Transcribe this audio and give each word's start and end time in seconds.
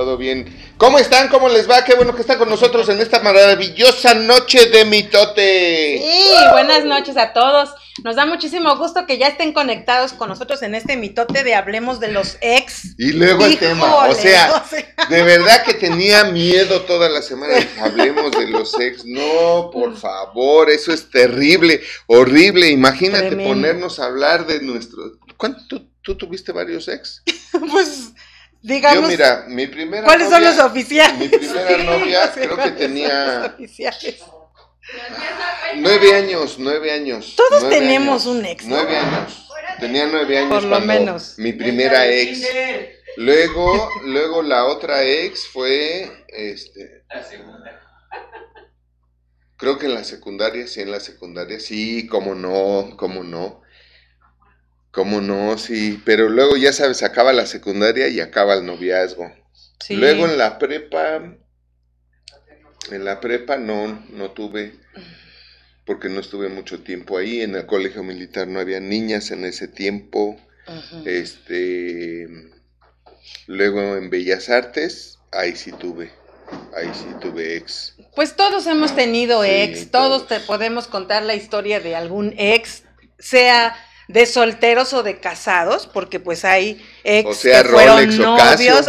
todo 0.00 0.16
bien. 0.16 0.46
¿Cómo 0.78 0.98
están? 0.98 1.28
¿Cómo 1.28 1.50
les 1.50 1.68
va? 1.68 1.84
Qué 1.84 1.94
bueno 1.94 2.14
que 2.14 2.22
están 2.22 2.38
con 2.38 2.48
nosotros 2.48 2.88
en 2.88 3.00
esta 3.00 3.20
maravillosa 3.20 4.14
noche 4.14 4.70
de 4.70 4.86
mitote. 4.86 5.98
Sí, 5.98 6.34
buenas 6.52 6.86
noches 6.86 7.18
a 7.18 7.34
todos. 7.34 7.68
Nos 8.02 8.16
da 8.16 8.24
muchísimo 8.24 8.74
gusto 8.78 9.04
que 9.04 9.18
ya 9.18 9.26
estén 9.26 9.52
conectados 9.52 10.14
con 10.14 10.30
nosotros 10.30 10.62
en 10.62 10.74
este 10.74 10.96
mitote 10.96 11.44
de 11.44 11.54
Hablemos 11.54 12.00
de 12.00 12.12
los 12.12 12.38
ex. 12.40 12.94
Y 12.96 13.12
luego 13.12 13.44
el 13.44 13.58
tema, 13.58 14.06
o 14.06 14.14
sea, 14.14 14.64
de 15.10 15.22
verdad 15.22 15.64
que 15.64 15.74
tenía 15.74 16.24
miedo 16.24 16.80
toda 16.82 17.10
la 17.10 17.20
semana. 17.20 17.54
Hablemos 17.78 18.30
de 18.30 18.48
los 18.48 18.80
ex. 18.80 19.04
No, 19.04 19.68
por 19.70 19.98
favor, 19.98 20.70
eso 20.70 20.94
es 20.94 21.10
terrible, 21.10 21.82
horrible. 22.06 22.70
Imagínate 22.70 23.36
ponernos 23.36 24.00
a 24.00 24.06
hablar 24.06 24.46
de 24.46 24.62
nuestro... 24.62 25.18
¿Cuánto 25.36 25.82
tú 26.00 26.16
tuviste 26.16 26.52
varios 26.52 26.88
ex? 26.88 27.22
pues 27.70 28.12
Digamos, 28.62 29.02
Yo, 29.02 29.08
mira, 29.08 29.44
mi 29.48 29.66
primera 29.66 30.04
¿Cuáles 30.04 30.28
son 30.28 30.44
los 30.44 30.58
oficiales? 30.58 31.18
Mi 31.18 31.28
primera 31.28 31.78
novia 31.84 32.30
creo 32.32 32.56
que 32.56 32.70
tenía 32.72 33.56
nueve 35.76 36.14
años, 36.14 36.56
nueve 36.58 36.92
años. 36.92 37.34
Todos 37.36 37.68
tenemos 37.68 38.26
un 38.26 38.44
ex. 38.44 38.66
Nueve 38.66 38.96
años. 38.96 39.48
Tenía 39.78 40.06
nueve 40.06 40.38
años. 40.38 40.52
Por 40.52 40.64
lo 40.64 40.80
menos. 40.80 41.34
Mi 41.38 41.52
primera 41.52 42.06
ex. 42.06 42.46
Luego, 43.16 43.88
luego 44.04 44.42
la 44.42 44.66
otra 44.66 45.04
ex 45.04 45.46
fue, 45.48 46.24
este. 46.28 47.04
La 47.08 47.22
segunda. 47.24 47.80
Creo 49.56 49.78
que 49.78 49.86
en 49.86 49.94
la 49.94 50.04
secundaria, 50.04 50.66
sí, 50.66 50.80
en 50.80 50.90
la 50.90 51.00
secundaria, 51.00 51.60
sí, 51.60 52.06
cómo 52.06 52.34
no, 52.34 52.96
cómo 52.96 53.22
no. 53.22 53.62
¿Cómo 54.90 55.20
no? 55.20 55.56
Sí, 55.56 56.02
pero 56.04 56.28
luego 56.28 56.56
ya 56.56 56.72
sabes, 56.72 57.02
acaba 57.02 57.32
la 57.32 57.46
secundaria 57.46 58.08
y 58.08 58.20
acaba 58.20 58.54
el 58.54 58.66
noviazgo. 58.66 59.32
Luego 59.88 60.26
en 60.26 60.36
la 60.36 60.58
prepa, 60.58 61.36
en 62.90 63.04
la 63.04 63.20
prepa 63.20 63.56
no, 63.56 64.04
no 64.10 64.32
tuve, 64.32 64.74
porque 65.86 66.08
no 66.08 66.20
estuve 66.20 66.48
mucho 66.48 66.82
tiempo 66.82 67.18
ahí. 67.18 67.40
En 67.40 67.54
el 67.54 67.66
colegio 67.66 68.02
militar 68.02 68.48
no 68.48 68.60
había 68.60 68.80
niñas 68.80 69.30
en 69.30 69.44
ese 69.44 69.68
tiempo. 69.68 70.40
Este, 71.04 72.28
luego 73.46 73.96
en 73.96 74.10
Bellas 74.10 74.50
Artes, 74.50 75.18
ahí 75.32 75.54
sí 75.54 75.72
tuve. 75.72 76.10
Ahí 76.76 76.90
sí 76.94 77.06
tuve 77.20 77.56
ex. 77.56 77.94
Pues 78.16 78.34
todos 78.34 78.66
hemos 78.66 78.94
tenido 78.96 79.44
ex, 79.44 79.90
todos 79.92 80.26
te 80.26 80.40
podemos 80.40 80.88
contar 80.88 81.22
la 81.22 81.36
historia 81.36 81.78
de 81.78 81.94
algún 81.94 82.34
ex, 82.36 82.82
sea 83.18 83.76
de 84.12 84.26
solteros 84.26 84.92
o 84.92 85.04
de 85.04 85.20
casados, 85.20 85.86
porque 85.86 86.18
pues 86.18 86.44
hay 86.44 86.84
ex 87.04 87.42
que 87.42 87.64
fueron 87.64 88.18
novios, 88.18 88.86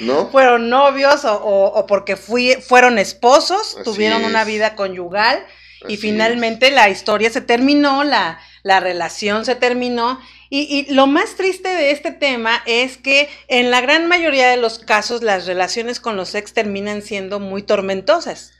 ¿no? 0.00 0.28
fueron 0.32 0.70
novios 0.70 1.22
o, 1.24 1.84
porque 1.88 2.16
fui, 2.16 2.54
fueron 2.54 2.98
esposos, 2.98 3.76
tuvieron 3.84 4.24
una 4.24 4.44
vida 4.44 4.76
conyugal 4.76 5.44
y 5.88 5.96
finalmente 5.96 6.70
la 6.70 6.88
historia 6.88 7.30
se 7.30 7.40
terminó, 7.40 8.04
la, 8.04 8.38
la 8.62 8.78
relación 8.78 9.44
se 9.44 9.56
terminó. 9.56 10.20
Y, 10.50 10.86
y, 10.88 10.92
lo 10.94 11.06
más 11.06 11.36
triste 11.36 11.68
de 11.68 11.90
este 11.90 12.12
tema 12.12 12.62
es 12.66 12.96
que 12.96 13.28
en 13.48 13.70
la 13.70 13.80
gran 13.80 14.06
mayoría 14.06 14.48
de 14.48 14.56
los 14.56 14.78
casos 14.78 15.22
las 15.22 15.46
relaciones 15.46 16.00
con 16.00 16.16
los 16.16 16.34
ex 16.34 16.52
terminan 16.52 17.02
siendo 17.02 17.40
muy 17.40 17.62
tormentosas 17.62 18.52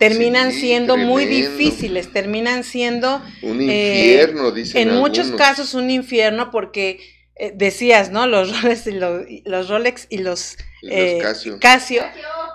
terminan 0.00 0.50
siendo 0.50 0.96
muy 0.96 1.26
difíciles, 1.26 2.10
terminan 2.10 2.64
siendo... 2.64 3.22
Un 3.42 3.60
eh, 3.60 4.14
infierno, 4.14 4.50
dicen 4.50 4.88
En 4.88 4.96
muchos 4.96 5.30
casos 5.32 5.74
un 5.74 5.90
infierno 5.90 6.50
porque 6.50 7.00
eh, 7.36 7.52
decías, 7.54 8.10
¿no? 8.10 8.26
Los 8.26 8.62
Rolex 8.62 8.86
y 8.86 8.92
los, 8.92 9.26
los 9.44 9.68
Rolex 9.68 10.06
y 10.08 10.18
los, 10.18 10.56
eh, 10.88 11.18
Casio. 11.60 12.02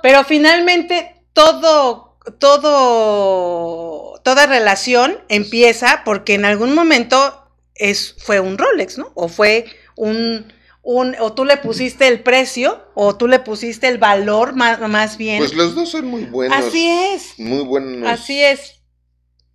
Pero 0.02 0.24
finalmente 0.24 1.22
todo, 1.34 2.18
todo, 2.40 4.20
toda 4.24 4.48
relación 4.48 5.20
empieza 5.30 6.02
porque 6.04 6.34
en 6.34 6.46
algún 6.46 6.74
momento 6.74 7.48
es, 7.76 8.16
fue 8.18 8.40
un 8.40 8.58
Rolex, 8.58 8.98
¿no? 8.98 9.12
O 9.14 9.28
fue 9.28 9.66
un 9.96 10.52
o 10.86 11.34
tú 11.34 11.46
le 11.46 11.58
pusiste 11.58 12.08
el 12.08 12.22
precio 12.22 12.86
o 12.94 13.16
tú 13.16 13.28
le 13.28 13.40
pusiste 13.40 13.88
el 13.88 13.98
valor 13.98 14.56
más, 14.56 14.80
más 14.88 15.18
bien. 15.18 15.40
Pues 15.40 15.54
los 15.54 15.74
dos 15.74 15.90
son 15.90 16.06
muy 16.06 16.26
buenos. 16.26 16.58
Así 16.58 16.88
es. 16.88 17.34
Muy 17.40 17.64
buenos. 17.64 18.08
Así 18.08 18.42
es. 18.42 18.82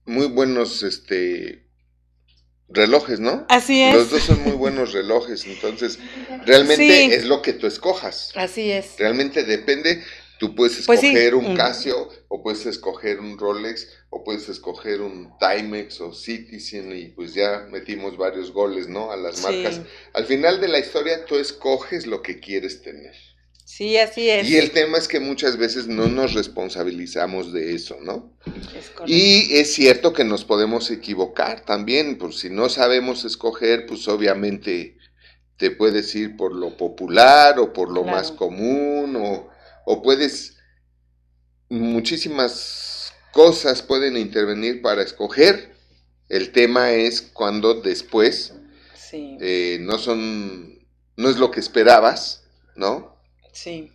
Muy 0.07 0.27
buenos, 0.27 0.83
este, 0.83 1.69
relojes, 2.69 3.21
¿no? 3.21 3.47
Así 3.49 3.81
es. 3.81 3.95
Los 3.95 4.11
dos 4.11 4.23
son 4.23 4.43
muy 4.43 4.53
buenos 4.53 4.93
relojes, 4.93 5.47
entonces 5.47 6.01
realmente 6.47 7.15
es 7.15 7.25
lo 7.25 7.43
que 7.43 7.53
tú 7.53 7.67
escojas. 7.67 8.33
Así 8.35 8.73
es. 8.73 8.95
Realmente 8.99 9.45
depende, 9.45 10.03
Tú 10.41 10.55
puedes 10.55 10.87
pues 10.87 11.03
escoger 11.03 11.35
un 11.35 11.55
Casio, 11.55 12.09
o 12.33 12.45
puedes 12.45 12.65
escoger 12.65 13.19
un 13.19 13.37
Rolex, 13.37 13.89
o 14.09 14.23
puedes 14.23 14.49
escoger 14.49 15.01
un 15.01 15.33
Timex 15.41 16.01
o 16.01 16.15
Citizen, 16.15 16.97
y 16.97 17.07
pues 17.07 17.35
ya 17.35 17.67
metimos 17.73 18.17
varios 18.17 18.53
goles, 18.53 18.89
¿no? 18.89 19.11
A 19.11 19.17
las 19.17 19.43
marcas. 19.43 19.81
Al 20.15 20.27
final 20.27 20.61
de 20.61 20.69
la 20.69 20.79
historia, 20.79 21.25
tú 21.27 21.35
escoges 21.35 22.07
lo 22.07 22.23
que 22.23 22.39
quieres 22.39 22.83
tener. 22.83 23.17
Sí, 23.65 23.97
así 23.99 24.31
es. 24.31 24.49
Y 24.49 24.59
el 24.59 24.71
tema 24.71 24.99
es 24.99 25.09
que 25.09 25.19
muchas 25.19 25.57
veces 25.57 25.89
no 25.89 26.07
nos 26.07 26.35
responsabilizamos 26.35 27.53
de 27.53 27.75
eso, 27.75 27.97
¿no? 28.01 28.33
Es 28.77 28.93
y 29.07 29.57
es 29.57 29.73
cierto 29.75 30.13
que 30.13 30.23
nos 30.23 30.45
podemos 30.45 30.89
equivocar 30.93 31.65
también, 31.65 32.17
pues 32.17 32.39
si 32.39 32.49
no 32.49 32.69
sabemos 32.69 33.25
escoger, 33.25 33.87
pues 33.87 34.07
obviamente 34.07 34.97
te 35.57 35.73
puedes 35.73 36.15
ir 36.15 36.37
por 36.37 36.55
lo 36.55 36.77
popular 36.77 37.59
o 37.59 37.73
por 37.73 37.91
lo 37.93 38.05
más 38.05 38.31
común 38.31 39.17
o 39.17 39.51
o 39.85 40.03
puedes, 40.03 40.57
muchísimas 41.71 43.15
cosas 43.33 43.81
pueden 43.81 44.17
intervenir 44.17 44.83
para 44.83 45.03
escoger. 45.03 45.75
El 46.29 46.53
tema 46.53 46.93
es 46.93 47.23
cuando 47.23 47.75
después 47.75 48.53
eh, 49.13 49.79
no 49.81 49.99
son, 49.99 50.87
no 51.17 51.29
es 51.29 51.39
lo 51.39 51.51
que 51.51 51.61
esperabas, 51.61 52.45
¿no? 52.77 53.17
Sí. 53.53 53.93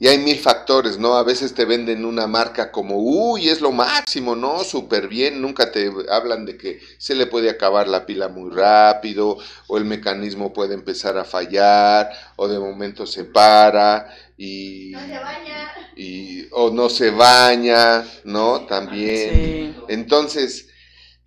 Y 0.00 0.06
hay 0.06 0.18
mil 0.18 0.38
factores, 0.38 0.96
¿no? 0.98 1.14
A 1.14 1.24
veces 1.24 1.54
te 1.54 1.64
venden 1.64 2.04
una 2.04 2.28
marca 2.28 2.70
como, 2.70 2.98
uy, 2.98 3.48
es 3.48 3.60
lo 3.60 3.72
máximo, 3.72 4.36
¿no? 4.36 4.62
Súper 4.62 5.08
bien, 5.08 5.42
nunca 5.42 5.72
te 5.72 5.90
hablan 6.08 6.46
de 6.46 6.56
que 6.56 6.78
se 6.98 7.16
le 7.16 7.26
puede 7.26 7.50
acabar 7.50 7.88
la 7.88 8.06
pila 8.06 8.28
muy 8.28 8.50
rápido, 8.50 9.38
o 9.66 9.76
el 9.76 9.84
mecanismo 9.84 10.52
puede 10.52 10.74
empezar 10.74 11.18
a 11.18 11.24
fallar, 11.24 12.10
o 12.36 12.46
de 12.46 12.60
momento 12.60 13.06
se 13.06 13.24
para, 13.24 14.14
y... 14.38 14.92
No 14.92 15.00
se 15.00 15.18
baña. 15.18 15.72
Y, 15.96 16.46
o 16.52 16.70
no 16.70 16.88
se 16.88 17.10
baña, 17.10 18.06
¿no? 18.24 18.66
También. 18.66 19.76
Entonces, 19.88 20.68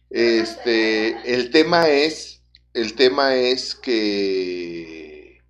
este, 0.10 1.34
el 1.34 1.52
tema 1.52 1.90
es, 1.90 2.42
el 2.74 2.96
tema 2.96 3.36
es 3.36 3.76
que 3.76 5.42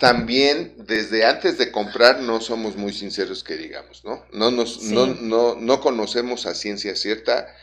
también 0.00 0.74
desde 0.78 1.26
antes 1.26 1.58
de 1.58 1.70
comprar 1.70 2.20
no 2.20 2.40
somos 2.40 2.76
muy 2.76 2.92
sinceros 2.92 3.44
que 3.44 3.56
digamos, 3.56 4.04
¿no? 4.04 4.24
No, 4.32 4.50
nos, 4.50 4.82
no, 4.82 5.06
no, 5.06 5.54
no 5.56 5.80
conocemos 5.80 6.46
a 6.46 6.54
ciencia 6.54 6.96
cierta. 6.96 7.54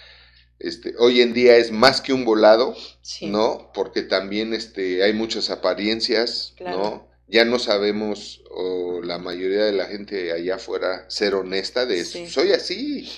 Este, 0.59 0.93
hoy 0.99 1.21
en 1.21 1.33
día 1.33 1.57
es 1.57 1.71
más 1.71 1.99
que 1.99 2.13
un 2.13 2.25
volado, 2.25 2.75
¿no? 3.21 3.71
Porque 3.73 4.03
también 4.03 4.53
este, 4.53 5.03
hay 5.03 5.13
muchas 5.13 5.49
apariencias, 5.49 6.53
¿no? 6.59 7.10
Ya 7.31 7.45
no 7.45 7.57
sabemos, 7.57 8.43
o 8.51 9.01
la 9.01 9.17
mayoría 9.17 9.65
de 9.65 9.71
la 9.71 9.85
gente 9.85 10.31
allá 10.31 10.55
afuera, 10.55 11.09
ser 11.09 11.33
honesta 11.33 11.85
de 11.85 12.01
eso. 12.01 12.19
Soy 12.27 12.51
así. 12.51 13.09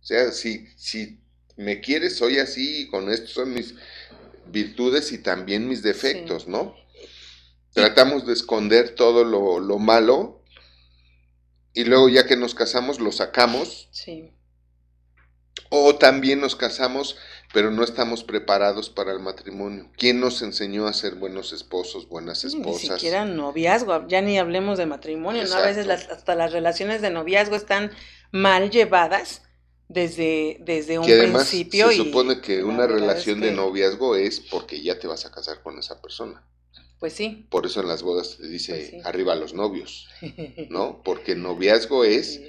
O 0.00 0.04
sea, 0.04 0.30
si, 0.30 0.68
si 0.76 1.18
me 1.56 1.80
quieres, 1.80 2.16
soy 2.16 2.38
así, 2.38 2.86
con 2.88 3.10
esto 3.10 3.28
son 3.28 3.54
mis 3.54 3.74
virtudes 4.46 5.10
y 5.10 5.18
también 5.18 5.66
mis 5.66 5.82
defectos, 5.82 6.46
¿no? 6.46 6.76
tratamos 7.76 8.26
de 8.26 8.32
esconder 8.32 8.94
todo 8.94 9.22
lo, 9.22 9.78
malo 9.78 10.42
y 11.74 11.84
luego 11.84 12.08
ya 12.08 12.26
que 12.26 12.34
nos 12.34 12.54
casamos 12.54 13.00
lo 13.00 13.12
sacamos. 13.12 13.90
Sí. 13.90 14.32
O 15.68 15.96
también 15.96 16.40
nos 16.40 16.56
casamos, 16.56 17.18
pero 17.52 17.70
no 17.70 17.82
estamos 17.82 18.24
preparados 18.24 18.90
para 18.90 19.12
el 19.12 19.20
matrimonio. 19.20 19.88
¿Quién 19.96 20.20
nos 20.20 20.42
enseñó 20.42 20.86
a 20.86 20.92
ser 20.92 21.14
buenos 21.14 21.52
esposos, 21.52 22.08
buenas 22.08 22.44
esposas? 22.44 22.82
Ni 22.82 22.94
siquiera 22.96 23.24
noviazgo, 23.24 24.06
ya 24.08 24.20
ni 24.20 24.38
hablemos 24.38 24.78
de 24.78 24.86
matrimonio, 24.86 25.44
¿no? 25.46 25.54
A 25.54 25.62
veces 25.62 25.88
hasta 25.88 26.34
las 26.34 26.52
relaciones 26.52 27.00
de 27.02 27.10
noviazgo 27.10 27.56
están 27.56 27.90
mal 28.32 28.70
llevadas 28.70 29.42
desde, 29.88 30.58
desde 30.60 30.98
un 30.98 31.06
que 31.06 31.14
además 31.14 31.48
principio. 31.48 31.88
Se 31.90 31.96
supone 31.96 32.40
que 32.40 32.64
una 32.64 32.86
relación 32.86 33.40
de 33.40 33.52
noviazgo 33.52 34.16
es 34.16 34.40
porque 34.40 34.82
ya 34.82 34.98
te 34.98 35.06
vas 35.06 35.26
a 35.26 35.30
casar 35.30 35.62
con 35.62 35.78
esa 35.78 36.00
persona. 36.00 36.44
Pues 36.98 37.12
sí. 37.12 37.46
Por 37.50 37.66
eso 37.66 37.80
en 37.80 37.88
las 37.88 38.02
bodas 38.02 38.38
te 38.38 38.48
dice 38.48 38.90
pues 38.90 39.06
arriba 39.06 39.34
los 39.34 39.54
novios, 39.54 40.08
¿no? 40.70 41.02
Porque 41.04 41.36
noviazgo 41.36 42.04
es 42.04 42.40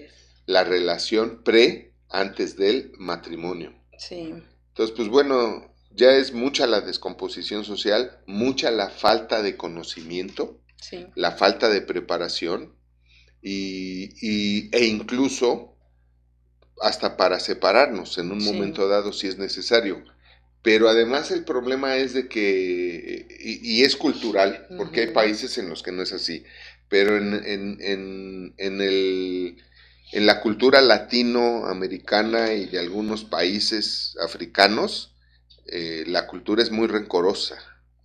la 0.45 0.63
relación 0.63 1.43
pre 1.43 1.93
antes 2.09 2.55
del 2.55 2.93
matrimonio. 2.97 3.73
Sí. 3.97 4.33
Entonces, 4.77 4.95
pues 4.95 5.09
bueno, 5.09 5.73
ya 5.89 6.11
es 6.11 6.33
mucha 6.33 6.67
la 6.67 6.81
descomposición 6.81 7.65
social, 7.65 8.19
mucha 8.27 8.69
la 8.69 8.91
falta 8.91 9.41
de 9.41 9.57
conocimiento, 9.57 10.61
la 11.15 11.31
falta 11.31 11.67
de 11.67 11.81
preparación 11.81 12.75
y, 13.41 14.69
e 14.71 14.85
incluso 14.85 15.75
hasta 16.79 17.17
para 17.17 17.39
separarnos 17.39 18.19
en 18.19 18.31
un 18.31 18.43
momento 18.43 18.87
dado 18.87 19.13
si 19.13 19.25
es 19.25 19.39
necesario. 19.39 20.03
Pero 20.61 20.89
además 20.89 21.31
el 21.31 21.43
problema 21.43 21.95
es 21.95 22.13
de 22.13 22.27
que, 22.27 23.27
y, 23.39 23.81
es 23.81 23.95
cultural, 23.95 24.67
porque 24.77 25.01
hay 25.01 25.07
países 25.07 25.57
en 25.57 25.69
los 25.69 25.81
que 25.81 25.91
no 25.91 26.03
es 26.03 26.13
así, 26.13 26.43
pero 26.87 27.17
en, 27.17 27.33
en, 27.33 28.53
en, 28.57 28.81
el, 28.81 29.57
en 30.11 30.25
la 30.25 30.39
cultura 30.39 30.81
latinoamericana 30.81 32.53
y 32.53 32.65
de 32.65 32.79
algunos 32.79 33.25
países 33.25 34.15
africanos, 34.21 35.13
eh, 35.65 36.05
la 36.07 36.27
cultura 36.27 36.63
es 36.63 36.71
muy 36.71 36.87
rencorosa, 36.87 37.57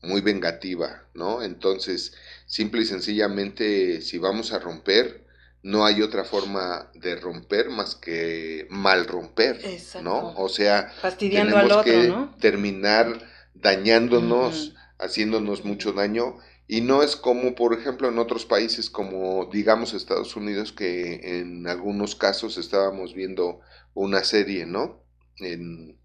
muy 0.03 0.21
vengativa, 0.21 1.05
¿no? 1.15 1.43
Entonces, 1.43 2.15
simple 2.47 2.83
y 2.83 2.87
sencillamente, 2.87 4.01
si 4.01 4.19
vamos 4.19 4.53
a 4.53 4.59
romper, 4.59 5.25
no 5.63 5.87
hay 5.87 6.03
otra 6.03 6.25
forma 6.25 6.91
de 6.95 7.15
romper 7.15 7.71
más 7.71 7.95
que 7.95 8.67
mal 8.69 9.07
romper, 9.07 9.61
¿no? 10.03 10.35
O 10.37 10.49
sea, 10.49 10.93
tenemos 11.19 11.85
que 11.85 12.13
terminar 12.41 13.31
dañándonos, 13.55 14.75
haciéndonos 14.99 15.65
mucho 15.65 15.93
daño 15.93 16.39
y 16.69 16.81
no 16.81 17.03
es 17.03 17.17
como, 17.17 17.55
por 17.55 17.75
ejemplo, 17.75 18.09
en 18.09 18.19
otros 18.19 18.47
países 18.47 18.91
como, 18.91 19.47
digamos, 19.53 19.95
Estados 19.95 20.37
Unidos, 20.37 20.73
que 20.73 21.41
en 21.41 21.67
algunos 21.67 22.15
casos 22.17 22.57
estábamos 22.59 23.15
viendo 23.15 23.61
una 23.95 24.25
serie, 24.25 24.67
¿no? 24.67 25.05
En, 25.39 25.99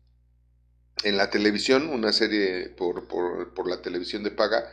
en 1.03 1.17
la 1.17 1.29
televisión, 1.29 1.89
una 1.89 2.11
serie 2.11 2.69
por, 2.69 3.07
por, 3.07 3.53
por 3.53 3.69
la 3.69 3.81
televisión 3.81 4.23
de 4.23 4.31
paga, 4.31 4.69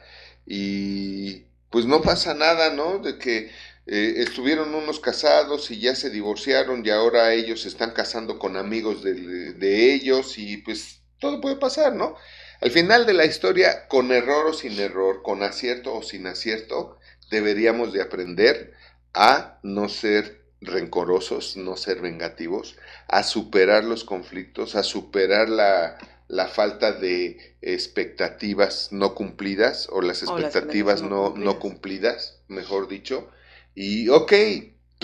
y 0.46 1.44
pues 1.70 1.86
no 1.86 2.02
pasa 2.02 2.34
nada, 2.34 2.72
¿no? 2.72 2.98
De 2.98 3.18
que 3.18 3.50
eh, 3.86 4.14
estuvieron 4.18 4.74
unos 4.74 4.98
casados 4.98 5.70
y 5.70 5.78
ya 5.78 5.94
se 5.94 6.08
divorciaron 6.08 6.84
y 6.84 6.90
ahora 6.90 7.34
ellos 7.34 7.62
se 7.62 7.68
están 7.68 7.90
casando 7.90 8.38
con 8.38 8.56
amigos 8.56 9.02
de, 9.02 9.94
ellos 9.94 10.38
y 10.38 10.58
pues 10.58 11.02
todo 11.18 11.40
puede 11.40 11.56
pasar, 11.56 11.94
¿no? 11.94 12.16
Al 12.64 12.70
final 12.70 13.04
de 13.04 13.12
la 13.12 13.26
historia, 13.26 13.88
con 13.88 14.10
error 14.10 14.46
o 14.46 14.54
sin 14.54 14.80
error, 14.80 15.20
con 15.22 15.42
acierto 15.42 15.94
o 15.94 16.02
sin 16.02 16.26
acierto, 16.26 16.98
deberíamos 17.30 17.92
de 17.92 18.00
aprender 18.00 18.72
a 19.12 19.58
no 19.62 19.90
ser 19.90 20.46
rencorosos, 20.62 21.58
no 21.58 21.76
ser 21.76 22.00
vengativos, 22.00 22.76
a 23.06 23.22
superar 23.22 23.84
los 23.84 24.04
conflictos, 24.04 24.76
a 24.76 24.82
superar 24.82 25.50
la, 25.50 25.98
la 26.26 26.48
falta 26.48 26.92
de 26.92 27.54
expectativas 27.60 28.92
no 28.92 29.14
cumplidas 29.14 29.86
o 29.90 30.00
las 30.00 30.22
expectativas 30.22 31.02
no, 31.02 31.34
no, 31.36 31.58
cumplidas, 31.58 32.40
mejor 32.48 32.88
dicho, 32.88 33.28
y 33.74 34.08
ok, 34.08 34.32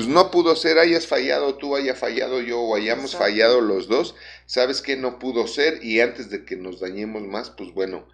pues 0.00 0.08
no 0.08 0.30
pudo 0.30 0.56
ser, 0.56 0.78
hayas 0.78 1.06
fallado 1.06 1.56
tú, 1.56 1.76
haya 1.76 1.94
fallado 1.94 2.40
yo 2.40 2.58
o 2.58 2.74
hayamos 2.74 3.16
fallado 3.16 3.60
los 3.60 3.86
dos, 3.86 4.14
sabes 4.46 4.80
que 4.80 4.96
no 4.96 5.18
pudo 5.18 5.46
ser 5.46 5.84
y 5.84 6.00
antes 6.00 6.30
de 6.30 6.46
que 6.46 6.56
nos 6.56 6.80
dañemos 6.80 7.22
más, 7.24 7.50
pues 7.50 7.74
bueno, 7.74 8.08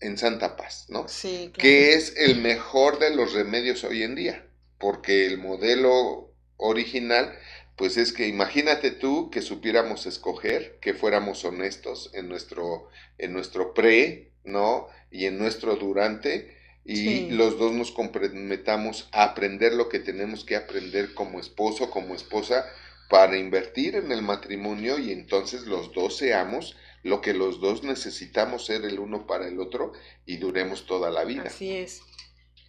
en 0.00 0.16
santa 0.16 0.56
paz, 0.56 0.86
¿no? 0.88 1.06
Sí. 1.06 1.52
Que 1.52 1.92
es 1.92 2.14
el 2.16 2.40
mejor 2.40 2.98
de 2.98 3.14
los 3.14 3.34
remedios 3.34 3.84
hoy 3.84 4.04
en 4.04 4.14
día, 4.14 4.46
porque 4.78 5.26
el 5.26 5.36
modelo 5.36 6.32
original, 6.56 7.38
pues 7.76 7.98
es 7.98 8.14
que 8.14 8.26
imagínate 8.26 8.90
tú 8.90 9.28
que 9.28 9.42
supiéramos 9.42 10.06
escoger, 10.06 10.78
que 10.80 10.94
fuéramos 10.94 11.44
honestos 11.44 12.10
en 12.14 12.30
nuestro, 12.30 12.88
en 13.18 13.34
nuestro 13.34 13.74
pre, 13.74 14.32
¿no? 14.44 14.88
Y 15.10 15.26
en 15.26 15.36
nuestro 15.36 15.76
durante, 15.76 16.56
y 16.88 17.28
los 17.30 17.58
dos 17.58 17.72
nos 17.72 17.92
comprometamos 17.92 19.08
a 19.12 19.24
aprender 19.24 19.74
lo 19.74 19.90
que 19.90 19.98
tenemos 19.98 20.44
que 20.44 20.56
aprender 20.56 21.12
como 21.12 21.38
esposo, 21.38 21.90
como 21.90 22.14
esposa, 22.14 22.64
para 23.10 23.36
invertir 23.36 23.94
en 23.96 24.10
el 24.10 24.22
matrimonio 24.22 24.98
y 24.98 25.12
entonces 25.12 25.62
los 25.66 25.92
dos 25.92 26.16
seamos 26.16 26.76
lo 27.02 27.20
que 27.20 27.34
los 27.34 27.60
dos 27.60 27.82
necesitamos 27.82 28.64
ser 28.64 28.84
el 28.86 28.98
uno 28.98 29.26
para 29.26 29.46
el 29.46 29.60
otro 29.60 29.92
y 30.24 30.38
duremos 30.38 30.86
toda 30.86 31.10
la 31.10 31.24
vida. 31.24 31.44
Así 31.46 31.76
es. 31.76 32.00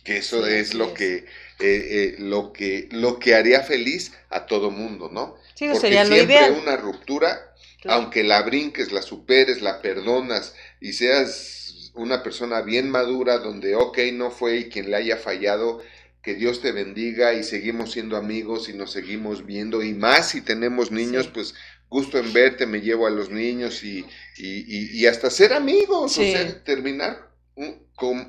Que 0.03 0.17
eso 0.17 0.45
es 0.45 0.73
lo 0.73 0.93
que 0.93 1.15
eh, 1.17 1.25
eh, 1.59 2.15
lo 2.19 2.51
que 2.51 2.89
lo 2.91 3.19
que 3.19 3.35
haría 3.35 3.61
feliz 3.61 4.13
a 4.29 4.45
todo 4.45 4.69
mundo, 4.69 5.09
¿no? 5.11 5.35
Sí, 5.55 5.65
Porque 5.65 5.79
sería 5.79 6.05
siempre 6.05 6.51
una 6.51 6.77
ruptura, 6.77 7.53
aunque 7.85 8.23
la 8.23 8.41
brinques, 8.41 8.91
la 8.91 9.01
superes, 9.01 9.61
la 9.61 9.81
perdonas 9.81 10.55
y 10.79 10.93
seas 10.93 11.68
una 11.95 12.23
persona 12.23 12.61
bien 12.61 12.89
madura 12.89 13.39
donde, 13.39 13.75
ok, 13.75 13.97
no 14.13 14.31
fue 14.31 14.57
y 14.57 14.69
quien 14.69 14.89
le 14.89 14.97
haya 14.97 15.17
fallado, 15.17 15.81
que 16.21 16.35
Dios 16.35 16.61
te 16.61 16.71
bendiga 16.71 17.33
y 17.33 17.43
seguimos 17.43 17.91
siendo 17.91 18.17
amigos 18.17 18.69
y 18.69 18.73
nos 18.73 18.91
seguimos 18.91 19.45
viendo 19.45 19.81
y 19.83 19.93
más 19.93 20.29
si 20.29 20.41
tenemos 20.41 20.91
niños, 20.91 21.27
pues 21.27 21.55
gusto 21.89 22.17
en 22.17 22.33
verte, 22.33 22.65
me 22.65 22.81
llevo 22.81 23.07
a 23.07 23.09
los 23.09 23.29
niños 23.29 23.83
y, 23.83 24.05
y, 24.37 24.99
y, 24.99 25.05
hasta 25.07 25.29
ser 25.29 25.53
amigos, 25.53 26.17
o 26.17 26.21
sea, 26.21 26.63
terminar 26.63 27.29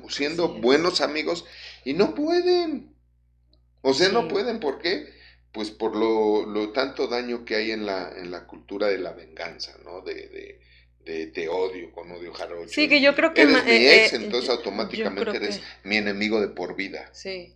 siendo 0.09 0.59
buenos 0.59 1.01
amigos 1.01 1.45
y 1.85 1.93
no 1.93 2.15
pueden. 2.15 2.95
O 3.81 3.93
sea, 3.93 4.09
no 4.09 4.27
pueden, 4.27 4.59
¿por 4.59 4.79
qué? 4.79 5.09
Pues 5.51 5.71
por 5.71 5.95
lo, 5.95 6.45
lo, 6.45 6.71
tanto 6.71 7.07
daño 7.07 7.45
que 7.45 7.55
hay 7.55 7.71
en 7.71 7.85
la, 7.85 8.11
en 8.15 8.31
la 8.31 8.45
cultura 8.45 8.87
de 8.87 8.99
la 8.99 9.11
venganza, 9.13 9.75
¿no? 9.83 10.01
de, 10.01 10.13
de 10.13 10.60
te 11.03 11.49
odio 11.49 11.91
con 11.91 12.11
odio 12.11 12.33
jarocho. 12.33 12.69
Sí, 12.69 12.87
que 12.87 13.01
yo 13.01 13.15
creo 13.15 13.33
que... 13.33 13.41
Eres 13.43 13.63
mi 13.63 13.71
eh, 13.71 14.05
ex, 14.05 14.13
eh, 14.13 14.15
entonces 14.17 14.49
automáticamente 14.49 15.35
eres 15.35 15.61
mi 15.83 15.97
enemigo 15.97 16.39
de 16.41 16.47
por 16.47 16.75
vida. 16.75 17.09
Sí. 17.13 17.55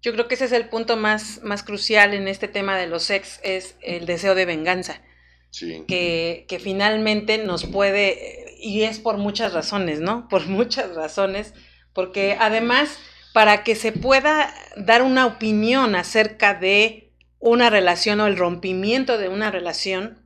Yo 0.00 0.12
creo 0.12 0.28
que 0.28 0.34
ese 0.34 0.44
es 0.44 0.52
el 0.52 0.68
punto 0.68 0.96
más, 0.96 1.42
más 1.42 1.62
crucial 1.62 2.14
en 2.14 2.28
este 2.28 2.48
tema 2.48 2.76
de 2.76 2.86
los 2.86 3.10
ex, 3.10 3.40
es 3.42 3.76
el 3.80 4.06
deseo 4.06 4.34
de 4.34 4.44
venganza. 4.44 5.02
Sí. 5.50 5.84
Que, 5.86 6.46
que 6.48 6.58
finalmente 6.58 7.38
nos 7.38 7.64
puede, 7.64 8.56
y 8.58 8.82
es 8.82 8.98
por 8.98 9.18
muchas 9.18 9.52
razones, 9.52 10.00
¿no? 10.00 10.28
Por 10.30 10.46
muchas 10.46 10.94
razones, 10.94 11.54
porque 11.92 12.36
además, 12.38 12.98
para 13.32 13.62
que 13.64 13.76
se 13.76 13.92
pueda 13.92 14.52
dar 14.76 15.02
una 15.02 15.26
opinión 15.26 15.94
acerca 15.94 16.54
de 16.54 17.12
una 17.38 17.70
relación 17.70 18.20
o 18.20 18.26
el 18.26 18.36
rompimiento 18.36 19.18
de 19.18 19.28
una 19.28 19.50
relación, 19.50 20.23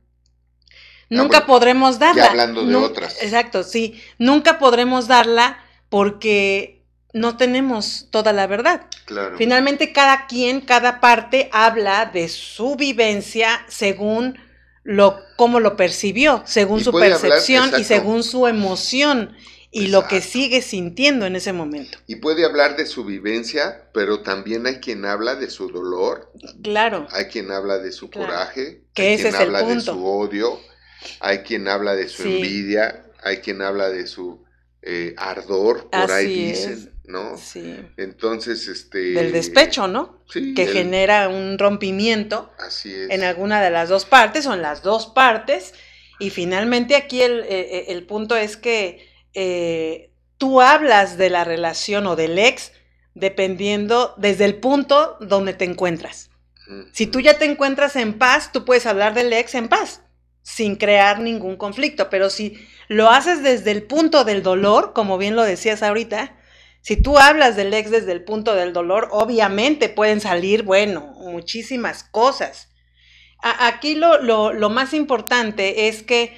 Ah, 1.11 1.15
nunca 1.15 1.45
podremos 1.45 1.99
darla. 1.99 2.23
Ya 2.23 2.29
hablando 2.29 2.65
de 2.65 2.75
otras. 2.75 3.21
Exacto, 3.21 3.63
sí. 3.63 4.01
Nunca 4.17 4.59
podremos 4.59 5.07
darla 5.07 5.63
porque 5.89 6.83
no 7.13 7.37
tenemos 7.37 8.07
toda 8.11 8.33
la 8.33 8.47
verdad. 8.47 8.85
Claro. 9.05 9.37
Finalmente, 9.37 9.91
cada 9.91 10.27
quien, 10.27 10.61
cada 10.61 10.99
parte 10.99 11.49
habla 11.51 12.05
de 12.05 12.29
su 12.29 12.75
vivencia 12.75 13.65
según 13.67 14.37
lo 14.83 15.19
cómo 15.35 15.59
lo 15.59 15.75
percibió, 15.75 16.43
según 16.45 16.83
su 16.83 16.91
percepción 16.91 17.71
y 17.77 17.83
según 17.83 18.23
su 18.23 18.47
emoción 18.47 19.35
y 19.71 19.87
lo 19.87 20.07
que 20.07 20.21
sigue 20.21 20.61
sintiendo 20.61 21.25
en 21.25 21.35
ese 21.35 21.53
momento. 21.53 21.97
Y 22.07 22.15
puede 22.15 22.43
hablar 22.43 22.75
de 22.75 22.85
su 22.87 23.05
vivencia, 23.05 23.89
pero 23.93 24.21
también 24.21 24.65
hay 24.65 24.79
quien 24.79 25.05
habla 25.05 25.35
de 25.35 25.49
su 25.49 25.69
dolor. 25.69 26.31
Claro. 26.63 27.07
Hay 27.11 27.25
quien 27.25 27.51
habla 27.51 27.77
de 27.77 27.91
su 27.91 28.09
coraje, 28.09 28.83
que 28.93 29.03
hay 29.03 29.13
ese 29.13 29.23
quien 29.23 29.35
es 29.35 29.41
habla 29.41 29.59
el 29.59 29.65
punto. 29.65 29.91
de 29.93 29.97
su 29.99 30.05
odio, 30.05 30.59
hay 31.19 31.39
quien 31.39 31.67
habla 31.67 31.95
de 31.95 32.07
su 32.07 32.23
envidia, 32.23 33.05
hay 33.23 33.37
quien 33.37 33.61
habla 33.61 33.89
de 33.89 34.07
su 34.07 34.43
eh, 34.81 35.13
ardor, 35.17 35.89
por 35.89 36.11
ahí 36.11 36.49
dicen, 36.49 36.91
¿no? 37.05 37.37
Sí. 37.37 37.75
Entonces, 37.97 38.67
este... 38.67 38.99
Del 39.11 39.31
despecho, 39.31 39.87
¿no? 39.87 40.23
Sí. 40.29 40.53
Que 40.53 40.67
genera 40.67 41.29
un 41.29 41.57
rompimiento. 41.57 42.51
Así 42.57 42.93
es. 42.93 43.09
En 43.09 43.23
alguna 43.23 43.61
de 43.61 43.71
las 43.71 43.89
dos 43.89 44.05
partes 44.05 44.45
o 44.45 44.53
en 44.53 44.61
las 44.61 44.83
dos 44.83 45.07
partes. 45.07 45.73
Y 46.19 46.29
finalmente 46.29 46.95
aquí 46.95 47.21
el, 47.21 47.41
eh, 47.41 47.85
eh, 47.91 48.01
punto 48.07 48.35
es 48.35 48.57
que 48.57 49.07
tú 50.37 50.61
hablas 50.61 51.17
de 51.17 51.29
la 51.29 51.43
relación 51.43 52.07
o 52.07 52.15
del 52.15 52.37
ex 52.37 52.71
dependiendo 53.13 54.13
desde 54.17 54.45
el 54.45 54.55
punto 54.55 55.17
donde 55.19 55.53
te 55.53 55.65
encuentras. 55.65 56.29
Si 56.93 57.07
tú 57.07 57.19
ya 57.19 57.39
te 57.39 57.45
encuentras 57.45 57.95
en 57.95 58.19
paz, 58.19 58.51
tú 58.51 58.63
puedes 58.63 58.85
hablar 58.85 59.15
del 59.15 59.33
ex 59.33 59.55
en 59.55 59.69
paz 59.69 60.03
sin 60.41 60.75
crear 60.75 61.19
ningún 61.19 61.57
conflicto. 61.57 62.09
Pero 62.09 62.29
si 62.29 62.57
lo 62.87 63.09
haces 63.09 63.43
desde 63.43 63.71
el 63.71 63.83
punto 63.83 64.23
del 64.23 64.43
dolor, 64.43 64.93
como 64.93 65.17
bien 65.17 65.35
lo 65.35 65.43
decías 65.43 65.83
ahorita, 65.83 66.35
si 66.81 66.95
tú 66.95 67.17
hablas 67.17 67.55
del 67.55 67.73
ex 67.73 67.91
desde 67.91 68.11
el 68.11 68.23
punto 68.23 68.55
del 68.55 68.73
dolor, 68.73 69.09
obviamente 69.11 69.89
pueden 69.89 70.21
salir, 70.21 70.63
bueno, 70.63 71.13
muchísimas 71.19 72.03
cosas. 72.03 72.69
aquí 73.41 73.95
lo, 73.95 74.21
lo, 74.21 74.69
más 74.69 74.93
importante 74.93 75.87
es 75.87 76.03
que 76.03 76.37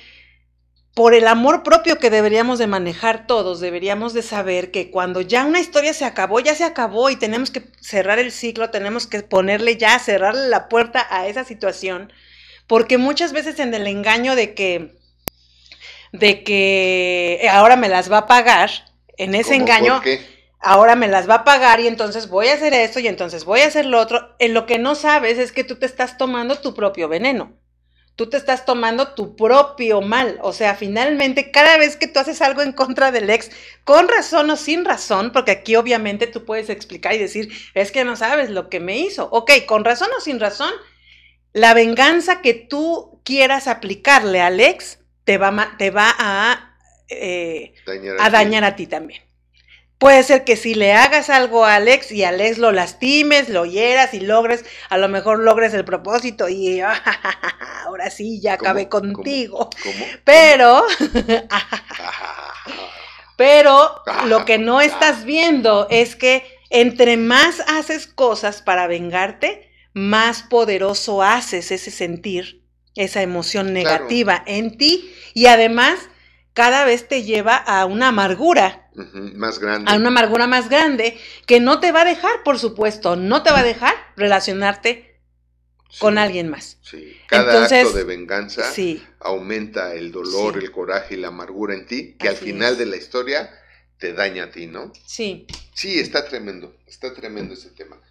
por 0.94 1.14
el 1.14 1.28
amor 1.28 1.64
propio 1.64 1.98
que 2.00 2.10
deberíamos 2.10 2.60
de 2.60 2.68
manejar 2.68 3.28
todos, 3.28 3.60
deberíamos 3.60 4.14
de 4.14 4.24
saber 4.24 4.72
que 4.72 4.92
cuando 4.92 5.22
ya 5.22 5.46
una 5.46 5.62
historia 5.62 5.94
se 5.94 6.06
acabó, 6.06 6.40
ya 6.42 6.54
se 6.54 6.66
acabó 6.66 7.10
y 7.10 7.16
tenemos 7.16 7.50
que 7.50 7.64
cerrar 7.80 8.20
el 8.20 8.32
ciclo, 8.32 8.72
tenemos 8.72 9.08
que 9.08 9.22
ponerle 9.22 9.78
ya, 9.78 9.98
cerrarle 10.00 10.50
la 10.50 10.68
puerta 10.68 11.08
a 11.10 11.28
esa 11.28 11.44
situación 11.44 12.12
porque 12.72 12.98
muchas 12.98 13.34
veces 13.34 13.60
en 13.60 13.74
el 13.74 13.86
engaño 13.86 14.34
de 14.34 14.54
que, 14.54 14.96
de 16.14 16.42
que 16.46 17.46
ahora 17.52 17.76
me 17.76 17.90
las 17.90 18.10
va 18.10 18.20
a 18.20 18.28
pagar, 18.28 18.70
en 19.18 19.36
ese 19.36 19.56
engaño, 19.56 20.02
ahora 20.58 20.96
me 20.96 21.10
las 21.10 21.30
va 21.30 21.36
a 21.36 21.44
pagar 21.44 21.82
y 21.82 21.88
entonces 21.88 22.30
voy 22.30 22.48
a 22.48 22.54
hacer 22.54 22.74
esto 22.74 23.02
y 23.02 23.10
entonces 23.10 23.44
voy 23.44 23.60
a 23.60 23.68
hacer 23.68 23.86
lo 23.86 24.00
otro. 24.00 24.38
En 24.40 24.54
lo 24.54 24.68
que 24.68 24.80
no 24.80 24.96
sabes 24.96 25.38
es 25.38 25.52
que 25.52 25.66
tú 25.66 25.76
te 25.76 25.86
estás 25.86 26.18
tomando 26.18 26.60
tu 26.60 26.74
propio 26.74 27.10
veneno. 27.10 27.52
Tú 28.16 28.30
te 28.30 28.38
estás 28.38 28.64
tomando 28.64 29.16
tu 29.16 29.36
propio 29.36 30.00
mal. 30.00 30.40
O 30.42 30.54
sea, 30.54 30.74
finalmente, 30.76 31.52
cada 31.52 31.76
vez 31.76 31.98
que 31.98 32.08
tú 32.08 32.22
haces 32.22 32.42
algo 32.42 32.62
en 32.62 32.72
contra 32.72 33.12
del 33.12 33.30
ex, 33.30 33.52
con 33.84 34.08
razón 34.08 34.50
o 34.50 34.56
sin 34.56 34.86
razón, 34.86 35.34
porque 35.34 35.52
aquí 35.52 35.76
obviamente 35.76 36.26
tú 36.26 36.46
puedes 36.46 36.70
explicar 36.70 37.16
y 37.16 37.18
decir, 37.18 37.52
es 37.74 37.92
que 37.92 38.06
no 38.06 38.16
sabes 38.16 38.50
lo 38.50 38.70
que 38.70 38.80
me 38.80 38.98
hizo. 38.98 39.28
Ok, 39.30 39.52
con 39.68 39.84
razón 39.84 40.08
o 40.18 40.22
sin 40.22 40.40
razón, 40.40 40.72
la 41.54 41.74
venganza 41.74 42.42
que 42.42 42.54
tú 42.54 43.22
quieras 43.24 43.68
aplicarle 43.68 44.42
al 44.42 44.60
ex 44.60 45.00
te 45.24 45.38
va, 45.38 45.76
te 45.78 45.92
va 45.92 46.14
a, 46.18 46.78
eh, 47.10 47.74
a 48.20 48.30
dañar 48.30 48.64
a 48.64 48.76
ti 48.76 48.88
también. 48.88 49.22
Puede 50.02 50.24
ser 50.24 50.44
que 50.46 50.56
si 50.56 50.74
le 50.74 50.94
hagas 50.94 51.30
algo 51.30 51.64
a 51.64 51.76
Alex 51.76 52.12
y 52.12 52.24
Alex 52.24 52.58
lo 52.58 52.72
lastimes, 52.72 53.50
lo 53.50 53.66
hieras 53.68 54.16
y 54.16 54.20
logres, 54.20 54.66
a 54.90 54.98
lo 54.98 55.08
mejor 55.10 55.38
logres 55.38 55.76
el 55.76 55.86
propósito 55.86 56.50
y 56.50 56.82
ahora 57.86 58.10
sí 58.10 58.42
ya 58.42 58.54
acabé 58.54 58.90
contigo. 58.90 59.70
¿Cómo? 59.84 60.06
Pero, 60.24 60.84
pero 63.38 64.02
lo 64.26 64.44
que 64.44 64.58
no 64.58 64.82
estás 64.82 65.24
viendo 65.24 65.86
es 65.92 66.16
que 66.16 66.46
entre 66.72 67.18
más 67.18 67.60
haces 67.68 68.08
cosas 68.08 68.64
para 68.64 68.88
vengarte, 68.88 69.71
más 69.94 70.44
poderoso 70.44 71.22
haces 71.24 71.72
ese 71.72 71.92
sentir, 71.92 72.64
esa 72.96 73.22
emoción 73.22 73.74
negativa 73.74 74.44
en 74.46 74.78
ti 74.78 75.14
y 75.34 75.48
además 75.48 76.00
cada 76.54 76.84
vez 76.84 77.08
te 77.08 77.24
lleva 77.24 77.56
a 77.56 77.86
una 77.86 78.10
amargura. 78.10 78.90
más 78.94 79.60
grande. 79.60 79.90
A 79.92 79.96
una 79.96 80.10
amargura 80.10 80.48
más 80.48 80.70
grande 80.70 81.18
que 81.46 81.60
no 81.60 81.80
te 81.80 81.92
va 81.92 82.02
a 82.02 82.06
dejar, 82.06 82.44
por 82.44 82.60
supuesto, 82.60 83.16
no 83.16 83.44
te 83.44 83.52
va 83.52 83.60
a 83.60 83.64
dejar 83.64 83.94
relacionarte 84.18 85.12
con 86.00 86.18
alguien 86.18 86.50
más. 86.50 86.78
Sí. 86.82 87.18
Cada 87.28 87.66
acto 87.66 87.94
de 87.94 88.04
venganza 88.04 88.64
aumenta 89.20 89.94
el 89.94 90.12
dolor, 90.12 90.58
el 90.58 90.72
coraje 90.72 91.16
y 91.16 91.18
la 91.18 91.30
amargura 91.30 91.74
en 91.74 91.86
ti, 91.86 92.16
que 92.18 92.30
al 92.30 92.38
final 92.38 92.78
de 92.78 92.86
la 92.86 92.98
historia 92.98 93.50
te 93.98 94.14
daña 94.14 94.46
a 94.46 94.52
ti, 94.52 94.68
¿no? 94.68 94.92
Sí. 95.06 95.48
Sí, 95.74 96.00
está 96.00 96.28
tremendo, 96.28 96.76
está 96.88 97.14
tremendo 97.14 97.54
ese 97.54 97.70
tema. 97.70 98.02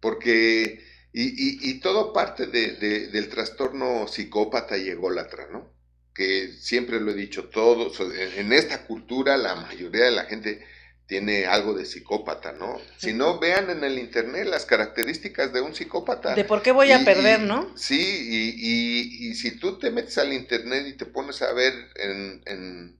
Porque, 0.00 0.84
y, 1.22 1.70
y, 1.70 1.80
todo 1.80 2.12
parte 2.12 2.46
de, 2.46 2.72
del 3.08 3.28
trastorno 3.28 4.06
psicópata 4.06 4.76
y 4.76 4.88
ególatra, 4.88 5.48
¿no? 5.50 5.74
que 6.16 6.52
siempre 6.58 7.00
lo 7.00 7.10
he 7.10 7.14
dicho, 7.14 7.44
todos, 7.44 8.00
en 8.36 8.52
esta 8.52 8.86
cultura 8.86 9.36
la 9.36 9.54
mayoría 9.54 10.06
de 10.06 10.10
la 10.10 10.24
gente 10.24 10.66
tiene 11.06 11.46
algo 11.46 11.74
de 11.74 11.84
psicópata, 11.84 12.52
¿no? 12.52 12.80
Si 12.96 13.12
no, 13.12 13.38
vean 13.38 13.70
en 13.70 13.84
el 13.84 13.98
internet 13.98 14.46
las 14.46 14.64
características 14.64 15.52
de 15.52 15.60
un 15.60 15.74
psicópata. 15.74 16.34
De 16.34 16.44
por 16.44 16.62
qué 16.62 16.72
voy 16.72 16.90
a 16.90 17.04
perder, 17.04 17.40
¿no? 17.40 17.76
Sí, 17.76 18.00
y, 18.58 19.28
y, 19.28 19.34
si 19.34 19.52
tú 19.52 19.78
te 19.78 19.90
metes 19.90 20.18
al 20.18 20.32
internet 20.32 20.86
y 20.88 20.94
te 20.94 21.06
pones 21.06 21.42
a 21.42 21.52
ver 21.52 21.74
en, 21.94 22.42
en 22.46 22.98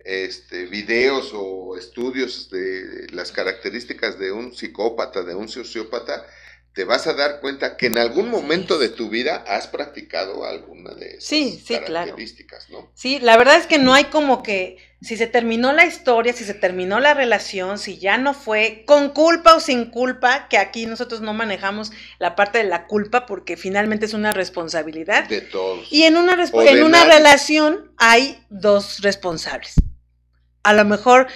este, 0.00 0.66
videos 0.66 1.32
o 1.34 1.76
estudios 1.76 2.48
de 2.50 3.08
las 3.10 3.32
características 3.32 4.20
de 4.20 4.30
un 4.30 4.54
psicópata, 4.54 5.24
de 5.24 5.34
un 5.34 5.48
sociópata, 5.48 6.24
te 6.72 6.84
vas 6.84 7.06
a 7.06 7.14
dar 7.14 7.40
cuenta 7.40 7.76
que 7.76 7.86
en 7.86 7.98
algún 7.98 8.30
momento 8.30 8.78
de 8.78 8.88
tu 8.88 9.08
vida 9.08 9.44
has 9.48 9.66
practicado 9.66 10.44
alguna 10.44 10.94
de 10.94 11.16
esas 11.16 11.24
sí, 11.24 11.62
sí, 11.64 11.74
características, 11.74 12.70
¿no? 12.70 12.90
Sí, 12.94 13.18
la 13.20 13.36
verdad 13.36 13.56
es 13.56 13.66
que 13.66 13.78
no 13.78 13.94
hay 13.94 14.04
como 14.04 14.42
que 14.42 14.76
si 15.00 15.16
se 15.16 15.26
terminó 15.26 15.72
la 15.72 15.86
historia, 15.86 16.32
si 16.32 16.44
se 16.44 16.54
terminó 16.54 17.00
la 17.00 17.14
relación, 17.14 17.78
si 17.78 17.98
ya 17.98 18.16
no 18.16 18.34
fue 18.34 18.84
con 18.86 19.10
culpa 19.10 19.56
o 19.56 19.60
sin 19.60 19.90
culpa, 19.90 20.48
que 20.48 20.58
aquí 20.58 20.86
nosotros 20.86 21.20
no 21.20 21.34
manejamos 21.34 21.90
la 22.18 22.36
parte 22.36 22.58
de 22.58 22.64
la 22.64 22.86
culpa 22.86 23.26
porque 23.26 23.56
finalmente 23.56 24.06
es 24.06 24.14
una 24.14 24.32
responsabilidad. 24.32 25.28
De 25.28 25.40
todos. 25.40 25.92
Y 25.92 26.04
en 26.04 26.16
una, 26.16 26.34
en 26.34 26.84
una 26.84 27.04
relación 27.04 27.90
hay 27.96 28.44
dos 28.50 29.00
responsables 29.02 29.74
a 30.68 30.74
lo 30.74 30.84
mejor 30.84 31.28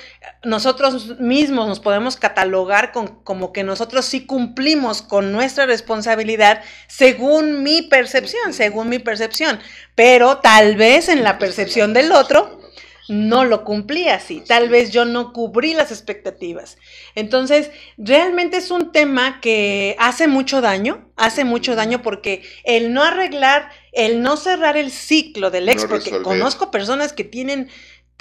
nosotros 0.45 1.19
mismos 1.19 1.67
nos 1.67 1.81
podemos 1.81 2.17
catalogar 2.17 2.93
con, 2.93 3.23
como 3.25 3.51
que 3.51 3.65
nosotros 3.65 4.05
sí 4.05 4.27
cumplimos 4.27 5.01
con 5.01 5.33
nuestra 5.33 5.65
responsabilidad 5.65 6.62
según 6.87 7.62
mi 7.62 7.81
percepción, 7.81 8.53
según 8.53 8.91
mi 8.91 8.99
percepción, 8.99 9.59
pero 9.95 10.39
tal 10.39 10.77
vez 10.77 11.09
en 11.09 11.25
la 11.25 11.39
percepción 11.39 11.95
del 11.95 12.12
otro 12.12 12.61
no 13.09 13.45
lo 13.45 13.65
cumplí 13.65 14.09
así, 14.09 14.43
tal 14.47 14.69
vez 14.69 14.91
yo 14.91 15.05
no 15.05 15.33
cubrí 15.33 15.75
las 15.75 15.91
expectativas. 15.91 16.77
Entonces, 17.15 17.71
realmente 17.99 18.59
es 18.59 18.71
un 18.71 18.93
tema 18.93 19.41
que 19.41 19.97
hace 19.99 20.29
mucho 20.29 20.61
daño, 20.61 21.11
hace 21.17 21.45
mucho 21.45 21.75
daño 21.75 22.03
porque 22.03 22.43
el 22.65 22.93
no 22.93 23.03
arreglar, 23.03 23.71
el 23.93 24.23
no 24.23 24.37
cerrar 24.37 24.77
el 24.77 24.91
ciclo 24.91 25.51
del 25.51 25.69
ex, 25.69 25.85
porque 25.87 26.23
conozco 26.23 26.71
personas 26.71 27.12
que 27.12 27.25
tienen 27.25 27.69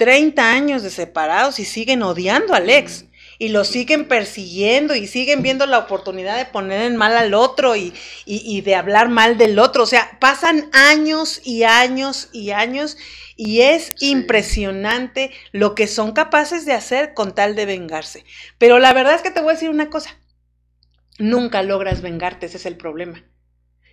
30 0.02 0.50
años 0.50 0.82
de 0.82 0.90
separados 0.90 1.60
y 1.60 1.64
siguen 1.64 2.02
odiando 2.02 2.54
al 2.54 2.68
ex. 2.68 3.04
Y 3.38 3.50
lo 3.50 3.62
siguen 3.62 4.08
persiguiendo 4.08 4.96
y 4.96 5.06
siguen 5.06 5.42
viendo 5.42 5.64
la 5.64 5.78
oportunidad 5.78 6.36
de 6.36 6.44
poner 6.44 6.82
en 6.82 6.96
mal 6.96 7.16
al 7.16 7.34
otro 7.34 7.76
y, 7.76 7.92
de 8.26 8.74
hablar 8.74 9.10
mal 9.10 9.38
del 9.38 9.60
otro. 9.60 9.84
O 9.84 9.86
sea, 9.86 10.18
pasan 10.18 10.68
años 10.72 11.40
y 11.44 11.62
años 11.62 12.30
y 12.32 12.50
años 12.50 12.96
y 13.36 13.60
es 13.60 13.94
impresionante 14.00 15.30
lo 15.52 15.76
que 15.76 15.86
son 15.86 16.10
capaces 16.10 16.66
de 16.66 16.72
hacer 16.72 17.14
con 17.14 17.32
tal 17.32 17.54
de 17.54 17.66
vengarse. 17.66 18.24
Pero 18.58 18.80
la 18.80 18.92
verdad 18.92 19.14
es 19.14 19.22
que 19.22 19.30
te 19.30 19.40
voy 19.40 19.50
a 19.50 19.54
decir 19.54 19.70
una 19.70 19.88
cosa. 19.88 20.18
Nunca 21.20 21.62
logras 21.62 22.02
vengarte, 22.02 22.46
ese 22.46 22.56
es 22.56 22.66
el 22.66 22.76
problema. 22.76 23.24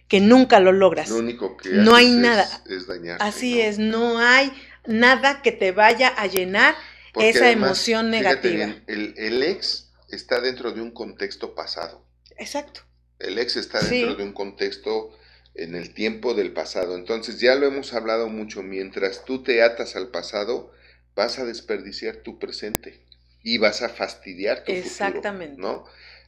Que 0.08 0.22
nunca 0.22 0.60
lo 0.60 0.72
logras. 0.72 1.12
Lo 1.12 1.18
único 1.18 1.56
que 1.56 1.70
no 1.70 1.94
hay 1.94 2.10
nada. 2.10 2.48
Es, 2.68 2.88
dañar. 2.88 3.18
Así 3.22 3.62
es, 3.62 3.78
no 3.78 4.18
hay 4.18 4.52
nada 4.86 5.42
que 5.42 5.52
te 5.52 5.72
vaya 5.72 6.08
a 6.08 6.28
llenar 6.28 6.76
esa 7.16 7.52
emoción 7.52 8.10
negativa. 8.10 8.76
el, 8.88 9.44
ex 9.44 9.92
está 10.10 10.40
dentro 10.42 10.72
de 10.72 10.82
un 10.82 10.92
contexto 10.92 11.56
pasado. 11.56 12.06
Exacto. 12.38 12.82
El 13.20 13.38
ex 13.38 13.58
está 13.58 13.82
dentro 13.82 14.16
de 14.16 14.24
un 14.24 14.34
contexto 14.34 15.12
en 15.56 15.76
el 15.76 15.94
tiempo 15.94 16.34
del 16.34 16.54
pasado. 16.54 16.96
Entonces 16.96 17.40
ya 17.40 17.56
lo 17.56 17.68
hemos 17.68 17.94
hablado 17.94 18.30
mucho, 18.30 18.64
mientras 18.64 19.26
tú 19.26 19.44
te 19.44 19.62
atas 19.62 19.96
al 19.96 20.10
pasado, 20.10 20.72
vas 21.16 21.40
a 21.40 21.46
desperdiciar 21.46 22.18
tu 22.18 22.40
presente 22.40 23.04
y 23.44 23.58
vas 23.58 23.82
a 23.82 23.90
fastidiar 23.90 24.64
tu 24.64 24.72
Exactamente. 24.72 25.62
¿no? 25.62 25.86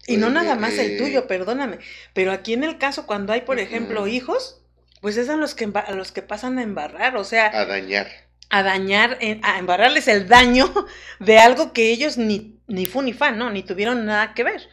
Y 0.07 0.17
no 0.17 0.29
nada 0.29 0.55
más 0.55 0.77
el 0.77 0.97
tuyo, 0.97 1.19
eh, 1.19 1.25
perdóname, 1.27 1.77
pero 2.13 2.31
aquí 2.31 2.53
en 2.53 2.63
el 2.63 2.77
caso 2.77 3.05
cuando 3.05 3.33
hay, 3.33 3.41
por 3.41 3.59
ejemplo, 3.59 4.07
hijos, 4.07 4.61
pues 4.99 5.15
es 5.17 5.29
a 5.29 5.35
los 5.35 5.53
que 5.53 5.69
a 5.73 5.91
los 5.93 6.11
que 6.11 6.23
pasan 6.23 6.57
a 6.57 6.63
embarrar, 6.63 7.15
o 7.17 7.23
sea, 7.23 7.47
a 7.53 7.65
dañar 7.65 8.30
a 8.51 8.63
dañar, 8.63 9.17
eh, 9.21 9.39
a 9.43 9.57
embarrarles 9.57 10.07
el 10.07 10.27
daño 10.27 10.71
de 11.19 11.39
algo 11.39 11.73
que 11.73 11.91
ellos 11.91 12.17
ni, 12.17 12.59
ni 12.67 12.85
fu 12.85 13.01
ni 13.01 13.13
fan, 13.13 13.37
¿no? 13.37 13.49
Ni 13.49 13.63
tuvieron 13.63 14.05
nada 14.05 14.33
que 14.33 14.43
ver. 14.43 14.69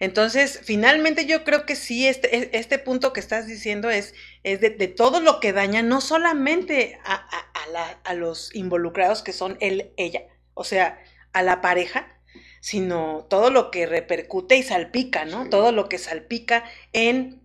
Entonces, 0.00 0.60
finalmente 0.62 1.24
yo 1.24 1.44
creo 1.44 1.64
que 1.66 1.76
sí, 1.76 2.06
este, 2.06 2.36
e, 2.36 2.50
este 2.52 2.78
punto 2.78 3.12
que 3.12 3.20
estás 3.20 3.46
diciendo 3.46 3.90
es, 3.90 4.14
es 4.42 4.60
de, 4.60 4.70
todo 4.88 5.20
lo 5.20 5.40
que 5.40 5.52
daña, 5.52 5.82
no 5.82 6.00
solamente 6.00 6.98
a, 7.04 7.26
a, 8.04 8.14
los 8.14 8.54
involucrados 8.54 9.22
que 9.22 9.32
son 9.32 9.56
él, 9.60 9.92
ella, 9.96 10.22
o 10.52 10.64
sea, 10.64 10.98
a 11.32 11.42
la 11.42 11.60
pareja, 11.60 12.18
sino 12.60 13.26
todo 13.30 13.50
lo 13.50 13.70
que 13.70 13.86
repercute 13.86 14.56
y 14.56 14.62
salpica, 14.62 15.24
¿no? 15.24 15.48
Todo 15.48 15.72
lo 15.72 15.88
que 15.88 15.98
salpica 15.98 16.64
en 16.92 17.43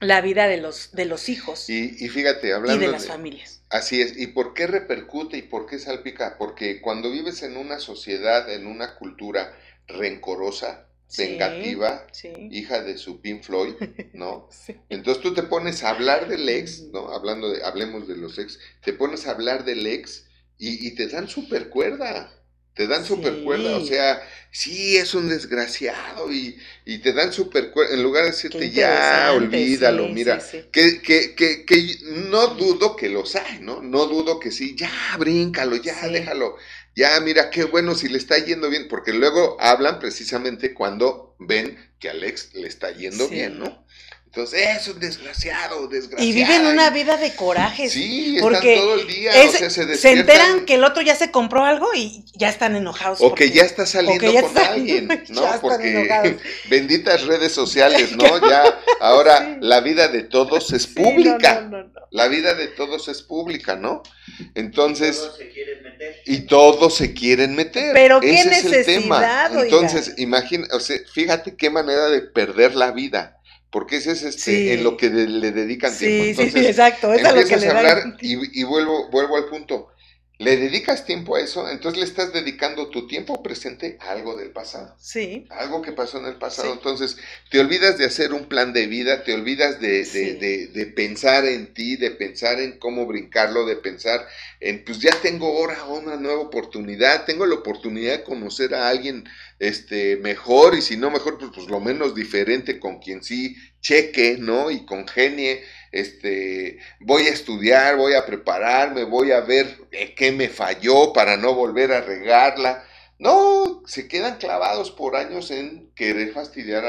la 0.00 0.20
vida 0.20 0.46
de 0.48 0.58
los, 0.58 0.92
de 0.92 1.04
los 1.04 1.28
hijos. 1.28 1.68
Y, 1.68 1.90
fíjate, 2.08 2.52
hablando 2.52 2.82
y 2.82 2.86
de 2.86 2.92
las 2.92 3.06
familias. 3.06 3.62
Así 3.70 4.00
es. 4.00 4.16
¿Y 4.16 4.28
por 4.28 4.54
qué 4.54 4.66
repercute 4.66 5.36
y 5.36 5.42
por 5.42 5.66
qué 5.66 5.78
salpica? 5.78 6.36
Porque 6.38 6.80
cuando 6.80 7.10
vives 7.10 7.42
en 7.42 7.56
una 7.56 7.78
sociedad, 7.78 8.52
en 8.52 8.66
una 8.66 8.96
cultura 8.96 9.56
rencorosa, 9.86 10.86
vengativa, 11.16 12.06
hija 12.50 12.82
de 12.82 12.98
su 12.98 13.20
Pink 13.20 13.42
Floyd, 13.42 13.74
¿no? 14.12 14.48
Entonces 14.88 15.22
tú 15.22 15.34
te 15.34 15.42
pones 15.42 15.82
a 15.84 15.90
hablar 15.90 16.28
del 16.28 16.48
ex, 16.48 16.82
¿no? 16.92 17.10
Hablando 17.10 17.50
de, 17.50 17.64
hablemos 17.64 18.08
de 18.08 18.16
los 18.16 18.38
ex, 18.38 18.58
te 18.82 18.92
pones 18.92 19.26
a 19.26 19.32
hablar 19.32 19.64
del 19.64 19.86
ex 19.86 20.26
y, 20.58 20.86
y 20.86 20.94
te 20.94 21.08
dan 21.08 21.28
super 21.28 21.68
cuerda. 21.68 22.32
Te 22.74 22.88
dan 22.88 23.04
super 23.04 23.44
cuerda, 23.44 23.76
o 23.76 23.84
sea, 23.84 24.20
sí, 24.50 24.96
es 24.96 25.14
un 25.14 25.28
desgraciado 25.28 26.32
y, 26.32 26.58
y 26.84 26.98
te 26.98 27.12
dan 27.12 27.32
super 27.32 27.70
cuerda, 27.70 27.94
en 27.94 28.02
lugar 28.02 28.24
de 28.24 28.32
decirte 28.32 28.70
ya, 28.70 29.32
olvídalo, 29.32 30.08
mira, 30.08 30.42
que, 30.72 31.00
que, 31.00 31.36
que, 31.36 31.64
que, 31.64 31.96
no 32.30 32.48
dudo 32.48 32.96
que 32.96 33.08
los 33.08 33.36
hay, 33.36 33.60
¿no? 33.60 33.80
No 33.80 34.06
dudo 34.06 34.40
que 34.40 34.50
sí, 34.50 34.74
ya, 34.76 34.90
bríncalo, 35.18 35.76
ya, 35.76 36.08
déjalo, 36.08 36.56
ya, 36.96 37.20
mira, 37.20 37.50
qué 37.50 37.64
bueno 37.64 37.94
si 37.94 38.08
le 38.08 38.18
está 38.18 38.38
yendo 38.38 38.70
bien, 38.70 38.88
porque 38.88 39.12
luego 39.12 39.56
hablan 39.60 40.00
precisamente 40.00 40.74
cuando 40.74 41.36
ven 41.38 41.78
que 42.00 42.10
Alex 42.10 42.54
le 42.54 42.66
está 42.66 42.90
yendo 42.90 43.28
bien, 43.28 43.58
¿no? 43.58 43.84
Entonces, 44.36 44.68
es 44.80 44.88
un 44.88 44.98
desgraciado, 44.98 45.86
desgraciado. 45.86 46.24
Y 46.24 46.32
viven 46.32 46.66
una 46.66 46.90
vida 46.90 47.16
de 47.16 47.36
coraje. 47.36 47.88
Sí, 47.88 48.38
porque 48.40 48.74
están 48.74 48.88
todo 48.88 49.00
el 49.00 49.06
día, 49.06 49.30
o 49.30 49.52
sea, 49.52 49.70
se, 49.70 49.96
se, 49.96 50.10
enteran 50.10 50.64
que 50.64 50.74
el 50.74 50.82
otro 50.82 51.02
ya 51.02 51.14
se 51.14 51.30
compró 51.30 51.62
algo 51.62 51.94
y 51.94 52.24
ya 52.34 52.48
están 52.48 52.74
enojados. 52.74 53.20
O 53.20 53.32
que 53.32 53.52
ya 53.52 53.62
está 53.62 53.86
saliendo 53.86 54.40
con 54.40 54.58
alguien, 54.58 55.06
¿no? 55.28 55.60
porque 55.60 56.36
benditas 56.68 57.22
redes 57.26 57.52
sociales, 57.52 58.16
¿no? 58.16 58.50
Ya, 58.50 58.80
ahora 58.98 59.56
la 59.60 59.80
vida 59.80 60.08
de 60.08 60.24
todos 60.24 60.72
es 60.72 60.88
pública. 60.88 61.70
la 62.10 62.26
vida 62.26 62.54
de 62.54 62.66
todos 62.66 63.06
es 63.06 63.22
pública, 63.22 63.76
¿no? 63.76 64.02
Entonces. 64.56 65.16
Todos 65.16 65.36
se 65.38 65.48
quieren 65.50 65.82
meter. 65.84 66.22
Y 66.26 66.40
todos 66.40 66.94
se 66.96 67.14
quieren 67.14 67.54
meter. 67.54 67.92
Pero 67.92 68.18
qué 68.20 68.34
Ese 68.34 68.48
necesidad, 68.48 68.80
es 68.80 68.88
el 68.88 69.02
tema. 69.02 69.48
Entonces, 69.62 70.14
imagina, 70.16 70.66
o 70.72 70.80
sea, 70.80 70.96
fíjate 71.12 71.54
qué 71.54 71.70
manera 71.70 72.08
de 72.08 72.22
perder 72.22 72.74
la 72.74 72.90
vida 72.90 73.38
porque 73.74 73.96
ese 73.96 74.12
es 74.12 74.22
este 74.22 74.72
en 74.72 74.84
lo 74.84 74.96
que 74.96 75.10
le 75.10 75.50
dedican 75.50 75.98
tiempo. 75.98 76.42
sí, 76.42 76.50
sí, 76.52 76.64
exacto, 76.64 77.12
es 77.12 77.24
a 77.24 77.32
lo 77.32 77.44
que 77.44 77.56
le 77.56 77.66
a 77.66 77.76
hablar 77.76 78.16
y, 78.20 78.60
y, 78.60 78.62
vuelvo, 78.62 79.10
vuelvo 79.10 79.36
al 79.36 79.46
punto. 79.46 79.88
¿Le 80.38 80.56
dedicas 80.56 81.06
tiempo 81.06 81.34
a 81.34 81.40
eso? 81.40 81.68
Entonces 81.68 81.98
le 81.98 82.06
estás 82.06 82.32
dedicando 82.32 82.88
tu 82.90 83.08
tiempo 83.08 83.42
presente 83.42 83.96
a 84.00 84.10
algo 84.10 84.36
del 84.36 84.50
pasado. 84.50 84.94
Sí. 85.00 85.46
algo 85.50 85.82
que 85.82 85.90
pasó 85.90 86.18
en 86.18 86.26
el 86.26 86.36
pasado. 86.36 86.72
Entonces 86.72 87.16
te 87.50 87.58
olvidas 87.58 87.98
de 87.98 88.04
hacer 88.04 88.32
un 88.32 88.46
plan 88.46 88.72
de 88.72 88.86
vida, 88.86 89.24
te 89.24 89.34
olvidas 89.34 89.80
de, 89.80 90.04
de, 90.04 90.68
de, 90.68 90.86
pensar 90.86 91.44
en 91.44 91.74
ti, 91.74 91.96
de 91.96 92.12
pensar 92.12 92.60
en 92.60 92.78
cómo 92.78 93.06
brincarlo, 93.06 93.64
de 93.64 93.76
pensar 93.76 94.26
en, 94.60 94.84
pues 94.84 95.00
ya 95.00 95.12
tengo 95.20 95.46
ahora 95.46 95.84
una 95.84 96.16
nueva 96.16 96.42
oportunidad, 96.42 97.24
tengo 97.24 97.46
la 97.46 97.56
oportunidad 97.56 98.18
de 98.18 98.24
conocer 98.24 98.74
a 98.74 98.88
alguien 98.88 99.24
este, 99.68 100.16
mejor 100.16 100.74
y 100.74 100.82
si 100.82 100.96
no 100.96 101.10
mejor, 101.10 101.38
pues, 101.38 101.50
pues 101.54 101.68
lo 101.68 101.80
menos 101.80 102.14
diferente 102.14 102.78
con 102.78 102.98
quien 102.98 103.22
sí 103.22 103.56
cheque, 103.80 104.36
¿no? 104.38 104.70
Y 104.70 104.84
congenie, 104.84 105.62
este, 105.92 106.78
voy 107.00 107.22
a 107.24 107.30
estudiar, 107.30 107.96
voy 107.96 108.14
a 108.14 108.26
prepararme, 108.26 109.04
voy 109.04 109.32
a 109.32 109.40
ver 109.40 109.78
qué 110.16 110.32
me 110.32 110.48
falló 110.48 111.12
para 111.12 111.36
no 111.36 111.54
volver 111.54 111.92
a 111.92 112.00
regarla. 112.00 112.84
No, 113.18 113.82
se 113.86 114.08
quedan 114.08 114.38
clavados 114.38 114.90
por 114.90 115.16
años 115.16 115.50
en 115.50 115.90
querer 115.94 116.32
fastidiar 116.32 116.84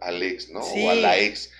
al 0.00 0.22
ex, 0.22 0.50
¿no? 0.50 0.60
O 0.60 0.90
a 0.90 0.94
la 0.94 1.18
ex. 1.18 1.50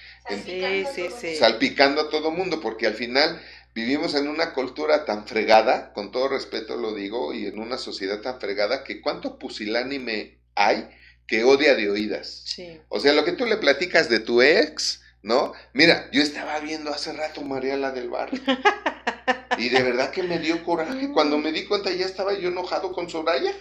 sí, 0.44 0.84
sí, 0.94 1.08
sí. 1.20 1.36
Salpicando 1.36 2.02
a 2.02 2.10
todo 2.10 2.30
mundo, 2.30 2.60
porque 2.60 2.86
al 2.86 2.94
final 2.94 3.40
vivimos 3.74 4.14
en 4.14 4.28
una 4.28 4.52
cultura 4.52 5.04
tan 5.04 5.26
fregada, 5.26 5.92
con 5.92 6.10
todo 6.10 6.28
respeto 6.28 6.76
lo 6.76 6.92
digo, 6.94 7.32
y 7.32 7.46
en 7.46 7.58
una 7.58 7.78
sociedad 7.78 8.20
tan 8.20 8.40
fregada 8.40 8.84
que 8.84 9.00
cuánto 9.00 9.38
pusilánime 9.38 10.39
hay 10.54 10.88
que 11.26 11.44
odia 11.44 11.76
de 11.76 11.88
oídas. 11.88 12.44
O 12.88 12.98
sea, 12.98 13.12
lo 13.12 13.24
que 13.24 13.32
tú 13.32 13.46
le 13.46 13.56
platicas 13.56 14.08
de 14.08 14.18
tu 14.18 14.42
ex, 14.42 15.00
¿no? 15.22 15.52
Mira, 15.72 16.08
yo 16.12 16.22
estaba 16.22 16.58
viendo 16.58 16.92
hace 16.92 17.12
rato 17.12 17.42
María 17.42 17.76
la 17.76 17.92
del 17.92 18.10
bar. 18.10 18.30
y 19.58 19.68
de 19.68 19.82
verdad 19.82 20.10
que 20.10 20.24
me 20.24 20.40
dio 20.40 20.64
coraje. 20.64 21.10
Cuando 21.12 21.38
me 21.38 21.52
di 21.52 21.66
cuenta 21.66 21.92
ya 21.92 22.04
estaba 22.04 22.36
yo 22.36 22.48
enojado 22.48 22.92
con 22.92 23.08
Soraya. 23.08 23.54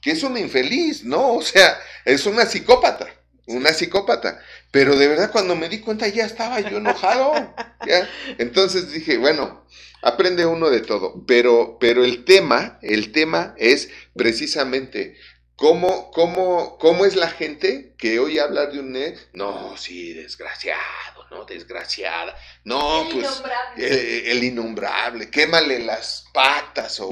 Que 0.00 0.12
es 0.12 0.22
una 0.22 0.40
infeliz, 0.40 1.04
¿no? 1.04 1.34
O 1.34 1.42
sea, 1.42 1.78
es 2.06 2.24
una 2.24 2.46
psicópata. 2.46 3.06
Una 3.46 3.74
psicópata. 3.74 4.40
Pero 4.70 4.96
de 4.96 5.08
verdad 5.08 5.30
cuando 5.30 5.56
me 5.56 5.68
di 5.68 5.80
cuenta 5.80 6.08
ya 6.08 6.24
estaba 6.24 6.60
yo 6.60 6.78
enojado. 6.78 7.54
Entonces 8.38 8.92
dije, 8.92 9.18
bueno, 9.18 9.66
aprende 10.00 10.46
uno 10.46 10.70
de 10.70 10.80
todo. 10.80 11.24
Pero, 11.26 11.76
pero 11.78 12.04
el 12.04 12.24
tema, 12.24 12.78
el 12.80 13.12
tema 13.12 13.54
es 13.58 13.90
precisamente 14.14 15.16
¿Cómo, 15.58 16.12
cómo, 16.12 16.78
¿Cómo 16.78 17.04
es 17.04 17.16
la 17.16 17.26
gente 17.26 17.92
que 17.98 18.20
oye 18.20 18.40
hablar 18.40 18.70
de 18.70 18.78
un 18.78 18.94
ex? 18.94 19.26
No, 19.32 19.76
sí, 19.76 20.12
desgraciado, 20.12 21.26
¿no? 21.32 21.46
Desgraciada. 21.46 22.36
No, 22.62 23.02
el 23.02 23.08
pues 23.08 23.26
innombrable. 23.26 24.30
El, 24.30 24.44
innombrable. 24.44 25.30
Quémale 25.32 25.80
las 25.80 26.26
patas 26.32 27.00
o, 27.00 27.08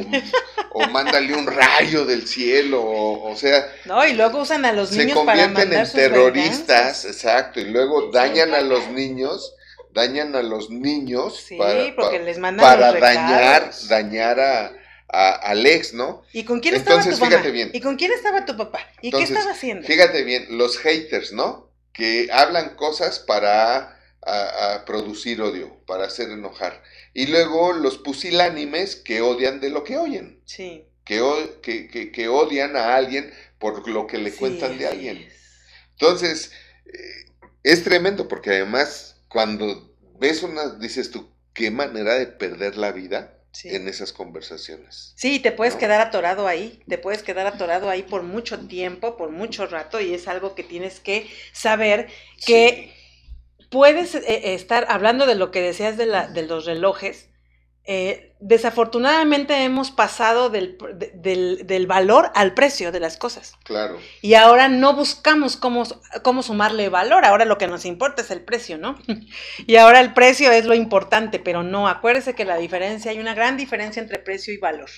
o 0.75 0.87
mándale 0.87 1.35
un 1.35 1.49
rayo 1.49 2.05
del 2.05 2.29
cielo, 2.29 2.85
o, 2.85 3.35
sea... 3.35 3.69
No, 3.85 4.07
y 4.07 4.13
luego 4.13 4.43
usan 4.43 4.65
a 4.65 4.71
los 4.71 4.93
niños 4.93 5.19
para 5.27 5.49
mandar 5.49 5.85
en 5.85 5.93
terroristas, 5.93 7.05
exacto, 7.05 7.59
y 7.59 7.65
luego 7.65 8.13
dañan 8.13 8.55
a 8.55 8.61
los 8.61 8.87
niños, 8.91 9.57
dañan 9.91 10.37
a 10.37 10.43
los 10.45 10.71
niños 10.71 11.47
para, 11.59 11.97
porque 11.97 12.21
les 12.21 12.39
mandan 12.39 12.65
para 12.65 12.93
dañar, 12.93 13.73
dañar 13.89 14.39
a 14.39 14.86
a, 15.09 15.31
al 15.35 15.67
ex, 15.67 15.95
¿no? 15.95 16.23
¿Y 16.33 16.45
con 16.45 16.61
quién 16.61 16.75
estaba 16.75 17.03
tu 17.03 17.17
mamá? 17.17 17.37
Bien. 17.39 17.71
¿Y 17.73 17.81
con 17.81 17.97
quién 17.97 18.13
estaba 18.13 18.45
tu 18.45 18.57
papá? 18.57 18.81
¿Y 19.03 19.11
qué 19.11 19.23
estaba 19.23 19.51
haciendo? 19.51 19.87
Fíjate 19.87 20.25
bien, 20.25 20.47
los 20.51 20.79
haters, 20.79 21.33
¿no? 21.33 21.71
Que 21.93 22.29
hablan 22.33 22.77
cosas 22.77 23.19
para 23.21 23.97
producir 24.85 25.41
odio, 25.41 25.81
para 25.87 26.07
hacer 26.07 26.31
enojar. 26.31 26.83
Y 27.15 27.27
luego 27.27 27.73
los 27.73 27.99
pusilánimes 27.99 28.97
que 28.97 29.21
odian 29.21 29.61
de 29.61 29.71
lo 29.71 29.85
que 29.85 29.97
oyen. 29.99 30.41
Sí. 30.45 30.89
Que, 31.05 31.23
que, 31.63 32.11
que, 32.11 32.29
odian 32.29 32.77
a 32.77 32.97
alguien 32.97 33.33
por 33.59 33.89
lo 33.89 34.09
que 34.09 34.19
le 34.19 34.33
cuentan 34.33 34.77
de 34.77 34.89
alguien. 34.89 35.29
Entonces, 35.93 36.51
eh, 36.87 37.33
es 37.63 37.85
tremendo 37.85 38.27
porque 38.27 38.51
además 38.51 39.23
cuando 39.29 39.95
ves 40.19 40.43
una, 40.43 40.71
dices 40.75 41.13
tú, 41.13 41.31
qué 41.53 41.71
manera 41.71 42.15
de 42.15 42.27
perder 42.27 42.77
la 42.77 42.91
vida 42.91 43.36
en 43.65 43.89
esas 43.89 44.13
conversaciones. 44.13 45.13
Sí, 45.17 45.41
te 45.41 45.53
puedes 45.53 45.77
quedar 45.77 46.01
atorado 46.01 46.47
ahí, 46.47 46.83
te 46.89 46.99
puedes 46.99 47.23
quedar 47.23 47.47
atorado 47.47 47.89
ahí 47.89 48.03
por 48.03 48.23
mucho 48.23 48.59
tiempo, 48.67 49.17
por 49.17 49.31
mucho 49.31 49.67
rato, 49.67 50.01
y 50.01 50.15
es 50.15 50.29
algo 50.29 50.55
que 50.55 50.63
tienes 50.63 51.01
que 51.01 51.29
saber 51.53 52.09
que 52.45 52.93
puedes 53.71 54.15
eh, 54.15 54.23
eh, 54.27 54.55
estar 54.55 54.87
hablando 54.89 55.27
de 55.27 55.35
lo 55.35 55.51
que 55.51 55.61
decías 55.61 55.97
de, 55.97 56.07
la, 56.07 56.29
de 56.29 56.43
los 56.43 56.67
relojes. 56.67 57.29
Eh, 57.89 58.33
desafortunadamente 58.41 59.63
hemos 59.63 59.93
pasado 59.93 60.51
del, 60.51 60.77
del, 61.15 61.87
valor 61.87 62.33
al 62.35 62.53
precio 62.53 62.91
de 62.91 62.99
las 62.99 63.17
cosas. 63.17 63.55
Claro. 63.65 63.99
Y 64.23 64.35
ahora 64.35 64.69
no 64.69 64.95
buscamos 64.95 65.57
cómo, 65.57 65.85
cómo 66.23 66.43
sumarle 66.43 66.89
valor, 66.89 67.25
ahora 67.25 67.45
lo 67.45 67.59
que 67.59 67.69
nos 67.69 67.85
importa 67.85 68.23
es 68.23 68.31
el 68.33 68.43
precio, 68.43 68.77
¿no? 68.77 68.99
y 69.67 69.77
ahora 69.77 70.01
el 70.01 70.15
precio 70.15 70.51
es 70.51 70.65
lo 70.65 70.75
importante, 70.75 71.39
pero 71.39 71.63
no, 71.63 71.87
acuérdese 71.87 72.35
que 72.35 72.45
la 72.45 72.57
diferencia, 72.57 73.13
hay 73.13 73.21
una 73.21 73.35
gran 73.35 73.57
diferencia 73.57 74.03
entre 74.03 74.19
precio 74.19 74.53
y 74.53 74.59
valor. 74.59 74.91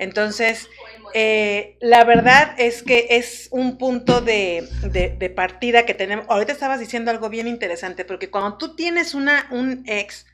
Entonces, 0.00 0.70
eh, 1.12 1.76
la 1.80 2.04
verdad 2.04 2.54
es 2.56 2.82
que 2.82 3.08
es 3.10 3.48
un 3.50 3.76
punto 3.76 4.22
de, 4.22 4.66
de, 4.90 5.30
partida 5.30 5.84
que 5.84 5.92
tenemos. 5.92 6.24
Ahorita 6.30 6.52
estabas 6.52 6.80
diciendo 6.80 7.10
algo 7.10 7.28
bien 7.28 7.46
interesante, 7.46 8.06
porque 8.06 8.30
cuando 8.30 8.56
tú 8.56 8.74
tienes 8.74 9.12
una, 9.12 9.46
un 9.50 9.84
ex, 9.86 10.24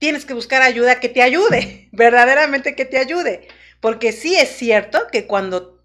tienes 0.00 0.24
que 0.24 0.34
buscar 0.34 0.62
ayuda 0.62 0.98
que 0.98 1.08
te 1.08 1.22
ayude, 1.22 1.88
verdaderamente 1.92 2.74
que 2.74 2.84
te 2.84 2.98
ayude. 2.98 3.46
Porque 3.80 4.10
sí 4.10 4.34
es 4.36 4.48
cierto 4.48 5.06
que 5.12 5.28
cuando 5.28 5.78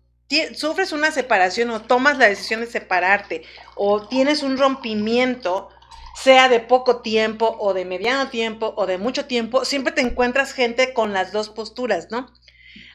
sufres 0.55 0.91
una 0.91 1.11
separación 1.11 1.69
o 1.69 1.83
tomas 1.83 2.17
la 2.17 2.27
decisión 2.27 2.61
de 2.61 2.67
separarte 2.67 3.43
o 3.75 4.07
tienes 4.07 4.41
un 4.41 4.57
rompimiento, 4.57 5.69
sea 6.15 6.49
de 6.49 6.59
poco 6.59 7.01
tiempo 7.01 7.55
o 7.59 7.73
de 7.73 7.85
mediano 7.85 8.29
tiempo 8.29 8.73
o 8.75 8.85
de 8.85 8.97
mucho 8.97 9.25
tiempo, 9.25 9.65
siempre 9.65 9.93
te 9.93 10.01
encuentras 10.01 10.53
gente 10.53 10.93
con 10.93 11.13
las 11.13 11.31
dos 11.31 11.49
posturas, 11.49 12.07
¿no? 12.09 12.31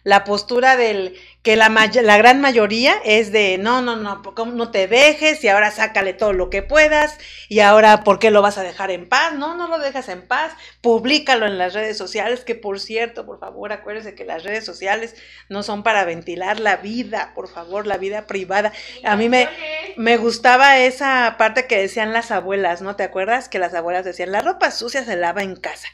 La 0.02 0.24
postura 0.24 0.76
del 0.76 1.16
que 1.42 1.56
la, 1.56 1.68
la 1.68 2.18
gran 2.18 2.40
mayoría 2.40 2.94
es 3.04 3.32
de 3.32 3.58
no, 3.58 3.80
no, 3.80 3.96
no, 3.96 4.22
no 4.22 4.70
te 4.70 4.86
dejes 4.86 5.42
y 5.42 5.48
ahora 5.48 5.70
sácale 5.70 6.12
todo 6.12 6.32
lo 6.32 6.50
que 6.50 6.62
puedas 6.62 7.18
y 7.48 7.60
ahora 7.60 8.04
¿por 8.04 8.18
qué 8.18 8.30
lo 8.30 8.42
vas 8.42 8.58
a 8.58 8.62
dejar 8.62 8.90
en 8.90 9.08
paz? 9.08 9.34
No, 9.34 9.56
no 9.56 9.68
lo 9.68 9.78
dejas 9.78 10.08
en 10.08 10.26
paz, 10.26 10.52
públicalo 10.80 11.46
en 11.46 11.58
las 11.58 11.74
redes 11.74 11.96
sociales, 11.96 12.44
que 12.44 12.54
por 12.54 12.80
cierto, 12.80 13.24
por 13.24 13.38
favor, 13.38 13.72
acuérdense 13.72 14.14
que 14.14 14.24
las 14.24 14.42
redes 14.44 14.64
sociales 14.64 15.16
no 15.48 15.62
son 15.62 15.82
para 15.82 16.04
ventilar 16.04 16.60
la 16.60 16.76
vida, 16.76 17.32
por 17.34 17.48
favor, 17.48 17.86
la 17.86 17.96
vida 17.96 18.26
privada. 18.26 18.72
A 19.04 19.16
mí 19.16 19.28
me, 19.28 19.48
me 19.96 20.16
gustaba 20.16 20.78
esa 20.78 21.36
parte 21.38 21.66
que 21.66 21.78
decían 21.78 22.12
las 22.12 22.30
abuelas, 22.30 22.82
¿no 22.82 22.96
te 22.96 23.02
acuerdas? 23.02 23.48
Que 23.48 23.58
las 23.58 23.74
abuelas 23.74 24.04
decían, 24.04 24.32
la 24.32 24.42
ropa 24.42 24.70
sucia 24.70 25.04
se 25.04 25.16
lava 25.16 25.42
en 25.42 25.56
casa. 25.56 25.88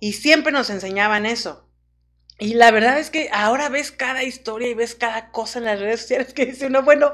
Y 0.00 0.14
siempre 0.14 0.52
nos 0.52 0.70
enseñaban 0.70 1.26
eso 1.26 1.68
y 2.42 2.54
la 2.54 2.72
verdad 2.72 2.98
es 2.98 3.08
que 3.08 3.28
ahora 3.32 3.68
ves 3.68 3.92
cada 3.92 4.24
historia 4.24 4.66
y 4.66 4.74
ves 4.74 4.96
cada 4.96 5.30
cosa 5.30 5.60
en 5.60 5.64
las 5.64 5.78
redes 5.78 6.00
sociales 6.00 6.34
que 6.34 6.44
dice 6.44 6.66
uno, 6.66 6.82
bueno, 6.82 7.12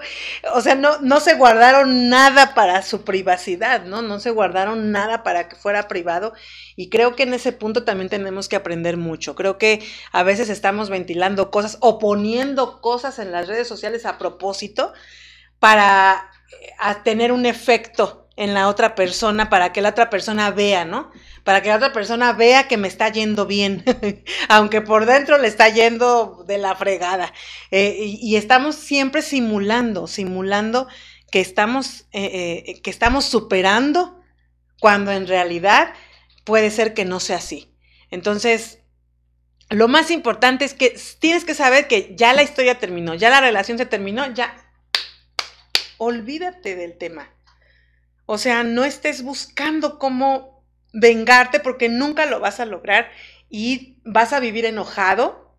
o 0.54 0.62
sea, 0.62 0.74
no, 0.74 1.00
no 1.02 1.20
se 1.20 1.34
guardaron 1.34 2.08
nada 2.08 2.54
para 2.54 2.80
su 2.80 3.04
privacidad, 3.04 3.84
¿no? 3.84 4.00
No 4.00 4.20
se 4.20 4.30
guardaron 4.30 4.90
nada 4.90 5.22
para 5.22 5.50
que 5.50 5.54
fuera 5.54 5.86
privado. 5.86 6.32
Y 6.76 6.88
creo 6.88 7.14
que 7.14 7.24
en 7.24 7.34
ese 7.34 7.52
punto 7.52 7.84
también 7.84 8.08
tenemos 8.08 8.48
que 8.48 8.56
aprender 8.56 8.96
mucho. 8.96 9.34
Creo 9.34 9.58
que 9.58 9.86
a 10.12 10.22
veces 10.22 10.48
estamos 10.48 10.88
ventilando 10.88 11.50
cosas 11.50 11.76
o 11.80 11.98
poniendo 11.98 12.80
cosas 12.80 13.18
en 13.18 13.30
las 13.30 13.48
redes 13.48 13.68
sociales 13.68 14.06
a 14.06 14.16
propósito 14.16 14.94
para 15.58 16.30
eh, 16.62 16.94
tener 17.04 17.32
un 17.32 17.44
efecto 17.44 18.27
en 18.38 18.54
la 18.54 18.68
otra 18.68 18.94
persona 18.94 19.50
para 19.50 19.72
que 19.72 19.82
la 19.82 19.88
otra 19.88 20.10
persona 20.10 20.52
vea, 20.52 20.84
¿no? 20.84 21.10
Para 21.42 21.60
que 21.60 21.70
la 21.70 21.76
otra 21.76 21.92
persona 21.92 22.32
vea 22.32 22.68
que 22.68 22.76
me 22.76 22.86
está 22.86 23.08
yendo 23.08 23.46
bien, 23.46 23.82
aunque 24.48 24.80
por 24.80 25.06
dentro 25.06 25.38
le 25.38 25.48
está 25.48 25.68
yendo 25.68 26.44
de 26.46 26.56
la 26.56 26.76
fregada. 26.76 27.34
Eh, 27.72 27.96
y, 27.98 28.36
estamos 28.36 28.76
siempre 28.76 29.22
simulando, 29.22 30.06
simulando 30.06 30.86
que 31.32 31.40
estamos, 31.40 32.06
eh, 32.12 32.62
eh, 32.64 32.80
que 32.80 32.90
estamos 32.90 33.24
superando 33.24 34.20
cuando 34.78 35.10
en 35.10 35.26
realidad 35.26 35.92
puede 36.44 36.70
ser 36.70 36.94
que 36.94 37.04
no 37.04 37.18
sea 37.18 37.38
así. 37.38 37.74
Entonces, 38.12 38.78
lo 39.68 39.88
más 39.88 40.12
importante 40.12 40.64
es 40.64 40.74
que 40.74 40.96
tienes 41.18 41.44
que 41.44 41.54
saber 41.54 41.88
que 41.88 42.14
ya 42.16 42.32
la 42.34 42.44
historia 42.44 42.78
terminó, 42.78 43.14
ya 43.14 43.30
la 43.30 43.40
relación 43.40 43.78
se 43.78 43.86
terminó, 43.86 44.32
ya 44.32 44.54
olvídate 45.96 46.76
del 46.76 46.96
tema. 46.96 47.32
O 48.30 48.36
sea, 48.36 48.62
no 48.62 48.84
estés 48.84 49.22
buscando 49.22 49.98
cómo 49.98 50.62
vengarte 50.92 51.60
porque 51.60 51.88
nunca 51.88 52.26
lo 52.26 52.40
vas 52.40 52.60
a 52.60 52.66
lograr 52.66 53.10
y 53.48 53.96
vas 54.04 54.34
a 54.34 54.38
vivir 54.38 54.66
enojado, 54.66 55.56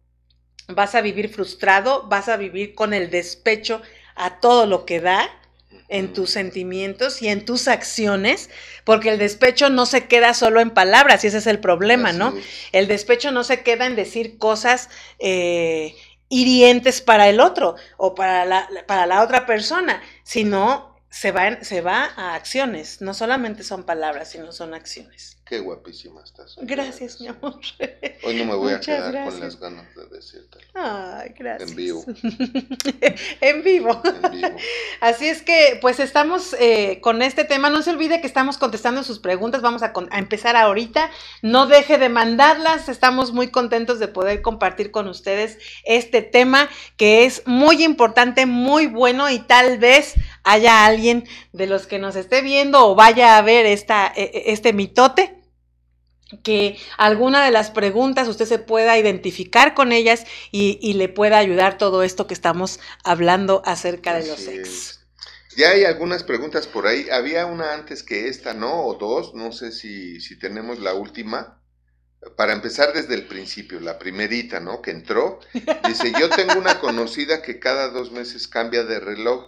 vas 0.67 0.93
a 0.93 1.01
vivir 1.01 1.33
frustrado, 1.33 2.07
vas 2.09 2.29
a 2.29 2.37
vivir 2.37 2.75
con 2.75 2.93
el 2.93 3.09
despecho 3.09 3.81
a 4.15 4.39
todo 4.39 4.67
lo 4.67 4.85
que 4.85 5.01
da 5.01 5.27
en 5.87 6.13
tus 6.13 6.29
sentimientos 6.29 7.23
y 7.23 7.29
en 7.29 7.43
tus 7.43 7.67
acciones, 7.67 8.51
porque 8.83 9.09
el 9.09 9.17
despecho 9.17 9.71
no 9.71 9.87
se 9.87 10.05
queda 10.05 10.35
solo 10.35 10.61
en 10.61 10.69
palabras, 10.69 11.23
y 11.23 11.27
ese 11.27 11.39
es 11.39 11.47
el 11.47 11.59
problema, 11.59 12.11
¿no? 12.11 12.35
El 12.71 12.87
despecho 12.87 13.31
no 13.31 13.43
se 13.43 13.63
queda 13.63 13.87
en 13.87 13.95
decir 13.95 14.37
cosas 14.37 14.91
eh, 15.17 15.95
hirientes 16.29 17.01
para 17.01 17.29
el 17.29 17.39
otro 17.39 17.77
o 17.97 18.13
para 18.13 18.45
la, 18.45 18.69
para 18.85 19.07
la 19.07 19.23
otra 19.23 19.47
persona, 19.47 20.03
sino 20.21 20.88
se 21.09 21.31
va, 21.31 21.63
se 21.63 21.81
va 21.81 22.05
a 22.15 22.35
acciones, 22.35 23.01
no 23.01 23.13
solamente 23.13 23.63
son 23.63 23.83
palabras, 23.83 24.29
sino 24.29 24.51
son 24.51 24.73
acciones. 24.73 25.39
Qué 25.49 25.57
guapísima 25.57 26.21
estás. 26.23 26.57
Gracias, 26.61 27.19
mi 27.19 27.27
amor. 27.27 27.59
Hoy 28.23 28.35
no 28.35 28.45
me 28.45 28.53
voy 28.53 28.71
a 28.71 28.79
quedar 28.79 29.25
con 29.25 29.39
las 29.39 29.59
ganas 29.59 29.95
de 29.95 30.05
decirte. 30.15 30.59
Ay, 30.75 31.33
gracias. 31.35 31.71
En 31.71 31.75
vivo. 31.75 32.05
en 33.41 33.63
vivo. 33.63 33.99
En 34.05 34.31
vivo. 34.31 34.57
Así 35.01 35.27
es 35.27 35.41
que, 35.41 35.79
pues 35.81 35.99
estamos 35.99 36.55
eh, 36.59 36.99
con 37.01 37.23
este 37.23 37.45
tema. 37.45 37.71
No 37.71 37.81
se 37.81 37.89
olvide 37.89 38.21
que 38.21 38.27
estamos 38.27 38.59
contestando 38.59 39.01
sus 39.01 39.17
preguntas. 39.17 39.63
Vamos 39.63 39.81
a, 39.81 39.91
a, 40.11 40.19
empezar 40.19 40.55
ahorita. 40.55 41.09
No 41.41 41.65
deje 41.65 41.97
de 41.97 42.09
mandarlas. 42.09 42.87
Estamos 42.87 43.33
muy 43.33 43.47
contentos 43.47 43.97
de 43.97 44.07
poder 44.07 44.43
compartir 44.43 44.91
con 44.91 45.07
ustedes 45.07 45.57
este 45.83 46.21
tema 46.21 46.69
que 46.95 47.25
es 47.25 47.41
muy 47.47 47.83
importante, 47.83 48.45
muy 48.45 48.85
bueno 48.85 49.31
y 49.31 49.39
tal 49.39 49.79
vez 49.79 50.13
haya 50.43 50.85
alguien 50.85 51.27
de 51.53 51.67
los 51.67 51.87
que 51.87 51.99
nos 51.99 52.15
esté 52.15 52.41
viendo 52.41 52.87
o 52.87 52.95
vaya 52.95 53.37
a 53.37 53.41
ver 53.41 53.65
esta, 53.65 54.11
e, 54.15 54.23
e, 54.23 54.53
este 54.53 54.73
mitote 54.73 55.39
que 56.43 56.77
alguna 56.97 57.43
de 57.43 57.51
las 57.51 57.71
preguntas 57.71 58.27
usted 58.27 58.45
se 58.45 58.59
pueda 58.59 58.97
identificar 58.97 59.73
con 59.73 59.91
ellas 59.91 60.25
y, 60.51 60.93
le 60.93 61.09
pueda 61.09 61.37
ayudar 61.37 61.77
todo 61.77 62.03
esto 62.03 62.27
que 62.27 62.33
estamos 62.33 62.79
hablando 63.03 63.61
acerca 63.65 64.13
de 64.13 64.27
los 64.27 64.47
ex. 64.47 64.99
Ya 65.55 65.71
hay 65.71 65.83
algunas 65.83 66.23
preguntas 66.23 66.67
por 66.67 66.87
ahí. 66.87 67.09
Había 67.11 67.45
una 67.45 67.73
antes 67.73 68.03
que 68.03 68.27
esta, 68.27 68.53
¿no? 68.53 68.85
O 68.85 68.93
dos, 68.95 69.33
no 69.33 69.51
sé 69.51 69.71
si, 69.71 70.21
si 70.21 70.37
tenemos 70.37 70.79
la 70.79 70.93
última. 70.93 71.58
Para 72.35 72.51
empezar 72.51 72.91
desde 72.93 73.15
el 73.15 73.23
principio, 73.23 73.79
la 73.79 73.97
primerita, 73.97 74.59
¿no? 74.59 74.81
Que 74.81 74.91
entró. 74.91 75.39
Dice, 75.87 76.11
yo 76.19 76.29
tengo 76.29 76.53
una 76.59 76.79
conocida 76.79 77.41
que 77.41 77.59
cada 77.59 77.89
dos 77.89 78.11
meses 78.11 78.47
cambia 78.47 78.83
de 78.83 78.99
reloj. 78.99 79.47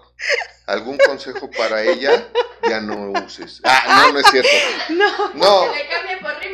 ¿Algún 0.67 0.97
consejo 0.97 1.49
para 1.51 1.83
ella? 1.83 2.29
Ya 2.69 2.79
no 2.79 3.11
uses. 3.25 3.59
Ah, 3.63 4.05
no, 4.05 4.13
no 4.13 4.19
es 4.19 4.27
cierto. 4.27 4.49
No, 4.89 5.33
no, 5.33 5.65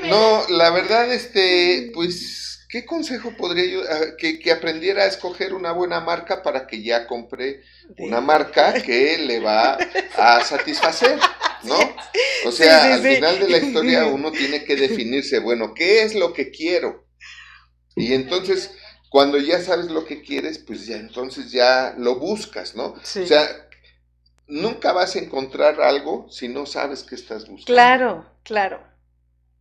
no 0.05 0.45
la 0.49 0.69
verdad, 0.71 1.11
este, 1.11 1.91
pues, 1.93 2.46
¿qué 2.69 2.85
consejo 2.85 3.31
podría 3.37 3.65
yo? 3.65 3.81
Que, 4.17 4.39
que 4.39 4.51
aprendiera 4.51 5.03
a 5.03 5.07
escoger 5.07 5.53
una 5.53 5.71
buena 5.71 5.99
marca 5.99 6.43
para 6.43 6.67
que 6.67 6.81
ya 6.81 7.07
compre 7.07 7.61
una 7.97 8.21
marca 8.21 8.73
que 8.85 9.17
le 9.17 9.39
va 9.39 9.77
a 10.17 10.43
satisfacer, 10.43 11.17
¿no? 11.63 11.77
O 12.45 12.51
sea, 12.51 12.95
al 12.95 13.01
final 13.01 13.39
de 13.39 13.49
la 13.49 13.57
historia 13.57 14.05
uno 14.07 14.31
tiene 14.31 14.63
que 14.63 14.75
definirse, 14.75 15.39
bueno, 15.39 15.73
¿qué 15.73 16.03
es 16.03 16.15
lo 16.15 16.33
que 16.33 16.51
quiero? 16.51 17.05
Y 17.95 18.13
entonces, 18.13 18.71
cuando 19.09 19.39
ya 19.39 19.61
sabes 19.61 19.87
lo 19.87 20.05
que 20.05 20.21
quieres, 20.21 20.59
pues 20.59 20.85
ya 20.85 20.97
entonces 20.97 21.51
ya 21.51 21.95
lo 21.97 22.19
buscas, 22.19 22.75
¿no? 22.75 22.93
O 22.93 23.25
sea, 23.25 23.67
nunca 24.47 24.93
vas 24.93 25.15
a 25.15 25.19
encontrar 25.19 25.81
algo 25.81 26.27
si 26.29 26.47
no 26.47 26.65
sabes 26.65 27.03
qué 27.03 27.15
estás 27.15 27.47
buscando. 27.47 27.65
Claro, 27.65 28.25
claro. 28.43 28.96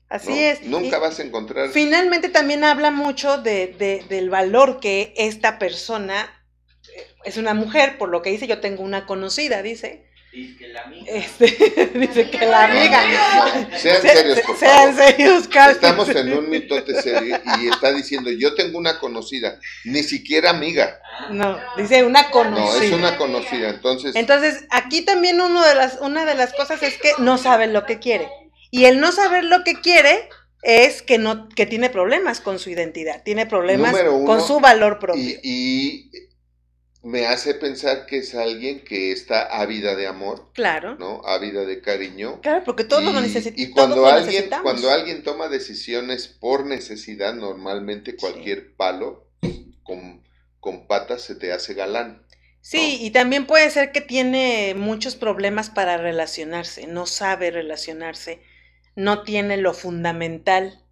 Así 0.08 0.38
es. 0.38 0.62
Nunca 0.62 0.98
vas 0.98 1.18
a 1.18 1.22
encontrar. 1.22 1.70
Finalmente 1.70 2.28
también 2.28 2.62
habla 2.64 2.90
mucho 2.90 3.38
de, 3.38 3.74
de, 3.78 4.04
del 4.08 4.30
valor 4.30 4.78
que 4.80 5.12
esta 5.16 5.58
persona 5.58 6.32
es 7.24 7.36
una 7.36 7.54
mujer, 7.54 7.98
por 7.98 8.08
lo 8.08 8.22
que 8.22 8.30
dice, 8.30 8.46
yo 8.46 8.60
tengo 8.60 8.82
una 8.82 9.04
conocida, 9.04 9.62
dice. 9.62 10.06
Dice 10.32 10.56
que 10.58 10.68
la 10.68 10.82
amiga. 10.84 11.12
Este, 11.12 11.90
dice 11.94 12.30
que 12.30 12.46
la 12.46 12.64
amiga. 12.64 13.68
Sean 13.78 14.02
serios, 14.02 14.40
por 14.40 14.56
Sean 14.56 14.96
serios, 14.96 15.48
Estamos 15.70 16.08
en 16.10 16.32
un 16.34 16.50
mitote 16.50 17.00
serio 17.02 17.40
y 17.58 17.68
está 17.68 17.92
diciendo, 17.92 18.30
yo 18.30 18.54
tengo 18.54 18.78
una 18.78 19.00
conocida, 19.00 19.58
ni 19.84 20.02
siquiera 20.02 20.50
amiga. 20.50 21.00
No, 21.30 21.58
dice 21.76 22.04
una 22.04 22.30
conocida. 22.30 22.78
No, 22.78 22.82
es 22.82 22.92
una 22.92 23.16
conocida, 23.16 23.70
entonces. 23.70 24.14
Entonces, 24.14 24.66
aquí 24.70 25.02
también 25.02 25.40
uno 25.40 25.64
de 25.64 25.74
las, 25.74 25.98
una 26.00 26.24
de 26.24 26.34
las 26.34 26.52
cosas 26.52 26.82
es 26.82 26.98
que 26.98 27.12
no 27.18 27.38
sabe 27.38 27.66
lo 27.66 27.86
que 27.86 27.98
quiere. 27.98 28.28
Y 28.70 28.84
el 28.84 29.00
no 29.00 29.12
saber 29.12 29.44
lo 29.44 29.64
que 29.64 29.80
quiere 29.80 30.28
es 30.62 31.02
que 31.02 31.18
no, 31.18 31.48
que 31.48 31.66
tiene 31.66 31.90
problemas 31.90 32.40
con 32.40 32.58
su 32.58 32.70
identidad, 32.70 33.22
tiene 33.22 33.46
problemas 33.46 33.94
con 34.24 34.40
su 34.40 34.60
valor 34.60 34.98
propio. 34.98 35.38
y 35.42 36.10
me 37.06 37.26
hace 37.26 37.54
pensar 37.54 38.04
que 38.06 38.18
es 38.18 38.34
alguien 38.34 38.80
que 38.80 39.12
está 39.12 39.60
ávida 39.60 39.94
de 39.94 40.08
amor. 40.08 40.50
Claro. 40.52 40.96
¿No? 40.96 41.22
Ávida 41.24 41.64
de 41.64 41.80
cariño. 41.80 42.40
Claro, 42.40 42.64
porque 42.64 42.82
todos 42.82 43.04
lo 43.04 43.20
necesitamos. 43.20 43.60
Y 43.60 43.70
cuando 43.70 44.06
alguien, 44.06 44.50
cuando 44.62 44.90
alguien 44.90 45.22
toma 45.22 45.48
decisiones 45.48 46.26
por 46.26 46.66
necesidad, 46.66 47.34
normalmente 47.34 48.16
cualquier 48.16 48.74
palo 48.74 49.28
con, 49.84 50.24
con, 50.58 50.88
patas 50.88 51.22
se 51.22 51.36
te 51.36 51.52
hace 51.52 51.74
galán. 51.74 52.26
Sí, 52.60 52.98
y 53.00 53.12
también 53.12 53.46
puede 53.46 53.70
ser 53.70 53.92
que 53.92 54.00
tiene 54.00 54.74
muchos 54.76 55.14
problemas 55.14 55.70
para 55.70 55.98
relacionarse, 55.98 56.88
no 56.88 57.06
sabe 57.06 57.52
relacionarse, 57.52 58.42
no 58.96 59.22
tiene 59.22 59.56
lo 59.56 59.72
fundamental 59.72 60.82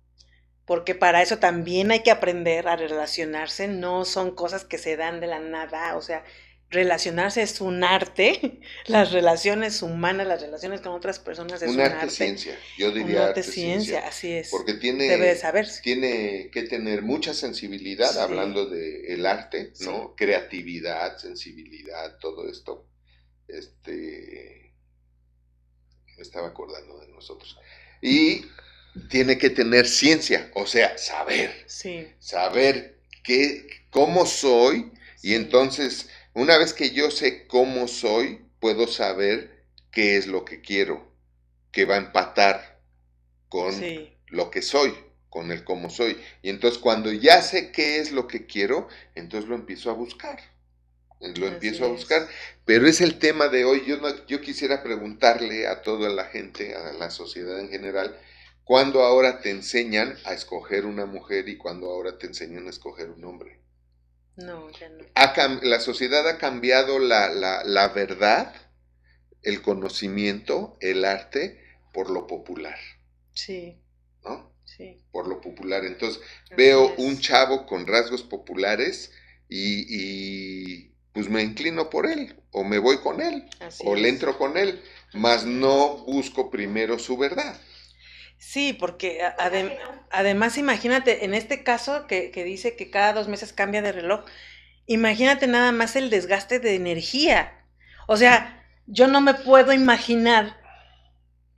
porque 0.66 0.94
para 0.94 1.22
eso 1.22 1.38
también 1.38 1.90
hay 1.90 2.02
que 2.02 2.10
aprender 2.10 2.68
a 2.68 2.76
relacionarse, 2.76 3.68
no 3.68 4.04
son 4.04 4.34
cosas 4.34 4.64
que 4.64 4.78
se 4.78 4.96
dan 4.96 5.20
de 5.20 5.26
la 5.26 5.38
nada, 5.38 5.96
o 5.96 6.00
sea, 6.02 6.24
relacionarse 6.70 7.42
es 7.42 7.60
un 7.60 7.84
arte, 7.84 8.60
las 8.86 9.12
relaciones 9.12 9.82
humanas, 9.82 10.26
las 10.26 10.40
relaciones 10.40 10.80
con 10.80 10.92
otras 10.92 11.18
personas 11.18 11.62
es 11.62 11.68
un, 11.68 11.76
un 11.76 11.80
arte. 11.82 12.08
ciencia, 12.08 12.58
yo 12.78 12.92
diría 12.92 13.22
un 13.22 13.28
arte, 13.28 13.42
ciencia, 13.42 14.08
así 14.08 14.32
es. 14.32 14.50
Porque 14.50 14.74
tiene, 14.74 15.06
Debe 15.06 15.36
saberse. 15.36 15.82
tiene 15.82 16.48
que 16.50 16.62
tener 16.62 17.02
mucha 17.02 17.34
sensibilidad, 17.34 18.18
hablando 18.18 18.66
del 18.66 19.04
el 19.06 19.26
arte, 19.26 19.72
¿no? 19.80 20.14
Creatividad, 20.16 21.18
sensibilidad, 21.18 22.18
todo 22.18 22.48
esto. 22.48 22.86
Este, 23.46 24.72
me 26.16 26.22
estaba 26.22 26.48
acordando 26.48 26.98
de 27.00 27.08
nosotros. 27.08 27.58
Y 28.04 28.46
tiene 29.08 29.38
que 29.38 29.50
tener 29.50 29.86
ciencia, 29.86 30.50
o 30.54 30.66
sea, 30.66 30.98
saber. 30.98 31.64
Sí. 31.66 32.06
Saber 32.18 32.98
qué, 33.22 33.66
cómo 33.90 34.26
soy 34.26 34.92
y 35.24 35.32
entonces, 35.36 36.10
una 36.34 36.58
vez 36.58 36.74
que 36.74 36.90
yo 36.90 37.10
sé 37.10 37.46
cómo 37.46 37.88
soy, 37.88 38.40
puedo 38.60 38.86
saber 38.86 39.64
qué 39.90 40.18
es 40.18 40.26
lo 40.26 40.44
que 40.44 40.60
quiero, 40.60 41.10
que 41.72 41.86
va 41.86 41.94
a 41.94 41.98
empatar 41.98 42.78
con 43.48 43.74
lo 44.26 44.50
que 44.50 44.60
soy, 44.60 44.92
con 45.30 45.50
el 45.50 45.64
cómo 45.64 45.88
soy. 45.88 46.20
Y 46.42 46.50
entonces 46.50 46.78
cuando 46.78 47.10
ya 47.10 47.40
sé 47.40 47.72
qué 47.72 48.00
es 48.00 48.12
lo 48.12 48.28
que 48.28 48.44
quiero, 48.44 48.86
entonces 49.14 49.48
lo 49.48 49.54
empiezo 49.54 49.90
a 49.90 49.94
buscar. 49.94 50.38
Lo 51.36 51.46
empiezo 51.46 51.84
a 51.84 51.88
buscar, 51.88 52.28
pero 52.64 52.86
es 52.86 53.00
el 53.00 53.18
tema 53.18 53.48
de 53.48 53.64
hoy. 53.64 53.84
Yo, 53.86 53.98
yo 54.26 54.40
quisiera 54.40 54.82
preguntarle 54.82 55.66
a 55.66 55.82
toda 55.82 56.08
la 56.08 56.24
gente, 56.24 56.74
a 56.74 56.92
la 56.92 57.10
sociedad 57.10 57.58
en 57.60 57.68
general, 57.68 58.18
¿Cuándo 58.64 59.02
ahora 59.02 59.40
te 59.40 59.50
enseñan 59.50 60.16
a 60.24 60.32
escoger 60.32 60.86
una 60.86 61.04
mujer 61.04 61.48
y 61.50 61.58
cuándo 61.58 61.90
ahora 61.90 62.16
te 62.16 62.26
enseñan 62.26 62.66
a 62.66 62.70
escoger 62.70 63.10
un 63.10 63.22
hombre? 63.24 63.60
No, 64.36 64.70
ya 64.70 64.88
no. 64.88 65.60
la 65.62 65.80
sociedad 65.80 66.26
ha 66.26 66.38
cambiado 66.38 66.98
la, 66.98 67.28
la, 67.28 67.88
verdad, 67.88 68.54
el 69.42 69.60
conocimiento, 69.60 70.78
el 70.80 71.04
arte, 71.04 71.62
por 71.92 72.08
lo 72.08 72.26
popular. 72.26 72.78
Sí. 73.34 73.82
¿No? 74.24 74.50
Sí. 74.64 75.04
Por 75.12 75.28
lo 75.28 75.42
popular. 75.42 75.84
Entonces, 75.84 76.22
veo 76.56 76.94
un 76.96 77.20
chavo 77.20 77.66
con 77.66 77.86
rasgos 77.86 78.22
populares 78.22 79.12
y, 79.46 79.84
y, 79.88 80.93
pues 81.14 81.30
me 81.30 81.42
inclino 81.42 81.88
por 81.88 82.06
él, 82.06 82.36
o 82.50 82.64
me 82.64 82.78
voy 82.78 82.98
con 82.98 83.22
él, 83.22 83.48
o 83.84 83.94
le 83.94 84.10
entro 84.10 84.36
con 84.36 84.58
él, 84.58 84.82
mas 85.14 85.46
no 85.46 86.04
busco 86.04 86.50
primero 86.50 86.98
su 86.98 87.16
verdad. 87.16 87.56
Sí, 88.36 88.74
porque 88.74 89.20
además 90.10 90.58
imagínate, 90.58 91.24
en 91.24 91.32
este 91.32 91.62
caso 91.62 92.06
que, 92.06 92.30
que, 92.30 92.44
dice 92.44 92.76
que 92.76 92.90
cada 92.90 93.14
dos 93.14 93.28
meses 93.28 93.54
cambia 93.54 93.80
de 93.80 93.92
reloj, 93.92 94.24
imagínate 94.86 95.46
nada 95.46 95.72
más 95.72 95.96
el 95.96 96.10
desgaste 96.10 96.58
de 96.58 96.74
energía. 96.74 97.64
O 98.06 98.18
sea, 98.18 98.62
yo 98.86 99.08
no 99.08 99.20
me 99.20 99.34
puedo 99.34 99.72
imaginar 99.72 100.58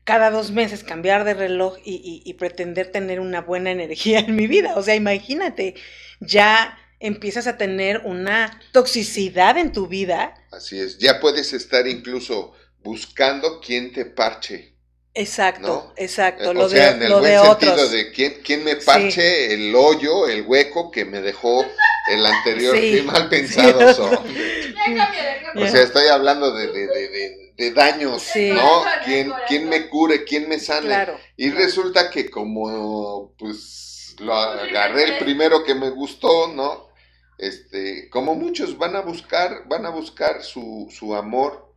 cada 0.07 0.31
dos 0.31 0.53
meses 0.53 0.85
cambiar 0.85 1.25
de 1.25 1.35
reloj 1.35 1.79
y, 1.85 2.33
pretender 2.35 2.93
tener 2.93 3.19
una 3.19 3.41
buena 3.41 3.73
energía 3.73 4.21
en 4.21 4.37
mi 4.37 4.47
vida. 4.47 4.75
O 4.77 4.83
sea, 4.83 4.95
imagínate, 4.95 5.75
ya 6.21 6.79
empiezas 7.01 7.47
a 7.47 7.57
tener 7.57 8.03
una 8.05 8.61
toxicidad 8.73 9.59
en 9.59 9.73
tu 9.73 9.87
vida. 9.87 10.35
Así 10.51 10.79
es, 10.79 10.99
ya 10.99 11.21
puedes 11.21 11.53
estar 11.53 11.87
incluso 11.87 12.53
buscando 12.83 13.61
quién 13.61 13.93
te 13.93 14.05
parche. 14.05 14.77
Exacto, 15.17 15.95
exacto. 15.97 16.53
Lo 16.53 16.67
o 16.67 16.69
sea, 16.69 16.91
en 16.91 17.03
el 17.03 17.15
buen 17.15 17.41
sentido 17.41 17.89
de 17.89 18.13
quién, 18.13 18.65
me 18.65 18.77
parche 18.77 19.55
el 19.55 19.75
hoyo, 19.75 20.29
el 20.29 20.43
hueco 20.43 20.91
que 20.91 21.07
me 21.07 21.23
dejó 21.23 21.65
el 22.09 22.27
anterior. 22.27 22.75
Qué 22.81 23.03
mal 23.03 23.29
pensados 23.31 23.97
son. 23.97 24.15
o 24.15 25.69
sea, 25.69 25.83
estoy 25.83 26.09
hablando 26.09 26.53
de, 26.53 26.69
de, 27.57 27.71
daños, 27.71 28.25
¿no? 28.35 28.85
¿Quién, 29.07 29.33
¿Quién, 29.49 29.69
me 29.71 29.89
cure? 29.89 30.25
¿Quién 30.25 30.51
me 30.51 30.59
sane? 30.59 30.95
Y 31.39 31.51
resulta 31.51 32.11
que 32.11 32.29
como, 32.29 33.35
pues, 33.39 34.15
lo 34.19 34.35
agarré 34.35 35.05
el 35.05 35.19
primero 35.19 35.65
que 35.65 35.75
me 35.75 35.89
gustó, 35.89 36.49
¿no? 36.49 36.86
Este, 37.39 38.09
como 38.11 38.35
muchos 38.35 38.79
van 38.79 38.97
a 38.97 39.01
buscar, 39.01 39.69
van 39.69 39.85
a 39.87 39.91
buscar 39.91 40.43
su, 40.43 40.89
su 40.91 41.15
amor 41.15 41.75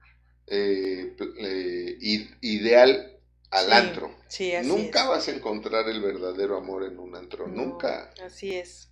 eh, 0.48 1.16
eh, 1.38 1.98
ideal 2.42 3.20
al 3.52 3.74
antro. 3.74 4.16
nunca 4.64 5.08
vas 5.08 5.28
a 5.28 5.32
encontrar 5.32 5.90
el 5.90 6.02
verdadero 6.02 6.58
amor 6.58 6.84
en 6.84 7.00
un 7.00 7.16
antro, 7.16 7.48
nunca. 7.48 8.14
Así 8.24 8.56
es. 8.56 8.90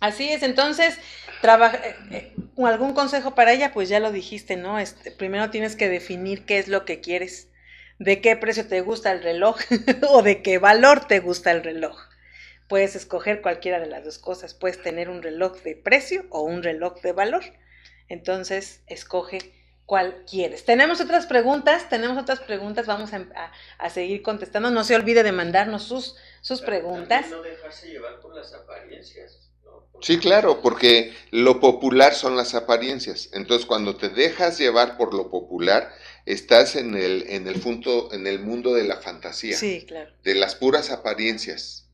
Así 0.00 0.28
es, 0.30 0.44
entonces, 0.44 0.96
trabaja, 1.40 1.80
eh, 2.12 2.32
algún 2.64 2.94
consejo 2.94 3.34
para 3.34 3.52
ella, 3.52 3.72
pues 3.72 3.88
ya 3.88 3.98
lo 3.98 4.12
dijiste, 4.12 4.56
¿no? 4.56 4.78
Este, 4.78 5.10
primero 5.10 5.50
tienes 5.50 5.74
que 5.74 5.88
definir 5.88 6.44
qué 6.44 6.58
es 6.58 6.68
lo 6.68 6.84
que 6.84 7.00
quieres, 7.00 7.48
de 7.98 8.20
qué 8.20 8.36
precio 8.36 8.68
te 8.68 8.80
gusta 8.80 9.10
el 9.10 9.22
reloj 9.22 9.58
o 10.10 10.22
de 10.22 10.42
qué 10.42 10.58
valor 10.58 11.06
te 11.06 11.18
gusta 11.18 11.50
el 11.50 11.64
reloj. 11.64 12.07
Puedes 12.68 12.94
escoger 12.96 13.42
cualquiera 13.42 13.80
de 13.80 13.86
las 13.86 14.04
dos 14.04 14.18
cosas, 14.18 14.54
puedes 14.54 14.82
tener 14.82 15.08
un 15.08 15.22
reloj 15.22 15.62
de 15.62 15.74
precio 15.74 16.26
o 16.30 16.42
un 16.42 16.62
reloj 16.62 17.00
de 17.00 17.12
valor. 17.12 17.42
Entonces, 18.08 18.82
escoge 18.86 19.38
cuál 19.88 20.24
quieres. 20.28 20.66
Tenemos 20.66 21.00
otras 21.00 21.26
preguntas, 21.26 21.88
tenemos 21.88 22.18
otras 22.18 22.40
preguntas, 22.40 22.84
vamos 22.84 23.10
a, 23.14 23.88
seguir 23.88 24.22
contestando. 24.22 24.70
No 24.70 24.84
se 24.84 24.94
olvide 24.94 25.22
de 25.22 25.32
mandarnos 25.32 25.84
sus, 25.84 26.16
sus 26.42 26.60
preguntas. 26.60 27.30
No 27.30 27.40
dejarse 27.40 27.88
llevar 27.88 28.20
por 28.20 28.34
las 28.34 28.52
apariencias. 28.52 29.48
Sí, 30.02 30.18
claro, 30.18 30.60
porque 30.60 31.14
lo 31.30 31.58
popular 31.58 32.14
son 32.14 32.36
las 32.36 32.54
apariencias. 32.54 33.30
Entonces, 33.32 33.66
cuando 33.66 33.96
te 33.96 34.10
dejas 34.10 34.58
llevar 34.58 34.98
por 34.98 35.14
lo 35.14 35.30
popular, 35.30 35.90
estás 36.26 36.76
en 36.76 36.94
el, 36.94 37.24
en 37.30 37.48
el, 37.48 37.58
punto, 37.58 38.12
en 38.12 38.26
el 38.26 38.40
mundo 38.40 38.74
de 38.74 38.84
la 38.84 38.98
fantasía. 38.98 39.56
Sí, 39.56 39.86
claro. 39.88 40.12
De 40.22 40.34
las 40.34 40.54
puras 40.54 40.90
apariencias. 40.90 41.87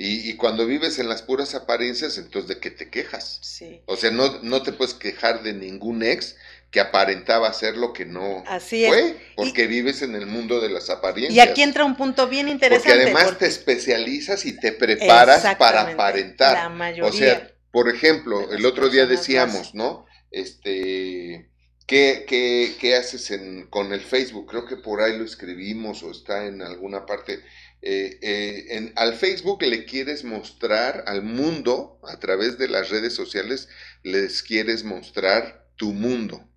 Y, 0.00 0.30
y, 0.30 0.36
cuando 0.36 0.64
vives 0.64 1.00
en 1.00 1.08
las 1.08 1.22
puras 1.22 1.56
apariencias, 1.56 2.18
entonces 2.18 2.48
de 2.48 2.60
qué 2.60 2.70
te 2.70 2.88
quejas. 2.88 3.40
Sí. 3.42 3.82
O 3.86 3.96
sea, 3.96 4.12
no, 4.12 4.40
no 4.42 4.62
te 4.62 4.72
puedes 4.72 4.94
quejar 4.94 5.42
de 5.42 5.54
ningún 5.54 6.04
ex 6.04 6.36
que 6.70 6.80
aparentaba 6.80 7.52
ser 7.52 7.76
lo 7.76 7.92
que 7.92 8.04
no 8.04 8.44
Así 8.46 8.86
fue, 8.86 9.16
porque 9.36 9.66
vives 9.66 10.02
en 10.02 10.14
el 10.14 10.26
mundo 10.26 10.60
de 10.60 10.68
las 10.68 10.90
apariencias. 10.90 11.34
Y 11.34 11.50
aquí 11.50 11.62
entra 11.62 11.84
un 11.84 11.96
punto 11.96 12.28
bien 12.28 12.48
interesante. 12.48 12.90
Porque 12.90 13.10
además 13.10 13.38
te 13.38 13.46
especializas 13.46 14.44
y 14.44 14.52
te 14.52 14.72
preparas 14.72 15.56
para 15.56 15.82
aparentar. 15.82 16.54
La 16.54 16.68
mayoría. 16.68 17.10
O 17.10 17.12
sea, 17.12 17.50
por 17.70 17.88
ejemplo, 17.88 18.52
el 18.52 18.66
otro 18.66 18.90
día 18.90 19.06
decíamos, 19.06 19.74
¿no? 19.74 20.06
Este, 20.30 21.48
¿qué, 21.86 22.24
qué, 22.28 22.74
qué 22.78 22.96
haces 22.96 23.30
en, 23.30 23.66
con 23.66 23.92
el 23.92 24.00
Facebook? 24.00 24.50
Creo 24.50 24.66
que 24.66 24.76
por 24.76 25.00
ahí 25.00 25.16
lo 25.16 25.24
escribimos 25.24 26.02
o 26.02 26.10
está 26.10 26.46
en 26.46 26.60
alguna 26.60 27.06
parte. 27.06 27.40
Eh, 27.80 28.18
eh, 28.22 28.66
en, 28.70 28.92
al 28.96 29.14
Facebook 29.14 29.62
le 29.62 29.84
quieres 29.84 30.24
mostrar 30.24 31.04
al 31.06 31.22
mundo, 31.22 32.00
a 32.08 32.18
través 32.18 32.58
de 32.58 32.68
las 32.68 32.90
redes 32.90 33.14
sociales, 33.14 33.68
les 34.02 34.42
quieres 34.42 34.84
mostrar 34.84 35.68
tu 35.76 35.92
mundo. 35.92 36.48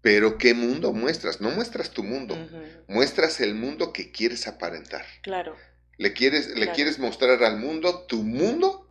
Pero 0.00 0.38
¿qué 0.38 0.54
mundo 0.54 0.92
muestras? 0.92 1.40
No 1.40 1.50
muestras 1.50 1.90
tu 1.90 2.02
mundo, 2.02 2.36
muestras 2.86 3.40
el 3.40 3.54
mundo 3.54 3.92
que 3.92 4.10
quieres 4.10 4.46
aparentar. 4.46 5.04
Claro. 5.22 5.56
Le 5.96 6.12
quieres, 6.12 6.56
le 6.56 6.70
quieres 6.72 6.98
mostrar 6.98 7.42
al 7.42 7.58
mundo 7.58 8.06
tu 8.06 8.22
mundo 8.22 8.88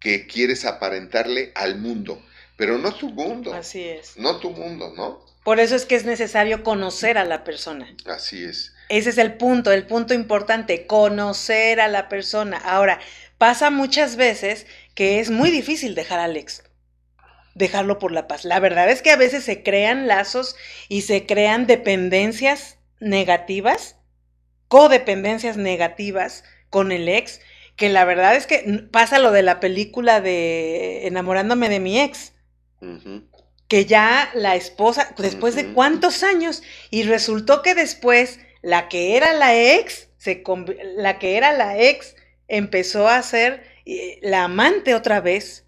que 0.00 0.26
quieres 0.26 0.64
aparentarle 0.64 1.52
al 1.54 1.78
mundo, 1.78 2.22
pero 2.56 2.78
no 2.78 2.94
tu 2.94 3.10
mundo. 3.10 3.54
Así 3.54 3.82
es. 3.82 4.16
No 4.16 4.38
tu 4.38 4.50
mundo, 4.50 4.92
¿no? 4.96 5.24
Por 5.44 5.60
eso 5.60 5.76
es 5.76 5.86
que 5.86 5.94
es 5.94 6.04
necesario 6.04 6.62
conocer 6.62 7.16
a 7.16 7.24
la 7.24 7.44
persona. 7.44 7.94
Así 8.04 8.44
es. 8.44 8.73
Ese 8.88 9.10
es 9.10 9.18
el 9.18 9.34
punto, 9.34 9.72
el 9.72 9.86
punto 9.86 10.14
importante, 10.14 10.86
conocer 10.86 11.80
a 11.80 11.88
la 11.88 12.08
persona. 12.08 12.58
Ahora, 12.58 13.00
pasa 13.38 13.70
muchas 13.70 14.16
veces 14.16 14.66
que 14.94 15.20
es 15.20 15.30
muy 15.30 15.50
difícil 15.50 15.94
dejar 15.94 16.20
a 16.20 16.24
Alex 16.24 16.64
dejarlo 17.54 17.98
por 17.98 18.12
la 18.12 18.26
paz. 18.26 18.44
La 18.44 18.60
verdad 18.60 18.90
es 18.90 19.00
que 19.00 19.10
a 19.10 19.16
veces 19.16 19.44
se 19.44 19.62
crean 19.62 20.06
lazos 20.06 20.56
y 20.88 21.02
se 21.02 21.26
crean 21.26 21.66
dependencias 21.66 22.78
negativas, 23.00 23.96
codependencias 24.68 25.56
negativas 25.56 26.44
con 26.68 26.92
el 26.92 27.08
ex, 27.08 27.40
que 27.76 27.88
la 27.88 28.04
verdad 28.04 28.36
es 28.36 28.46
que 28.46 28.86
pasa 28.90 29.18
lo 29.18 29.30
de 29.32 29.42
la 29.42 29.60
película 29.60 30.20
de 30.20 31.06
enamorándome 31.06 31.68
de 31.68 31.80
mi 31.80 32.00
ex. 32.00 32.32
Que 33.68 33.86
ya 33.86 34.30
la 34.34 34.56
esposa, 34.56 35.14
después 35.16 35.54
de 35.54 35.72
cuántos 35.72 36.22
años, 36.22 36.62
y 36.90 37.04
resultó 37.04 37.62
que 37.62 37.74
después 37.74 38.38
la 38.64 38.88
que 38.88 39.16
era 39.16 39.34
la 39.34 39.54
ex, 39.54 40.08
se, 40.16 40.42
la 40.96 41.18
que 41.18 41.36
era 41.36 41.52
la 41.52 41.78
ex, 41.78 42.16
empezó 42.48 43.08
a 43.08 43.22
ser 43.22 43.62
eh, 43.84 44.18
la 44.22 44.44
amante 44.44 44.94
otra 44.94 45.20
vez 45.20 45.66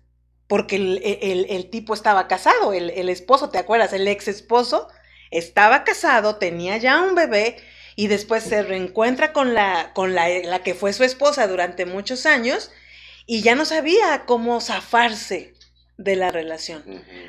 porque 0.48 0.76
el, 0.76 1.70
tipo 1.70 1.92
estaba 1.92 2.28
casado, 2.28 2.72
el, 2.72 3.08
esposo, 3.08 3.50
¿te 3.50 3.58
acuerdas? 3.58 3.92
El 3.92 4.06
ex 4.08 4.28
esposo 4.28 4.88
estaba 5.30 5.84
casado, 5.84 6.36
tenía 6.36 6.76
ya 6.78 7.02
un 7.02 7.14
bebé 7.14 7.56
y 7.96 8.06
después 8.06 8.44
se 8.44 8.62
reencuentra 8.62 9.32
con 9.32 9.54
la, 9.54 9.92
con 9.92 10.14
la, 10.14 10.28
la 10.28 10.62
que 10.62 10.74
fue 10.74 10.92
su 10.92 11.04
esposa 11.04 11.48
durante 11.48 11.84
muchos 11.84 12.26
años 12.26 12.70
y 13.26 13.42
ya 13.42 13.56
no 13.56 13.64
sabía 13.64 14.22
cómo 14.24 14.60
zafarse 14.60 15.55
de 15.98 16.14
la 16.14 16.30
relación. 16.30 16.84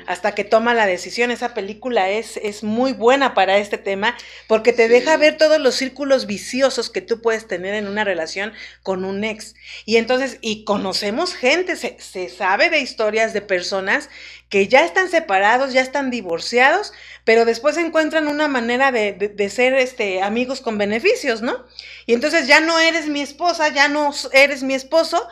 Hasta 0.06 0.34
que 0.34 0.44
toma 0.44 0.74
la 0.74 0.86
decisión. 0.86 1.30
Esa 1.30 1.54
película 1.54 2.10
es, 2.10 2.36
es 2.36 2.62
muy 2.62 2.92
buena 2.92 3.32
para 3.32 3.56
este 3.56 3.78
tema 3.78 4.14
porque 4.46 4.74
te 4.74 4.88
deja 4.88 5.16
ver 5.16 5.38
todos 5.38 5.58
los 5.58 5.74
círculos 5.74 6.26
viciosos 6.26 6.90
que 6.90 7.00
tú 7.00 7.22
puedes 7.22 7.48
tener 7.48 7.74
en 7.74 7.88
una 7.88 8.04
relación 8.04 8.52
con 8.82 9.06
un 9.06 9.24
ex. 9.24 9.54
Y 9.86 9.96
entonces, 9.96 10.36
y 10.42 10.64
conocemos 10.64 11.34
gente, 11.34 11.76
se, 11.76 12.28
sabe 12.28 12.68
de 12.68 12.80
historias 12.80 13.32
de 13.32 13.40
personas 13.40 14.10
que 14.50 14.68
ya 14.68 14.84
están 14.84 15.08
separados, 15.08 15.72
ya 15.72 15.80
están 15.80 16.10
divorciados, 16.10 16.92
pero 17.24 17.46
después 17.46 17.78
encuentran 17.78 18.28
una 18.28 18.48
manera 18.48 18.92
de, 18.92 19.12
de, 19.12 19.48
ser 19.48 19.74
este, 19.74 20.22
amigos 20.22 20.60
con 20.60 20.78
beneficios, 20.78 21.40
¿no? 21.40 21.64
Y 22.06 22.12
entonces 22.12 22.46
ya 22.46 22.60
no 22.60 22.78
eres 22.78 23.08
mi 23.08 23.20
esposa, 23.20 23.68
ya 23.68 23.88
no 23.88 24.10
eres 24.32 24.62
mi 24.62 24.74
esposo, 24.74 25.26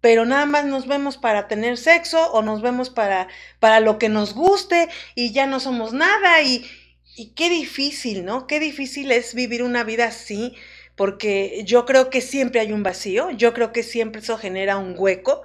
pero 0.00 0.24
nada 0.24 0.46
más 0.46 0.64
nos 0.64 0.86
vemos 0.86 1.16
para 1.16 1.48
tener 1.48 1.78
sexo 1.78 2.30
o 2.32 2.42
nos 2.42 2.62
vemos 2.62 2.90
para, 2.90 3.28
para 3.60 3.80
lo 3.80 3.98
que 3.98 4.08
nos 4.08 4.34
guste 4.34 4.88
y 5.14 5.32
ya 5.32 5.46
no 5.46 5.60
somos 5.60 5.92
nada 5.92 6.42
y, 6.42 6.64
y 7.16 7.28
qué 7.34 7.48
difícil, 7.48 8.24
¿no? 8.24 8.46
Qué 8.46 8.60
difícil 8.60 9.10
es 9.10 9.34
vivir 9.34 9.62
una 9.62 9.84
vida 9.84 10.06
así, 10.06 10.54
porque 10.96 11.62
yo 11.64 11.86
creo 11.86 12.10
que 12.10 12.20
siempre 12.20 12.60
hay 12.60 12.72
un 12.72 12.82
vacío, 12.82 13.30
yo 13.30 13.54
creo 13.54 13.72
que 13.72 13.82
siempre 13.82 14.20
eso 14.20 14.38
genera 14.38 14.76
un 14.76 14.94
hueco, 14.96 15.42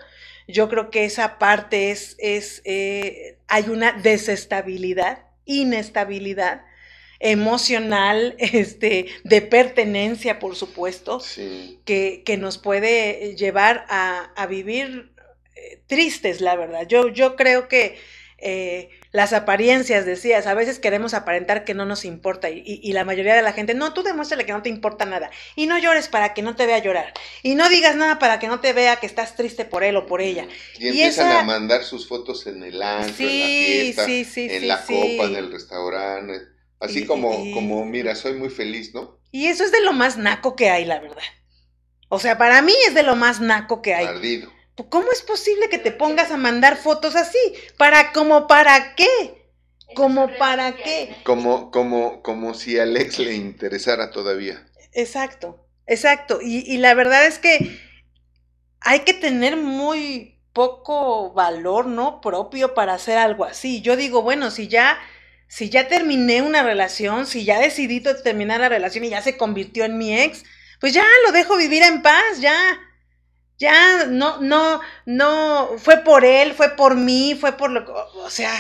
yo 0.48 0.70
creo 0.70 0.92
que 0.92 1.06
esa 1.06 1.40
parte 1.40 1.92
es, 1.92 2.16
es 2.20 2.62
eh, 2.66 3.38
hay 3.48 3.70
una 3.70 3.94
desestabilidad, 3.94 5.26
inestabilidad 5.46 6.64
emocional, 7.22 8.36
este, 8.40 9.06
de 9.24 9.42
pertenencia, 9.42 10.40
por 10.40 10.56
supuesto, 10.56 11.22
que, 11.86 12.24
que, 12.26 12.38
nos 12.38 12.58
puede 12.58 13.36
llevar 13.36 13.86
a, 13.90 14.32
a 14.36 14.48
vivir 14.48 15.14
eh, 15.56 15.82
tristes, 15.88 16.42
la 16.42 16.56
verdad. 16.56 16.88
Yo, 16.88 17.08
yo 17.08 17.36
creo 17.36 17.68
que 17.68 17.98
eh, 18.44 18.90
las 19.12 19.34
apariencias, 19.34 20.06
decías, 20.06 20.48
a 20.48 20.54
veces 20.56 20.80
queremos 20.80 21.14
aparentar 21.14 21.64
que 21.64 21.74
no 21.76 21.86
nos 21.86 22.06
importa 22.06 22.50
y, 22.50 22.64
y, 22.66 22.94
la 22.94 23.04
mayoría 23.04 23.36
de 23.36 23.42
la 23.42 23.54
gente, 23.54 23.76
no, 23.76 23.94
tú 23.94 24.02
demuéstrale 24.04 24.46
que 24.46 24.54
no 24.54 24.64
te 24.64 24.70
importa 24.70 25.06
nada 25.06 25.30
y 25.56 25.68
no 25.68 25.78
llores 25.78 26.08
para 26.08 26.34
que 26.34 26.42
no 26.42 26.56
te 26.56 26.66
vea 26.66 26.80
llorar 26.80 27.14
y 27.44 27.56
no 27.56 27.70
digas 27.70 27.98
nada 27.98 28.20
para 28.20 28.40
que 28.40 28.48
no 28.48 28.62
te 28.62 28.74
vea 28.74 28.96
que 28.96 29.06
estás 29.06 29.36
triste 29.36 29.66
por 29.66 29.84
él 29.84 29.96
o 29.98 30.08
por 30.08 30.22
ella. 30.22 30.48
Y, 30.80 30.88
empiezan 30.88 31.32
a 31.32 31.44
mandar 31.44 31.84
sus 31.84 32.08
fotos 32.08 32.48
en 32.48 32.64
el 32.64 32.82
antro, 32.82 33.28
en 33.28 33.96
la 33.96 34.06
fiesta, 34.06 34.42
en 34.42 34.68
la 34.68 34.82
copa, 34.82 35.26
en 35.26 35.36
el 35.36 35.52
restaurante. 35.52 36.51
Así 36.82 37.06
como, 37.06 37.30
como, 37.54 37.86
mira, 37.86 38.16
soy 38.16 38.34
muy 38.34 38.50
feliz, 38.50 38.94
¿no? 38.94 39.20
Y 39.32 39.48
eso 39.48 39.64
es 39.64 39.72
de 39.72 39.82
lo 39.82 39.94
más 39.94 40.18
naco 40.18 40.56
que 40.56 40.70
hay, 40.70 40.84
la 40.84 41.00
verdad. 41.00 41.24
O 42.10 42.20
sea, 42.20 42.38
para 42.38 42.62
mí 42.62 42.74
es 42.88 42.94
de 42.94 43.04
lo 43.04 43.16
más 43.16 43.40
naco 43.40 43.82
que 43.82 43.94
hay. 43.94 44.06
Perdido. 44.08 44.52
¿Cómo 44.90 45.12
es 45.12 45.22
posible 45.22 45.70
que 45.70 45.78
te 45.78 45.92
pongas 45.92 46.32
a 46.32 46.38
mandar 46.38 46.76
fotos 46.78 47.16
así? 47.16 47.38
¿Para 47.78 48.12
como 48.12 48.48
para 48.48 48.96
qué? 48.96 49.08
¿Como 49.96 50.36
para 50.38 50.76
qué? 50.76 51.16
Como, 51.24 51.70
como, 51.70 52.24
como 52.24 52.54
si 52.54 52.80
a 52.80 52.84
Alex 52.84 53.20
le 53.20 53.36
interesara 53.36 54.12
todavía. 54.12 54.66
Exacto, 54.94 55.68
exacto. 55.86 56.40
Y, 56.42 56.60
y 56.74 56.78
la 56.78 56.94
verdad 56.96 57.28
es 57.28 57.38
que 57.38 57.80
hay 58.80 59.02
que 59.02 59.14
tener 59.14 59.56
muy 59.56 60.40
poco 60.54 61.32
valor, 61.34 61.86
¿no? 61.86 62.22
Propio 62.22 62.74
para 62.74 62.94
hacer 62.96 63.18
algo 63.18 63.46
así. 63.46 63.82
Yo 63.82 63.96
digo, 63.96 64.22
bueno, 64.22 64.52
si 64.52 64.68
ya, 64.68 64.98
si 65.52 65.70
ya 65.70 65.90
terminé 65.90 66.42
una 66.42 66.64
relación, 66.64 67.28
si 67.28 67.44
ya 67.44 67.60
decidí 67.60 68.00
terminar 68.00 68.62
la 68.62 68.70
relación 68.70 69.04
y 69.04 69.10
ya 69.10 69.22
se 69.22 69.36
convirtió 69.36 69.84
en 69.84 69.98
mi 69.98 70.18
ex, 70.18 70.46
pues 70.80 70.94
ya 70.94 71.04
lo 71.26 71.34
dejo 71.34 71.58
vivir 71.58 71.84
en 71.84 72.02
paz, 72.02 72.40
ya. 72.40 72.56
Ya, 73.60 74.06
no, 74.06 74.40
no, 74.40 74.80
no, 75.06 75.72
fue 75.78 75.98
por 75.98 76.24
él, 76.24 76.54
fue 76.54 76.70
por 76.78 76.96
mí, 76.96 77.38
fue 77.38 77.58
por 77.58 77.70
lo, 77.70 77.84
o 78.16 78.30
sea, 78.30 78.54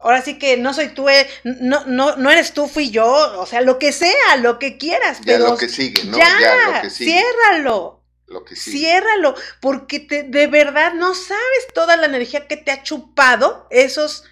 ahora 0.00 0.20
sí 0.20 0.40
que 0.40 0.56
no 0.56 0.74
soy 0.74 0.88
tú, 0.88 1.08
eh, 1.08 1.30
no, 1.44 1.84
no, 1.86 2.16
no 2.16 2.30
eres 2.32 2.52
tú, 2.52 2.66
fui 2.66 2.90
yo, 2.90 3.06
o 3.40 3.46
sea, 3.46 3.60
lo 3.60 3.78
que 3.78 3.92
sea, 3.92 4.36
lo 4.40 4.58
que 4.58 4.76
quieras, 4.76 5.20
ya 5.24 5.38
lo 5.38 5.56
que 5.56 5.68
sigue, 5.68 6.02
¿no? 6.04 6.18
Ya, 6.18 6.36
lo 6.66 6.82
que 6.82 6.90
sigue. 6.90 7.12
ciérralo. 7.12 8.04
Lo 8.26 8.44
que 8.44 8.56
sigue. 8.56 8.78
Ciérralo, 8.78 9.36
porque 9.60 10.00
te, 10.00 10.24
de 10.24 10.48
verdad 10.48 10.94
no 10.94 11.14
sabes 11.14 11.68
toda 11.72 11.96
la 11.96 12.06
energía 12.06 12.48
que 12.48 12.56
te 12.56 12.72
ha 12.72 12.82
chupado 12.82 13.68
esos, 13.70 14.24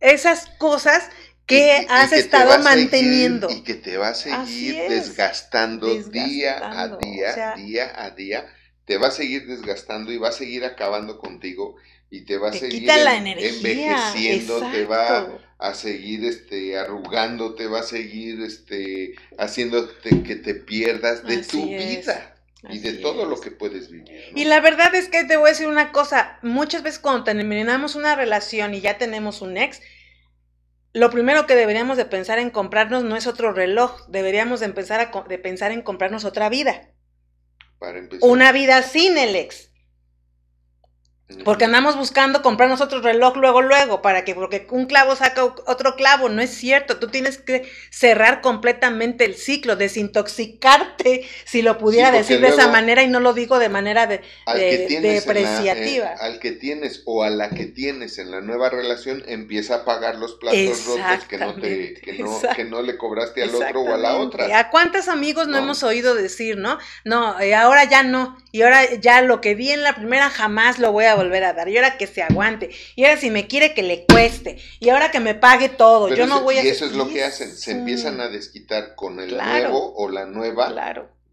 esas 0.00 0.46
cosas 0.58 1.10
que 1.46 1.86
has 1.88 2.12
estado 2.12 2.58
manteniendo. 2.62 3.50
y 3.50 3.62
que 3.62 3.74
te 3.74 3.96
va 3.96 4.08
a 4.08 4.14
seguir 4.14 4.76
desgastando, 4.88 5.94
día 6.04 6.58
a 6.62 6.96
día, 6.96 7.54
día 7.56 7.92
a 7.94 8.10
día. 8.10 8.46
Te 8.84 8.98
va 8.98 9.08
a 9.08 9.10
seguir 9.10 9.46
desgastando 9.46 10.12
y 10.12 10.18
va 10.18 10.28
a 10.28 10.32
seguir 10.32 10.64
acabando 10.64 11.18
contigo 11.18 11.76
y 12.10 12.22
te 12.22 12.38
va 12.38 12.50
a 12.50 12.52
seguir 12.52 12.88
envejeciendo, 12.88 14.70
te 14.70 14.84
va 14.84 15.26
a 15.58 15.74
seguir 15.74 16.24
este 16.24 16.78
arrugando, 16.78 17.54
te 17.54 17.66
va 17.66 17.80
a 17.80 17.82
seguir 17.82 18.42
este 18.42 19.14
haciéndote 19.38 20.22
que 20.22 20.36
te 20.36 20.54
pierdas 20.54 21.24
de 21.24 21.38
tu 21.38 21.66
vida 21.66 22.36
y 22.70 22.78
de 22.78 22.94
todo 22.94 23.26
lo 23.26 23.40
que 23.40 23.50
puedes 23.50 23.90
vivir. 23.90 24.32
Y 24.34 24.44
la 24.44 24.60
verdad 24.60 24.94
es 24.94 25.08
que 25.08 25.24
te 25.24 25.36
voy 25.36 25.48
a 25.48 25.52
decir 25.52 25.66
una 25.66 25.92
cosa, 25.92 26.38
muchas 26.42 26.82
veces 26.82 27.00
cuando 27.00 27.24
terminamos 27.24 27.94
una 27.94 28.14
relación 28.14 28.74
y 28.74 28.80
ya 28.80 28.98
tenemos 28.98 29.42
un 29.42 29.56
ex, 29.56 29.80
lo 30.94 31.10
primero 31.10 31.46
que 31.46 31.56
deberíamos 31.56 31.96
de 31.96 32.04
pensar 32.04 32.38
en 32.38 32.50
comprarnos 32.50 33.02
no 33.02 33.16
es 33.16 33.26
otro 33.26 33.52
reloj, 33.52 34.06
deberíamos 34.06 34.60
de 34.60 34.66
empezar 34.66 35.00
a 35.00 35.24
de 35.24 35.38
pensar 35.38 35.72
en 35.72 35.82
comprarnos 35.82 36.24
otra 36.24 36.48
vida. 36.48 36.88
Para 37.80 37.98
empezar. 37.98 38.30
Una 38.30 38.52
vida 38.52 38.80
sin 38.82 39.18
el 39.18 39.34
ex. 39.34 39.72
Porque 41.42 41.64
andamos 41.64 41.96
buscando 41.96 42.42
comprarnos 42.42 42.82
otro 42.82 43.00
reloj 43.00 43.36
luego, 43.36 43.62
luego, 43.62 44.02
para 44.02 44.24
que, 44.24 44.34
porque 44.34 44.66
un 44.70 44.84
clavo 44.84 45.16
saca 45.16 45.42
otro 45.42 45.96
clavo, 45.96 46.28
no 46.28 46.42
es 46.42 46.50
cierto, 46.50 46.98
tú 46.98 47.08
tienes 47.08 47.38
que 47.38 47.66
cerrar 47.88 48.42
completamente 48.42 49.24
el 49.24 49.34
ciclo, 49.34 49.74
desintoxicarte, 49.76 51.26
si 51.46 51.62
lo 51.62 51.78
pudiera 51.78 52.10
decir 52.10 52.42
de 52.42 52.48
esa 52.48 52.68
manera, 52.68 53.02
y 53.02 53.08
no 53.08 53.20
lo 53.20 53.32
digo 53.32 53.58
de 53.58 53.70
manera 53.70 54.06
de, 54.06 54.20
depreciativa. 55.00 56.12
Eh, 56.12 56.16
al 56.20 56.40
que 56.40 56.52
tienes 56.52 57.02
o 57.06 57.22
a 57.22 57.30
la 57.30 57.48
que 57.48 57.64
tienes 57.64 58.18
en 58.18 58.30
la 58.30 58.42
nueva 58.42 58.68
relación, 58.68 59.22
empieza 59.26 59.76
a 59.76 59.84
pagar 59.86 60.16
los 60.16 60.34
platos 60.34 60.84
rotos 60.84 61.24
que 61.26 61.38
no, 61.38 61.54
te, 61.54 61.94
que 61.94 62.18
no, 62.18 62.38
que 62.54 62.64
no 62.64 62.82
le 62.82 62.98
cobraste 62.98 63.42
al 63.42 63.54
otro 63.54 63.80
o 63.80 63.94
a 63.94 63.96
la 63.96 64.16
otra. 64.16 64.58
¿A 64.58 64.68
cuántos 64.68 65.08
amigos 65.08 65.48
no, 65.48 65.56
hemos 65.56 65.82
oído 65.84 66.14
decir, 66.14 66.58
no? 66.58 66.78
No, 67.04 67.40
eh, 67.40 67.54
ahora 67.54 67.84
ya 67.84 68.02
no, 68.02 68.36
y 68.52 68.60
ahora 68.60 68.94
ya 68.96 69.22
lo 69.22 69.40
que 69.40 69.54
vi 69.54 69.70
en 69.70 69.82
la 69.82 69.94
primera 69.94 70.28
jamás 70.28 70.78
lo 70.78 70.92
voy 70.92 71.06
a 71.06 71.13
volver 71.14 71.44
a 71.44 71.52
dar, 71.52 71.68
y 71.68 71.76
ahora 71.76 71.96
que 71.96 72.06
se 72.06 72.22
aguante, 72.22 72.70
y 72.96 73.04
ahora 73.04 73.20
si 73.20 73.30
me 73.30 73.46
quiere 73.46 73.74
que 73.74 73.82
le 73.82 74.04
cueste, 74.06 74.58
y 74.80 74.88
ahora 74.88 75.10
que 75.10 75.20
me 75.20 75.34
pague 75.34 75.68
todo, 75.68 76.14
yo 76.14 76.26
no 76.26 76.42
voy 76.42 76.58
a... 76.58 76.64
Y 76.64 76.68
eso 76.68 76.84
es 76.84 76.92
lo 76.92 77.08
que 77.08 77.24
hacen, 77.24 77.56
se 77.56 77.72
empiezan 77.72 78.20
a 78.20 78.28
desquitar 78.28 78.94
con 78.94 79.20
el 79.20 79.36
nuevo 79.36 79.94
o 79.96 80.08
la 80.08 80.26
nueva 80.26 80.72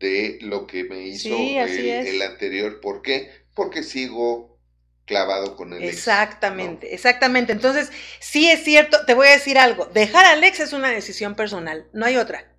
de 0.01 0.39
lo 0.41 0.67
que 0.67 0.83
me 0.83 1.03
hizo 1.03 1.29
el, 1.29 2.21
anterior. 2.21 2.81
¿Por 2.81 3.01
qué? 3.01 3.31
Porque 3.53 3.83
sigo 3.83 4.59
clavado 5.05 5.55
con 5.55 5.73
el 5.73 5.83
ex. 5.83 5.93
Exactamente, 5.93 6.93
exactamente. 6.93 7.53
Entonces, 7.53 7.91
sí 8.19 8.49
es 8.49 8.63
cierto, 8.63 9.05
te 9.05 9.13
voy 9.13 9.27
a 9.27 9.31
decir 9.31 9.57
algo, 9.57 9.85
dejar 9.85 10.25
al 10.25 10.43
ex 10.43 10.59
es 10.59 10.73
una 10.73 10.89
decisión 10.89 11.35
personal, 11.35 11.87
no 11.93 12.05
hay 12.05 12.17
otra. 12.17 12.51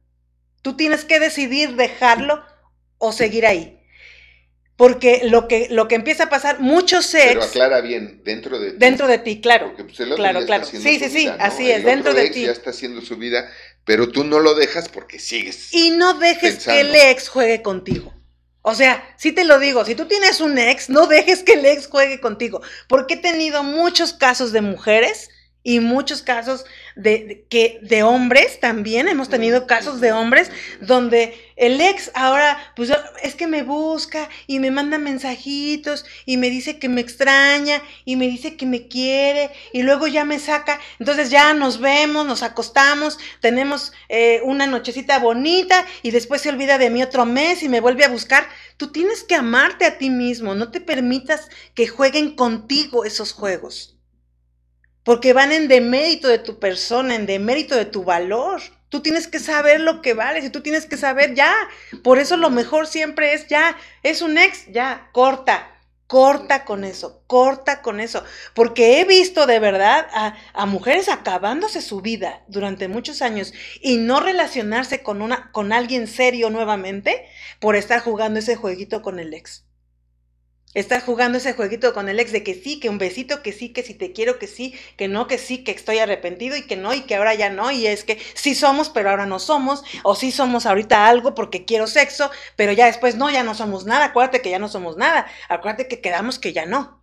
Tú 0.62 0.76
tienes 0.76 1.04
que 1.04 1.18
decidir 1.18 1.74
dejarlo 1.74 2.42
o 2.98 3.12
seguir 3.12 3.46
ahí. 3.46 3.81
Porque 4.76 5.20
lo 5.24 5.48
que, 5.48 5.68
lo 5.70 5.87
que 5.87 5.94
empieza 5.94 6.24
a 6.24 6.30
pasar, 6.30 6.61
muchos 6.61 7.06
sex. 7.06 7.26
Pero 7.28 7.42
aclara 7.42 7.80
bien, 7.80 8.22
dentro 8.24 8.58
de 8.58 8.72
ti. 8.72 8.76
Dentro 8.78 9.06
de 9.06 9.18
ti, 9.18 9.40
claro. 9.40 9.74
Pues, 9.76 9.96
claro, 10.16 10.44
claro. 10.46 10.64
Sí, 10.64 10.78
sí, 10.78 11.08
sí, 11.08 11.28
así 11.38 11.70
es, 11.70 11.85
dentro 11.85 12.14
de 12.14 12.30
ti. 12.30 12.42
Ya 12.46 12.52
está 12.52 12.70
haciendo 12.70 13.00
su 13.02 13.16
vida, 13.16 13.48
pero 13.85 14.08
tú 14.08 14.24
no 14.24 14.40
lo 14.40 14.54
dejas 14.54 14.88
porque 14.88 15.18
sigues. 15.18 15.72
Y 15.72 15.90
no 15.90 16.14
dejes 16.14 16.64
que 16.64 16.80
el 16.80 16.94
ex 16.94 17.28
juegue 17.28 17.62
contigo. 17.62 18.12
O 18.62 18.74
sea, 18.74 19.04
sí 19.18 19.32
te 19.32 19.44
lo 19.44 19.58
digo, 19.58 19.85
si 19.85 19.96
tú 19.96 20.06
tienes 20.06 20.40
un 20.40 20.56
ex, 20.56 20.88
no 20.88 21.06
dejes 21.06 21.42
que 21.42 21.54
el 21.54 21.66
ex 21.66 21.88
juegue 21.88 22.20
contigo. 22.20 22.62
Porque 22.88 23.14
he 23.14 23.16
tenido 23.18 23.64
muchos 23.64 24.12
casos 24.12 24.52
de 24.52 24.62
mujeres 24.62 25.30
y 25.64 25.81
muchos 25.81 26.22
casos 26.22 26.64
de, 26.96 27.46
que 27.48 27.79
de 27.83 28.03
hombres 28.03 28.59
también 28.61 29.09
hemos 29.09 29.29
tenido 29.29 29.66
casos 29.66 30.01
de 30.01 30.12
hombres 30.12 30.51
donde 30.81 31.35
el 31.57 31.81
ex 31.81 32.11
ahora 32.14 32.59
pues 32.75 32.90
es 33.22 33.35
que 33.37 33.46
me 33.46 33.62
busca 33.62 34.29
y 34.46 34.59
me 34.59 34.70
manda 34.72 34.98
mensajitos 34.98 36.05
y 36.27 36.37
me 36.37 36.51
dice 36.51 36.79
que 36.79 36.88
me 36.88 37.01
extraña 37.01 37.81
y 38.05 38.16
me 38.16 38.27
dice 38.27 38.57
que 38.57 38.66
me 38.66 38.88
quiere 38.88 39.51
y 39.72 39.83
luego 39.83 40.07
ya 40.09 40.25
me 40.25 40.38
saca. 40.38 40.81
Entonces 40.98 41.31
ya 41.31 41.55
nos 41.55 41.79
vemos 41.79 42.27
nos 42.27 42.42
acostamos 42.42 43.18
tenemos 43.40 43.92
eh, 44.09 44.40
una 44.44 44.66
nochecita 44.66 45.18
bonita 45.18 45.87
y 46.03 46.11
después 46.11 46.40
se 46.40 46.48
olvida 46.48 46.79
de 46.79 46.90
mí 46.90 47.03
otro 47.03 47.25
mes 47.25 47.62
y 47.62 47.68
me 47.68 47.81
vuelve 47.81 48.05
a 48.05 48.09
buscar. 48.09 48.48
Tú 48.77 48.90
tienes 48.90 49.22
que 49.22 49.37
amarte 49.37 49.85
a 49.85 49.98
ti 49.98 50.11
mismo 50.11 50.55
no 50.55 50.70
te 50.70 50.81
permitas 50.81 51.48
que 51.75 51.87
jueguen 51.87 52.35
contigo 52.35 53.05
esos 53.05 53.33
juegos 53.33 54.01
porque 55.04 55.32
van 55.32 55.52
en 55.52 55.68
demérito 55.68 56.28
de 56.28 56.38
tu 56.38 56.58
persona, 56.58 57.14
en 57.14 57.26
demérito 57.26 57.76
de 57.76 57.84
tu 57.84 58.04
valor. 58.04 58.60
Tú 58.88 59.00
tienes 59.00 59.26
que 59.26 59.38
saber 59.38 59.80
lo 59.80 60.02
que 60.02 60.14
vales 60.14 60.44
y 60.44 60.50
tú 60.50 60.60
tienes 60.60 60.86
que 60.86 60.96
saber 60.96 61.34
ya. 61.34 61.54
Por 62.04 62.18
eso 62.18 62.36
lo 62.36 62.50
mejor 62.50 62.86
siempre 62.86 63.34
es 63.34 63.48
ya, 63.48 63.76
es 64.02 64.22
un 64.22 64.38
ex, 64.38 64.66
ya, 64.70 65.08
corta, 65.12 65.72
corta 66.06 66.64
con 66.64 66.84
eso, 66.84 67.22
corta 67.26 67.80
con 67.80 67.98
eso. 67.98 68.22
Porque 68.54 69.00
he 69.00 69.04
visto 69.04 69.46
de 69.46 69.58
verdad 69.58 70.06
a, 70.12 70.36
a, 70.52 70.66
mujeres 70.66 71.08
acabándose 71.08 71.80
su 71.80 72.02
vida 72.02 72.44
durante 72.48 72.86
muchos 72.86 73.22
años 73.22 73.54
y 73.80 73.96
no 73.96 74.20
relacionarse 74.20 75.02
con, 75.02 75.22
una, 75.22 75.50
con 75.52 75.72
alguien 75.72 76.06
serio 76.06 76.50
nuevamente 76.50 77.26
por 77.60 77.76
estar 77.76 78.00
jugando 78.00 78.40
ese 78.40 78.56
jueguito 78.56 79.00
con 79.00 79.18
el 79.18 79.32
ex. 79.32 79.64
Estás 80.74 81.04
jugando 81.04 81.37
ese 81.37 81.52
jueguito 81.52 81.92
con 81.92 82.08
el 82.08 82.18
ex 82.18 82.32
de 82.32 82.42
que 82.42 82.54
sí, 82.54 82.80
que 82.80 82.88
un 82.88 82.96
besito, 82.96 83.42
que 83.42 83.52
sí, 83.52 83.74
que 83.74 83.82
si 83.82 83.92
te 83.92 84.12
quiero, 84.12 84.38
que 84.38 84.46
sí, 84.46 84.74
que 84.96 85.06
no, 85.06 85.26
que 85.26 85.37
sí, 85.37 85.64
que 85.64 85.72
estoy 85.72 85.98
arrepentido 85.98 86.56
y 86.56 86.62
que 86.62 86.76
no, 86.76 86.94
y 86.94 87.02
que 87.02 87.14
ahora 87.14 87.35
ya 87.35 87.50
no, 87.50 87.70
y 87.70 87.87
es 87.87 88.04
que 88.04 88.18
sí 88.35 88.54
somos, 88.54 88.88
pero 88.88 89.11
ahora 89.11 89.26
no 89.26 89.38
somos, 89.38 89.85
o 90.02 90.14
sí 90.14 90.32
somos 90.32 90.64
ahorita 90.64 91.08
algo 91.08 91.35
porque 91.35 91.66
quiero 91.66 91.87
sexo, 91.87 92.30
pero 92.56 92.72
ya 92.72 92.87
después 92.87 93.16
no, 93.16 93.30
ya 93.30 93.42
no 93.42 93.54
somos 93.54 93.85
nada, 93.85 94.06
acuérdate 94.06 94.40
que 94.40 94.50
ya 94.50 94.58
no 94.58 94.68
somos 94.68 94.96
nada, 94.96 95.26
acuérdate 95.50 95.88
que 95.88 96.00
quedamos 96.00 96.38
que 96.38 96.54
ya 96.54 96.64
no. 96.64 97.02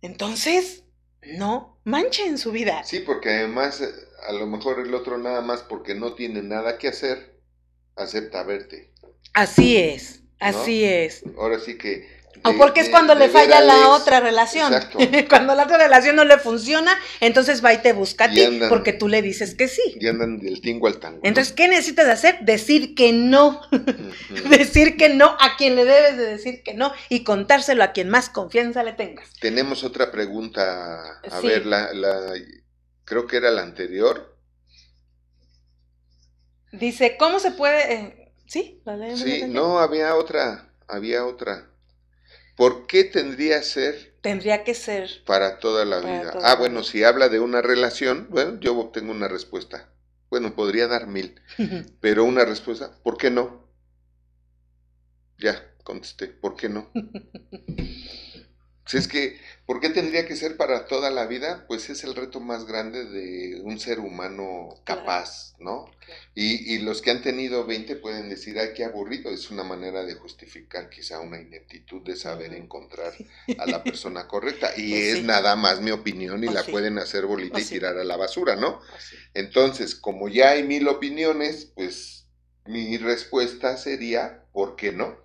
Entonces, 0.00 0.84
no 1.22 1.78
manchen 1.84 2.38
su 2.38 2.52
vida. 2.52 2.84
Sí, 2.84 3.00
porque 3.00 3.30
además, 3.30 3.80
eh, 3.80 3.90
a 4.28 4.32
lo 4.32 4.46
mejor 4.46 4.80
el 4.80 4.94
otro 4.94 5.18
nada 5.18 5.40
más 5.42 5.62
porque 5.62 5.94
no 5.94 6.14
tiene 6.14 6.42
nada 6.42 6.78
que 6.78 6.88
hacer, 6.88 7.40
acepta 7.96 8.44
verte. 8.44 8.92
Así 9.34 9.76
es. 9.76 10.22
Así 10.40 10.84
es. 10.84 11.22
Ahora 11.38 11.58
sí 11.60 11.76
que... 11.76 12.08
o 12.44 12.54
porque 12.56 12.80
es 12.80 12.88
cuando 12.88 13.14
le 13.14 13.28
falla 13.28 13.60
la 13.60 13.90
otra 13.90 14.20
relación. 14.20 14.72
cuando 15.28 15.54
la 15.54 15.64
otra 15.64 15.76
relación 15.76 16.16
no 16.16 16.24
le 16.24 16.38
funciona, 16.38 16.98
entonces 17.20 17.62
va 17.62 17.74
y 17.74 17.82
te 17.82 17.92
busca 17.92 18.24
a 18.24 18.30
ti 18.30 18.60
porque 18.70 18.94
tú 18.94 19.06
le 19.06 19.20
dices 19.20 19.54
que 19.54 19.68
sí. 19.68 19.82
Y 20.00 20.08
andan 20.08 20.38
del 20.38 20.62
tingo 20.62 20.86
al 20.86 20.98
tango. 20.98 21.20
Entonces, 21.22 21.52
¿qué 21.52 21.68
necesitas 21.68 22.08
hacer? 22.08 22.40
Decir 22.40 22.94
que 22.94 23.12
no. 23.12 23.60
decir 24.50 24.96
que 24.96 25.10
no 25.10 25.36
a 25.38 25.56
quien 25.58 25.76
le 25.76 25.84
debes 25.84 26.16
de 26.16 26.24
decir 26.24 26.62
que 26.62 26.72
no 26.72 26.90
y 27.10 27.22
contárselo 27.22 27.84
a 27.84 27.92
quien 27.92 28.08
más 28.08 28.30
confianza 28.30 28.82
le 28.82 28.94
tengas. 28.94 29.30
Tenemos 29.40 29.84
otra 29.84 30.10
pregunta. 30.10 31.20
A 31.30 31.40
ver, 31.40 31.66
la, 31.66 31.92
la, 31.92 32.32
creo 33.04 33.26
que 33.26 33.36
era 33.36 33.50
la 33.50 33.62
anterior. 33.62 34.38
Dice, 36.72 37.16
¿cómo 37.18 37.40
se 37.40 37.50
puede... 37.50 37.92
Eh, 37.92 38.19
Sí, 38.50 38.82
Sí, 39.14 39.44
no, 39.46 39.78
había 39.78 40.16
otra, 40.16 40.72
había 40.88 41.24
otra. 41.24 41.70
¿Por 42.56 42.88
qué 42.88 43.04
tendría 43.04 43.62
ser? 43.62 44.16
Tendría 44.22 44.64
que 44.64 44.74
ser. 44.74 45.22
Para 45.24 45.60
toda 45.60 45.84
la 45.84 46.00
vida. 46.00 46.32
ah, 46.42 46.56
bueno, 46.56 46.82
si 46.82 47.04
habla 47.04 47.28
de 47.28 47.38
una 47.38 47.62
relación, 47.62 48.26
bueno, 48.28 48.58
yo 48.58 48.76
obtengo 48.76 49.12
una 49.12 49.28
respuesta. 49.28 49.88
Bueno, 50.30 50.56
podría 50.56 50.88
dar 50.88 51.06
mil, 51.06 51.40
pero 52.00 52.24
una 52.24 52.44
respuesta, 52.44 52.90
¿por 53.04 53.16
qué 53.18 53.30
no? 53.30 53.68
Ya, 55.38 55.72
contesté, 55.84 56.26
¿por 56.26 56.56
qué 56.56 56.68
no? 56.68 56.90
si 58.90 58.96
es 58.96 59.06
que, 59.06 59.38
¿por 59.66 59.70
¿Por 59.80 59.88
qué 59.88 59.90
tendría 59.90 60.26
que 60.26 60.34
ser 60.34 60.56
para 60.56 60.86
toda 60.86 61.10
la 61.10 61.26
vida? 61.26 61.64
Pues 61.68 61.90
es 61.90 62.02
el 62.02 62.16
reto 62.16 62.40
más 62.40 62.66
grande 62.66 63.04
de 63.04 63.60
un 63.62 63.78
ser 63.78 64.00
humano 64.00 64.74
capaz, 64.82 65.54
¿no? 65.60 65.88
Y, 66.34 66.74
y, 66.74 66.80
los 66.80 67.00
que 67.00 67.12
han 67.12 67.22
tenido 67.22 67.64
20 67.66 67.94
pueden 67.94 68.28
decir, 68.28 68.58
ay, 68.58 68.70
qué 68.74 68.84
aburrido, 68.84 69.30
es 69.30 69.48
una 69.52 69.62
manera 69.62 70.02
de 70.02 70.14
justificar 70.14 70.90
quizá 70.90 71.20
una 71.20 71.40
ineptitud 71.40 72.02
de 72.02 72.16
saber 72.16 72.52
encontrar 72.52 73.14
a 73.58 73.66
la 73.66 73.84
persona 73.84 74.26
correcta. 74.26 74.72
Y 74.76 74.90
pues 74.90 75.18
es 75.18 75.22
nada 75.22 75.54
más 75.54 75.80
mi 75.80 75.92
opinión 75.92 76.42
y 76.42 76.48
pues 76.48 76.54
la 76.56 76.64
pueden 76.64 76.98
hacer 76.98 77.26
bolita 77.26 77.60
y 77.60 77.62
pues 77.62 77.68
tirar 77.68 77.96
a 77.96 78.02
la 78.02 78.16
basura, 78.16 78.56
¿no? 78.56 78.80
Entonces, 79.34 79.94
como 79.94 80.28
ya 80.28 80.50
hay 80.50 80.64
mil 80.64 80.88
opiniones, 80.88 81.70
pues 81.76 82.26
mi 82.66 82.98
respuesta 82.98 83.76
sería, 83.76 84.44
¿por 84.52 84.74
qué 84.74 84.90
no? 84.90 85.16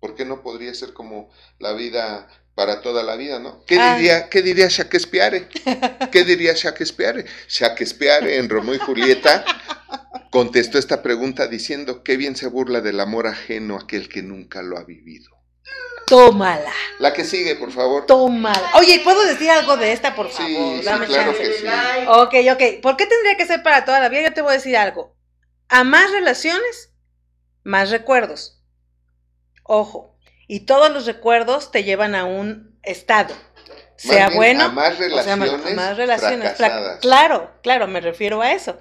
¿Por 0.00 0.16
qué 0.16 0.24
no 0.24 0.42
podría 0.42 0.74
ser 0.74 0.92
como 0.92 1.30
la 1.60 1.72
vida 1.72 2.28
para 2.56 2.80
toda 2.80 3.02
la 3.02 3.16
vida, 3.16 3.38
¿no? 3.38 3.62
¿Qué 3.66 3.78
diría, 3.78 4.30
¿qué 4.30 4.40
diría 4.40 4.68
Shakespeare? 4.68 5.46
¿Qué 6.10 6.24
diría 6.24 6.54
Shakespeare? 6.54 7.26
Shakespeare 7.46 8.26
en 8.38 8.48
Romeo 8.48 8.74
y 8.74 8.78
Julieta 8.78 9.44
contestó 10.30 10.78
esta 10.78 11.02
pregunta 11.02 11.48
diciendo, 11.48 12.02
qué 12.02 12.16
bien 12.16 12.34
se 12.34 12.46
burla 12.46 12.80
del 12.80 12.98
amor 12.98 13.26
ajeno 13.26 13.76
aquel 13.76 14.08
que 14.08 14.22
nunca 14.22 14.62
lo 14.62 14.78
ha 14.78 14.84
vivido. 14.84 15.30
Tómala. 16.06 16.72
La 16.98 17.12
que 17.12 17.24
sigue, 17.24 17.56
por 17.56 17.72
favor. 17.72 18.06
Tómala. 18.06 18.70
Oye, 18.76 19.02
¿puedo 19.04 19.22
decir 19.26 19.50
algo 19.50 19.76
de 19.76 19.92
esta, 19.92 20.14
por 20.14 20.30
favor? 20.30 20.78
Sí, 20.78 20.82
Dame 20.82 21.04
claro 21.04 21.36
que 21.36 21.52
sí. 21.52 21.66
Ok, 22.08 22.34
ok. 22.54 22.80
¿Por 22.80 22.96
qué 22.96 23.04
tendría 23.04 23.36
que 23.36 23.44
ser 23.44 23.62
para 23.62 23.84
toda 23.84 24.00
la 24.00 24.08
vida? 24.08 24.22
Yo 24.22 24.32
te 24.32 24.40
voy 24.40 24.52
a 24.52 24.54
decir 24.54 24.78
algo. 24.78 25.14
A 25.68 25.84
más 25.84 26.10
relaciones, 26.10 26.94
más 27.64 27.90
recuerdos. 27.90 28.62
Ojo, 29.62 30.15
y 30.46 30.60
todos 30.60 30.92
los 30.92 31.06
recuerdos 31.06 31.70
te 31.70 31.84
llevan 31.84 32.14
a 32.14 32.24
un 32.24 32.76
estado. 32.82 33.34
Sea 33.96 34.30
bueno. 34.30 34.64
A 34.64 34.68
más 34.68 34.98
relaciones. 34.98 35.50
O 35.50 35.58
sea, 35.58 35.74
más 35.74 35.96
relaciones. 35.96 36.54
Claro, 37.00 37.50
claro, 37.62 37.86
me 37.86 38.00
refiero 38.00 38.42
a 38.42 38.52
eso. 38.52 38.78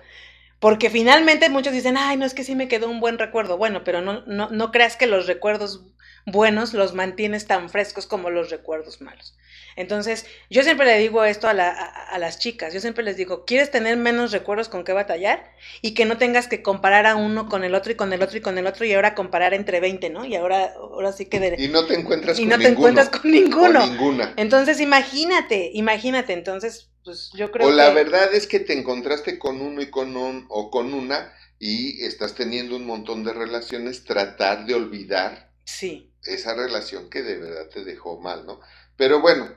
Porque 0.59 0.89
finalmente 0.89 1.49
muchos 1.49 1.73
dicen, 1.73 1.97
ay, 1.97 2.17
no 2.17 2.25
es 2.25 2.33
que 2.33 2.43
sí 2.43 2.55
me 2.55 2.67
quedó 2.67 2.89
un 2.89 2.99
buen 2.99 3.17
recuerdo. 3.17 3.57
Bueno, 3.57 3.83
pero 3.83 4.01
no, 4.01 4.23
no, 4.25 4.49
no 4.49 4.71
creas 4.71 4.95
que 4.95 5.07
los 5.07 5.27
recuerdos 5.27 5.83
buenos 6.25 6.73
los 6.73 6.93
mantienes 6.93 7.45
tan 7.45 7.69
frescos 7.69 8.07
como 8.07 8.29
los 8.29 8.49
recuerdos 8.49 9.01
malos. 9.01 9.35
Entonces, 9.75 10.25
yo 10.49 10.63
siempre 10.63 10.85
le 10.85 10.97
digo 10.97 11.23
esto 11.25 11.47
a, 11.47 11.53
las 11.53 12.39
chicas, 12.39 12.73
yo 12.73 12.79
siempre 12.79 13.03
les 13.03 13.17
digo, 13.17 13.45
¿quieres 13.45 13.71
tener 13.71 13.97
menos 13.97 14.31
recuerdos 14.31 14.69
con 14.69 14.85
qué 14.85 14.93
batallar? 14.93 15.51
Y 15.81 15.93
que 15.93 16.05
no 16.05 16.17
tengas 16.17 16.47
que 16.47 16.61
comparar 16.61 17.05
a 17.05 17.15
uno 17.15 17.49
con 17.49 17.63
el 17.63 17.75
otro 17.75 17.91
y 17.91 17.95
con 17.95 18.13
el 18.13 18.21
otro 18.21 18.37
y 18.37 18.41
con 18.41 18.57
el 18.57 18.67
otro 18.67 18.85
y 18.85 18.93
ahora 18.93 19.15
comparar 19.15 19.53
entre 19.53 19.81
20, 19.81 20.09
¿no? 20.09 20.25
Y 20.25 20.35
ahora, 20.35 20.73
ahora 20.77 21.11
sí 21.11 21.25
que... 21.25 21.55
y 21.57 21.67
no 21.67 21.85
te 21.85 21.95
encuentras 21.95 22.39
y 22.39 22.45
no 22.45 22.57
te 22.57 22.69
encuentras 22.69 23.09
con 23.09 23.29
ninguno. 23.29 23.85
ninguna. 23.85 24.33
Entonces, 24.37 24.79
imagínate, 24.79 25.71
imagínate, 25.73 26.31
entonces, 26.31 26.89
pues 27.03 27.31
yo 27.35 27.51
creo 27.51 27.67
o 27.67 27.71
la 27.71 27.91
verdad 27.91 28.33
es 28.33 28.47
que 28.47 28.61
te 28.61 28.73
encontraste 28.73 29.37
con 29.37 29.61
uno 29.61 29.81
y 29.81 29.89
con 29.89 30.15
un, 30.15 30.45
o 30.47 30.71
con 30.71 30.93
una 30.93 31.33
y 31.59 32.03
estás 32.05 32.33
teniendo 32.33 32.77
un 32.77 32.85
montón 32.85 33.25
de 33.25 33.33
relaciones, 33.33 34.05
tratar 34.05 34.65
de 34.65 34.73
olvidar. 34.73 35.51
Sí 35.65 36.13
esa 36.25 36.53
relación 36.53 37.09
que 37.09 37.21
de 37.21 37.37
verdad 37.37 37.67
te 37.67 37.83
dejó 37.83 38.19
mal, 38.19 38.45
¿no? 38.45 38.59
Pero 38.97 39.21
bueno, 39.21 39.53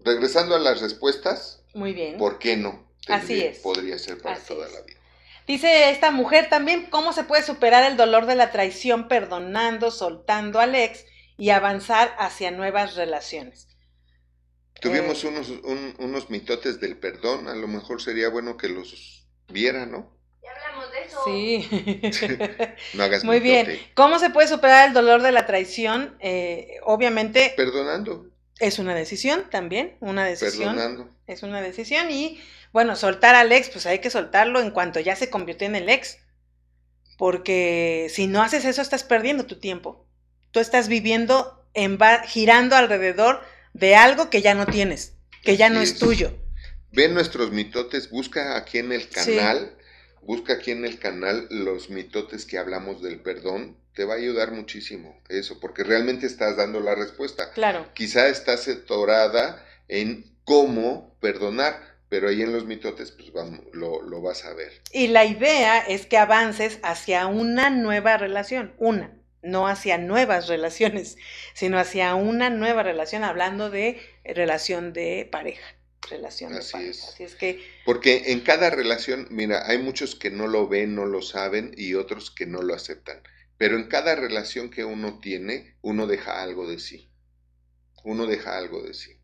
regresando 0.00 0.54
a 0.54 0.58
las 0.58 0.80
respuestas. 0.80 1.62
Muy 1.74 1.92
bien. 1.92 2.16
¿Por 2.18 2.38
qué 2.38 2.56
no? 2.56 2.88
Así 3.08 3.40
es. 3.40 3.58
Podría 3.58 3.98
ser 3.98 4.18
para 4.18 4.38
toda 4.38 4.68
la 4.68 4.80
vida. 4.82 4.98
Dice 5.46 5.90
esta 5.90 6.10
mujer 6.10 6.50
también, 6.50 6.90
¿cómo 6.90 7.14
se 7.14 7.24
puede 7.24 7.42
superar 7.42 7.84
el 7.90 7.96
dolor 7.96 8.26
de 8.26 8.34
la 8.34 8.50
traición 8.50 9.08
perdonando, 9.08 9.90
soltando 9.90 10.60
al 10.60 10.74
ex 10.74 11.06
y 11.38 11.50
avanzar 11.50 12.14
hacia 12.18 12.50
nuevas 12.50 12.96
relaciones? 12.96 13.68
Tuvimos 14.80 15.24
eh, 15.24 15.28
unos, 15.28 15.48
unos 15.98 16.28
mitotes 16.28 16.80
del 16.80 16.98
perdón, 16.98 17.48
a 17.48 17.54
lo 17.54 17.66
mejor 17.66 18.02
sería 18.02 18.28
bueno 18.28 18.58
que 18.58 18.68
los 18.68 19.26
viera, 19.48 19.86
¿no? 19.86 20.18
Sí. 21.24 21.68
no 22.94 23.02
hagas 23.02 23.24
Muy 23.24 23.40
bien. 23.40 23.78
¿Cómo 23.94 24.18
se 24.18 24.30
puede 24.30 24.48
superar 24.48 24.88
el 24.88 24.94
dolor 24.94 25.22
de 25.22 25.32
la 25.32 25.46
traición? 25.46 26.16
Eh, 26.20 26.76
obviamente. 26.84 27.52
Perdonando. 27.56 28.26
Es 28.58 28.78
una 28.78 28.94
decisión 28.94 29.44
también, 29.50 29.96
una 30.00 30.24
decisión. 30.24 30.74
Perdonando. 30.74 31.08
Es 31.26 31.42
una 31.42 31.60
decisión 31.60 32.10
y, 32.10 32.40
bueno, 32.72 32.96
soltar 32.96 33.34
al 33.34 33.52
ex, 33.52 33.68
pues 33.68 33.86
hay 33.86 34.00
que 34.00 34.10
soltarlo 34.10 34.60
en 34.60 34.70
cuanto 34.70 35.00
ya 35.00 35.14
se 35.14 35.30
convirtió 35.30 35.66
en 35.66 35.76
el 35.76 35.88
ex. 35.88 36.18
Porque 37.16 38.08
si 38.10 38.26
no 38.26 38.42
haces 38.42 38.64
eso, 38.64 38.82
estás 38.82 39.04
perdiendo 39.04 39.46
tu 39.46 39.58
tiempo. 39.58 40.06
Tú 40.50 40.60
estás 40.60 40.88
viviendo, 40.88 41.66
en 41.74 41.98
girando 42.26 42.76
alrededor 42.76 43.42
de 43.74 43.96
algo 43.96 44.30
que 44.30 44.42
ya 44.42 44.54
no 44.54 44.66
tienes, 44.66 45.14
que 45.42 45.56
ya 45.56 45.70
no 45.70 45.80
es. 45.80 45.98
tuyo. 45.98 46.32
Ven 46.90 47.14
nuestros 47.14 47.50
mitotes, 47.50 48.10
busca 48.10 48.56
aquí 48.56 48.78
en 48.78 48.92
el 48.92 49.08
canal 49.08 49.77
busca 50.28 50.52
aquí 50.52 50.72
en 50.72 50.84
el 50.84 50.98
canal 50.98 51.46
los 51.48 51.88
mitotes 51.88 52.44
que 52.44 52.58
hablamos 52.58 53.00
del 53.02 53.18
perdón. 53.20 53.78
Te 53.94 54.04
va 54.04 54.12
a 54.12 54.18
ayudar 54.18 54.52
muchísimo 54.52 55.18
eso, 55.30 55.58
porque 55.58 55.84
realmente 55.84 56.26
estás 56.26 56.58
dando 56.58 56.80
la 56.80 56.94
respuesta. 56.94 57.50
Claro. 57.52 57.86
Quizá 57.94 58.28
estás 58.28 58.68
atorada 58.68 59.64
en 59.88 60.26
cómo 60.44 61.16
perdonar, 61.20 61.80
pero 62.10 62.28
ahí 62.28 62.42
en 62.42 62.52
los 62.52 62.66
mitotes 62.66 63.10
pues 63.10 63.32
vamos, 63.32 63.60
lo, 63.72 64.02
lo 64.02 64.20
vas 64.20 64.44
a 64.44 64.52
ver. 64.52 64.70
Y 64.92 65.08
la 65.08 65.24
idea 65.24 65.78
es 65.78 66.04
que 66.04 66.18
avances 66.18 66.78
hacia 66.82 67.26
una 67.26 67.70
nueva 67.70 68.18
relación, 68.18 68.74
una, 68.76 69.18
no 69.40 69.66
hacia 69.66 69.96
nuevas 69.96 70.46
relaciones, 70.46 71.16
sino 71.54 71.78
hacia 71.78 72.14
una 72.14 72.50
nueva 72.50 72.82
relación, 72.82 73.24
hablando 73.24 73.70
de 73.70 73.98
relación 74.24 74.92
de 74.92 75.26
pareja 75.32 75.77
relación 76.10 76.54
Así 76.54 76.78
Es. 76.78 77.04
Así 77.04 77.24
es 77.24 77.34
que... 77.34 77.60
Porque 77.84 78.32
en 78.32 78.40
cada 78.40 78.70
relación, 78.70 79.26
mira, 79.30 79.66
hay 79.66 79.78
muchos 79.78 80.14
que 80.14 80.30
no 80.30 80.46
lo 80.46 80.68
ven, 80.68 80.94
no 80.94 81.06
lo 81.06 81.22
saben 81.22 81.72
y 81.76 81.94
otros 81.94 82.30
que 82.30 82.46
no 82.46 82.62
lo 82.62 82.74
aceptan. 82.74 83.22
Pero 83.56 83.76
en 83.76 83.88
cada 83.88 84.14
relación 84.14 84.70
que 84.70 84.84
uno 84.84 85.18
tiene, 85.20 85.76
uno 85.82 86.06
deja 86.06 86.42
algo 86.42 86.68
de 86.68 86.78
sí. 86.78 87.10
Uno 88.04 88.26
deja 88.26 88.56
algo 88.56 88.82
de 88.82 88.94
sí. 88.94 89.18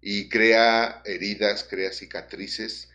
Y 0.00 0.28
crea 0.28 1.02
heridas, 1.04 1.64
crea 1.64 1.92
cicatrices 1.92 2.90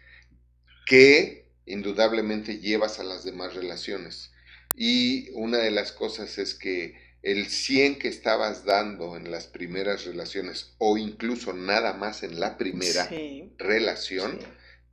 que 0.85 1.47
indudablemente 1.65 2.57
llevas 2.57 2.99
a 2.99 3.03
las 3.03 3.23
demás 3.23 3.53
relaciones. 3.53 4.31
Y 4.73 5.29
una 5.31 5.59
de 5.59 5.71
las 5.71 5.91
cosas 5.91 6.37
es 6.39 6.55
que 6.55 7.08
el 7.21 7.47
100 7.47 7.99
que 7.99 8.07
estabas 8.07 8.65
dando 8.65 9.17
en 9.17 9.31
las 9.31 9.47
primeras 9.47 10.05
relaciones 10.05 10.73
o 10.77 10.97
incluso 10.97 11.53
nada 11.53 11.93
más 11.93 12.23
en 12.23 12.39
la 12.39 12.57
primera 12.57 13.09
relación, 13.57 14.39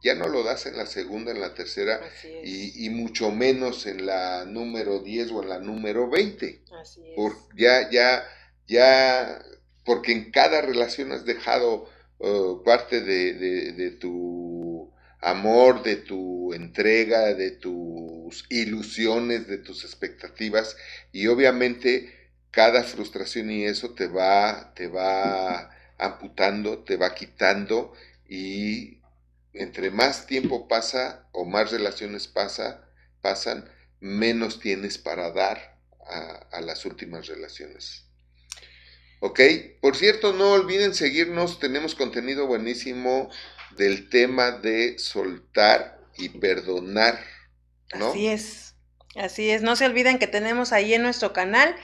ya 0.02 0.14
no 0.14 0.28
lo 0.28 0.42
das 0.42 0.66
en 0.66 0.76
la 0.76 0.86
segunda, 0.86 1.30
en 1.30 1.40
la 1.40 1.54
tercera 1.54 2.00
y, 2.44 2.88
mucho 2.90 3.30
menos 3.30 3.86
en 3.86 4.06
la 4.06 4.44
número 4.44 5.00
10 5.00 5.30
o 5.32 5.42
en 5.42 5.48
la 5.48 5.58
número 5.58 6.10
20. 6.10 6.62
Así 6.80 7.00
es. 7.06 7.14
Por, 7.14 7.36
ya, 7.56 7.90
ya, 7.90 8.24
ya, 8.66 9.42
porque 9.84 10.12
en 10.12 10.30
cada 10.30 10.60
relación 10.62 11.12
has 11.12 11.24
dejado 11.24 11.88
uh, 12.18 12.62
parte 12.64 13.00
de, 13.00 13.34
de 13.72 13.90
tu 13.92 14.92
amor, 15.20 15.82
de 15.82 15.96
tu 15.96 16.52
entrega, 16.52 17.34
de 17.34 17.50
tus 17.50 18.44
ilusiones, 18.48 19.46
de 19.48 19.58
tus 19.58 19.84
expectativas 19.84 20.76
y 21.12 21.26
obviamente 21.26 22.15
cada 22.56 22.84
frustración 22.84 23.50
y 23.50 23.66
eso 23.66 23.90
te 23.90 24.06
va, 24.06 24.72
te 24.74 24.88
va 24.88 25.76
amputando, 25.98 26.78
te 26.84 26.96
va 26.96 27.14
quitando 27.14 27.92
y 28.26 29.02
entre 29.52 29.90
más 29.90 30.26
tiempo 30.26 30.66
pasa 30.66 31.28
o 31.32 31.44
más 31.44 31.70
relaciones 31.70 32.28
pasa, 32.28 32.88
pasan, 33.20 33.70
menos 34.00 34.58
tienes 34.58 34.96
para 34.96 35.32
dar 35.32 35.76
a, 36.50 36.62
las 36.62 36.86
últimas 36.86 37.26
relaciones. 37.26 38.06
¿Ok? 39.20 39.38
Por 39.82 39.94
cierto, 39.94 40.32
no 40.32 40.52
olviden 40.52 40.94
seguirnos, 40.94 41.60
tenemos 41.60 41.94
contenido 41.94 42.46
buenísimo 42.46 43.28
del 43.76 44.08
tema 44.08 44.52
de 44.52 44.98
soltar 44.98 46.00
y 46.16 46.30
perdonar. 46.30 47.22
¿no? 47.98 48.12
Así 48.12 48.28
es, 48.28 48.74
así 49.14 49.50
es. 49.50 49.60
No 49.60 49.76
se 49.76 49.84
olviden 49.84 50.18
que 50.18 50.26
tenemos 50.26 50.72
ahí 50.72 50.94
en 50.94 51.02
nuestro 51.02 51.34
canal 51.34 51.76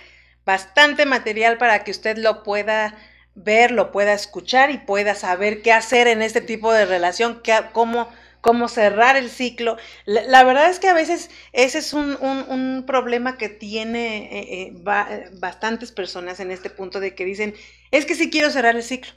bastante 0.45 1.07
material 1.07 1.59
para 1.59 1.85
que 1.85 1.91
usted 1.91 2.19
lo 2.19 2.43
pueda 2.43 2.95
ver, 3.35 3.71
lo 3.71 3.93
pueda 3.93 4.13
escuchar 4.13 4.71
y 4.71 4.79
pueda 4.79 5.15
saber 5.15 5.63
qué 5.63 5.73
hacer 5.73 6.07
en 6.07 6.23
este 6.23 6.41
tipo 6.41 6.73
de 6.73 6.85
relación, 6.85 7.41
qué, 7.43 7.59
cómo, 7.73 8.09
cómo 8.41 8.69
cerrar 8.69 9.17
el 9.17 9.31
ciclo. 9.31 9.77
La, 10.05 10.45
verdad 10.45 10.69
es 10.69 10.79
que 10.79 10.89
a 10.89 10.95
veces 10.95 11.31
ese 11.53 11.79
es 11.79 11.93
un, 11.93 12.17
un, 12.21 12.85
problema 12.87 13.39
que 13.39 13.49
tiene 13.49 14.25
eh, 14.25 14.63
eh, 14.63 15.29
bastantes 15.39 15.93
personas 15.93 16.41
en 16.41 16.51
este 16.51 16.69
punto 16.69 17.01
de 17.01 17.15
que 17.15 17.25
dicen, 17.25 17.55
es 17.91 18.05
que 18.05 18.15
sí 18.15 18.29
quiero 18.29 18.51
cerrar 18.51 18.77
el 18.77 18.83
ciclo, 18.83 19.13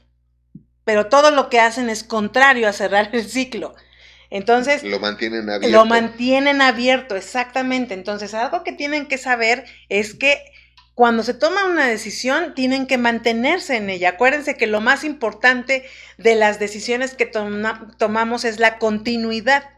pero 0.84 1.06
todo 1.06 1.30
lo 1.30 1.50
que 1.50 1.60
hacen 1.60 1.90
es 1.90 2.04
contrario 2.04 2.68
a 2.68 2.72
cerrar 2.72 3.10
el 3.12 3.28
ciclo. 3.28 3.74
Entonces, 4.30 4.82
lo 4.82 4.98
mantienen 4.98 5.48
abierto. 5.48 5.76
Lo 5.76 5.84
mantienen 5.84 6.60
abierto, 6.60 7.16
exactamente. 7.16 7.94
Entonces, 7.94 8.34
algo 8.34 8.64
que 8.64 8.72
tienen 8.72 9.06
que 9.06 9.18
saber 9.18 9.64
es 9.88 10.14
que 10.14 10.42
cuando 10.96 11.22
se 11.22 11.34
toma 11.34 11.66
una 11.66 11.86
decisión, 11.86 12.54
tienen 12.54 12.86
que 12.86 12.96
mantenerse 12.96 13.76
en 13.76 13.90
ella. 13.90 14.08
Acuérdense 14.08 14.56
que 14.56 14.66
lo 14.66 14.80
más 14.80 15.04
importante 15.04 15.84
de 16.16 16.36
las 16.36 16.58
decisiones 16.58 17.12
que 17.12 17.26
tomamos 17.26 18.46
es 18.46 18.58
la 18.58 18.78
continuidad. 18.78 19.68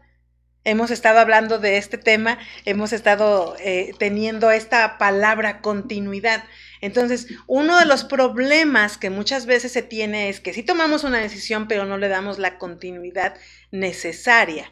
Hemos 0.63 0.91
estado 0.91 1.19
hablando 1.19 1.59
de 1.59 1.75
este 1.75 1.97
tema, 1.97 2.39
hemos 2.63 2.93
estado 2.93 3.57
eh, 3.59 3.91
teniendo 3.99 4.49
esta 4.49 4.97
palabra 4.97 5.59
continuidad. 5.59 6.45
Entonces, 6.79 7.27
uno 7.47 7.77
de 7.77 7.85
los 7.85 8.05
problemas 8.05 8.97
que 8.97 9.09
muchas 9.09 9.45
veces 9.45 9.73
se 9.73 9.81
tiene 9.81 10.29
es 10.29 10.39
que 10.39 10.53
si 10.53 10.63
tomamos 10.63 11.03
una 11.03 11.19
decisión, 11.19 11.67
pero 11.67 11.83
no 11.83 11.97
le 11.97 12.07
damos 12.07 12.39
la 12.39 12.57
continuidad 12.57 13.35
necesaria 13.71 14.71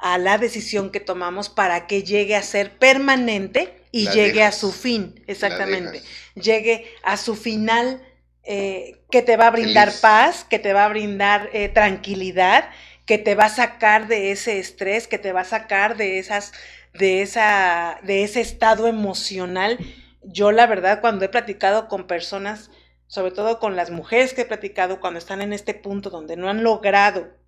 a 0.00 0.18
la 0.18 0.38
decisión 0.38 0.90
que 0.90 1.00
tomamos 1.00 1.48
para 1.48 1.86
que 1.86 2.02
llegue 2.02 2.34
a 2.34 2.42
ser 2.42 2.78
permanente 2.78 3.84
y 3.92 4.08
llegue 4.08 4.42
a 4.42 4.52
su 4.52 4.72
fin, 4.72 5.22
exactamente, 5.26 6.02
llegue 6.34 6.86
a 7.02 7.16
su 7.16 7.34
final 7.34 8.00
eh, 8.44 9.02
que 9.10 9.20
te 9.22 9.36
va 9.36 9.48
a 9.48 9.50
brindar 9.50 9.92
paz, 10.00 10.44
que 10.48 10.58
te 10.58 10.72
va 10.72 10.86
a 10.86 10.88
brindar 10.88 11.50
eh, 11.52 11.68
tranquilidad, 11.68 12.70
que 13.04 13.18
te 13.18 13.34
va 13.34 13.44
a 13.44 13.50
sacar 13.50 14.06
de 14.06 14.30
ese 14.30 14.58
estrés, 14.58 15.06
que 15.06 15.18
te 15.18 15.32
va 15.32 15.42
a 15.42 15.44
sacar 15.44 15.96
de 15.96 16.18
esas, 16.18 16.52
de 16.94 17.20
esa, 17.22 17.98
de 18.02 18.22
ese 18.22 18.40
estado 18.40 18.86
emocional. 18.86 19.78
Yo 20.22 20.52
la 20.52 20.66
verdad 20.66 21.00
cuando 21.00 21.24
he 21.24 21.28
platicado 21.28 21.88
con 21.88 22.06
personas, 22.06 22.70
sobre 23.06 23.32
todo 23.32 23.58
con 23.58 23.76
las 23.76 23.90
mujeres 23.90 24.32
que 24.32 24.42
he 24.42 24.46
platicado 24.46 25.00
cuando 25.00 25.18
están 25.18 25.42
en 25.42 25.52
este 25.52 25.74
punto 25.74 26.08
donde 26.08 26.36
no 26.36 26.48
han 26.48 26.62
logrado 26.62 27.39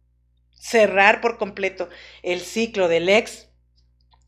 cerrar 0.62 1.20
por 1.20 1.38
completo 1.38 1.88
el 2.22 2.40
ciclo 2.40 2.86
del 2.86 3.08
ex, 3.08 3.48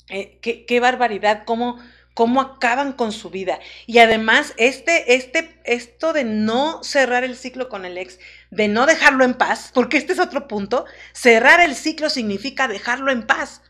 eh, 0.09 0.39
qué, 0.43 0.67
qué 0.67 0.81
barbaridad, 0.81 1.45
cómo, 1.47 1.79
cómo 2.13 2.41
acaban 2.41 2.93
con 2.93 3.13
su 3.13 3.31
vida. 3.31 3.61
Y 3.87 3.99
además, 3.99 4.53
este, 4.57 5.15
este, 5.15 5.61
esto 5.65 6.13
de 6.13 6.25
no 6.25 6.83
cerrar 6.83 7.23
el 7.23 7.37
ciclo 7.37 7.69
con 7.69 7.85
el 7.85 7.97
ex, 7.99 8.19
de 8.51 8.67
no 8.67 8.85
dejarlo 8.87 9.25
en 9.25 9.35
paz, 9.35 9.71
porque 9.73 9.97
este 9.97 10.13
es 10.13 10.19
otro 10.19 10.49
punto, 10.49 10.87
cerrar 11.13 11.61
el 11.61 11.77
ciclo 11.77 12.11
significa 12.11 12.67
dejarlo 12.67 13.13
en 13.13 13.27
paz. 13.27 13.63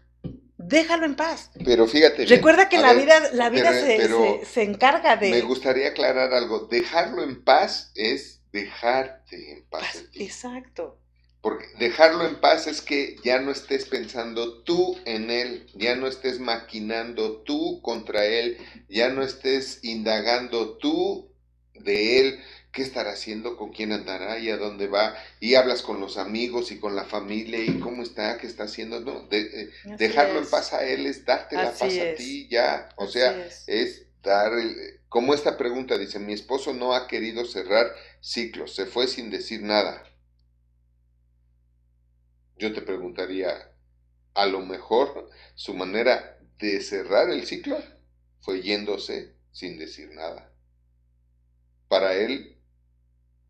Déjalo 0.57 1.05
en 1.05 1.17
paz. 1.17 1.51
Pero 1.63 1.87
fíjate. 1.87 2.25
Recuerda 2.25 2.71
que 2.71 2.79
la 2.79 2.95
vida, 2.95 3.15
la 3.35 3.51
vida 3.51 3.75
se, 3.75 4.63
encarga 4.63 5.17
de. 5.17 5.29
Me 5.31 5.43
gustaría 5.43 5.89
aclarar 5.89 6.33
algo. 6.33 6.69
Dejarlo 6.71 7.23
en 7.23 7.45
paz 7.45 7.93
es 7.95 8.41
dejarte 8.51 9.53
en 9.53 9.67
paz. 9.67 10.05
Exacto. 10.15 11.04
Porque 11.45 11.67
dejarlo 11.79 12.27
en 12.27 12.37
paz 12.37 12.67
es 12.67 12.81
que 12.81 13.17
ya 13.23 13.39
no 13.39 13.51
estés 13.51 13.85
pensando 13.85 14.63
tú 14.63 14.99
en 15.05 15.31
él, 15.31 15.67
ya 15.75 15.95
no 15.95 16.07
estés 16.07 16.41
maquinando 16.41 17.43
tú 17.43 17.83
contra 17.83 18.25
él, 18.25 18.57
ya 18.89 19.11
no 19.11 19.23
estés 19.23 19.81
indagando 19.83 20.79
tú 20.79 21.29
de 21.75 22.19
él, 22.19 22.41
qué 22.73 22.81
estará 22.81 23.11
haciendo, 23.11 23.59
con 23.59 23.73
quién 23.73 23.93
andará 23.93 24.39
y 24.39 24.49
a 24.49 24.57
dónde 24.57 24.87
va, 24.87 25.19
y 25.39 25.55
hablas 25.57 25.83
con 25.83 26.01
los 26.01 26.17
amigos 26.17 26.73
y 26.73 26.81
con 26.81 26.97
la 26.97 27.05
familia 27.05 27.59
y 27.63 27.79
cómo 27.79 28.03
está, 28.03 28.39
qué 28.39 28.47
está 28.47 28.65
haciendo, 28.65 29.01
no, 29.01 29.29
eh, 29.31 29.69
dejarlo 29.99 30.39
en 30.39 30.49
paz 30.49 30.73
a 30.73 30.83
él 30.87 31.05
es 31.05 31.27
darte 31.27 31.57
la 31.57 31.73
paz 31.73 31.95
a 31.99 32.15
ti, 32.15 32.49
ya, 32.49 32.89
o 32.97 33.07
sea, 33.07 33.47
es. 33.67 34.07
dar, 34.23 34.51
como 35.11 35.35
esta 35.35 35.59
pregunta 35.59 35.99
dice, 35.99 36.19
mi 36.19 36.33
esposo 36.33 36.73
no 36.73 36.95
ha 36.95 37.07
querido 37.07 37.45
cerrar 37.45 37.95
ciclos, 38.23 38.75
se 38.75 38.87
fue 38.87 39.09
sin 39.09 39.29
decir 39.29 39.61
nada 39.61 40.03
yo 42.57 42.73
te 42.73 42.83
preguntaría, 42.83 43.71
a 44.35 44.47
lo 44.47 44.61
mejor 44.61 45.31
su 45.55 45.75
manera 45.75 46.39
de 46.59 46.81
cerrar 46.81 47.31
el 47.31 47.47
ciclo 47.47 47.79
fue 48.41 48.63
yéndose 48.63 49.35
sin 49.53 49.79
decir 49.79 50.11
nada. 50.15 50.51
Para 51.89 52.15
él 52.15 52.59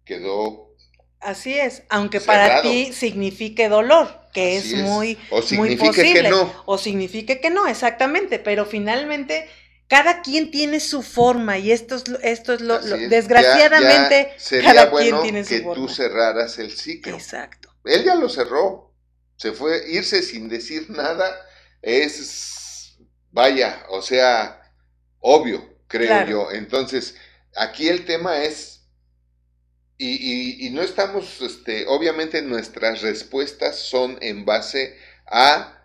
quedó... 0.04 0.74
Así 1.20 1.54
es, 1.58 1.82
aunque 1.88 2.20
para 2.20 2.60
ti 2.60 2.92
signifique 2.92 3.70
dolor, 3.70 4.28
que 4.34 4.58
es, 4.58 4.74
muy, 4.74 5.18
o 5.30 5.40
muy 5.54 5.74
posible. 5.76 6.22
Que 6.24 6.28
no. 6.28 6.62
O 6.66 6.76
signifique 6.76 7.40
que 7.40 7.48
no, 7.48 7.66
exactamente, 7.66 8.38
pero 8.38 8.66
finalmente 8.66 9.48
cada 9.88 10.22
quien 10.22 10.50
tiene 10.50 10.80
su 10.80 11.02
forma 11.02 11.58
y 11.58 11.72
esto 11.72 11.96
es, 11.96 12.04
esto 12.22 12.52
es 12.54 12.60
lo, 12.60 12.78
desgraciadamente 12.78 14.34
cada 14.62 14.90
quien 14.90 15.22
tiene 15.22 15.44
su 15.44 15.54
forma. 15.62 15.74
que 15.74 15.80
tú 15.80 15.88
cerraras 15.88 16.58
el 16.58 16.70
ciclo. 16.70 17.14
Exacto. 17.14 17.70
Él 17.84 18.04
ya 18.04 18.14
lo 18.14 18.28
cerró. 18.28 18.93
Se 19.36 19.52
fue, 19.52 19.90
irse 19.90 20.22
sin 20.22 20.48
decir 20.48 20.86
nada 20.90 21.34
es, 21.82 22.96
vaya, 23.30 23.84
o 23.90 24.02
sea, 24.02 24.72
obvio, 25.20 25.78
creo 25.88 26.26
yo. 26.26 26.50
Entonces, 26.50 27.16
aquí 27.56 27.88
el 27.88 28.04
tema 28.04 28.42
es, 28.42 28.82
y, 29.96 30.66
y, 30.66 30.70
no 30.70 30.82
estamos, 30.82 31.40
este, 31.40 31.86
obviamente 31.86 32.42
nuestras 32.42 33.00
respuestas 33.02 33.78
son 33.78 34.18
en 34.20 34.44
base 34.44 34.98
a 35.26 35.78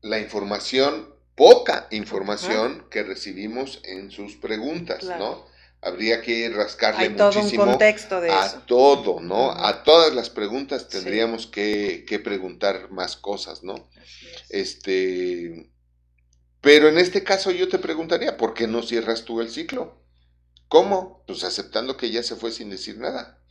la 0.00 0.18
información, 0.18 1.14
poca 1.36 1.86
información 1.92 2.86
que 2.90 3.04
recibimos 3.04 3.80
en 3.84 4.10
sus 4.10 4.34
preguntas, 4.36 5.04
¿no? 5.04 5.46
Habría 5.82 6.22
que 6.22 6.48
rascarle 6.48 7.00
Hay 7.02 7.08
todo 7.10 7.32
muchísimo 7.32 7.64
un 7.64 7.70
contexto 7.70 8.20
de 8.20 8.30
a 8.30 8.64
todo, 8.66 9.20
¿no? 9.20 9.50
A 9.50 9.82
todas 9.82 10.14
las 10.14 10.30
preguntas 10.30 10.88
tendríamos 10.88 11.48
que, 11.48 12.04
que, 12.08 12.20
preguntar 12.20 12.90
más 12.90 13.16
cosas, 13.16 13.64
¿no? 13.64 13.90
Este, 14.48 15.68
pero 16.60 16.88
en 16.88 16.98
este 16.98 17.24
caso 17.24 17.50
yo 17.50 17.68
te 17.68 17.80
preguntaría, 17.80 18.36
¿por 18.36 18.54
qué 18.54 18.68
no 18.68 18.82
cierras 18.82 19.24
tú 19.24 19.40
el 19.40 19.50
ciclo? 19.50 20.00
¿Cómo? 20.68 21.24
Pues 21.26 21.42
aceptando 21.42 21.96
que 21.96 22.10
ya 22.10 22.22
se 22.22 22.36
fue 22.36 22.52
sin 22.52 22.70
decir 22.70 22.96
nada. 22.98 23.42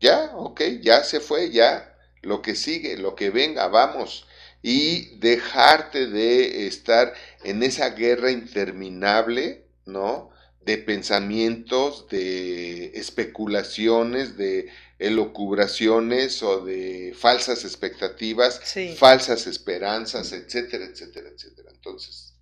Ya, 0.00 0.30
ok, 0.36 0.62
ya 0.80 1.02
se 1.02 1.20
fue, 1.20 1.50
ya. 1.50 1.92
Lo 2.22 2.40
que 2.40 2.54
sigue, 2.54 2.96
lo 2.96 3.16
que 3.16 3.30
venga, 3.30 3.66
vamos. 3.66 4.26
Y 4.62 5.18
dejarte 5.18 6.06
de 6.06 6.66
estar 6.66 7.12
en 7.44 7.62
esa 7.62 7.90
guerra 7.90 8.30
interminable, 8.30 9.66
¿no? 9.84 10.30
De 10.66 10.78
pensamientos, 10.78 12.08
de 12.08 12.86
especulaciones, 12.98 14.36
de 14.36 14.68
elocubraciones 14.98 16.42
o 16.42 16.64
de 16.64 17.14
falsas 17.16 17.64
expectativas, 17.64 18.60
falsas 18.98 19.46
esperanzas, 19.46 20.32
etcétera, 20.32 20.86
etcétera, 20.86 21.28
etcétera. 21.28 21.70
Entonces, 21.72 22.34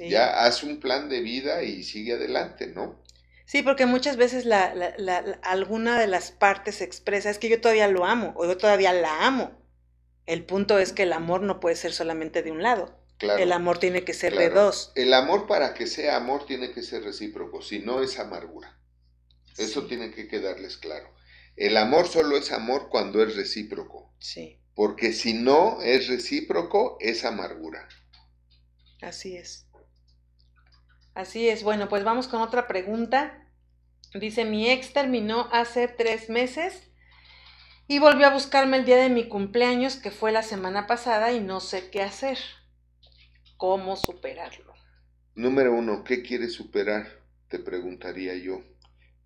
ya 0.00 0.44
haz 0.44 0.64
un 0.64 0.80
plan 0.80 1.08
de 1.08 1.20
vida 1.20 1.62
y 1.62 1.84
sigue 1.84 2.14
adelante, 2.14 2.66
¿no? 2.66 3.00
Sí, 3.44 3.62
porque 3.62 3.86
muchas 3.86 4.16
veces 4.16 4.44
la, 4.44 4.74
la, 4.74 5.18
alguna 5.44 6.00
de 6.00 6.08
las 6.08 6.32
partes 6.32 6.80
expresa 6.80 7.30
es 7.30 7.38
que 7.38 7.48
yo 7.48 7.60
todavía 7.60 7.86
lo 7.86 8.04
amo 8.04 8.34
o 8.36 8.44
yo 8.44 8.56
todavía 8.56 8.92
la 8.92 9.24
amo. 9.24 9.52
El 10.26 10.44
punto 10.44 10.80
es 10.80 10.92
que 10.92 11.04
el 11.04 11.12
amor 11.12 11.42
no 11.42 11.60
puede 11.60 11.76
ser 11.76 11.92
solamente 11.92 12.42
de 12.42 12.50
un 12.50 12.64
lado 12.64 13.05
el 13.20 13.52
amor 13.52 13.78
tiene 13.78 14.04
que 14.04 14.14
ser 14.14 14.36
de 14.36 14.50
dos. 14.50 14.92
El 14.94 15.14
amor 15.14 15.46
para 15.46 15.74
que 15.74 15.86
sea 15.86 16.16
amor 16.16 16.46
tiene 16.46 16.72
que 16.72 16.82
ser 16.82 17.02
recíproco, 17.02 17.62
si 17.62 17.78
no 17.78 18.02
es 18.02 18.18
amargura. 18.18 18.78
Eso 19.56 19.86
tiene 19.86 20.10
que 20.10 20.28
quedarles 20.28 20.76
claro. 20.76 21.14
El 21.56 21.78
amor 21.78 22.06
solo 22.08 22.36
es 22.36 22.52
amor 22.52 22.88
cuando 22.90 23.22
es 23.22 23.34
recíproco. 23.34 24.14
Sí. 24.18 24.60
Porque 24.74 25.12
si 25.12 25.32
no 25.32 25.80
es 25.80 26.08
recíproco, 26.08 26.98
es 27.00 27.24
amargura. 27.24 27.88
Así 29.00 29.36
es. 29.36 29.66
Así 31.14 31.48
es. 31.48 31.62
Bueno, 31.62 31.88
pues 31.88 32.04
vamos 32.04 32.28
con 32.28 32.42
otra 32.42 32.66
pregunta. 32.68 33.50
Dice, 34.12 34.44
mi 34.44 34.70
ex 34.70 34.92
terminó 34.92 35.48
hace 35.50 35.88
tres 35.88 36.28
meses 36.28 36.90
y 37.88 37.98
volvió 37.98 38.26
a 38.26 38.34
buscarme 38.34 38.76
el 38.76 38.84
día 38.84 38.96
de 38.96 39.08
mi 39.08 39.28
cumpleaños, 39.28 39.96
que 39.96 40.10
fue 40.10 40.32
la 40.32 40.42
semana 40.42 40.86
pasada, 40.86 41.32
y 41.32 41.40
no 41.40 41.60
sé 41.60 41.88
qué 41.88 42.02
hacer 42.02 42.38
cómo 43.56 43.96
superarlo. 43.96 44.74
Número 45.34 45.74
uno, 45.74 46.04
¿qué 46.04 46.22
quieres 46.22 46.54
superar? 46.54 47.06
Te 47.48 47.58
preguntaría 47.58 48.34
yo. 48.34 48.62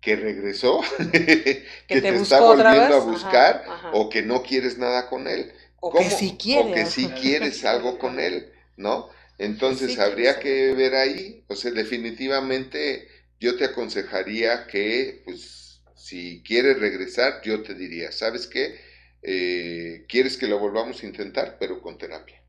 ¿Que 0.01 0.15
regresó? 0.15 0.81
¿Que, 1.11 2.01
te, 2.01 2.09
está 2.15 2.41
volviendo 2.41 2.95
a 2.95 2.99
buscar? 2.99 3.65
¿O 3.93 4.09
que 4.09 4.23
no 4.23 4.41
quieres 4.41 4.77
nada 4.77 5.07
con 5.07 5.27
él? 5.27 5.53
O 5.79 5.93
que 5.93 6.09
sí 6.09 6.37
quieres. 6.39 6.71
O 6.71 6.73
que 6.73 6.85
sí 6.85 7.07
quieres 7.09 7.63
algo 7.65 7.99
con 7.99 8.19
él, 8.19 8.51
¿no? 8.77 9.09
Entonces 9.37 9.97
habría 9.97 10.39
que 10.39 10.73
ver 10.73 10.95
ahí, 10.95 11.43
o 11.47 11.55
sea, 11.55 11.71
definitivamente 11.71 13.07
yo 13.39 13.57
te 13.57 13.65
aconsejaría 13.65 14.67
que, 14.67 15.23
pues, 15.25 15.81
si 15.95 16.43
quieres 16.43 16.79
regresar, 16.79 17.41
yo 17.43 17.63
te 17.63 17.73
diría, 17.73 18.11
¿sabes 18.11 18.45
qué? 18.45 18.79
Eh, 19.23 20.05
quieres 20.07 20.37
que 20.37 20.47
lo 20.47 20.59
volvamos 20.59 21.01
a 21.01 21.05
intentar, 21.07 21.57
pero 21.59 21.81
con 21.81 21.97
terapia. 21.97 22.40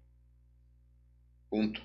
Punto. 1.53 1.83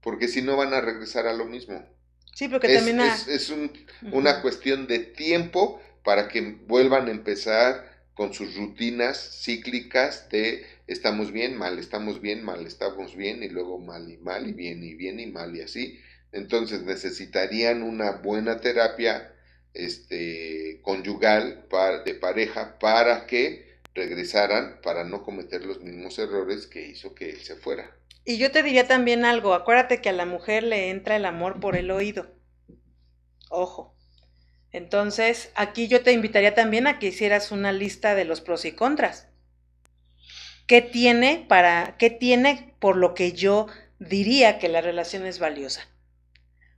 Porque 0.00 0.26
si 0.26 0.42
no 0.42 0.56
van 0.56 0.74
a 0.74 0.80
regresar 0.80 1.28
a 1.28 1.34
lo 1.34 1.44
mismo. 1.44 1.88
Sí, 2.34 2.48
porque 2.48 2.66
también... 2.74 2.98
Es, 3.28 3.54
una 4.10 4.42
cuestión 4.42 4.88
de 4.88 4.98
tiempo 4.98 5.80
para 6.02 6.26
que 6.26 6.40
vuelvan 6.40 7.06
a 7.06 7.12
empezar 7.12 8.08
con 8.14 8.34
sus 8.34 8.56
rutinas 8.56 9.40
cíclicas 9.44 10.28
de 10.30 10.66
estamos 10.88 11.30
bien, 11.30 11.56
mal, 11.56 11.78
estamos 11.78 12.20
bien, 12.20 12.42
mal, 12.42 12.66
estamos 12.66 13.14
bien, 13.14 13.44
y 13.44 13.48
luego 13.50 13.78
mal 13.78 14.10
y 14.10 14.16
mal, 14.16 14.48
y 14.48 14.52
bien 14.52 14.82
y 14.82 14.94
bien 14.94 15.20
y 15.20 15.26
mal 15.26 15.54
y 15.54 15.60
así. 15.60 16.00
Entonces 16.32 16.82
necesitarían 16.82 17.84
una 17.84 18.10
buena 18.16 18.60
terapia 18.60 19.32
este, 19.74 20.80
conyugal 20.82 21.68
de 22.04 22.14
pareja 22.16 22.80
para 22.80 23.26
que 23.26 23.78
regresaran 23.94 24.80
para 24.82 25.04
no 25.04 25.22
cometer 25.22 25.64
los 25.64 25.80
mismos 25.82 26.18
errores 26.18 26.66
que 26.66 26.88
hizo 26.88 27.14
que 27.14 27.30
él 27.30 27.40
se 27.42 27.54
fuera. 27.54 27.96
Y 28.24 28.38
yo 28.38 28.50
te 28.50 28.62
diría 28.62 28.88
también 28.88 29.24
algo, 29.24 29.52
acuérdate 29.54 30.00
que 30.00 30.08
a 30.08 30.12
la 30.12 30.24
mujer 30.24 30.62
le 30.62 30.90
entra 30.90 31.16
el 31.16 31.26
amor 31.26 31.60
por 31.60 31.76
el 31.76 31.90
oído. 31.90 32.34
Ojo. 33.50 33.94
Entonces, 34.72 35.52
aquí 35.54 35.88
yo 35.88 36.02
te 36.02 36.12
invitaría 36.12 36.54
también 36.54 36.86
a 36.86 36.98
que 36.98 37.08
hicieras 37.08 37.52
una 37.52 37.70
lista 37.70 38.14
de 38.14 38.24
los 38.24 38.40
pros 38.40 38.64
y 38.64 38.72
contras. 38.72 39.28
¿Qué 40.66 40.80
tiene 40.80 41.44
para 41.48 41.96
qué 41.98 42.08
tiene 42.10 42.74
por 42.80 42.96
lo 42.96 43.14
que 43.14 43.32
yo 43.32 43.66
diría 43.98 44.58
que 44.58 44.68
la 44.68 44.80
relación 44.80 45.26
es 45.26 45.38
valiosa? 45.38 45.82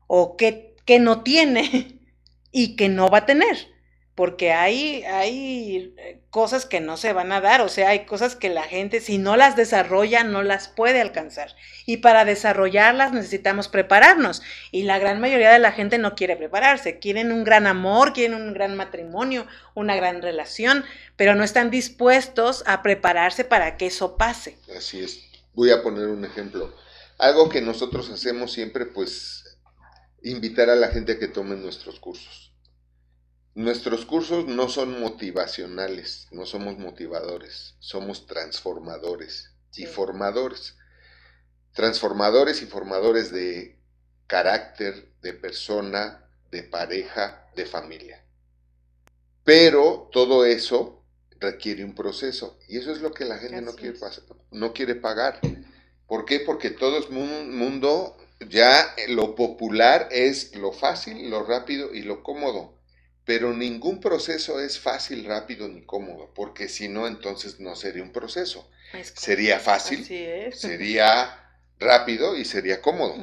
¿O 0.09 0.37
qué, 0.37 0.75
qué 0.85 0.99
no 0.99 1.23
tiene 1.23 2.01
y 2.51 2.75
que 2.77 2.89
no 2.89 3.09
va 3.09 3.19
a 3.19 3.27
tener? 3.27 3.76
Porque 4.17 4.51
hay, 4.51 5.05
hay 5.05 5.95
eh, 5.99 6.21
cosas 6.31 6.65
que 6.65 6.81
no 6.81 6.97
se 6.97 7.13
van 7.13 7.33
a 7.33 7.43
dar, 7.43 7.61
o 7.61 7.69
sea, 7.69 7.91
hay 7.91 8.07
cosas 8.07 8.35
que 8.35 8.49
la 8.49 8.63
gente 8.63 9.01
si 9.01 9.19
no 9.19 9.37
las 9.37 9.57
desarrolla 9.57 10.25
no 10.25 10.43
las 10.43 10.69
puede 10.69 11.03
alcanzar. 11.03 11.55
Y 11.85 11.99
para 11.99 12.25
desarrollarlas 12.25 13.13
necesitamos 13.13 13.69
prepararnos. 13.69 14.41
Y 14.73 14.85
la 14.85 14.99
gran 14.99 15.21
mayoría 15.21 15.53
de 15.53 15.59
la 15.59 15.71
gente 15.71 15.99
no 15.99 16.15
quiere 16.15 16.35
prepararse, 16.35 16.99
quieren 16.99 17.31
un 17.31 17.45
gran 17.45 17.67
amor, 17.67 18.15
quieren 18.15 18.41
un 18.41 18.55
gran 18.55 18.75
matrimonio, 18.75 19.47
una 19.75 19.95
gran 19.97 20.23
relación, 20.23 20.87
pero 21.17 21.35
no 21.35 21.45
están 21.45 21.71
dispuestos 21.71 22.65
a 22.67 22.83
prepararse 22.83 23.45
para 23.45 23.77
que 23.77 23.87
eso 23.87 24.17
pase. 24.17 24.57
Así 24.75 25.05
es. 25.05 25.27
Voy 25.53 25.71
a 25.71 25.83
poner 25.83 26.09
un 26.09 26.25
ejemplo. 26.25 26.75
Algo 27.19 27.51
que 27.51 27.61
nosotros 27.61 28.09
hacemos 28.09 28.51
siempre, 28.51 28.87
pues, 28.87 29.59
invitar 30.23 30.71
a 30.71 30.75
la 30.75 30.89
gente 30.89 31.13
a 31.13 31.19
que 31.19 31.29
tomen 31.29 31.63
nuestros 31.63 32.01
cursos 32.01 32.46
Nuestros 33.57 34.05
cursos 34.05 34.47
no 34.47 34.69
son 34.69 35.01
motivacionales, 35.01 36.29
no 36.31 36.45
somos 36.45 36.77
motivadores, 36.77 37.75
somos 37.79 38.27
transformadores 38.27 39.55
y 39.75 39.87
formadores. 39.87 40.77
Transformadores 41.73 42.61
y 42.61 42.67
formadores 42.67 43.33
de 43.33 43.79
carácter, 44.27 45.11
de 45.23 45.33
persona, 45.33 46.29
de 46.51 46.65
pareja, 46.65 47.49
de 47.57 47.65
familia. 47.65 48.23
Pero 49.43 50.11
todo 50.13 50.45
eso 50.45 51.03
requiere 51.41 51.83
un 51.83 51.95
proceso 51.95 52.59
y 52.69 52.77
eso 52.77 52.93
es 52.93 53.01
lo 53.01 53.11
que 53.13 53.25
la 53.25 53.39
gente 53.39 53.63
no 53.63 53.73
quiere, 53.73 53.99
no 54.51 54.75
quiere 54.75 54.97
pagar. 54.97 55.41
¿Por 56.07 56.27
qué? 56.27 56.41
Porque 56.41 56.69
todo 56.69 56.99
el 56.99 57.09
mundo, 57.11 58.19
ya 58.51 58.95
lo 59.09 59.35
popular 59.35 60.09
es 60.11 60.55
lo 60.57 60.73
fácil, 60.73 61.31
lo 61.31 61.43
rápido 61.43 61.95
y 61.95 62.03
lo 62.03 62.23
cómodo 62.23 62.76
pero 63.27 63.53
ningún 63.53 64.01
proceso 64.01 64.61
es 64.61 64.79
fácil, 64.79 65.25
rápido 65.25 65.67
ni 65.69 65.83
cómodo, 65.83 66.33
porque 66.33 66.69
si 66.69 66.89
no, 66.89 67.09
entonces 67.09 67.59
no 67.59 67.75
sería 67.75 68.05
un 68.05 68.13
proceso. 68.13 68.71
sería 69.17 69.59
fácil, 69.59 70.07
sería 70.55 71.43
rápido 71.81 72.37
y 72.37 72.45
sería 72.45 72.81
cómodo, 72.81 73.17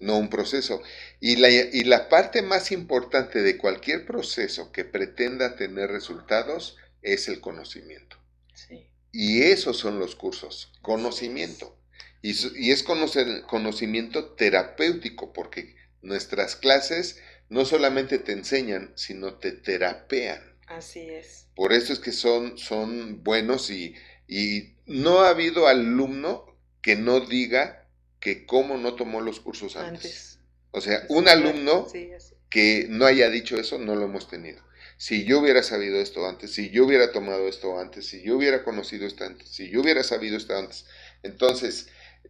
no 0.00 0.18
un 0.18 0.28
proceso. 0.30 0.82
Y 1.20 1.36
la, 1.36 1.48
y 1.48 1.84
la 1.84 2.08
parte 2.08 2.42
más 2.42 2.72
importante 2.72 3.40
de 3.40 3.56
cualquier 3.56 4.04
proceso 4.04 4.72
que 4.72 4.84
pretenda 4.84 5.54
tener 5.54 5.92
resultados 5.92 6.76
es 7.00 7.28
el 7.28 7.40
conocimiento. 7.40 8.18
Y 9.12 9.42
esos 9.42 9.78
son 9.78 10.00
los 10.00 10.16
cursos, 10.16 10.72
conocimiento. 10.82 11.78
Y, 12.20 12.34
y 12.58 12.72
es 12.72 12.82
conocer, 12.82 13.42
conocimiento 13.42 14.32
terapéutico, 14.32 15.32
porque 15.32 15.76
nuestras 16.02 16.56
clases 16.56 17.20
no 17.48 17.64
solamente 17.64 18.18
te 18.18 18.32
enseñan, 18.32 18.92
sino 18.96 19.34
te 19.34 19.52
terapean. 19.52 20.56
Así 20.66 21.00
es. 21.00 21.46
Por 21.54 21.72
eso 21.72 21.92
es 21.92 21.98
que 21.98 22.12
son, 22.12 22.58
son 22.58 23.22
buenos 23.22 23.70
y, 23.70 23.94
y 24.26 24.74
no 24.86 25.20
ha 25.20 25.30
habido 25.30 25.66
alumno 25.68 26.56
que 26.82 26.96
no 26.96 27.20
diga 27.20 27.88
que 28.20 28.46
cómo 28.46 28.76
no 28.76 28.94
tomó 28.94 29.20
los 29.20 29.40
cursos 29.40 29.76
antes. 29.76 30.38
O 30.70 30.80
sea, 30.80 31.04
un 31.08 31.28
alumno 31.28 31.86
que 32.50 32.86
no 32.88 33.06
haya 33.06 33.30
dicho 33.30 33.58
eso, 33.58 33.78
no 33.78 33.94
lo 33.94 34.04
hemos 34.04 34.28
tenido. 34.28 34.62
Si 34.98 35.24
yo 35.24 35.40
hubiera 35.40 35.62
sabido 35.62 36.00
esto 36.00 36.26
antes, 36.26 36.52
si 36.52 36.70
yo 36.70 36.84
hubiera 36.86 37.12
tomado 37.12 37.48
esto 37.48 37.78
antes, 37.78 38.06
si 38.06 38.22
yo 38.22 38.36
hubiera 38.36 38.64
conocido 38.64 39.06
esto 39.06 39.24
antes, 39.24 39.48
si 39.48 39.68
yo 39.70 39.80
hubiera 39.80 40.02
sabido 40.02 40.36
esto 40.36 40.56
antes. 40.56 40.86
Entonces, 41.22 41.88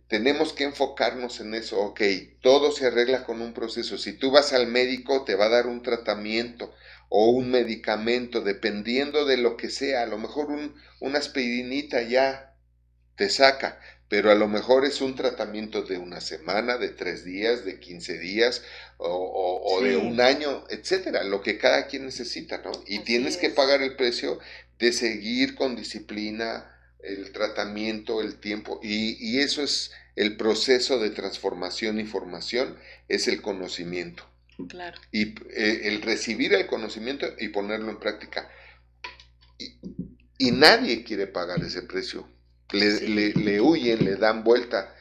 tenemos 0.09 0.53
que 0.53 0.65
enfocarnos 0.65 1.41
en 1.41 1.55
eso, 1.55 1.81
ok, 1.81 2.01
todo 2.41 2.71
se 2.71 2.87
arregla 2.87 3.25
con 3.25 3.43
un 3.43 3.53
proceso. 3.53 3.99
Si 3.99 4.13
tú 4.13 4.31
vas 4.31 4.53
al 4.53 4.69
médico, 4.69 5.25
te 5.25 5.35
va 5.35 5.47
a 5.47 5.51
dar 5.51 5.67
un 5.67 5.83
tratamiento 5.83 6.73
o 7.09 7.31
un 7.31 7.51
medicamento, 7.51 8.41
dependiendo 8.41 9.25
de 9.25 9.37
lo 9.37 9.57
que 9.57 9.71
sea. 9.71 10.03
A 10.03 10.07
lo 10.07 10.19
mejor 10.19 10.51
un, 10.51 10.75
una 11.01 11.19
aspirinita 11.19 12.03
ya 12.03 12.55
te 13.17 13.29
saca, 13.29 13.81
pero 14.09 14.31
a 14.31 14.37
lo 14.37 14.47
mejor 14.47 14.85
es 14.85 15.01
un 15.01 15.17
tratamiento 15.17 15.83
de 15.83 15.99
una 15.99 16.21
semana, 16.21 16.79
de 16.79 16.91
tres 16.91 17.25
días, 17.25 17.65
de 17.65 17.81
quince 17.81 18.19
días 18.19 18.63
o, 18.99 19.81
de 19.83 19.97
un 19.97 20.21
año, 20.21 20.65
etcétera, 20.71 21.25
lo 21.25 21.43
que 21.43 21.59
cada 21.59 21.87
quien 21.87 22.05
necesita, 22.07 22.59
¿no? 22.59 22.71
Y 22.87 23.01
tienes 23.01 23.37
que 23.37 23.51
pagar 23.51 23.83
el 23.83 23.97
precio 23.97 24.39
de 24.79 24.93
seguir 24.93 25.55
con 25.57 25.75
disciplina, 25.75 26.76
el 27.07 27.33
tratamiento, 27.33 28.21
el 28.21 28.37
tiempo, 28.37 28.81
y, 28.83 29.39
eso 29.39 29.63
es 29.63 29.93
el 30.17 30.37
proceso 30.37 30.99
de 30.99 31.11
transformación 31.11 32.01
y 32.01 32.05
formación, 32.05 32.77
es 33.09 33.29
el 33.29 33.43
conocimiento. 33.43 34.29
Claro. 34.69 34.99
Y 35.13 35.35
eh, 35.51 35.83
el 35.85 36.03
recibir 36.03 36.55
el 36.55 36.67
conocimiento 36.67 37.27
y 37.39 37.49
ponerlo 37.49 37.91
en 37.91 37.99
práctica. 37.99 38.51
Y, 40.39 40.51
nadie 40.51 41.05
quiere 41.05 41.27
pagar 41.27 41.63
ese 41.63 41.83
precio. 41.83 42.29
Le, 42.73 43.33
le, 43.35 43.61
huyen, 43.61 44.05
le 44.05 44.17
dan 44.17 44.43
vuelta. 44.43 44.95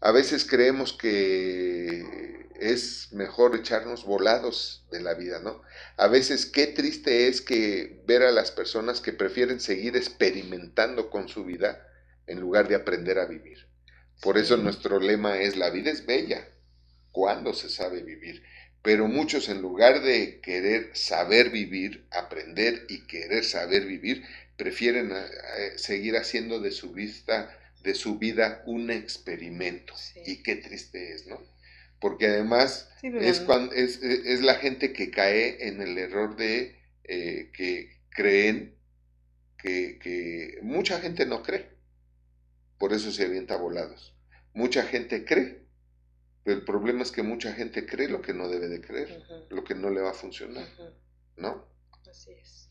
A 0.00 0.10
veces 0.10 0.44
creemos 0.44 0.92
que 0.92 2.48
es 2.70 3.12
mejor 3.12 3.56
echarnos 3.56 4.04
volados 4.04 4.86
de 4.90 5.00
la 5.00 5.14
vida, 5.14 5.40
¿no? 5.40 5.62
A 5.96 6.06
veces 6.06 6.46
qué 6.46 6.66
triste 6.68 7.26
es 7.28 7.40
que 7.40 8.02
ver 8.06 8.22
a 8.22 8.30
las 8.30 8.50
personas 8.50 9.00
que 9.00 9.12
prefieren 9.12 9.60
seguir 9.60 9.96
experimentando 9.96 11.10
con 11.10 11.28
su 11.28 11.44
vida 11.44 11.88
en 12.26 12.40
lugar 12.40 12.68
de 12.68 12.76
aprender 12.76 13.18
a 13.18 13.26
vivir. 13.26 13.66
Por 14.20 14.38
eso 14.38 14.56
nuestro 14.56 15.00
lema 15.00 15.40
es 15.40 15.56
la 15.56 15.70
vida 15.70 15.90
es 15.90 16.06
bella 16.06 16.48
cuando 17.10 17.54
se 17.54 17.68
sabe 17.68 18.02
vivir. 18.02 18.42
Pero 18.82 19.06
muchos 19.06 19.48
en 19.48 19.60
lugar 19.60 20.02
de 20.02 20.40
querer 20.40 20.90
saber 20.94 21.50
vivir, 21.50 22.06
aprender 22.10 22.86
y 22.88 23.06
querer 23.06 23.44
saber 23.44 23.86
vivir, 23.86 24.24
prefieren 24.56 25.12
eh, 25.12 25.72
seguir 25.76 26.16
haciendo 26.16 26.60
de 26.60 26.70
su 26.70 26.92
vista, 26.92 27.56
de 27.82 27.94
su 27.94 28.18
vida 28.18 28.62
un 28.66 28.90
experimento. 28.90 29.94
Y 30.26 30.42
qué 30.42 30.56
triste 30.56 31.12
es, 31.12 31.26
¿no? 31.26 31.51
Porque 32.02 32.26
además 32.26 32.90
es, 33.02 33.40
cuando, 33.40 33.72
es, 33.72 34.02
es, 34.02 34.42
la 34.42 34.56
gente 34.56 34.92
que 34.92 35.12
cae 35.12 35.68
en 35.68 35.80
el 35.80 35.96
error 35.96 36.34
de 36.34 36.76
eh, 37.04 37.52
que 37.54 38.00
creen 38.10 38.76
que, 39.56 40.00
que, 40.00 40.58
mucha 40.62 40.98
gente 40.98 41.24
no 41.26 41.44
cree, 41.44 41.70
por 42.76 42.92
eso 42.92 43.12
se 43.12 43.24
avienta 43.24 43.56
volados. 43.56 44.16
Mucha 44.52 44.82
gente 44.82 45.24
cree, 45.24 45.62
pero 46.42 46.58
el 46.58 46.64
problema 46.64 47.02
es 47.02 47.12
que 47.12 47.22
mucha 47.22 47.52
gente 47.52 47.86
cree 47.86 48.08
lo 48.08 48.20
que 48.20 48.34
no 48.34 48.48
debe 48.48 48.66
de 48.66 48.80
creer, 48.80 49.22
lo 49.48 49.62
que 49.62 49.76
no 49.76 49.88
le 49.88 50.00
va 50.00 50.10
a 50.10 50.14
funcionar, 50.14 50.66
¿no? 51.36 51.68
Así 52.10 52.32
es. 52.32 52.68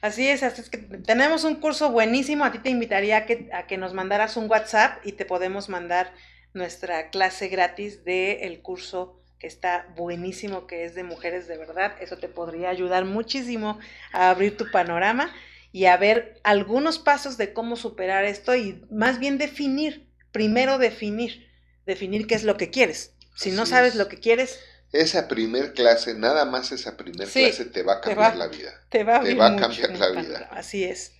Así 0.00 0.26
es, 0.26 0.42
así 0.42 0.62
es 0.62 0.70
que 0.70 0.78
tenemos 0.78 1.44
un 1.44 1.56
curso 1.56 1.90
buenísimo, 1.90 2.44
a 2.44 2.52
ti 2.52 2.60
te 2.60 2.70
invitaría 2.70 3.18
a 3.18 3.26
que, 3.26 3.50
a 3.52 3.66
que 3.66 3.76
nos 3.76 3.92
mandaras 3.92 4.38
un 4.38 4.50
WhatsApp 4.50 5.04
y 5.04 5.12
te 5.12 5.26
podemos 5.26 5.68
mandar 5.68 6.14
nuestra 6.54 7.10
clase 7.10 7.48
gratis 7.48 8.04
del 8.04 8.62
curso 8.62 9.20
que 9.38 9.46
está 9.46 9.92
buenísimo, 9.96 10.66
que 10.66 10.84
es 10.84 10.94
de 10.94 11.02
mujeres 11.02 11.46
de 11.46 11.58
verdad. 11.58 11.94
Eso 12.00 12.16
te 12.16 12.28
podría 12.28 12.70
ayudar 12.70 13.04
muchísimo 13.04 13.78
a 14.12 14.30
abrir 14.30 14.56
tu 14.56 14.70
panorama 14.70 15.30
y 15.72 15.86
a 15.86 15.96
ver 15.96 16.40
algunos 16.44 16.98
pasos 16.98 17.36
de 17.36 17.52
cómo 17.52 17.76
superar 17.76 18.24
esto 18.24 18.54
y 18.54 18.82
más 18.90 19.18
bien 19.18 19.36
definir, 19.36 20.08
primero 20.32 20.78
definir, 20.78 21.50
definir 21.84 22.26
qué 22.26 22.36
es 22.36 22.44
lo 22.44 22.56
que 22.56 22.70
quieres. 22.70 23.12
Si 23.36 23.50
no 23.50 23.66
sabes 23.66 23.96
lo 23.96 24.08
que 24.08 24.20
quieres, 24.20 24.60
esa 24.92 25.26
primer 25.26 25.74
clase, 25.74 26.14
nada 26.14 26.44
más 26.44 26.70
esa 26.70 26.96
primer 26.96 27.28
clase 27.28 27.64
te 27.64 27.82
va 27.82 27.94
a 27.94 28.00
cambiar 28.00 28.36
la 28.36 28.46
vida. 28.46 28.80
Te 28.88 29.02
va 29.02 29.16
a, 29.16 29.56
cambiar 29.56 29.98
la 29.98 30.10
vida. 30.10 30.48
Así 30.52 30.84
es. 30.84 31.12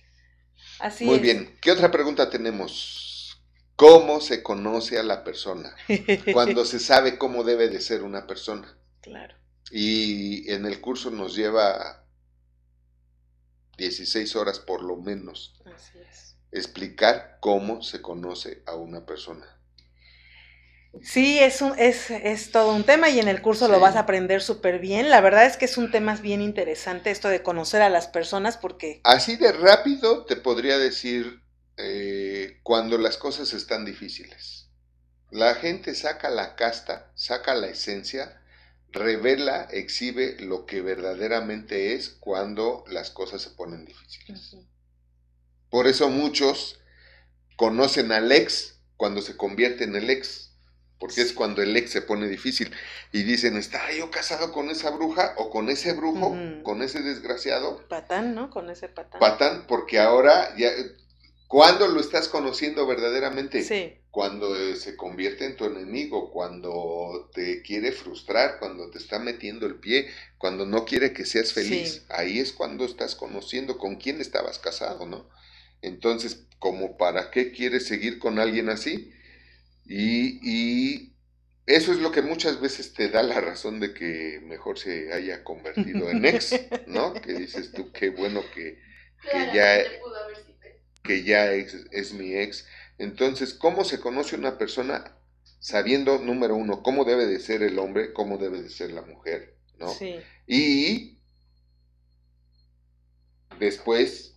Así 0.79 1.03
Muy 1.03 1.19
bien. 1.19 1.57
¿Qué 1.61 1.71
otra 1.71 1.91
pregunta 1.91 2.29
tenemos? 2.29 3.04
¿Cómo 3.75 4.21
se 4.21 4.41
conoce 4.41 4.97
a 4.97 5.03
la 5.03 5.23
persona? 5.23 5.75
Cuando 6.33 6.65
se 6.65 6.79
sabe 6.79 7.17
cómo 7.17 7.43
debe 7.43 7.67
de 7.67 7.81
ser 7.81 8.03
una 8.03 8.25
persona. 8.25 8.77
Claro. 9.01 9.35
Y 9.71 10.49
en 10.51 10.65
el 10.65 10.79
curso 10.79 11.11
nos 11.11 11.35
lleva 11.35 12.05
16 13.77 14.35
horas 14.35 14.59
por 14.59 14.83
lo 14.83 14.95
menos. 14.95 15.55
Así 15.65 15.97
es. 15.99 16.37
Explicar 16.51 17.37
cómo 17.41 17.81
se 17.81 18.01
conoce 18.01 18.63
a 18.65 18.75
una 18.75 19.05
persona. 19.05 19.45
Sí, 21.03 21.39
es, 21.39 21.61
un, 21.61 21.77
es, 21.77 22.09
es 22.09 22.51
todo 22.51 22.73
un 22.73 22.85
tema 22.85 23.09
y 23.09 23.19
en 23.19 23.27
el 23.27 23.41
curso 23.41 23.67
lo 23.67 23.81
vas 23.81 23.97
a 23.97 24.01
aprender 24.01 24.41
súper 24.41 24.79
bien. 24.79 25.09
La 25.09 25.19
verdad 25.19 25.45
es 25.45 25.57
que 25.57 25.65
es 25.65 25.77
un 25.77 25.91
tema 25.91 26.15
bien 26.15 26.41
interesante 26.41 27.11
esto 27.11 27.27
de 27.27 27.43
conocer 27.43 27.81
a 27.81 27.89
las 27.89 28.07
personas 28.07 28.55
porque... 28.55 29.01
Así 29.03 29.35
de 29.35 29.51
rápido 29.51 30.23
te 30.23 30.37
podría 30.37 30.77
decir 30.77 31.41
eh, 31.77 32.59
cuando 32.63 32.97
las 32.97 33.17
cosas 33.17 33.53
están 33.53 33.85
difíciles. 33.85 34.69
La 35.31 35.55
gente 35.55 35.95
saca 35.95 36.29
la 36.29 36.55
casta, 36.55 37.11
saca 37.15 37.55
la 37.55 37.67
esencia, 37.67 38.41
revela, 38.91 39.67
exhibe 39.71 40.37
lo 40.39 40.65
que 40.65 40.81
verdaderamente 40.81 41.93
es 41.93 42.09
cuando 42.09 42.83
las 42.87 43.11
cosas 43.11 43.41
se 43.41 43.49
ponen 43.49 43.85
difíciles. 43.85 44.55
Por 45.69 45.87
eso 45.87 46.09
muchos 46.09 46.79
conocen 47.57 48.11
al 48.11 48.31
ex 48.31 48.79
cuando 48.95 49.21
se 49.21 49.35
convierte 49.35 49.83
en 49.83 49.95
el 49.95 50.09
ex, 50.09 50.53
porque 50.99 51.21
es 51.21 51.33
cuando 51.33 51.61
el 51.61 51.75
ex 51.75 51.91
se 51.91 52.01
pone 52.01 52.29
difícil 52.29 52.71
y 53.11 53.23
dicen, 53.23 53.57
¿está 53.57 53.91
yo 53.91 54.09
casado 54.09 54.53
con 54.53 54.69
esa 54.69 54.91
bruja 54.91 55.33
o 55.37 55.49
con 55.49 55.69
ese 55.69 55.91
brujo, 55.91 56.37
con 56.63 56.81
ese 56.81 57.01
desgraciado? 57.01 57.85
Patán, 57.89 58.33
¿no? 58.33 58.49
Con 58.49 58.69
ese 58.69 58.87
patán. 58.87 59.19
Patán, 59.19 59.65
porque 59.67 59.99
ahora 59.99 60.55
ya 60.55 60.69
¿Cuándo 61.47 61.87
lo 61.87 61.99
estás 61.99 62.27
conociendo 62.27 62.87
verdaderamente? 62.87 63.63
Sí. 63.63 63.93
Cuando 64.09 64.55
eh, 64.55 64.75
se 64.75 64.95
convierte 64.95 65.45
en 65.45 65.55
tu 65.57 65.65
enemigo, 65.65 66.31
cuando 66.31 67.29
te 67.33 67.61
quiere 67.61 67.91
frustrar, 67.91 68.59
cuando 68.59 68.89
te 68.89 68.97
está 68.97 69.19
metiendo 69.19 69.65
el 69.65 69.75
pie, 69.75 70.09
cuando 70.37 70.65
no 70.65 70.85
quiere 70.85 71.13
que 71.13 71.25
seas 71.25 71.53
feliz. 71.53 72.05
Ahí 72.09 72.39
es 72.39 72.53
cuando 72.53 72.85
estás 72.85 73.15
conociendo 73.15 73.77
con 73.77 73.95
quién 73.97 74.21
estabas 74.21 74.57
casado, 74.57 75.05
¿no? 75.05 75.29
Entonces, 75.81 76.47
¿como 76.59 76.97
para 76.97 77.29
qué 77.29 77.51
quieres 77.51 77.85
seguir 77.85 78.17
con 78.19 78.39
alguien 78.39 78.69
así? 78.69 79.11
Y, 79.85 80.39
y 80.41 81.15
eso 81.67 81.91
es 81.91 81.99
lo 81.99 82.11
que 82.11 82.21
muchas 82.21 82.59
veces 82.59 82.93
te 82.93 83.09
da 83.09 83.21
la 83.21 83.41
razón 83.41 83.79
de 83.79 83.93
que 83.93 84.39
mejor 84.43 84.79
se 84.79 85.13
haya 85.13 85.43
convertido 85.43 86.09
en 86.09 86.25
ex, 86.25 86.59
¿no? 86.87 87.13
Que 87.21 87.33
dices 87.33 87.71
tú, 87.71 87.91
qué 87.91 88.09
bueno 88.09 88.41
que, 88.53 88.79
que 89.31 89.51
ya 89.53 89.83
que 91.05 91.23
ya 91.23 91.51
es, 91.51 92.13
mi 92.13 92.35
ex. 92.35 92.65
Entonces, 92.97 93.53
¿cómo 93.53 93.83
se 93.83 93.99
conoce 93.99 94.35
una 94.35 94.57
persona 94.57 95.15
sabiendo, 95.59 96.19
número 96.19 96.55
uno, 96.55 96.83
cómo 96.83 97.05
debe 97.05 97.25
de 97.25 97.39
ser 97.39 97.63
el 97.63 97.79
hombre, 97.79 98.13
cómo 98.13 98.37
debe 98.37 98.61
de 98.61 98.69
ser 98.69 98.91
la 98.91 99.01
mujer, 99.01 99.55
¿no? 99.77 99.89
Sí. 99.89 100.17
Y 100.47 101.19
después 103.59 104.35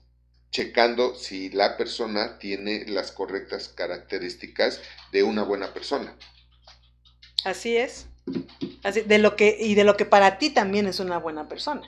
checando 0.50 1.14
si 1.14 1.50
la 1.50 1.76
persona 1.76 2.38
tiene 2.38 2.86
las 2.86 3.12
correctas 3.12 3.68
características 3.68 4.80
de 5.12 5.22
una 5.22 5.42
buena 5.42 5.74
persona. 5.74 6.16
Así 7.44 7.76
es. 7.76 8.06
Así, 8.82 9.02
de 9.02 9.18
lo 9.18 9.36
que, 9.36 9.56
y 9.58 9.74
de 9.74 9.84
lo 9.84 9.96
que 9.96 10.04
para 10.04 10.38
ti 10.38 10.50
también 10.50 10.86
es 10.86 11.00
una 11.00 11.18
buena 11.18 11.48
persona. 11.48 11.82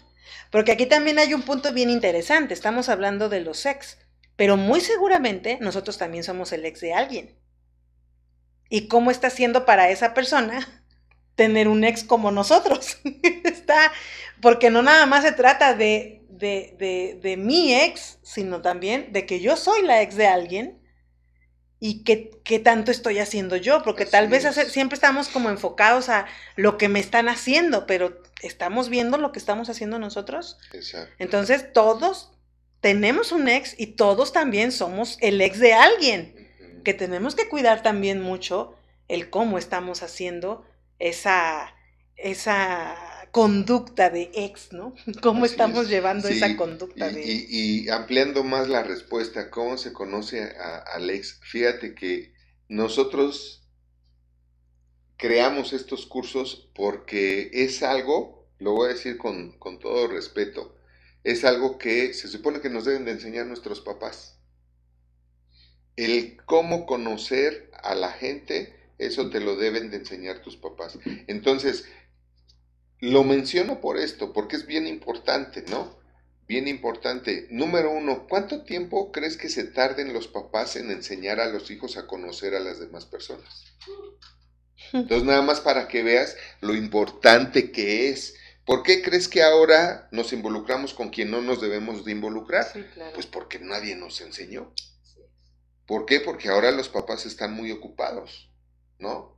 Porque 0.51 0.73
aquí 0.73 0.87
también 0.87 1.19
hay 1.19 1.35
un 1.35 1.43
punto 1.43 1.73
bien 1.73 1.91
interesante. 1.91 2.55
Estamos 2.55 2.89
hablando 2.89 3.29
de 3.29 3.41
los 3.41 3.67
ex 3.67 3.99
pero 4.41 4.57
muy 4.57 4.81
seguramente 4.81 5.59
nosotros 5.61 5.99
también 5.99 6.25
somos 6.25 6.51
el 6.53 6.65
ex 6.65 6.81
de 6.81 6.95
alguien. 6.95 7.39
¿Y 8.71 8.89
cómo 8.89 9.11
está 9.11 9.29
siendo 9.29 9.67
para 9.67 9.91
esa 9.91 10.15
persona 10.15 10.67
tener 11.35 11.69
un 11.69 11.85
ex 11.85 12.05
como 12.05 12.31
nosotros? 12.31 12.97
está, 13.45 13.93
porque 14.41 14.71
no 14.71 14.81
nada 14.81 15.05
más 15.05 15.25
se 15.25 15.33
trata 15.33 15.75
de, 15.75 16.25
de, 16.31 17.37
mi 17.37 17.75
ex, 17.75 18.19
sino 18.23 18.63
también 18.63 19.13
de 19.13 19.27
que 19.27 19.41
yo 19.41 19.59
soy 19.59 19.83
la 19.83 20.01
ex 20.01 20.17
de 20.17 20.29
alguien 20.29 20.81
y 21.79 22.03
qué, 22.03 22.59
tanto 22.61 22.93
estoy 22.93 23.19
haciendo 23.19 23.57
yo, 23.57 23.83
porque 23.83 24.07
tal 24.07 24.29
vez 24.29 24.47
siempre 24.71 24.95
estamos 24.95 25.29
como 25.29 25.51
enfocados 25.51 26.09
a 26.09 26.25
lo 26.57 26.79
que 26.79 26.89
me 26.89 27.01
están 27.01 27.29
haciendo, 27.29 27.85
pero 27.85 28.23
¿estamos 28.41 28.89
viendo 28.89 29.19
lo 29.19 29.33
que 29.33 29.39
estamos 29.39 29.69
haciendo 29.69 29.99
nosotros? 29.99 30.57
Exacto. 30.73 31.13
Entonces 31.19 31.75
todos 31.75 32.40
tenemos 32.81 33.33
un 33.33 33.49
ex 33.49 33.75
y 33.79 33.89
todos 33.89 34.33
también 34.33 34.73
somos 34.73 35.19
el 35.21 35.41
ex 35.41 35.59
de 35.59 35.75
alguien, 35.75 36.35
que 36.85 36.95
tenemos 36.95 37.35
que 37.35 37.49
cuidar 37.49 37.83
también 37.83 38.21
mucho 38.21 38.75
el 39.09 39.29
cómo 39.29 39.59
estamos 39.59 40.03
haciendo 40.03 40.65
esa, 40.99 41.75
esa 42.17 42.97
conducta 43.33 44.09
de 44.09 44.31
ex, 44.35 44.73
¿no? 44.73 44.95
¿Cómo 45.23 45.45
estamos 45.45 45.89
llevando 45.89 46.29
esa 46.29 46.57
conducta 46.57 47.11
y, 47.11 47.15
de 47.15 47.21
ex? 47.21 47.51
Y, 47.51 47.89
ampliando 47.91 48.45
más 48.45 48.69
la 48.69 48.83
respuesta, 48.83 49.51
¿cómo 49.51 49.77
se 49.77 49.93
conoce 49.93 50.43
al 50.43 51.11
ex? 51.11 51.39
Fíjate 51.43 51.95
que 51.95 52.33
nosotros 52.69 53.69
creamos 55.17 55.75
estos 55.75 56.07
cursos 56.07 56.71
porque 56.75 57.51
es 57.53 57.83
algo, 57.83 58.49
lo 58.59 58.73
voy 58.73 58.87
a 58.87 58.95
decir 58.95 59.19
con, 59.19 59.59
con 59.59 59.79
todo 59.79 60.07
respeto, 60.07 60.75
es 61.25 61.45
algo 61.45 61.79
que 61.79 62.15
se 62.15 62.29
supone 62.29 62.61
que 62.61 62.71
nos 62.71 62.85
deben 62.85 63.05
de 63.05 63.13
enseñar 63.13 63.47
nuestros 63.47 63.81
papás. 63.81 64.39
El 65.97 66.39
cómo 66.47 66.87
conocer 66.87 67.71
a 67.83 67.95
la 67.95 68.11
gente, 68.13 68.75
eso 68.99 69.29
te 69.31 69.41
lo 69.41 69.57
deben 69.57 69.91
de 69.91 69.99
enseñar 69.99 70.41
tus 70.41 70.57
papás. 70.57 70.99
Entonces, 71.27 71.85
lo 73.01 73.25
menciono 73.25 73.81
por 73.81 73.99
esto, 73.99 74.33
porque 74.33 74.57
es 74.57 74.67
bien 74.67 74.87
importante, 74.87 75.65
¿no? 75.69 75.99
Bien 76.47 76.69
importante. 76.69 77.47
Número 77.51 77.91
uno, 77.91 78.27
¿cuánto 78.29 78.65
tiempo 78.65 79.13
crees 79.13 79.37
que 79.37 79.49
se 79.49 79.65
tarden 79.65 80.13
los 80.13 80.27
papás 80.29 80.77
en 80.77 80.91
enseñar 80.91 81.41
a 81.41 81.49
los 81.49 81.71
hijos 81.71 81.97
a 81.97 82.07
conocer 82.07 82.55
a 82.55 82.61
las 82.61 82.81
demás 82.81 83.07
personas? 83.07 83.65
Entonces, 84.93 85.25
nada 85.25 85.43
más 85.43 85.61
para 85.61 85.87
que 85.87 86.03
veas 86.03 86.37
lo 86.61 86.75
importante 86.75 87.71
que 87.71 88.09
es 88.09 88.35
¿Por 88.71 88.85
qué 88.85 89.03
crees 89.03 89.27
que 89.27 89.43
ahora 89.43 90.07
nos 90.13 90.33
involucramos 90.33 90.95
con 90.95 91.11
quien 91.11 91.29
no 91.29 91.43
nos 91.43 91.61
debemos 91.61 92.05
de 92.05 92.13
involucrar? 92.13 92.69
Pues 93.15 93.27
porque 93.27 93.59
nadie 93.59 93.97
nos 93.97 94.21
enseñó. 94.21 94.73
¿Por 95.87 96.07
qué? 96.07 96.21
Porque 96.21 96.51
ahora 96.51 96.71
los 96.71 96.89
papás 96.89 97.27
están 97.27 97.53
muy 97.53 97.73
ocupados, 97.73 98.49
¿no? 99.01 99.37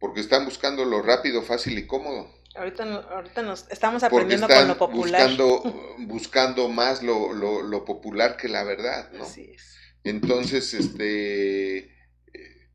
Porque 0.00 0.18
están 0.18 0.44
buscando 0.44 0.84
lo 0.84 1.02
rápido, 1.02 1.42
fácil 1.42 1.78
y 1.78 1.86
cómodo. 1.86 2.34
Ahorita, 2.56 2.82
ahorita 2.82 3.42
nos 3.42 3.70
estamos 3.70 4.02
aprendiendo 4.02 4.48
con 4.48 4.66
lo 4.66 4.76
popular. 4.76 5.22
Buscando, 5.22 5.62
buscando 6.08 6.68
más 6.68 7.00
lo, 7.04 7.32
lo, 7.32 7.62
lo, 7.62 7.84
popular 7.84 8.36
que 8.36 8.48
la 8.48 8.64
verdad, 8.64 9.08
¿no? 9.12 9.22
Así 9.22 9.52
es. 9.54 9.76
Entonces, 10.02 10.74
este, 10.74 11.76
eh, 11.76 12.70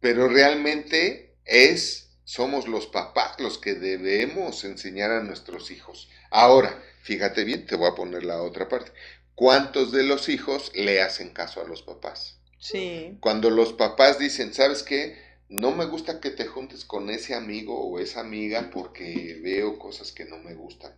pero 0.00 0.28
realmente 0.28 1.36
es 1.44 2.11
somos 2.24 2.68
los 2.68 2.86
papás 2.86 3.38
los 3.40 3.58
que 3.58 3.74
debemos 3.74 4.64
enseñar 4.64 5.10
a 5.10 5.22
nuestros 5.22 5.70
hijos. 5.70 6.08
Ahora, 6.30 6.82
fíjate 7.02 7.44
bien, 7.44 7.66
te 7.66 7.76
voy 7.76 7.90
a 7.90 7.94
poner 7.94 8.24
la 8.24 8.42
otra 8.42 8.68
parte. 8.68 8.92
¿Cuántos 9.34 9.92
de 9.92 10.04
los 10.04 10.28
hijos 10.28 10.72
le 10.74 11.02
hacen 11.02 11.30
caso 11.30 11.60
a 11.60 11.68
los 11.68 11.82
papás? 11.82 12.38
Sí. 12.58 13.16
Cuando 13.20 13.50
los 13.50 13.72
papás 13.72 14.18
dicen, 14.18 14.54
¿sabes 14.54 14.82
qué? 14.82 15.16
No 15.48 15.72
me 15.72 15.84
gusta 15.84 16.20
que 16.20 16.30
te 16.30 16.46
juntes 16.46 16.84
con 16.84 17.10
ese 17.10 17.34
amigo 17.34 17.78
o 17.78 17.98
esa 17.98 18.20
amiga 18.20 18.70
porque 18.72 19.40
veo 19.42 19.78
cosas 19.78 20.12
que 20.12 20.24
no 20.24 20.38
me 20.38 20.54
gustan. 20.54 20.96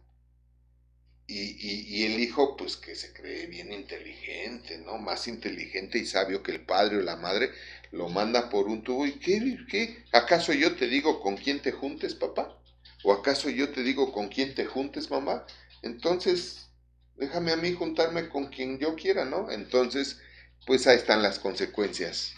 Y, 1.26 1.40
y, 1.40 1.86
y, 1.88 2.04
el 2.04 2.20
hijo, 2.20 2.54
pues 2.54 2.76
que 2.76 2.94
se 2.94 3.14
cree 3.14 3.46
bien 3.46 3.72
inteligente, 3.72 4.76
¿no? 4.76 4.98
Más 4.98 5.26
inteligente 5.26 5.96
y 5.98 6.04
sabio 6.04 6.42
que 6.42 6.52
el 6.52 6.60
padre 6.66 6.98
o 6.98 7.00
la 7.00 7.16
madre, 7.16 7.50
lo 7.94 8.08
manda 8.08 8.50
por 8.50 8.66
un 8.66 8.82
tubo. 8.82 9.06
¿Y 9.06 9.12
qué, 9.18 9.56
qué? 9.68 10.04
¿Acaso 10.12 10.52
yo 10.52 10.74
te 10.76 10.88
digo 10.88 11.20
con 11.20 11.36
quién 11.36 11.60
te 11.62 11.72
juntes, 11.72 12.14
papá? 12.14 12.58
¿O 13.04 13.12
acaso 13.12 13.48
yo 13.48 13.70
te 13.70 13.82
digo 13.82 14.12
con 14.12 14.28
quién 14.28 14.54
te 14.54 14.66
juntes, 14.66 15.10
mamá? 15.10 15.46
Entonces, 15.82 16.68
déjame 17.16 17.52
a 17.52 17.56
mí 17.56 17.72
juntarme 17.72 18.28
con 18.28 18.46
quien 18.46 18.78
yo 18.78 18.96
quiera, 18.96 19.24
¿no? 19.24 19.50
Entonces, 19.50 20.18
pues 20.66 20.86
ahí 20.86 20.96
están 20.96 21.22
las 21.22 21.38
consecuencias, 21.38 22.34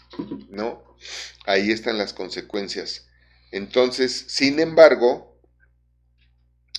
¿no? 0.49 0.83
Ahí 1.45 1.71
están 1.71 1.97
las 1.97 2.13
consecuencias. 2.13 3.07
Entonces, 3.51 4.25
sin 4.27 4.59
embargo, 4.59 5.39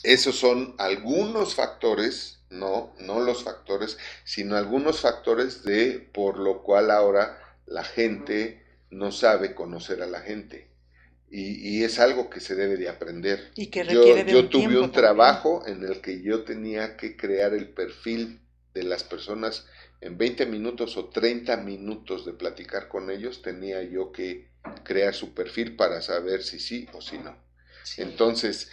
esos 0.03 0.37
son 0.37 0.75
algunos 0.79 1.55
factores, 1.55 2.45
no, 2.51 2.95
no 3.01 3.21
los 3.21 3.43
factores, 3.43 3.99
sino 4.25 4.57
algunos 4.57 5.01
factores 5.01 5.65
de 5.65 6.09
por 6.13 6.39
lo 6.39 6.63
cual 6.63 6.91
ahora 6.91 7.39
la 7.67 7.83
gente 7.83 8.68
no 8.91 9.13
sabe 9.13 9.55
conocer 9.55 10.03
a 10.03 10.07
la 10.07 10.21
gente. 10.21 10.69
Y, 11.31 11.85
es 11.85 11.99
algo 11.99 12.31
que 12.31 12.41
se 12.41 12.55
debe 12.55 12.77
de 12.77 12.89
aprender. 12.89 13.53
Y 13.55 13.67
que 13.67 13.85
requiere 13.85 14.25
yo, 14.33 14.41
yo 14.41 14.49
tuve 14.49 14.79
un 14.81 14.93
trabajo 14.93 15.63
en 15.67 15.85
el 15.85 16.01
que 16.01 16.23
yo 16.23 16.45
tenía 16.45 16.97
que 16.97 17.19
crear 17.19 17.53
el 17.53 17.69
perfil 17.69 18.41
de 18.73 18.85
las 18.85 19.05
personas 19.05 19.67
en 20.01 20.17
20 20.17 20.47
minutos 20.47 20.97
o 20.97 21.11
30 21.11 21.59
minutos 21.59 22.25
de 22.25 22.33
platicar 22.33 22.89
con 22.89 23.11
ellos, 23.11 23.43
tenía 23.43 23.83
yo 23.83 24.11
que 24.13 24.49
crear 24.85 25.15
su 25.15 25.35
perfil 25.35 25.77
para 25.77 26.01
saber 26.01 26.43
si 26.43 26.61
sí 26.61 26.89
o 26.93 27.03
si 27.03 27.19
no. 27.19 27.37
Entonces, 27.97 28.71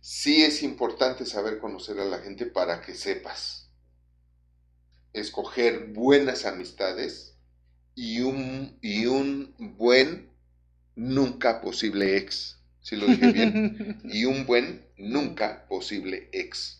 sí 0.00 0.44
es 0.44 0.62
importante 0.62 1.24
saber 1.24 1.58
conocer 1.58 1.98
a 1.98 2.04
la 2.04 2.18
gente 2.18 2.46
para 2.46 2.82
que 2.82 2.94
sepas 2.94 3.70
escoger 5.12 5.88
buenas 5.88 6.44
amistades 6.44 7.36
y 8.00 8.20
un, 8.22 8.78
y 8.80 9.04
un 9.04 9.54
buen 9.76 10.30
nunca 10.96 11.60
posible 11.60 12.16
ex. 12.16 12.58
Si 12.80 12.96
lo 12.96 13.06
dije 13.06 13.30
bien. 13.30 14.00
y 14.10 14.24
un 14.24 14.46
buen 14.46 14.86
nunca 14.96 15.66
posible 15.68 16.30
ex 16.32 16.79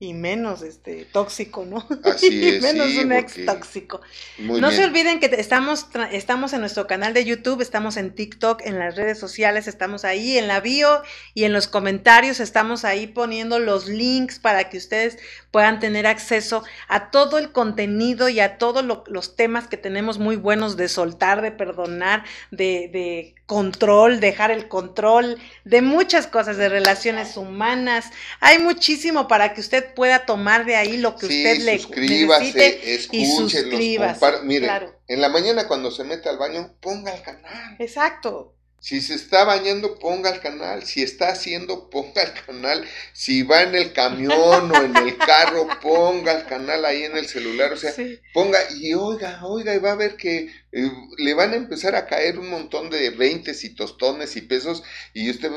y 0.00 0.14
menos 0.14 0.62
este 0.62 1.04
tóxico, 1.06 1.64
¿no? 1.64 1.84
Así 2.04 2.48
es. 2.48 2.62
menos 2.62 2.94
un 2.96 3.12
ex 3.12 3.44
tóxico. 3.44 4.00
no 4.38 4.70
se 4.70 4.84
olviden 4.84 5.18
que 5.18 5.26
estamos, 5.26 5.86
estamos 6.12 6.52
en 6.52 6.60
nuestro 6.60 6.86
canal 6.86 7.14
de 7.14 7.24
YouTube, 7.24 7.60
estamos 7.60 7.96
en 7.96 8.14
TikTok, 8.14 8.62
en 8.64 8.78
las 8.78 8.94
redes 8.94 9.18
sociales, 9.18 9.66
estamos 9.66 10.04
ahí 10.04 10.38
en 10.38 10.46
la 10.46 10.60
bio 10.60 11.02
y 11.34 11.44
en 11.44 11.52
los 11.52 11.66
comentarios 11.66 12.38
estamos 12.38 12.84
ahí 12.84 13.08
poniendo 13.08 13.58
los 13.58 13.88
links 13.88 14.38
para 14.38 14.68
que 14.68 14.78
ustedes 14.78 15.18
puedan 15.50 15.80
tener 15.80 16.06
acceso 16.06 16.62
a 16.86 17.10
todo 17.10 17.38
el 17.38 17.50
contenido 17.50 18.28
y 18.28 18.38
a 18.38 18.58
todos 18.58 18.84
los 18.84 19.36
temas 19.36 19.66
que 19.66 19.76
tenemos 19.76 20.18
muy 20.18 20.36
buenos 20.36 20.76
de 20.76 20.88
soltar, 20.88 21.42
de 21.42 21.50
perdonar, 21.50 22.24
de, 22.52 22.88
de 22.92 23.34
control, 23.48 24.20
dejar 24.20 24.50
el 24.50 24.68
control, 24.68 25.38
de 25.64 25.80
muchas 25.80 26.26
cosas, 26.26 26.58
de 26.58 26.68
relaciones 26.68 27.38
humanas. 27.38 28.10
Hay 28.40 28.58
muchísimo 28.58 29.26
para 29.26 29.54
que 29.54 29.62
usted 29.62 29.94
pueda 29.94 30.26
tomar 30.26 30.66
de 30.66 30.76
ahí 30.76 30.98
lo 30.98 31.16
que 31.16 31.26
usted 31.26 31.58
le 31.60 31.78
necesite 31.78 33.08
y 33.10 33.24
suscríbase. 33.24 34.42
Mire, 34.42 34.68
en 35.08 35.20
la 35.22 35.30
mañana 35.30 35.66
cuando 35.66 35.90
se 35.90 36.04
mete 36.04 36.28
al 36.28 36.36
baño, 36.36 36.74
ponga 36.80 37.14
el 37.14 37.22
canal. 37.22 37.76
Exacto. 37.78 38.54
Si 38.80 39.00
se 39.00 39.14
está 39.14 39.44
bañando, 39.44 39.98
ponga 39.98 40.30
el 40.30 40.40
canal. 40.40 40.84
Si 40.84 41.02
está 41.02 41.30
haciendo, 41.30 41.90
ponga 41.90 42.22
el 42.22 42.32
canal. 42.44 42.84
Si 43.12 43.42
va 43.42 43.62
en 43.62 43.74
el 43.74 43.92
camión 43.92 44.70
o 44.70 44.82
en 44.82 44.96
el 44.96 45.16
carro, 45.16 45.68
ponga 45.82 46.32
el 46.32 46.46
canal 46.46 46.84
ahí 46.84 47.02
en 47.02 47.16
el 47.16 47.26
celular. 47.26 47.72
O 47.72 47.76
sea, 47.76 47.92
ponga 48.32 48.58
y 48.76 48.94
oiga, 48.94 49.44
oiga, 49.44 49.74
y 49.74 49.78
va 49.78 49.92
a 49.92 49.96
ver 49.96 50.16
que 50.16 50.50
eh, 50.72 50.90
le 51.18 51.34
van 51.34 51.52
a 51.52 51.56
empezar 51.56 51.96
a 51.96 52.06
caer 52.06 52.38
un 52.38 52.50
montón 52.50 52.88
de 52.90 53.10
veintes 53.10 53.64
y 53.64 53.74
tostones 53.74 54.36
y 54.36 54.42
pesos 54.42 54.82
y 55.12 55.30
usted 55.30 55.50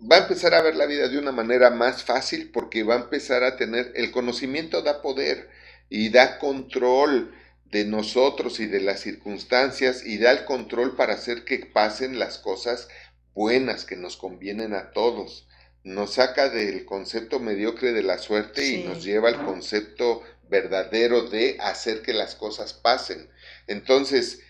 va 0.00 0.16
a 0.16 0.20
empezar 0.20 0.54
a 0.54 0.62
ver 0.62 0.76
la 0.76 0.86
vida 0.86 1.08
de 1.08 1.18
una 1.18 1.32
manera 1.32 1.70
más 1.70 2.04
fácil 2.04 2.50
porque 2.52 2.84
va 2.84 2.94
a 2.94 3.00
empezar 3.00 3.42
a 3.42 3.56
tener 3.56 3.92
el 3.96 4.10
conocimiento 4.12 4.82
da 4.82 5.02
poder 5.02 5.48
y 5.88 6.10
da 6.10 6.38
control 6.38 7.34
de 7.70 7.84
nosotros 7.84 8.60
y 8.60 8.66
de 8.66 8.80
las 8.80 9.00
circunstancias 9.00 10.04
y 10.04 10.18
da 10.18 10.30
el 10.30 10.44
control 10.44 10.96
para 10.96 11.14
hacer 11.14 11.44
que 11.44 11.58
pasen 11.58 12.18
las 12.18 12.38
cosas 12.38 12.88
buenas 13.34 13.84
que 13.84 13.96
nos 13.96 14.16
convienen 14.16 14.74
a 14.74 14.90
todos. 14.92 15.46
Nos 15.84 16.14
saca 16.14 16.48
del 16.48 16.84
concepto 16.84 17.38
mediocre 17.40 17.92
de 17.92 18.02
la 18.02 18.18
suerte 18.18 18.66
y 18.66 18.84
nos 18.84 19.04
lleva 19.04 19.28
al 19.28 19.44
concepto 19.44 20.22
verdadero 20.48 21.22
de 21.28 21.56
hacer 21.60 22.02
que 22.02 22.14
las 22.14 22.34
cosas 22.34 22.72
pasen. 22.72 23.30
Entonces, 23.66 24.40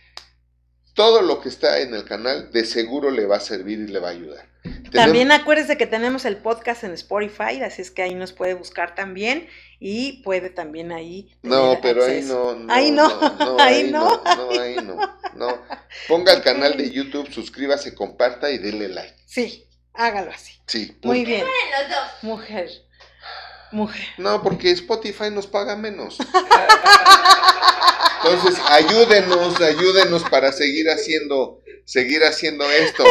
todo 0.95 1.23
lo 1.23 1.41
que 1.41 1.49
está 1.49 1.81
en 1.81 1.95
el 1.95 2.05
canal 2.05 2.51
de 2.51 2.64
seguro 2.64 3.11
le 3.11 3.27
va 3.27 3.37
a 3.37 3.41
servir 3.41 3.81
y 3.81 3.89
le 3.89 3.99
va 3.99 4.09
a 4.09 4.12
ayudar. 4.12 4.49
También 4.93 5.32
acuérdese 5.32 5.76
que 5.76 5.86
tenemos 5.86 6.24
el 6.24 6.36
podcast 6.36 6.84
en 6.84 6.93
Spotify, 6.93 7.62
así 7.62 7.82
es 7.82 7.91
que 7.91 8.03
ahí 8.03 8.14
nos 8.14 8.32
puede 8.32 8.55
buscar 8.55 8.95
también 8.95 9.49
y 9.80 10.22
puede 10.22 10.51
también 10.51 10.93
ahí. 10.93 11.36
No, 11.43 11.78
pero 11.80 12.05
ahí 12.05 12.22
no, 12.22 12.66
Ahí 12.68 12.91
no. 12.91 13.07
ahí 13.61 13.91
no. 13.91 14.22
No, 14.24 14.51
ahí 14.61 14.76
no. 14.76 14.97
No. 15.36 15.62
Ponga 16.09 16.32
el 16.32 16.43
canal 16.43 16.76
de 16.76 16.91
YouTube, 16.91 17.32
suscríbase, 17.32 17.95
comparta 17.95 18.51
y 18.51 18.59
denle 18.59 18.89
like. 18.89 19.14
Sí, 19.26 19.66
hágalo 19.95 20.30
así. 20.30 20.55
Sí. 20.66 20.97
Muy 21.03 21.24
bien. 21.24 21.47
Mujer. 22.22 22.70
Mujer. 23.70 24.07
No, 24.16 24.43
porque 24.43 24.70
Spotify 24.70 25.30
nos 25.30 25.47
paga 25.47 25.76
menos. 25.76 26.18
Entonces, 28.24 28.59
ayúdenos, 28.68 29.61
ayúdenos 29.61 30.24
para 30.24 30.53
seguir 30.53 30.89
haciendo, 30.91 31.62
seguir 31.89 32.22
haciendo 32.22 32.70
esto. 32.70 33.03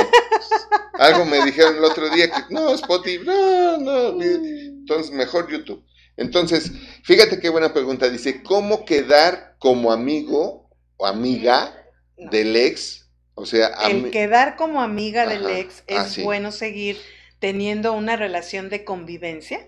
Algo 0.93 1.25
me 1.25 1.43
dijeron 1.43 1.78
el 1.78 1.84
otro 1.84 2.09
día 2.11 2.30
que 2.30 2.53
no, 2.53 2.75
Spotify, 2.75 3.25
no, 3.25 3.78
no. 3.80 4.21
Entonces, 4.21 5.11
mejor 5.11 5.49
YouTube. 5.51 5.84
Entonces, 6.15 6.71
fíjate 7.03 7.39
qué 7.39 7.49
buena 7.49 7.73
pregunta. 7.73 8.07
Dice, 8.07 8.43
¿cómo 8.43 8.86
quedar 8.86 9.55
como 9.57 9.91
amigo 9.91 10.69
o 10.95 11.07
amiga 11.07 11.73
del 12.17 12.55
ex? 12.55 13.09
O 13.34 13.47
sea, 13.47 13.69
el 13.88 14.11
quedar 14.11 14.55
como 14.55 14.82
amiga 14.82 15.25
del 15.25 15.47
ex 15.49 15.84
ah, 15.89 16.05
es 16.05 16.23
bueno 16.23 16.51
seguir 16.51 16.97
teniendo 17.39 17.93
una 17.93 18.15
relación 18.15 18.69
de 18.69 18.84
convivencia 18.84 19.65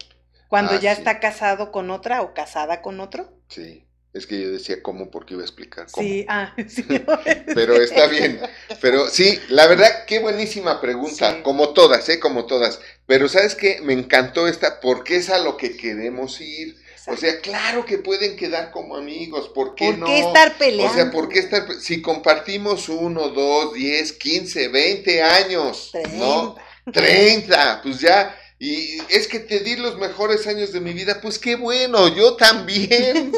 cuando 0.48 0.74
ah, 0.74 0.80
ya 0.80 0.92
está 0.92 1.20
casado 1.20 1.72
con 1.72 1.90
otra 1.90 2.22
o 2.22 2.36
casada 2.36 2.84
con 2.84 3.00
otro. 3.00 3.34
Sí. 3.48 3.88
Es 4.12 4.26
que 4.26 4.42
yo 4.42 4.52
decía 4.52 4.82
cómo 4.82 5.12
porque 5.12 5.36
iba 5.36 5.44
a 5.44 5.46
explicar 5.46 5.86
cómo. 5.92 6.08
Sí, 6.08 6.26
ah, 6.28 6.54
sí. 6.68 6.84
Pero 7.54 7.76
está 7.76 8.08
bien. 8.08 8.42
Pero 8.82 9.08
sí, 9.08 9.40
la 9.50 9.68
verdad, 9.68 10.06
qué 10.08 10.20
buenísima 10.20 10.82
pregunta. 10.82 11.44
Como 11.44 11.70
todas, 11.70 12.10
¿eh? 12.10 12.20
Como 12.20 12.46
todas. 12.46 12.80
Pero 13.06 13.30
¿sabes 13.30 13.56
qué? 13.56 13.82
Me 13.82 13.94
encantó 13.94 14.48
esta 14.48 14.80
porque 14.80 15.18
es 15.18 15.30
a 15.30 15.38
lo 15.38 15.58
que 15.58 15.78
queremos 15.78 16.42
ir. 16.42 16.78
O 17.08 17.18
sea, 17.18 17.40
claro 17.42 17.86
que 17.86 17.98
pueden 17.98 18.36
quedar 18.36 18.72
como 18.72 18.96
amigos. 18.96 19.50
¿Por 19.50 19.74
qué 19.76 19.94
no? 19.94 20.06
¿Por 20.06 20.08
qué 20.08 20.20
estar 20.20 20.58
peleando? 20.58 20.92
O 20.92 20.96
sea, 20.96 21.12
¿por 21.12 21.30
qué 21.30 21.40
estar? 21.40 21.72
Si 21.80 22.02
compartimos 22.02 22.90
uno, 22.90 23.30
dos, 23.30 23.74
diez, 23.74 24.14
quince, 24.14 24.68
veinte 24.68 25.22
años, 25.22 25.92
¿no? 26.14 26.56
Treinta, 26.92 27.80
pues 27.84 28.00
ya 28.00 28.36
y 28.62 29.02
es 29.10 29.30
que 29.30 29.40
te 29.40 29.62
di 29.62 29.78
los 29.78 29.98
mejores 29.98 30.46
años 30.46 30.74
de 30.74 30.82
mi 30.82 30.92
vida, 30.92 31.22
pues 31.22 31.40
qué 31.40 31.56
bueno, 31.56 32.14
yo 32.14 32.36
también, 32.36 33.32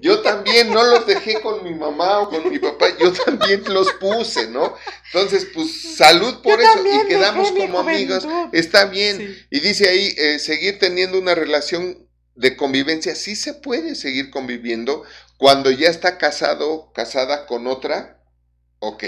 yo 0.00 0.22
también 0.22 0.72
no 0.72 0.82
los 0.82 1.06
dejé 1.06 1.42
con 1.42 1.62
mi 1.62 1.74
mamá 1.74 2.20
o 2.20 2.30
con 2.30 2.48
mi 2.50 2.58
papá, 2.58 2.86
yo 2.98 3.12
también 3.12 3.62
los 3.66 3.92
puse, 4.00 4.48
¿no? 4.48 4.74
Entonces, 5.12 5.46
pues 5.52 5.94
salud 5.96 6.40
por 6.42 6.58
eso 6.58 6.78
y 6.86 7.06
quedamos 7.06 7.52
como 7.52 7.80
amigos, 7.80 8.26
está 8.52 8.86
bien. 8.86 9.46
Y 9.50 9.60
dice 9.60 9.90
ahí, 9.90 10.14
eh, 10.16 10.38
seguir 10.38 10.78
teniendo 10.78 11.18
una 11.18 11.34
relación 11.34 12.08
de 12.34 12.56
convivencia, 12.56 13.14
sí 13.14 13.36
se 13.36 13.52
puede 13.52 13.94
seguir 13.94 14.30
conviviendo 14.30 15.04
cuando 15.36 15.70
ya 15.70 15.90
está 15.90 16.16
casado, 16.16 16.92
casada 16.94 17.44
con 17.44 17.66
otra, 17.66 18.24
ok. 18.78 19.04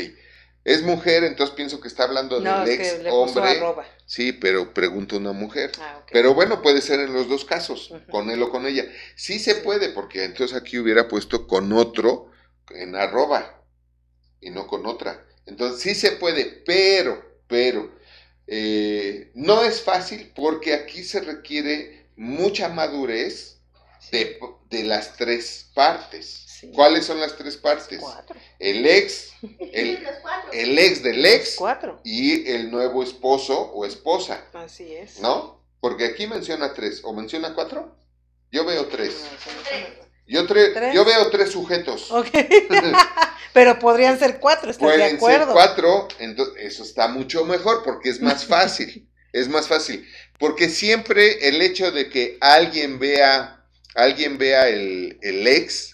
Es 0.64 0.82
mujer, 0.82 1.24
entonces 1.24 1.54
pienso 1.54 1.78
que 1.78 1.88
está 1.88 2.04
hablando 2.04 2.40
del 2.40 2.68
ex 2.68 3.00
hombre. 3.10 3.60
Sí, 4.06 4.32
pero 4.32 4.72
pregunto 4.72 5.18
una 5.18 5.32
mujer. 5.32 5.72
Ah, 5.78 6.02
pero 6.10 6.32
bueno, 6.32 6.62
puede 6.62 6.80
ser 6.80 7.00
en 7.00 7.12
los 7.12 7.28
dos 7.28 7.44
casos, 7.44 7.92
con 8.10 8.30
él 8.30 8.42
o 8.42 8.50
con 8.50 8.66
ella. 8.66 8.86
Sí 9.14 9.38
se 9.38 9.56
puede, 9.56 9.90
porque 9.90 10.24
entonces 10.24 10.56
aquí 10.56 10.78
hubiera 10.78 11.06
puesto 11.06 11.46
con 11.46 11.70
otro 11.72 12.30
en 12.70 12.96
arroba 12.96 13.62
y 14.40 14.50
no 14.50 14.66
con 14.66 14.86
otra. 14.86 15.26
Entonces 15.44 15.82
sí 15.82 15.94
se 15.94 16.12
puede, 16.12 16.46
pero, 16.46 17.22
pero, 17.46 17.94
eh, 18.46 19.32
no 19.34 19.62
es 19.64 19.82
fácil 19.82 20.32
porque 20.34 20.72
aquí 20.72 21.04
se 21.04 21.20
requiere 21.20 22.06
mucha 22.16 22.70
madurez 22.70 23.60
de, 24.10 24.38
de 24.70 24.84
las 24.84 25.16
tres 25.16 25.70
partes. 25.74 26.43
¿Cuáles 26.72 27.04
son 27.06 27.20
las 27.20 27.36
tres 27.36 27.56
partes? 27.56 28.00
El 28.58 28.86
ex, 28.86 29.32
el, 29.72 30.78
ex 30.78 31.02
del 31.02 31.24
ex 31.24 31.58
y 32.04 32.50
el 32.50 32.70
nuevo 32.70 33.02
esposo 33.02 33.72
o 33.72 33.84
esposa. 33.84 34.44
Así 34.52 34.94
es. 34.94 35.20
¿No? 35.20 35.62
Porque 35.80 36.06
aquí 36.06 36.26
menciona 36.26 36.72
tres. 36.72 37.00
¿O 37.04 37.12
menciona 37.12 37.54
cuatro? 37.54 37.96
Yo 38.50 38.64
veo 38.64 38.86
tres. 38.86 39.24
Yo, 40.26 40.46
yo 40.46 41.04
veo 41.04 41.30
tres 41.30 41.50
sujetos. 41.50 42.10
Pero 43.52 43.78
podrían 43.78 44.18
ser 44.18 44.40
cuatro, 44.40 44.70
¿estás 44.70 44.96
de 44.96 45.04
acuerdo? 45.04 45.44
Ser 45.46 45.52
cuatro, 45.52 46.08
entonces, 46.18 46.54
eso 46.58 46.82
está 46.82 47.06
mucho 47.08 47.44
mejor 47.44 47.82
porque 47.84 48.08
es 48.08 48.20
más 48.20 48.44
fácil. 48.46 49.08
es 49.32 49.48
más 49.48 49.68
fácil. 49.68 50.08
Porque 50.38 50.68
siempre 50.68 51.48
el 51.48 51.60
hecho 51.60 51.90
de 51.90 52.08
que 52.08 52.38
alguien 52.40 52.98
vea, 52.98 53.64
alguien 53.94 54.38
vea 54.38 54.68
el, 54.68 55.18
el 55.22 55.46
ex 55.46 55.93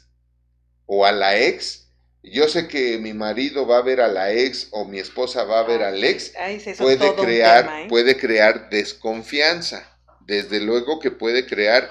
o 0.93 1.07
a 1.07 1.13
la 1.13 1.39
ex, 1.39 1.87
yo 2.21 2.49
sé 2.49 2.67
que 2.67 2.99
mi 2.99 3.13
marido 3.13 3.65
va 3.65 3.79
a 3.79 3.83
ver 3.83 4.01
a 4.01 4.09
la 4.09 4.33
ex 4.33 4.67
o 4.73 4.85
mi 4.85 4.99
esposa 4.99 5.45
va 5.45 5.61
a 5.61 5.63
ver 5.63 5.85
al 5.85 6.03
ex, 6.03 6.33
puede 6.77 7.15
crear, 7.15 7.83
¿eh? 7.83 7.87
puede 7.89 8.17
crear 8.17 8.69
desconfianza. 8.71 9.87
Desde 10.27 10.59
luego 10.59 10.99
que 10.99 11.13
puede 11.13 11.47
crear 11.47 11.89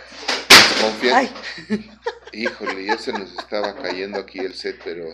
desconfianza. 0.49 1.33
Híjole, 2.33 2.85
ya 2.85 2.97
se 2.97 3.13
nos 3.13 3.31
estaba 3.31 3.73
cayendo 3.73 4.19
aquí 4.19 4.39
el 4.39 4.53
set, 4.53 4.81
pero 4.83 5.05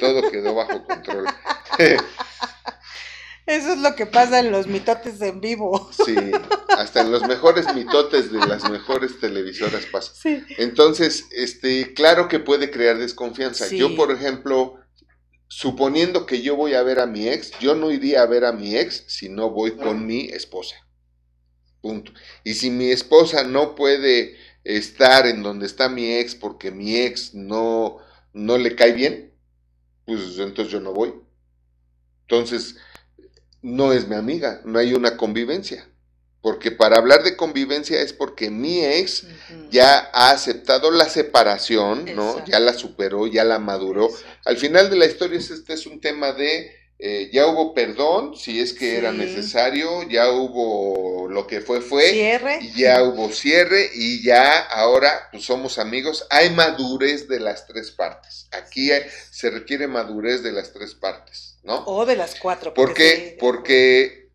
todo 0.00 0.30
quedó 0.30 0.54
bajo 0.54 0.82
control. 0.86 1.26
Eso 3.46 3.74
es 3.74 3.78
lo 3.78 3.94
que 3.94 4.06
pasa 4.06 4.40
en 4.40 4.50
los 4.50 4.66
mitotes 4.66 5.20
en 5.20 5.40
vivo. 5.40 5.90
Sí, 6.04 6.16
hasta 6.78 7.02
en 7.02 7.12
los 7.12 7.26
mejores 7.26 7.74
mitotes 7.74 8.32
de 8.32 8.38
las 8.38 8.68
mejores 8.70 9.20
televisoras 9.20 9.84
pasa. 9.86 10.12
Entonces, 10.56 11.26
este, 11.30 11.92
claro 11.92 12.28
que 12.28 12.38
puede 12.38 12.70
crear 12.70 12.96
desconfianza. 12.98 13.68
Yo, 13.68 13.94
por 13.96 14.10
ejemplo, 14.10 14.78
suponiendo 15.48 16.24
que 16.26 16.40
yo 16.40 16.56
voy 16.56 16.74
a 16.74 16.82
ver 16.82 17.00
a 17.00 17.06
mi 17.06 17.28
ex, 17.28 17.52
yo 17.60 17.74
no 17.74 17.90
iría 17.90 18.22
a 18.22 18.26
ver 18.26 18.44
a 18.44 18.52
mi 18.52 18.76
ex 18.76 19.04
si 19.08 19.28
no 19.28 19.50
voy 19.50 19.76
con 19.76 20.06
mi 20.06 20.28
esposa. 20.30 20.76
Punto. 21.82 22.12
Y 22.44 22.54
si 22.54 22.70
mi 22.70 22.90
esposa 22.90 23.44
no 23.44 23.74
puede 23.74 24.36
estar 24.64 25.26
en 25.26 25.42
donde 25.42 25.66
está 25.66 25.90
mi 25.90 26.14
ex 26.14 26.34
porque 26.34 26.70
mi 26.70 26.96
ex 26.96 27.34
no, 27.34 27.98
no 28.32 28.56
le 28.56 28.74
cae 28.74 28.92
bien, 28.92 29.34
pues 30.06 30.38
entonces 30.38 30.72
yo 30.72 30.80
no 30.80 30.92
voy. 30.92 31.14
Entonces, 32.22 32.76
no 33.64 33.94
es 33.94 34.06
mi 34.06 34.14
amiga, 34.14 34.60
no 34.66 34.78
hay 34.78 34.92
una 34.92 35.16
convivencia. 35.16 35.88
Porque 36.42 36.70
para 36.70 36.98
hablar 36.98 37.22
de 37.22 37.34
convivencia 37.34 38.02
es 38.02 38.12
porque 38.12 38.50
mi 38.50 38.84
ex 38.84 39.26
ya 39.70 40.10
ha 40.12 40.30
aceptado 40.30 40.90
la 40.90 41.08
separación, 41.08 42.04
¿no? 42.14 42.44
Ya 42.44 42.60
la 42.60 42.74
superó, 42.74 43.26
ya 43.26 43.42
la 43.44 43.58
maduró. 43.58 44.10
Al 44.44 44.58
final 44.58 44.90
de 44.90 44.96
la 44.96 45.06
historia 45.06 45.38
este 45.38 45.72
es 45.72 45.86
un 45.86 46.02
tema 46.02 46.32
de 46.32 46.70
eh, 46.98 47.28
ya 47.32 47.46
hubo 47.48 47.74
perdón, 47.74 48.36
si 48.36 48.60
es 48.60 48.72
que 48.72 48.96
era 48.96 49.12
necesario, 49.12 50.08
ya 50.08 50.30
hubo 50.30 51.28
lo 51.28 51.46
que 51.46 51.60
fue, 51.60 51.80
fue. 51.80 52.10
Cierre. 52.10 52.58
Y 52.62 52.80
ya 52.80 53.02
hubo 53.02 53.30
cierre 53.30 53.90
y 53.94 54.22
ya 54.22 54.60
ahora 54.60 55.28
pues, 55.30 55.44
somos 55.44 55.78
amigos. 55.78 56.26
Hay 56.30 56.50
madurez 56.50 57.28
de 57.28 57.40
las 57.40 57.66
tres 57.66 57.90
partes. 57.90 58.46
Aquí 58.52 58.90
se 59.30 59.50
requiere 59.50 59.88
madurez 59.88 60.42
de 60.42 60.52
las 60.52 60.72
tres 60.72 60.94
partes, 60.94 61.58
¿no? 61.64 61.84
O 61.86 62.06
de 62.06 62.16
las 62.16 62.36
cuatro. 62.36 62.72
Porque, 62.74 63.36
porque, 63.40 64.30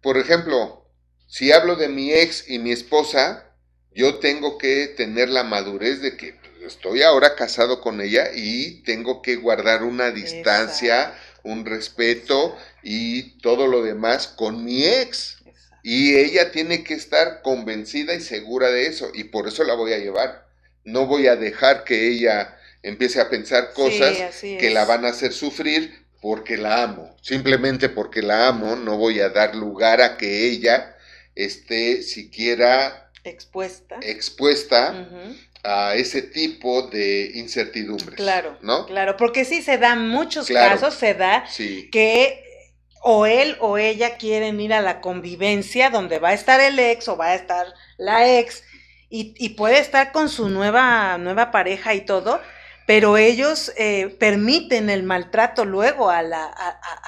por 0.00 0.16
ejemplo, 0.16 0.88
si 1.26 1.50
hablo 1.50 1.74
de 1.74 1.88
mi 1.88 2.12
ex 2.12 2.48
y 2.48 2.60
mi 2.60 2.70
esposa, 2.70 3.56
yo 3.92 4.18
tengo 4.18 4.56
que 4.56 4.86
tener 4.86 5.28
la 5.28 5.42
madurez 5.42 6.00
de 6.00 6.16
que 6.16 6.38
estoy 6.66 7.02
ahora 7.02 7.34
casado 7.34 7.80
con 7.80 8.00
ella 8.00 8.30
y 8.34 8.82
tengo 8.82 9.22
que 9.22 9.36
guardar 9.36 9.82
una 9.82 10.10
distancia, 10.10 11.14
un 11.44 11.64
respeto 11.64 12.56
y 12.82 13.38
todo 13.38 13.68
lo 13.68 13.82
demás 13.82 14.26
con 14.26 14.64
mi 14.64 14.84
ex. 14.84 15.38
Y 15.82 16.16
ella 16.16 16.50
tiene 16.50 16.82
que 16.82 16.94
estar 16.94 17.42
convencida 17.42 18.14
y 18.14 18.20
segura 18.20 18.70
de 18.70 18.86
eso 18.86 19.10
y 19.12 19.24
por 19.24 19.46
eso 19.46 19.64
la 19.64 19.74
voy 19.74 19.92
a 19.92 19.98
llevar. 19.98 20.46
No 20.84 21.06
voy 21.06 21.28
a 21.28 21.36
dejar 21.36 21.84
que 21.84 22.08
ella 22.08 22.58
empiece 22.82 23.20
a 23.20 23.30
pensar 23.30 23.72
cosas 23.72 24.40
que 24.40 24.70
la 24.70 24.84
van 24.84 25.04
a 25.04 25.08
hacer 25.08 25.32
sufrir 25.32 26.04
porque 26.20 26.56
la 26.56 26.82
amo. 26.82 27.14
Simplemente 27.20 27.90
porque 27.90 28.22
la 28.22 28.48
amo, 28.48 28.76
no 28.76 28.96
voy 28.96 29.20
a 29.20 29.28
dar 29.28 29.54
lugar 29.54 30.00
a 30.00 30.16
que 30.16 30.48
ella 30.48 30.96
esté 31.34 32.02
siquiera 32.02 33.10
expuesta, 33.24 33.98
expuesta 34.02 35.08
a 35.64 35.94
ese 35.94 36.22
tipo 36.22 36.82
de 36.88 37.32
incertidumbres. 37.34 38.16
Claro, 38.16 38.58
¿no? 38.60 38.86
Claro, 38.86 39.16
porque 39.16 39.44
sí 39.44 39.62
se 39.62 39.78
da 39.78 39.96
muchos 39.96 40.46
casos, 40.48 40.94
se 40.94 41.14
da 41.14 41.44
que 41.90 42.44
o 43.02 43.26
él 43.26 43.56
o 43.60 43.78
ella 43.78 44.16
quieren 44.16 44.60
ir 44.60 44.72
a 44.72 44.80
la 44.80 45.00
convivencia 45.00 45.90
donde 45.90 46.18
va 46.18 46.30
a 46.30 46.34
estar 46.34 46.60
el 46.60 46.78
ex 46.78 47.08
o 47.08 47.16
va 47.16 47.28
a 47.28 47.34
estar 47.34 47.66
la 47.98 48.38
ex 48.38 48.62
y, 49.16 49.50
puede 49.50 49.78
estar 49.78 50.10
con 50.10 50.28
su 50.28 50.48
nueva, 50.48 51.18
nueva 51.18 51.52
pareja 51.52 51.94
y 51.94 52.00
todo, 52.00 52.40
pero 52.84 53.16
ellos 53.16 53.72
eh, 53.76 54.08
permiten 54.18 54.90
el 54.90 55.04
maltrato 55.04 55.64
luego 55.64 56.10
a 56.10 56.22
la, 56.22 56.46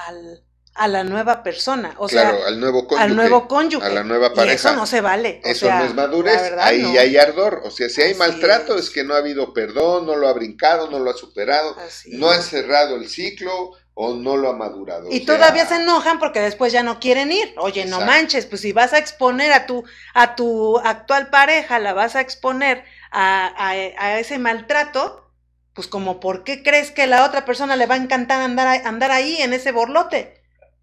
al, 0.06 0.44
a 0.76 0.88
la 0.88 1.04
nueva 1.04 1.42
persona, 1.42 1.94
o 1.98 2.06
claro, 2.06 2.44
al 2.46 2.60
nuevo 2.60 2.86
cónyuge, 2.86 3.04
al 3.04 3.16
nuevo 3.16 3.48
cónyuge, 3.48 3.86
a 3.86 3.90
la 3.90 4.04
nueva 4.04 4.34
pareja. 4.34 4.54
eso 4.54 4.72
no 4.74 4.86
se 4.86 5.00
vale. 5.00 5.40
eso 5.44 5.70
no 5.70 5.84
es 5.84 5.94
madurez, 5.94 6.52
ahí 6.58 6.96
hay 6.98 7.16
ardor. 7.16 7.62
O 7.64 7.70
sea, 7.70 7.88
si 7.88 8.02
hay 8.02 8.14
maltrato 8.14 8.76
es. 8.76 8.90
que 8.90 9.04
no 9.04 9.14
ha 9.14 9.18
habido 9.18 9.52
perdón, 9.52 10.06
no 10.06 10.16
lo 10.16 10.28
ha 10.28 10.32
brincado, 10.32 10.90
no 10.90 10.98
lo 10.98 11.10
ha 11.10 11.14
superado, 11.14 11.76
no 12.12 12.30
ha 12.30 12.40
cerrado 12.40 12.96
el 12.96 13.08
ciclo 13.08 13.72
o 13.98 14.14
no 14.14 14.36
lo 14.36 14.50
ha 14.50 14.52
madurado. 14.52 15.08
Y 15.10 15.20
todavía 15.20 15.64
se 15.64 15.76
enojan 15.76 16.18
porque 16.18 16.40
después 16.40 16.70
ya 16.70 16.82
no 16.82 17.00
quieren 17.00 17.32
ir. 17.32 17.54
Oye, 17.56 17.86
no 17.86 18.02
manches, 18.02 18.44
pues 18.44 18.60
si 18.60 18.72
vas 18.72 18.92
a 18.92 18.98
exponer 18.98 19.52
a 19.54 19.64
tu, 19.64 19.84
a 20.12 20.36
tu 20.36 20.78
actual 20.78 21.30
pareja, 21.30 21.78
la 21.78 21.94
vas 21.94 22.14
a 22.14 22.20
exponer 22.20 22.84
a, 23.10 23.54
a, 23.56 24.18
ese 24.20 24.38
maltrato, 24.38 25.32
pues 25.72 25.88
como, 25.88 26.20
¿por 26.20 26.44
qué 26.44 26.62
crees 26.62 26.90
que 26.90 27.06
la 27.06 27.24
otra 27.24 27.46
persona 27.46 27.74
le 27.74 27.86
va 27.86 27.94
a 27.94 27.98
encantar 27.98 28.42
andar, 28.42 28.82
andar 28.84 29.10
ahí 29.10 29.38
en 29.40 29.54
ese 29.54 29.72
borlote? 29.72 30.35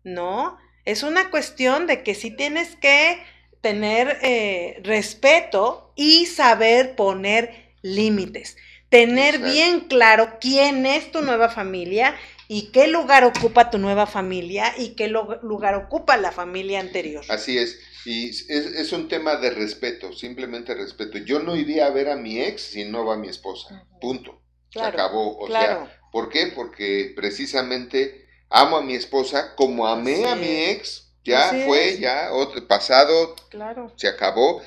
No, 0.04 0.58
es 0.86 1.04
una 1.04 1.30
cuestión 1.30 1.88
de 1.88 2.04
que 2.04 2.16
sí 2.16 2.32
tienes 2.32 2.76
que 2.76 3.24
tener 3.62 4.20
eh, 4.22 4.82
respeto 4.84 5.93
y 5.95 6.26
saber 6.26 6.95
poner 6.95 7.74
límites. 7.82 8.58
Tener 8.89 9.39
bien 9.39 9.82
claro 9.82 10.38
quién 10.39 10.86
es 10.86 11.12
tu 11.12 11.22
nueva 11.22 11.49
familia 11.49 12.16
y 12.47 12.72
qué 12.72 12.88
lugar 12.88 13.24
ocupa 13.24 13.72
tu 13.72 13.80
nueva 13.80 14.06
familia 14.06 14.74
y 14.78 14.89
qué 14.89 15.08
lugar 15.08 15.76
ocupa 15.76 16.18
la 16.18 16.32
familia 16.32 16.80
anterior. 16.80 17.24
Así 17.30 17.58
es. 17.58 17.80
Y 18.06 18.30
es, 18.30 18.91
un 18.91 19.08
tema 19.08 19.38
de 19.38 19.49
respeto, 19.49 20.12
simplemente 20.12 20.76
respeto. 20.76 21.18
Yo 21.20 21.39
no 21.39 21.56
iría 21.56 21.88
a 21.88 21.91
ver 21.91 22.10
a 22.10 22.18
mi 22.18 22.41
ex 22.41 22.62
si 22.62 22.84
no 22.84 23.06
va 23.06 23.18
mi 23.18 23.30
esposa. 23.30 23.88
Punto. 24.01 24.41
Se 24.70 24.82
acabó. 24.82 25.39
O 25.39 25.47
sea, 25.47 25.99
¿por 26.12 26.30
qué? 26.30 26.51
Porque 26.54 27.14
precisamente 27.16 28.22
amo 28.54 28.78
a 28.78 28.82
mi 28.82 28.93
esposa 28.93 29.56
como 29.56 29.88
amé 29.88 30.30
a 30.30 30.36
mi 30.36 30.66
ex, 30.66 31.08
ya 31.24 31.51
fue, 31.66 31.97
ya, 31.99 32.32
otro, 32.32 32.66
pasado, 32.68 33.36
claro. 33.49 33.91
se 33.95 34.08
acabó. 34.08 34.62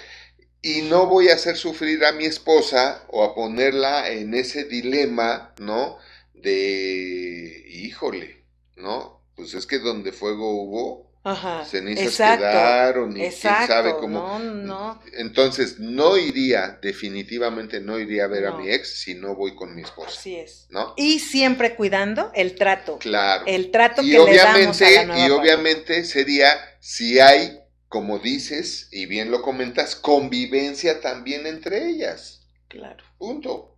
Y 0.61 0.83
no 0.83 1.07
voy 1.07 1.29
a 1.29 1.35
hacer 1.35 1.57
sufrir 1.57 2.05
a 2.05 2.13
mi 2.13 2.25
esposa 2.25 3.05
o 3.09 3.23
a 3.23 3.35
ponerla 3.35 4.11
en 4.11 4.35
ese 4.35 4.65
dilema, 4.65 5.55
¿no? 5.61 5.99
De, 6.35 7.65
híjole, 7.69 8.43
¿no? 8.75 9.23
Pues 9.37 9.55
es 9.55 9.67
que 9.67 9.79
donde 9.79 10.11
fuego 10.11 10.51
hubo, 10.51 11.06
Ajá, 11.29 11.65
cenizas 11.65 12.39
quedaron 12.39 13.11
y 13.17 13.19
quién 13.19 13.33
sabe 13.33 13.97
cómo. 13.99 14.39
No, 14.39 14.39
no. 14.39 15.03
Entonces, 15.15 15.81
no 15.81 16.17
iría, 16.17 16.79
definitivamente 16.81 17.81
no 17.81 17.99
iría 17.99 18.27
a 18.27 18.29
ver 18.29 18.47
a 18.47 18.53
mi 18.53 18.71
ex 18.71 19.01
si 19.01 19.17
no 19.17 19.35
voy 19.35 19.57
con 19.57 19.75
mi 19.75 19.83
esposa. 19.83 20.17
Así 20.17 20.37
es. 20.37 20.69
¿No? 20.71 20.95
Y 20.97 21.19
siempre 21.19 21.75
cuidando 21.75 22.31
el 22.33 22.55
trato. 22.55 22.99
Claro. 22.99 23.43
El 23.45 23.73
trato 23.73 24.03
que 24.03 24.09
le 24.09 24.37
damos 24.37 24.81
a 24.81 24.89
la 24.89 25.05
nueva 25.05 25.27
Y 25.27 25.31
obviamente 25.33 26.05
sería 26.05 26.61
si 26.79 27.19
hay, 27.19 27.59
como 27.89 28.21
dices 28.21 28.87
y 28.93 29.07
bien 29.07 29.33
lo 29.33 29.43
comentas, 29.43 29.97
convivencia 29.97 31.01
también 31.01 31.49
entre 31.49 31.89
ellas. 31.89 32.47
Claro. 32.69 33.03
Punto. 33.19 33.77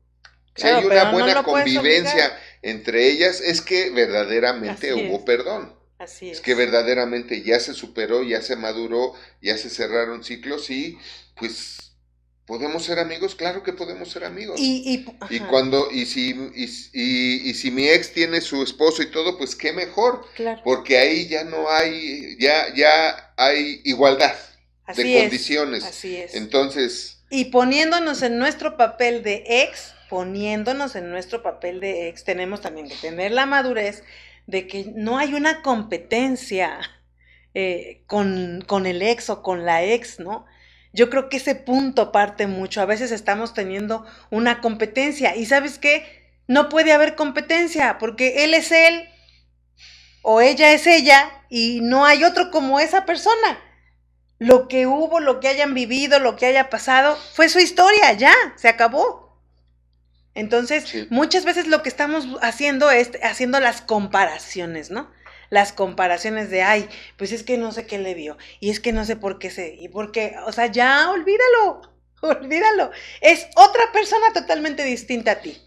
Si 0.55 0.67
hay 0.67 0.85
una 0.85 1.13
buena 1.13 1.43
convivencia 1.43 2.39
entre 2.61 3.09
ellas, 3.11 3.41
es 3.41 3.63
que 3.63 3.89
verdaderamente 3.89 4.93
hubo 4.93 5.25
perdón. 5.25 5.78
Así 5.99 6.31
es. 6.31 6.41
que 6.41 6.55
verdaderamente 6.55 7.43
ya 7.43 7.59
se 7.59 7.75
superó, 7.75 8.23
ya 8.23 8.41
se 8.41 8.57
maduró, 8.57 9.15
ya 9.43 9.59
se 9.59 9.69
cerraron 9.69 10.23
ciclos 10.23 10.71
y 10.71 10.99
pues 11.35 11.89
podemos 12.49 12.83
ser 12.83 12.99
amigos, 12.99 13.35
claro 13.35 13.63
que 13.63 13.75
podemos 13.75 14.11
ser 14.11 14.25
amigos. 14.25 14.59
Y, 14.59 15.05
y, 15.29 15.41
cuando, 15.41 15.91
y 15.93 16.07
si, 16.07 16.31
y, 16.55 17.55
si 17.55 17.71
mi 17.71 17.87
ex 17.87 18.15
tiene 18.15 18.41
su 18.41 18.63
esposo 18.63 19.03
y 19.03 19.11
todo, 19.11 19.37
pues 19.37 19.55
qué 19.55 19.75
mejor. 19.75 20.25
Claro. 20.35 20.63
Porque 20.65 20.97
ahí 20.97 21.29
ya 21.29 21.45
no 21.45 21.69
hay, 21.69 22.39
ya, 22.41 22.75
ya 22.75 23.35
hay 23.37 23.83
igualdad 23.85 24.35
de 24.97 25.21
condiciones. 25.21 25.85
Así 25.85 26.17
es. 26.17 26.35
Entonces. 26.35 27.23
Y 27.29 27.47
poniéndonos 27.47 28.23
en 28.23 28.39
nuestro 28.39 28.79
papel 28.79 29.23
de 29.23 29.45
ex, 29.47 29.93
poniéndonos 30.09 30.97
en 30.97 31.11
nuestro 31.11 31.43
papel 31.43 31.81
de 31.81 32.09
ex, 32.09 32.25
tenemos 32.25 32.63
también 32.63 32.89
que 32.89 32.95
tener 32.95 33.33
la 33.33 33.45
madurez 33.45 34.03
de 34.49 34.67
que 34.67 34.93
no 34.97 35.19
hay 35.19 35.35
una 35.35 35.61
competencia 35.61 36.81
eh, 37.53 38.03
con, 38.07 38.65
con, 38.67 38.87
el 38.87 39.03
ex 39.03 39.29
o 39.29 39.43
con 39.43 39.67
la 39.67 39.85
ex, 39.85 40.21
¿no? 40.21 40.47
Yo 40.95 41.11
creo 41.11 41.29
que 41.29 41.37
ese 41.37 41.55
punto 41.55 42.13
parte 42.13 42.47
mucho. 42.47 42.81
A 42.81 42.87
veces 42.87 43.13
estamos 43.13 43.53
teniendo 43.53 44.07
una 44.31 44.63
competencia 44.63 45.37
y 45.37 45.45
sabes 45.45 45.79
qué, 45.79 46.33
no 46.47 46.71
puede 46.71 46.93
haber 46.93 47.15
competencia 47.15 47.99
porque 47.99 48.45
él 48.45 48.55
es 48.55 48.73
él 48.73 49.07
o 50.23 50.41
ella 50.41 50.73
es 50.73 50.87
ella 50.87 51.31
y 51.51 51.81
no 51.83 52.07
hay 52.07 52.25
otro 52.25 52.51
como 52.51 52.81
esa 52.81 53.05
persona. 53.05 53.61
Lo 54.39 54.67
que 54.67 54.87
hubo, 54.87 55.21
lo 55.21 55.41
que 55.41 55.49
hayan 55.49 55.75
vivido, 55.75 56.21
lo 56.21 56.37
que 56.37 56.47
haya 56.47 56.71
pasado, 56.71 57.17
fue 57.35 57.51
su 57.51 57.59
historia, 57.59 58.15
ya, 58.15 58.33
se 58.57 58.69
acabó. 58.69 59.28
Entonces, 60.39 61.11
muchas 61.11 61.45
veces 61.45 61.67
lo 61.67 61.83
que 61.83 61.89
estamos 61.89 62.25
haciendo 62.43 62.93
es 62.93 63.11
haciendo 63.25 63.59
las 63.59 63.81
comparaciones, 63.81 64.89
¿no? 64.89 65.11
Las 65.51 65.73
comparaciones 65.73 66.49
de, 66.49 66.63
ay, 66.63 66.89
pues 67.17 67.33
es 67.33 67.43
que 67.43 67.59
no 67.59 67.73
sé 67.73 67.87
qué 67.87 67.99
le 67.99 68.15
vio, 68.15 68.39
y 68.61 68.71
es 68.71 68.79
que 68.79 68.93
no 68.93 69.05
sé 69.05 69.17
por 69.17 69.41
qué 69.41 69.51
sé, 69.51 69.77
y 69.81 69.89
por 69.89 70.13
qué, 70.13 70.37
o 70.47 70.53
sea, 70.53 70.67
ya 70.67 71.11
olvídalo, 71.11 71.83
olvídalo. 72.21 72.93
Es 73.21 73.49
otra 73.57 73.91
persona 73.93 74.33
totalmente 74.33 74.85
distinta 74.85 75.33
a 75.33 75.41
ti. 75.41 75.61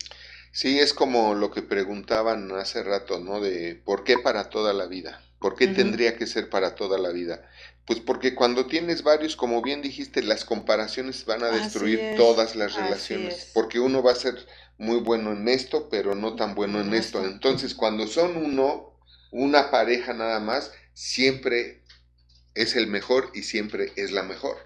Sí, 0.54 0.80
es 0.80 0.94
como 0.94 1.36
lo 1.36 1.52
que 1.52 1.64
preguntaban 1.64 2.50
hace 2.54 2.82
rato, 2.82 3.20
¿no? 3.20 3.42
De 3.42 3.76
por 3.76 4.06
qué 4.06 4.20
para 4.20 4.50
toda 4.50 4.72
la 4.72 4.86
vida, 4.86 5.22
por 5.40 5.56
qué 5.56 5.68
tendría 5.68 6.16
que 6.16 6.28
ser 6.28 6.50
para 6.50 6.76
toda 6.76 6.98
la 6.98 7.10
vida. 7.10 7.42
Pues 7.86 8.00
porque 8.00 8.36
cuando 8.36 8.68
tienes 8.68 9.04
varios, 9.04 9.36
como 9.36 9.62
bien 9.62 9.82
dijiste, 9.82 10.22
las 10.22 10.46
comparaciones 10.46 11.26
van 11.26 11.44
a 11.44 11.50
destruir 11.50 12.16
todas 12.16 12.56
las 12.56 12.76
relaciones, 12.76 13.50
porque 13.54 13.80
uno 13.80 14.04
va 14.04 14.12
a 14.12 14.16
ser 14.16 14.46
muy 14.82 15.00
bueno 15.00 15.32
en 15.32 15.48
esto, 15.48 15.90
pero 15.90 16.16
no 16.16 16.36
tan 16.36 16.56
bueno 16.56 16.82
en 16.82 16.94
esto. 16.94 17.24
Entonces, 17.24 17.76
cuando 17.76 18.08
son 18.08 18.36
uno, 18.36 19.00
una 19.32 19.70
pareja 19.70 20.14
nada 20.14 20.40
más, 20.40 20.72
siempre 20.94 21.84
es 22.56 22.76
el 22.76 22.88
mejor 22.88 23.32
y 23.34 23.44
siempre 23.44 23.94
es 23.96 24.12
la 24.12 24.24
mejor. 24.24 24.58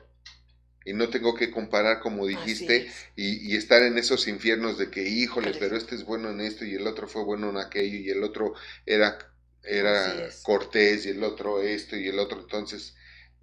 Y 0.86 0.94
no 0.94 1.10
tengo 1.10 1.36
que 1.36 1.52
comparar, 1.52 2.00
como 2.00 2.26
dijiste, 2.28 2.90
y, 3.16 3.52
y, 3.52 3.58
estar 3.58 3.84
en 3.84 3.98
esos 3.98 4.28
infiernos 4.28 4.78
de 4.78 4.90
que, 4.90 5.04
híjole, 5.08 5.54
pero 5.60 5.76
este 5.76 5.96
es 5.96 6.06
bueno 6.06 6.30
en 6.30 6.42
esto 6.42 6.64
y 6.64 6.76
el 6.76 6.88
otro 6.88 7.08
fue 7.08 7.24
bueno 7.24 7.50
en 7.50 7.58
aquello 7.58 7.98
y 7.98 8.10
el 8.10 8.24
otro 8.24 8.54
era 8.86 9.18
era 9.68 10.30
cortés 10.44 11.06
y 11.06 11.10
el 11.10 11.24
otro 11.24 11.62
esto 11.62 11.96
y 11.96 12.08
el 12.08 12.20
otro, 12.20 12.40
entonces, 12.40 12.96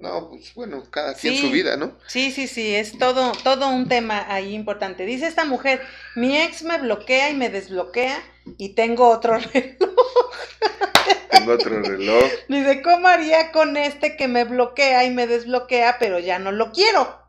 no, 0.02 0.30
pues 0.30 0.52
bueno, 0.54 0.84
cada 0.90 1.14
quien 1.14 1.36
su 1.36 1.48
vida, 1.52 1.76
¿no? 1.76 1.96
Sí, 2.08 2.32
sí, 2.32 2.48
sí, 2.48 2.74
es 2.74 2.98
todo, 2.98 3.30
todo 3.44 3.68
un 3.68 3.88
tema 3.88 4.26
ahí 4.28 4.52
importante. 4.52 5.06
Dice 5.06 5.28
esta 5.28 5.44
mujer, 5.44 5.80
mi 6.16 6.36
ex 6.36 6.64
me 6.64 6.76
bloquea 6.78 7.30
y 7.30 7.34
me 7.34 7.50
desbloquea 7.50 8.20
y 8.58 8.70
tengo 8.70 9.08
otro 9.08 9.38
reloj. 9.54 10.32
tengo 11.30 11.52
otro 11.52 11.80
reloj. 11.80 12.24
Dice, 12.48 12.82
¿cómo 12.82 13.06
haría 13.06 13.52
con 13.52 13.76
este 13.76 14.16
que 14.16 14.26
me 14.26 14.42
bloquea 14.42 15.04
y 15.04 15.12
me 15.12 15.28
desbloquea, 15.28 15.98
pero 16.00 16.18
ya 16.18 16.40
no 16.40 16.50
lo 16.50 16.72
quiero? 16.72 17.20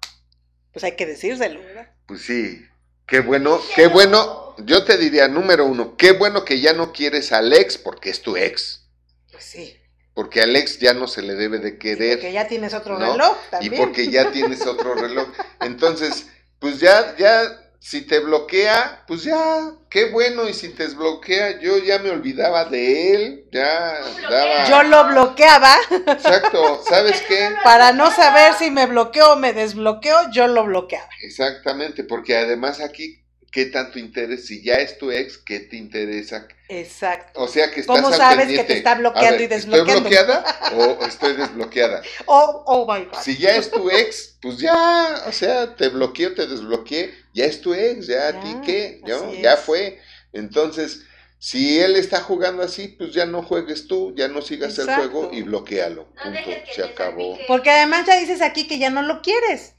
Pues 0.71 0.83
hay 0.83 0.93
que 0.93 1.05
decírselo, 1.05 1.59
¿verdad? 1.59 1.91
Pues 2.07 2.23
sí, 2.23 2.65
qué 3.05 3.19
bueno, 3.19 3.61
qué 3.75 3.85
bueno. 3.85 4.55
Yo 4.65 4.83
te 4.83 4.97
diría, 4.97 5.27
número 5.27 5.67
uno, 5.67 5.95
qué 5.95 6.13
bueno 6.13 6.43
que 6.43 6.59
ya 6.59 6.73
no 6.73 6.91
quieres 6.91 7.33
al 7.33 7.53
ex 7.53 7.77
porque 7.77 8.09
es 8.09 8.23
tu 8.23 8.35
ex. 8.35 8.87
Pues 9.31 9.43
sí. 9.43 9.77
Porque 10.13 10.41
al 10.41 10.55
ex 10.55 10.79
ya 10.79 10.93
no 10.93 11.07
se 11.07 11.21
le 11.21 11.35
debe 11.35 11.59
de 11.59 11.77
querer. 11.77 12.17
porque 12.17 12.31
ya 12.31 12.47
tienes 12.47 12.73
otro 12.73 12.97
reloj 12.97 13.35
también. 13.49 13.73
Y 13.73 13.77
porque 13.77 14.09
ya 14.09 14.31
tienes 14.31 14.61
otro 14.67 14.93
reloj. 14.93 15.27
Entonces, 15.59 16.27
pues 16.59 16.79
ya, 16.79 17.15
ya 17.17 17.63
si 17.83 18.01
te 18.03 18.19
bloquea, 18.19 19.03
pues 19.07 19.25
ya, 19.25 19.73
qué 19.89 20.05
bueno, 20.05 20.47
y 20.47 20.53
si 20.53 20.69
te 20.69 20.83
desbloquea, 20.83 21.59
yo 21.59 21.77
ya 21.79 21.99
me 21.99 22.11
olvidaba 22.11 22.63
de 22.63 23.13
él, 23.13 23.45
ya 23.51 23.99
daba... 24.29 24.69
Yo 24.69 24.83
lo 24.83 25.05
bloqueaba. 25.09 25.75
Exacto, 26.07 26.81
¿sabes 26.87 27.21
qué? 27.27 27.49
Para 27.61 27.91
no 27.91 28.09
saber 28.09 28.53
si 28.53 28.71
me 28.71 28.85
bloqueó 28.85 29.33
o 29.33 29.35
me 29.35 29.51
desbloqueó, 29.51 30.31
yo 30.31 30.47
lo 30.47 30.63
bloqueaba. 30.63 31.09
Exactamente, 31.23 32.05
porque 32.05 32.37
además 32.37 32.79
aquí 32.79 33.22
¿qué 33.53 33.67
tanto 33.67 33.99
interés? 33.99 34.47
Si 34.47 34.63
ya 34.63 34.73
es 34.75 34.97
tu 34.97 35.11
ex, 35.11 35.37
¿qué 35.37 35.59
te 35.59 35.77
interesa? 35.77 36.47
Exacto. 36.67 37.39
O 37.39 37.47
sea 37.47 37.69
que 37.71 37.81
estás 37.81 38.01
¿Cómo 38.01 38.11
sabes 38.11 38.47
que 38.47 38.63
te 38.63 38.77
está 38.77 38.95
bloqueando 38.95 39.43
y 39.43 39.47
desbloqueando? 39.47 39.93
¿Estoy 39.93 40.01
bloqueada 40.01 40.71
o 40.75 41.05
estoy 41.05 41.33
desbloqueada? 41.33 42.01
oh, 42.25 42.63
oh 42.65 42.91
my 42.91 43.05
God. 43.05 43.21
Si 43.21 43.37
ya 43.37 43.55
es 43.55 43.69
tu 43.69 43.91
ex, 43.91 44.37
pues 44.41 44.57
ya, 44.57 45.23
o 45.27 45.31
sea, 45.31 45.75
te 45.75 45.89
bloqueé 45.89 46.27
o 46.27 46.33
te 46.33 46.47
desbloqueé, 46.47 47.13
ya 47.35 47.45
es 47.45 47.61
tu 47.61 47.75
ex, 47.75 48.07
ya, 48.07 48.29
a 48.29 48.39
ti 48.41 48.55
qué, 48.65 49.01
¿no? 49.05 49.31
Ya 49.35 49.55
fue. 49.55 49.99
Entonces, 50.33 51.03
si 51.37 51.79
él 51.79 51.95
está 51.95 52.21
jugando 52.21 52.63
así, 52.63 52.87
pues 52.87 53.13
ya 53.13 53.27
no 53.27 53.43
juegues 53.43 53.87
tú, 53.87 54.15
ya 54.15 54.29
no 54.29 54.41
sigas 54.41 54.79
el 54.79 54.87
juego 54.87 55.29
y 55.31 55.43
bloquealo. 55.43 56.07
Punto. 56.23 56.49
Se 56.73 56.83
acabó. 56.83 57.37
Porque 57.47 57.69
además 57.69 58.07
ya 58.07 58.17
dices 58.17 58.41
aquí 58.41 58.67
que 58.67 58.79
ya 58.79 58.89
no 58.89 59.03
lo 59.03 59.21
quieres. 59.21 59.75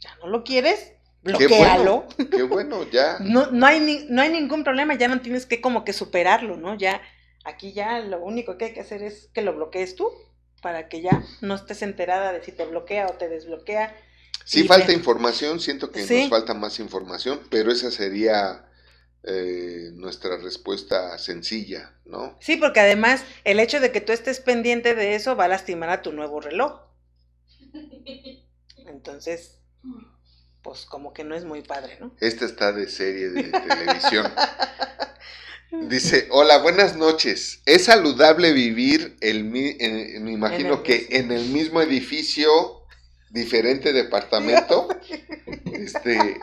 ¿Ya 0.00 0.16
no 0.16 0.26
lo 0.26 0.42
quieres? 0.42 0.94
Bloquealo. 1.22 2.06
Qué 2.30 2.42
bueno, 2.42 2.88
ya. 2.90 3.18
No, 3.20 3.50
no, 3.50 3.66
hay 3.66 4.06
no 4.08 4.22
hay 4.22 4.30
ningún 4.30 4.64
problema, 4.64 4.94
ya 4.94 5.08
no 5.08 5.20
tienes 5.20 5.46
que 5.46 5.60
como 5.60 5.84
que 5.84 5.92
superarlo, 5.92 6.56
¿no? 6.56 6.76
Ya, 6.76 7.00
aquí 7.44 7.72
ya 7.72 8.00
lo 8.00 8.22
único 8.22 8.56
que 8.56 8.66
hay 8.66 8.72
que 8.72 8.80
hacer 8.80 9.02
es 9.02 9.28
que 9.32 9.42
lo 9.42 9.54
bloquees 9.54 9.96
tú, 9.96 10.10
para 10.62 10.88
que 10.88 11.02
ya 11.02 11.24
no 11.40 11.54
estés 11.54 11.82
enterada 11.82 12.32
de 12.32 12.42
si 12.42 12.52
te 12.52 12.64
bloquea 12.66 13.06
o 13.06 13.14
te 13.14 13.28
desbloquea. 13.28 13.96
Sí, 14.44 14.64
falta 14.64 14.92
información, 14.92 15.60
siento 15.60 15.90
que 15.90 16.00
nos 16.00 16.28
falta 16.28 16.54
más 16.54 16.80
información, 16.80 17.40
pero 17.50 17.70
esa 17.70 17.90
sería 17.90 18.66
eh, 19.22 19.90
nuestra 19.92 20.38
respuesta 20.38 21.18
sencilla, 21.18 21.94
¿no? 22.04 22.36
Sí, 22.40 22.56
porque 22.56 22.80
además 22.80 23.22
el 23.44 23.60
hecho 23.60 23.78
de 23.78 23.92
que 23.92 24.00
tú 24.00 24.12
estés 24.12 24.40
pendiente 24.40 24.94
de 24.94 25.14
eso 25.14 25.36
va 25.36 25.44
a 25.44 25.48
lastimar 25.48 25.90
a 25.90 26.02
tu 26.02 26.12
nuevo 26.12 26.40
reloj. 26.40 26.80
Entonces, 28.86 29.60
pues 30.62 30.84
como 30.86 31.12
que 31.12 31.24
no 31.24 31.34
es 31.34 31.44
muy 31.44 31.62
padre, 31.62 31.96
¿no? 32.00 32.12
Esta 32.20 32.44
está 32.44 32.72
de 32.72 32.88
serie 32.88 33.30
de 33.30 33.42
televisión. 33.68 34.32
Dice, 35.70 36.26
hola, 36.30 36.58
buenas 36.58 36.96
noches. 36.96 37.62
¿Es 37.64 37.84
saludable 37.84 38.52
vivir, 38.52 39.16
el, 39.20 39.44
me 39.44 40.32
imagino 40.32 40.82
que 40.82 41.06
en 41.10 41.30
el 41.30 41.46
mismo 41.46 41.80
edificio, 41.80 42.82
diferente 43.30 43.92
departamento? 43.92 44.88
este, 45.72 46.40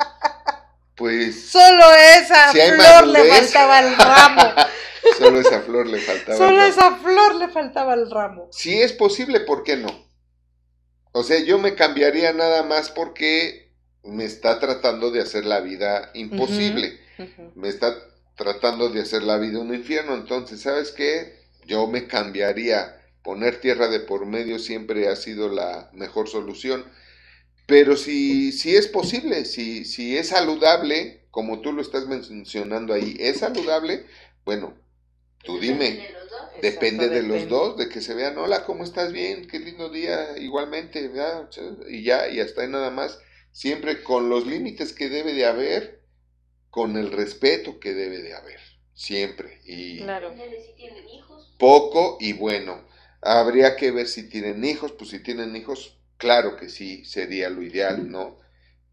pues... 0.96 1.50
Solo 1.50 1.84
esa 1.94 2.52
flor 2.52 3.08
le 3.08 3.24
faltaba 3.26 3.80
el 3.80 3.96
ramo. 3.98 4.54
Solo 5.18 5.40
esa 5.40 5.62
flor 5.62 5.88
le 5.88 6.00
faltaba. 6.00 6.38
Solo 6.38 6.64
esa 6.64 6.96
flor 6.96 7.36
le 7.36 7.48
faltaba 7.50 7.94
el 7.94 8.10
ramo. 8.10 8.50
Si 8.52 8.82
es 8.82 8.94
posible, 8.94 9.42
¿por 9.42 9.64
qué 9.64 9.78
no? 9.78 9.90
O 11.12 11.24
sea, 11.24 11.40
yo 11.40 11.58
me 11.60 11.76
cambiaría 11.76 12.32
nada 12.34 12.64
más 12.64 12.90
porque 12.92 13.67
me 14.04 14.26
está 14.26 14.60
tratando 14.60 15.12
de 15.12 15.22
hacer 15.22 15.46
la 15.46 15.60
vida 15.60 16.12
imposible. 16.14 17.00
Me 17.56 17.70
está 17.70 17.96
tratando 18.36 18.90
de 18.90 19.02
hacer 19.02 19.24
la 19.24 19.38
vida 19.38 19.60
un 19.60 19.74
infierno. 19.74 20.14
Entonces, 20.14 20.62
¿sabes 20.62 20.92
qué? 20.92 21.40
Yo 21.66 21.88
me 21.88 22.08
cambiaría. 22.08 23.02
Poner 23.24 23.60
tierra 23.60 23.90
de 23.90 24.00
por 24.00 24.26
medio 24.26 24.58
siempre 24.60 25.10
ha 25.10 25.16
sido 25.16 25.50
la 25.50 25.90
mejor 25.94 26.30
solución. 26.30 26.86
Pero 27.66 27.98
si, 27.98 28.54
si 28.54 28.76
es 28.76 28.88
posible, 28.88 29.44
si, 29.44 29.84
si 29.84 30.18
es 30.18 30.30
saludable, 30.30 31.26
como 31.32 31.60
tú 31.60 31.74
lo 31.74 31.82
estás 31.82 32.08
mencionando 32.08 32.94
ahí, 32.94 33.18
es 33.20 33.40
saludable, 33.40 34.06
bueno, 34.46 34.74
tú 35.44 35.60
dime. 35.60 36.08
Depende 36.62 37.10
de 37.10 37.22
los 37.22 37.50
dos, 37.50 37.78
de 37.78 37.90
que 37.90 38.02
se 38.02 38.16
vean, 38.16 38.38
hola, 38.38 38.64
¿cómo 38.64 38.84
estás? 38.84 39.12
Bien, 39.12 39.48
qué 39.48 39.60
lindo 39.60 39.90
día, 39.90 40.38
igualmente, 40.38 41.12
y 41.88 42.04
ya, 42.04 42.30
y 42.30 42.40
hasta 42.40 42.62
ahí 42.62 42.70
nada 42.70 42.90
más 42.90 43.20
siempre 43.58 44.04
con 44.04 44.30
los 44.30 44.46
límites 44.46 44.94
que 44.94 45.10
debe 45.10 45.34
de 45.34 45.48
haber, 45.48 46.04
con 46.70 46.96
el 46.96 47.12
respeto 47.12 47.80
que 47.80 47.96
debe 47.96 48.20
de 48.20 48.36
haber, 48.36 48.60
siempre. 48.94 49.62
Y 49.66 49.98
claro. 49.98 50.32
Poco 51.58 52.18
y 52.20 52.34
bueno. 52.34 52.86
Habría 53.20 53.76
que 53.76 53.90
ver 53.90 54.08
si 54.08 54.30
tienen 54.30 54.64
hijos, 54.64 54.92
pues 54.92 55.10
si 55.10 55.24
tienen 55.24 55.56
hijos, 55.56 55.98
claro 56.18 56.56
que 56.56 56.70
sí, 56.70 57.04
sería 57.04 57.50
lo 57.50 57.64
ideal, 57.64 58.12
¿no? 58.12 58.38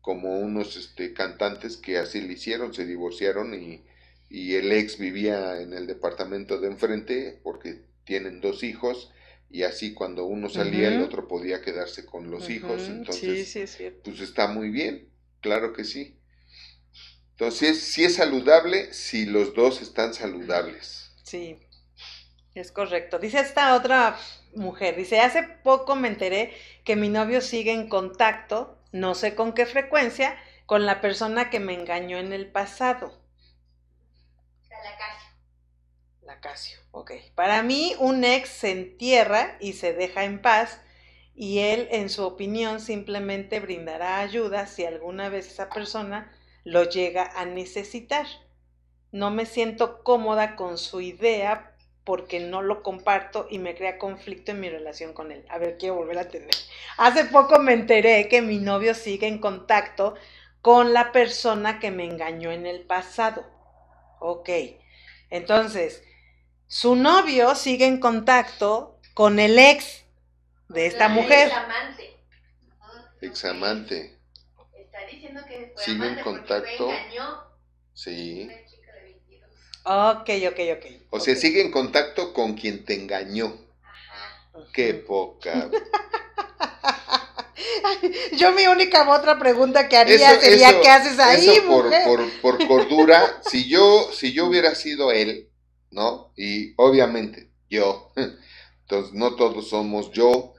Como 0.00 0.38
unos 0.38 0.76
este, 0.76 1.12
cantantes 1.12 1.76
que 1.76 1.98
así 1.98 2.22
lo 2.22 2.32
hicieron, 2.32 2.72
se 2.72 2.86
divorciaron 2.86 3.52
y, 3.52 3.84
y 4.30 4.54
el 4.54 4.72
ex 4.72 4.96
vivía 4.96 5.60
en 5.60 5.74
el 5.74 5.86
departamento 5.86 6.58
de 6.58 6.68
enfrente 6.68 7.38
porque 7.42 7.82
tienen 8.06 8.40
dos 8.40 8.62
hijos 8.62 9.12
y 9.54 9.62
así 9.62 9.94
cuando 9.94 10.24
uno 10.24 10.48
salía 10.48 10.88
el 10.88 11.00
otro 11.00 11.28
podía 11.28 11.62
quedarse 11.62 12.04
con 12.04 12.28
los 12.28 12.50
hijos, 12.50 12.88
entonces 12.88 13.78
pues 14.02 14.18
está 14.18 14.48
muy 14.48 14.68
bien, 14.70 15.08
claro 15.40 15.72
que 15.72 15.84
sí. 15.84 16.18
Entonces, 17.30 17.80
si 17.80 18.02
es 18.02 18.16
saludable 18.16 18.92
si 18.92 19.26
los 19.26 19.54
dos 19.54 19.80
están 19.80 20.12
saludables. 20.12 21.12
Sí, 21.22 21.60
es 22.56 22.72
correcto. 22.72 23.20
Dice 23.20 23.38
esta 23.38 23.76
otra 23.76 24.18
mujer, 24.56 24.96
dice, 24.96 25.20
hace 25.20 25.44
poco 25.62 25.94
me 25.94 26.08
enteré 26.08 26.52
que 26.84 26.96
mi 26.96 27.08
novio 27.08 27.40
sigue 27.40 27.70
en 27.70 27.88
contacto, 27.88 28.82
no 28.90 29.14
sé 29.14 29.36
con 29.36 29.52
qué 29.52 29.66
frecuencia, 29.66 30.36
con 30.66 30.84
la 30.84 31.00
persona 31.00 31.48
que 31.48 31.60
me 31.60 31.74
engañó 31.74 32.18
en 32.18 32.32
el 32.32 32.50
pasado. 32.50 33.22
La 34.68 34.96
Casio. 34.96 35.30
Ok, 36.90 37.12
para 37.34 37.62
mí 37.62 37.94
un 37.98 38.24
ex 38.24 38.48
se 38.48 38.70
entierra 38.70 39.56
y 39.60 39.72
se 39.74 39.92
deja 39.92 40.24
en 40.24 40.40
paz 40.40 40.80
y 41.34 41.58
él, 41.60 41.88
en 41.90 42.10
su 42.10 42.24
opinión, 42.24 42.80
simplemente 42.80 43.58
brindará 43.58 44.20
ayuda 44.20 44.66
si 44.66 44.84
alguna 44.84 45.28
vez 45.28 45.48
esa 45.48 45.68
persona 45.68 46.32
lo 46.62 46.84
llega 46.84 47.32
a 47.34 47.44
necesitar. 47.44 48.26
No 49.10 49.30
me 49.30 49.46
siento 49.46 50.02
cómoda 50.02 50.54
con 50.54 50.78
su 50.78 51.00
idea 51.00 51.74
porque 52.04 52.38
no 52.38 52.62
lo 52.62 52.82
comparto 52.82 53.46
y 53.50 53.58
me 53.58 53.74
crea 53.74 53.98
conflicto 53.98 54.52
en 54.52 54.60
mi 54.60 54.68
relación 54.68 55.12
con 55.12 55.32
él. 55.32 55.44
A 55.48 55.58
ver, 55.58 55.78
quiero 55.78 55.96
volver 55.96 56.18
a 56.18 56.28
tener. 56.28 56.54
Hace 56.98 57.24
poco 57.24 57.58
me 57.58 57.72
enteré 57.72 58.28
que 58.28 58.42
mi 58.42 58.58
novio 58.58 58.94
sigue 58.94 59.26
en 59.26 59.38
contacto 59.38 60.14
con 60.60 60.92
la 60.92 61.12
persona 61.12 61.80
que 61.80 61.90
me 61.90 62.04
engañó 62.04 62.52
en 62.52 62.66
el 62.66 62.82
pasado. 62.82 63.44
Ok, 64.20 64.50
entonces, 65.30 66.02
su 66.66 66.96
novio 66.96 67.54
sigue 67.54 67.86
en 67.86 68.00
contacto 68.00 68.98
con 69.14 69.38
el 69.38 69.58
ex 69.58 70.04
de 70.68 70.86
esta 70.86 71.08
mujer. 71.08 71.48
Examante. 71.48 72.16
Examante. 73.20 74.18
Está 74.78 75.06
diciendo 75.10 75.40
que 75.46 75.72
fue 75.74 75.84
sigue 75.84 76.06
en 76.06 76.20
contacto. 76.20 76.90
Sí. 77.92 78.48
Ok, 79.84 80.30
ok, 80.50 80.60
ok. 80.76 80.86
O 81.10 81.20
sea, 81.20 81.36
sigue 81.36 81.60
en 81.60 81.70
contacto 81.70 82.32
con 82.32 82.54
quien 82.54 82.84
te 82.84 82.94
engañó. 82.94 83.54
Ajá. 83.82 84.66
Qué 84.72 84.94
poca. 84.94 85.70
Yo 88.36 88.52
mi 88.52 88.66
única 88.66 89.08
otra 89.08 89.38
pregunta 89.38 89.88
que 89.88 89.96
haría 89.96 90.40
sería 90.40 90.80
¿qué 90.80 90.88
haces 90.88 91.18
ahí, 91.18 91.60
por, 91.66 91.90
Por, 92.04 92.40
por, 92.40 92.66
cordura, 92.66 93.40
si 93.48 93.68
yo, 93.68 94.10
si 94.12 94.32
yo 94.32 94.46
hubiera 94.46 94.74
sido 94.74 95.12
él, 95.12 95.48
¿no? 95.94 96.32
Y 96.36 96.74
obviamente 96.76 97.48
yo, 97.70 98.12
entonces 98.82 99.14
no 99.14 99.36
todos 99.36 99.70
somos 99.70 100.10
yo, 100.10 100.54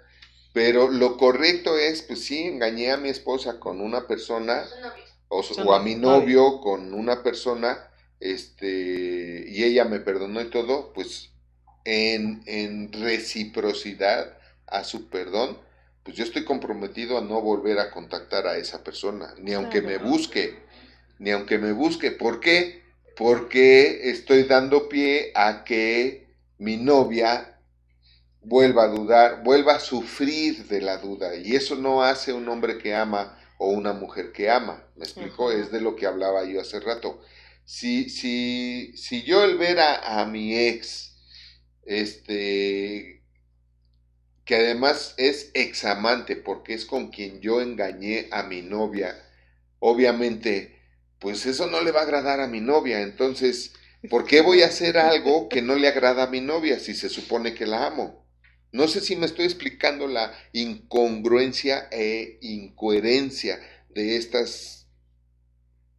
pero 0.53 0.89
lo 0.89 1.17
correcto 1.17 1.77
es, 1.77 2.01
pues 2.01 2.23
sí, 2.23 2.43
engañé 2.43 2.91
a 2.91 2.97
mi 2.97 3.09
esposa 3.09 3.59
con 3.59 3.81
una 3.81 4.07
persona, 4.07 4.63
o, 5.27 5.73
a 5.73 5.79
mi 5.81 5.95
novio 5.95 6.61
con 6.61 6.93
una 6.93 7.21
persona, 7.21 7.89
este, 8.21 9.45
y 9.49 9.63
ella 9.63 9.83
me 9.83 9.99
perdonó 9.99 10.41
y 10.41 10.49
todo, 10.49 10.93
pues 10.93 11.31
en, 11.83 12.41
en 12.45 12.93
reciprocidad 12.93 14.37
a 14.67 14.85
su 14.85 15.09
perdón, 15.09 15.57
pues 16.03 16.15
yo 16.15 16.23
estoy 16.23 16.45
comprometido 16.45 17.17
a 17.17 17.21
no 17.21 17.41
volver 17.41 17.79
a 17.79 17.91
contactar 17.91 18.47
a 18.47 18.57
esa 18.57 18.83
persona, 18.83 19.33
ni 19.39 19.53
aunque 19.53 19.81
me 19.81 19.97
busque, 19.97 20.55
ni 21.19 21.31
aunque 21.31 21.57
me 21.57 21.73
busque. 21.73 22.11
¿Por 22.11 22.39
qué? 22.39 22.84
Porque 23.15 24.09
estoy 24.09 24.43
dando 24.43 24.89
pie 24.89 25.31
a 25.35 25.63
que 25.63 26.27
mi 26.57 26.77
novia 26.77 27.59
vuelva 28.41 28.83
a 28.85 28.87
dudar, 28.87 29.43
vuelva 29.43 29.75
a 29.75 29.79
sufrir 29.79 30.67
de 30.67 30.81
la 30.81 30.97
duda. 30.97 31.35
Y 31.35 31.55
eso 31.55 31.75
no 31.75 32.03
hace 32.03 32.33
un 32.33 32.47
hombre 32.49 32.77
que 32.77 32.95
ama 32.95 33.37
o 33.57 33.69
una 33.69 33.93
mujer 33.93 34.31
que 34.31 34.49
ama. 34.49 34.83
¿Me 34.95 35.05
explico? 35.05 35.51
Es 35.51 35.71
de 35.71 35.81
lo 35.81 35.95
que 35.95 36.05
hablaba 36.07 36.45
yo 36.45 36.61
hace 36.61 36.79
rato. 36.79 37.21
Si, 37.65 38.09
si, 38.09 38.93
si 38.97 39.23
yo 39.23 39.43
el 39.43 39.57
ver 39.57 39.79
a, 39.79 40.21
a 40.21 40.25
mi 40.25 40.55
ex, 40.57 41.15
este, 41.85 43.23
que 44.45 44.55
además 44.55 45.13
es 45.17 45.51
examante 45.53 46.35
porque 46.35 46.73
es 46.73 46.85
con 46.85 47.09
quien 47.09 47.41
yo 47.41 47.61
engañé 47.61 48.27
a 48.31 48.43
mi 48.43 48.61
novia, 48.61 49.15
obviamente, 49.79 50.74
pues 51.25 51.47
eso 51.47 51.65
no 51.65 51.81
le 51.81 51.91
va 51.91 52.01
a 52.01 52.03
agradar 52.03 52.39
a 52.39 52.47
mi 52.47 52.61
novia. 52.61 53.01
Entonces, 53.01 53.73
¿por 54.11 54.25
qué 54.25 54.41
voy 54.41 54.61
a 54.61 54.67
hacer 54.67 54.99
algo 54.99 55.49
que 55.49 55.63
no 55.63 55.73
le 55.73 55.87
agrada 55.87 56.21
a 56.21 56.27
mi 56.27 56.39
novia 56.39 56.77
si 56.77 56.93
se 56.93 57.09
supone 57.09 57.55
que 57.55 57.65
la 57.65 57.87
amo? 57.87 58.27
No 58.71 58.87
sé 58.87 59.01
si 59.01 59.15
me 59.15 59.25
estoy 59.25 59.45
explicando 59.45 60.05
la 60.05 60.31
incongruencia 60.53 61.87
e 61.91 62.37
incoherencia 62.41 63.59
de 63.89 64.17
estas 64.17 64.87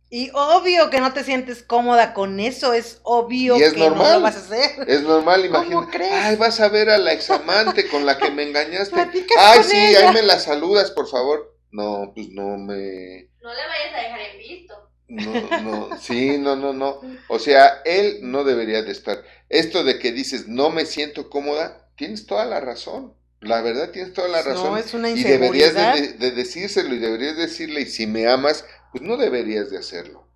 y 0.09 0.31
obvio 0.33 0.91
que 0.91 1.01
no 1.01 1.13
te 1.13 1.25
sientes 1.25 1.65
cómoda 1.65 2.15
con 2.15 2.39
eso, 2.39 2.73
es 2.73 3.01
obvio 3.03 3.57
que 3.57 3.73
no 3.77 3.91
lo 3.91 4.21
vas 4.21 4.37
a 4.37 4.39
hacer. 4.39 4.89
Es 4.89 5.03
normal, 5.03 5.45
imagínate. 5.45 6.05
Ay, 6.09 6.37
vas 6.37 6.61
a 6.61 6.69
ver 6.69 6.89
a 6.89 6.99
la 6.99 7.13
examante 7.13 7.89
con 7.89 8.07
la 8.07 8.17
que 8.17 8.31
me 8.31 8.45
engañaste. 8.45 8.95
Ay, 9.37 9.65
sí, 9.65 9.77
ahí 9.77 10.15
me 10.15 10.23
la 10.23 10.39
saludas, 10.39 10.93
por 10.93 11.09
favor. 11.09 11.59
No, 11.73 12.13
pues 12.15 12.29
no 12.29 12.57
me. 12.57 13.29
No 13.43 13.53
le 13.53 13.67
vayas 13.67 13.95
a 13.95 14.03
dejar 14.03 14.21
en 14.21 14.39
visto. 14.39 14.86
No, 15.09 15.61
no, 15.63 15.99
sí, 16.01 16.37
no, 16.39 16.57
no, 16.57 16.73
no. 16.73 17.01
O 17.29 17.39
sea, 17.39 17.83
él 17.85 18.19
no 18.23 18.45
debería 18.45 18.83
de 18.83 18.93
estar. 18.93 19.23
Esto 19.49 19.85
de 19.85 19.99
que 19.99 20.13
dices, 20.13 20.49
no 20.49 20.71
me 20.71 20.85
siento 20.85 21.31
cómoda, 21.31 21.89
tienes 21.97 22.27
toda 22.27 22.45
la 22.45 22.61
razón. 22.61 23.15
La 23.41 23.61
verdad 23.61 23.91
tienes 23.91 24.13
toda 24.13 24.29
la 24.29 24.43
razón. 24.43 24.73
No, 24.73 24.77
es 24.77 24.93
una 24.95 25.11
y 25.11 25.23
deberías 25.23 25.75
de, 25.75 26.31
decírselo 26.33 26.95
y 26.95 26.99
deberías 26.99 27.37
decirle, 27.37 27.83
y 27.83 27.87
si 27.87 28.07
me 28.07 28.27
amas, 28.27 28.65
pues 28.91 29.03
no 29.03 29.17
deberías 29.17 29.71
de 29.71 29.79
hacerlo. 29.79 30.27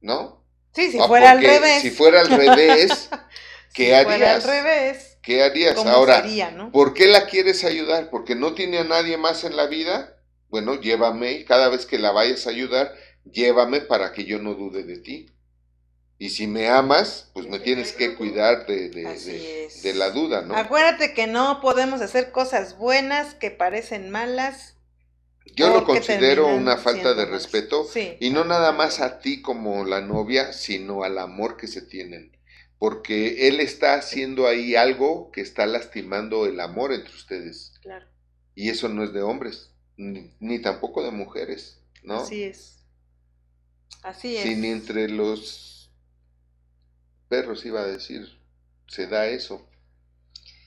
¿No? 0.00 0.44
Sí, 0.74 0.90
si 0.90 0.98
fuera 0.98 1.30
al 1.30 1.42
revés. 1.42 1.82
Si 1.82 1.90
fuera 1.90 2.20
al 2.20 2.28
revés, 2.28 3.08
¿qué 3.74 3.86
si 3.86 3.92
harías? 3.92 4.04
Fuera 4.04 4.34
al 4.34 4.42
revés. 4.42 5.18
¿Qué 5.22 5.42
harías? 5.42 5.76
Ahora, 5.86 6.24
¿por 6.72 6.94
qué 6.94 7.06
la 7.06 7.26
quieres 7.26 7.64
ayudar? 7.64 8.10
¿Porque 8.10 8.34
no 8.34 8.54
tiene 8.54 8.78
a 8.78 8.84
nadie 8.84 9.16
más 9.16 9.44
en 9.44 9.56
la 9.56 9.66
vida? 9.66 10.16
Bueno, 10.48 10.80
llévame 10.80 11.32
y 11.32 11.44
cada 11.44 11.68
vez 11.68 11.86
que 11.86 11.98
la 11.98 12.10
vayas 12.10 12.46
a 12.46 12.50
ayudar, 12.50 12.92
llévame 13.24 13.80
para 13.80 14.12
que 14.12 14.24
yo 14.24 14.38
no 14.38 14.54
dude 14.54 14.82
de 14.82 14.98
ti. 14.98 15.30
Y 16.18 16.28
si 16.28 16.46
me 16.46 16.68
amas, 16.68 17.30
pues 17.32 17.48
me 17.48 17.58
tienes 17.60 17.92
que 17.94 18.14
cuidar 18.14 18.66
de, 18.66 18.90
de, 18.90 19.94
la 19.94 20.10
duda, 20.10 20.42
¿no? 20.42 20.54
Acuérdate 20.54 21.14
que 21.14 21.26
no 21.26 21.62
podemos 21.62 22.02
hacer 22.02 22.30
cosas 22.30 22.76
buenas 22.76 23.34
que 23.34 23.50
parecen 23.50 24.10
malas. 24.10 24.76
Yo 25.56 25.72
lo 25.72 25.84
considero 25.84 26.46
una 26.48 26.76
falta 26.76 27.14
de 27.14 27.24
respeto 27.24 27.88
y 28.20 28.28
no 28.28 28.44
nada 28.44 28.72
más 28.72 29.00
a 29.00 29.18
ti 29.20 29.40
como 29.40 29.86
la 29.86 30.02
novia, 30.02 30.52
sino 30.52 31.04
al 31.04 31.18
amor 31.18 31.56
que 31.56 31.66
se 31.66 31.80
tienen. 31.80 32.36
Porque 32.78 33.48
él 33.48 33.58
está 33.58 33.94
haciendo 33.94 34.46
ahí 34.46 34.76
algo 34.76 35.30
que 35.30 35.40
está 35.40 35.64
lastimando 35.64 36.44
el 36.44 36.60
amor 36.60 36.92
entre 36.92 37.14
ustedes. 37.14 37.72
Claro. 37.80 38.06
Y 38.54 38.68
eso 38.68 38.90
no 38.90 39.04
es 39.04 39.14
de 39.14 39.22
hombres, 39.22 39.70
ni, 39.96 40.34
ni 40.38 40.58
tampoco 40.58 41.02
de 41.02 41.12
mujeres, 41.12 41.80
¿no? 42.02 42.20
Así 42.20 42.42
es. 42.42 42.79
Así 44.02 44.36
es. 44.36 44.42
Si 44.42 44.54
ni 44.56 44.68
entre 44.68 45.08
los 45.08 45.90
perros, 47.28 47.64
iba 47.64 47.80
a 47.80 47.86
decir, 47.86 48.38
se 48.86 49.06
da 49.06 49.26
eso. 49.26 49.66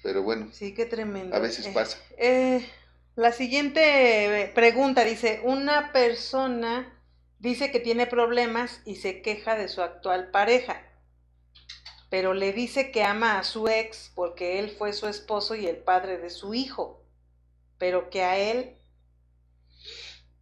Pero 0.02 0.24
bueno. 0.24 0.50
Sí, 0.52 0.74
qué 0.74 0.86
tremendo. 0.86 1.36
A 1.36 1.40
veces 1.40 1.68
eh, 1.68 1.72
pasa. 1.74 1.98
Eh, 2.18 2.66
la 3.16 3.32
siguiente 3.32 4.52
pregunta 4.56 5.04
dice, 5.04 5.42
una 5.44 5.92
persona 5.94 7.00
dice 7.40 7.72
que 7.72 7.80
tiene 7.80 8.08
problemas 8.08 8.82
y 8.86 8.96
se 8.96 9.22
queja 9.22 9.56
de 9.56 9.68
su 9.68 9.82
actual 9.82 10.32
pareja, 10.32 10.82
pero 12.10 12.34
le 12.34 12.54
dice 12.54 12.92
que 12.92 13.04
ama 13.04 13.38
a 13.38 13.44
su 13.44 13.68
ex 13.68 14.12
porque 14.16 14.60
él 14.60 14.70
fue 14.70 14.94
su 14.94 15.08
esposo 15.08 15.56
y 15.56 15.68
el 15.68 15.78
padre 15.78 16.18
de 16.18 16.30
su 16.30 16.54
hijo, 16.54 17.06
pero 17.78 18.10
que 18.10 18.24
a 18.24 18.38
él 18.38 18.78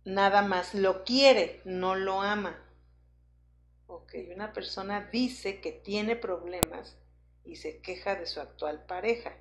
nada 0.05 0.41
más 0.41 0.73
lo 0.73 1.03
quiere, 1.03 1.61
no 1.65 1.95
lo 1.95 2.21
ama. 2.21 2.57
Ok, 3.93 4.13
una 4.33 4.53
persona 4.53 5.09
dice 5.11 5.59
que 5.59 5.73
tiene 5.73 6.15
problemas 6.15 6.95
y 7.43 7.57
se 7.57 7.81
queja 7.81 8.15
de 8.15 8.25
su 8.25 8.39
actual 8.39 8.85
pareja, 8.85 9.35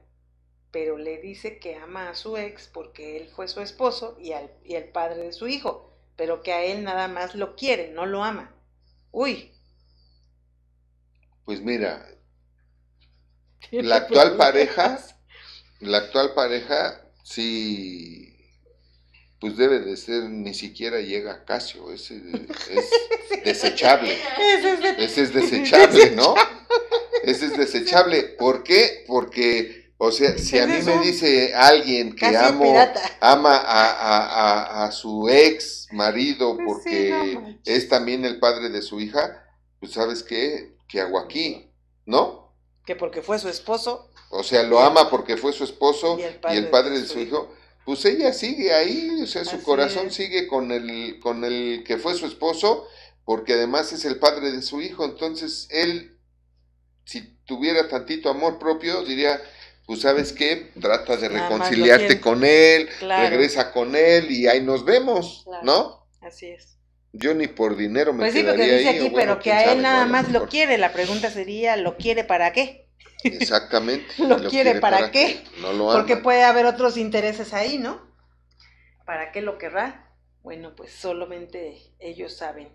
pero 0.72 0.98
le 0.98 1.18
dice 1.18 1.60
que 1.60 1.76
ama 1.76 2.10
a 2.10 2.16
su 2.16 2.36
ex 2.36 2.66
porque 2.66 3.16
él 3.16 3.28
fue 3.28 3.46
su 3.46 3.60
esposo 3.60 4.16
y, 4.18 4.32
al, 4.32 4.50
y 4.64 4.74
el 4.74 4.88
padre 4.88 5.22
de 5.22 5.32
su 5.32 5.46
hijo, 5.46 5.96
pero 6.16 6.42
que 6.42 6.52
a 6.52 6.64
él 6.64 6.82
nada 6.82 7.06
más 7.06 7.36
lo 7.36 7.54
quiere, 7.54 7.92
no 7.92 8.06
lo 8.06 8.24
ama. 8.24 8.52
Uy. 9.12 9.52
Pues 11.44 11.60
mira, 11.62 12.04
la 13.70 13.96
actual 13.98 14.36
pareja, 14.36 14.98
la 15.78 15.98
actual 15.98 16.34
pareja 16.34 17.08
sí 17.22 18.29
pues 19.40 19.56
debe 19.56 19.80
de 19.80 19.96
ser, 19.96 20.24
ni 20.24 20.52
siquiera 20.52 21.00
llega 21.00 21.32
a 21.32 21.44
Casio, 21.44 21.92
ese 21.92 22.16
es 22.70 22.90
desechable. 23.42 24.16
Ese 24.98 25.22
es 25.22 25.32
desechable, 25.32 26.10
¿no? 26.10 26.34
Ese 27.24 27.46
es 27.46 27.56
desechable. 27.56 28.22
¿Por 28.22 28.62
qué? 28.62 29.04
Porque, 29.06 29.92
o 29.98 30.10
sea, 30.10 30.38
si 30.38 30.58
a 30.58 30.66
mí 30.66 30.80
me 30.82 30.98
dice 31.00 31.54
alguien 31.54 32.14
que 32.14 32.34
amo, 32.36 32.74
ama 33.20 33.56
a, 33.56 34.84
a, 34.84 34.92
su 34.92 35.28
ex 35.28 35.88
marido 35.92 36.56
porque 36.64 37.58
es 37.64 37.88
también 37.88 38.24
el 38.24 38.38
padre 38.38 38.70
de 38.70 38.80
su 38.80 39.00
hija, 39.00 39.44
pues 39.80 39.92
sabes 39.92 40.22
qué, 40.22 40.76
¿qué 40.88 41.00
hago 41.02 41.18
aquí? 41.18 41.70
¿No? 42.06 42.54
Que 42.86 42.96
porque 42.96 43.20
fue 43.20 43.38
su 43.38 43.50
esposo. 43.50 44.10
O 44.30 44.42
sea, 44.42 44.62
lo 44.62 44.80
ama 44.80 45.10
porque 45.10 45.36
fue 45.36 45.52
su 45.52 45.64
esposo 45.64 46.18
y 46.18 46.22
el 46.56 46.70
padre, 46.70 46.98
de, 46.98 47.06
su 47.06 47.18
hijo 47.18 47.52
pues 47.90 48.04
ella 48.04 48.32
sigue 48.32 48.72
ahí, 48.72 49.20
o 49.20 49.26
sea, 49.26 49.44
su 49.44 49.64
corazón 49.64 50.12
sigue 50.12 50.46
con 50.46 50.70
el, 50.70 51.18
con 51.18 51.42
el 51.44 51.82
que 51.84 51.96
fue 51.96 52.14
su 52.14 52.24
esposo, 52.24 52.86
porque 53.24 53.54
además 53.54 53.92
es 53.92 54.04
el 54.04 54.20
padre 54.20 54.52
de 54.52 54.62
su 54.62 54.80
hijo, 54.80 55.04
entonces 55.04 55.66
él, 55.72 56.16
si 57.04 57.36
tuviera 57.46 57.88
tantito 57.88 58.30
amor 58.30 58.60
propio, 58.60 59.02
diría, 59.02 59.42
pues 59.86 60.02
sabes 60.02 60.32
qué, 60.32 60.70
trata 60.80 61.16
de 61.16 61.30
reconciliarte 61.30 62.20
con 62.20 62.44
él, 62.44 62.88
regresa 63.00 63.72
con 63.72 63.96
él 63.96 64.30
y 64.30 64.46
ahí 64.46 64.60
nos 64.60 64.84
vemos, 64.84 65.44
¿no? 65.64 66.06
Así 66.20 66.46
es. 66.46 66.76
Yo 67.12 67.34
ni 67.34 67.48
por 67.48 67.74
dinero 67.74 68.12
me 68.12 68.20
pues 68.20 68.34
sí, 68.34 68.42
quedaría 68.42 68.76
dice 68.76 68.88
aquí, 68.88 69.10
pero 69.12 69.40
que 69.40 69.50
a 69.50 69.72
él 69.72 69.82
nada 69.82 70.06
más 70.06 70.30
lo 70.30 70.46
quiere. 70.46 70.78
La 70.78 70.92
pregunta 70.92 71.28
sería, 71.28 71.76
¿lo 71.76 71.96
quiere 71.96 72.22
para 72.22 72.52
qué? 72.52 72.86
Exactamente. 73.24 74.06
¿Lo, 74.18 74.48
quiere, 74.48 74.80
para, 74.80 75.10
qué? 75.10 75.42
No 75.60 75.72
lo 75.72 75.92
Porque 75.92 76.16
puede 76.16 76.44
haber 76.44 76.66
otros 76.66 76.96
intereses 76.96 77.52
ahí, 77.52 77.78
¿no? 77.78 78.00
¿Para 79.04 79.32
qué 79.32 79.42
lo 79.42 79.58
querrá? 79.58 80.14
Bueno, 80.42 80.74
pues 80.74 80.92
solamente 80.92 81.76
ellos 81.98 82.36
saben. 82.36 82.68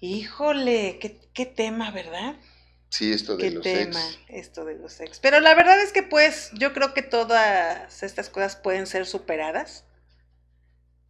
Híjole, 0.00 0.98
qué, 1.34 1.46
tema, 1.46 1.90
¿verdad? 1.90 2.36
Sí, 2.88 3.12
esto 3.12 3.36
de 3.36 3.50
los 3.50 3.62
tema, 3.62 4.00
esto 4.28 4.64
de 4.64 4.76
los 4.76 5.00
ex. 5.00 5.20
Pero 5.20 5.40
la 5.40 5.54
verdad 5.54 5.80
es 5.80 5.92
que 5.92 6.02
pues 6.02 6.50
yo 6.54 6.72
creo 6.72 6.94
que 6.94 7.02
todas 7.02 8.02
estas 8.02 8.30
cosas 8.30 8.56
pueden 8.56 8.86
ser 8.86 9.06
superadas. 9.06 9.84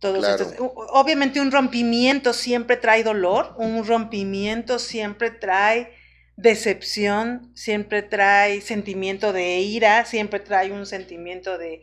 Todos 0.01 0.27
estos, 0.27 0.55
obviamente 0.59 1.41
un 1.41 1.53
rompimiento 1.53 2.33
siempre 2.33 2.77
trae 2.77 3.05
dolor, 3.05 3.55
un 3.59 3.87
rompimiento 3.87 4.79
siempre 4.79 5.31
trae 5.31 5.95
decepción, 6.41 7.51
siempre 7.55 8.03
trae 8.03 8.61
sentimiento 8.61 9.33
de 9.33 9.59
ira, 9.61 10.05
siempre 10.05 10.41
trae 10.41 10.73
un 10.73 10.87
sentimiento 10.87 11.59
de, 11.59 11.83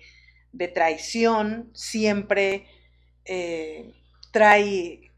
traición, 0.73 1.69
siempre 1.75 2.65
eh, 3.25 3.93
trae 4.31 5.11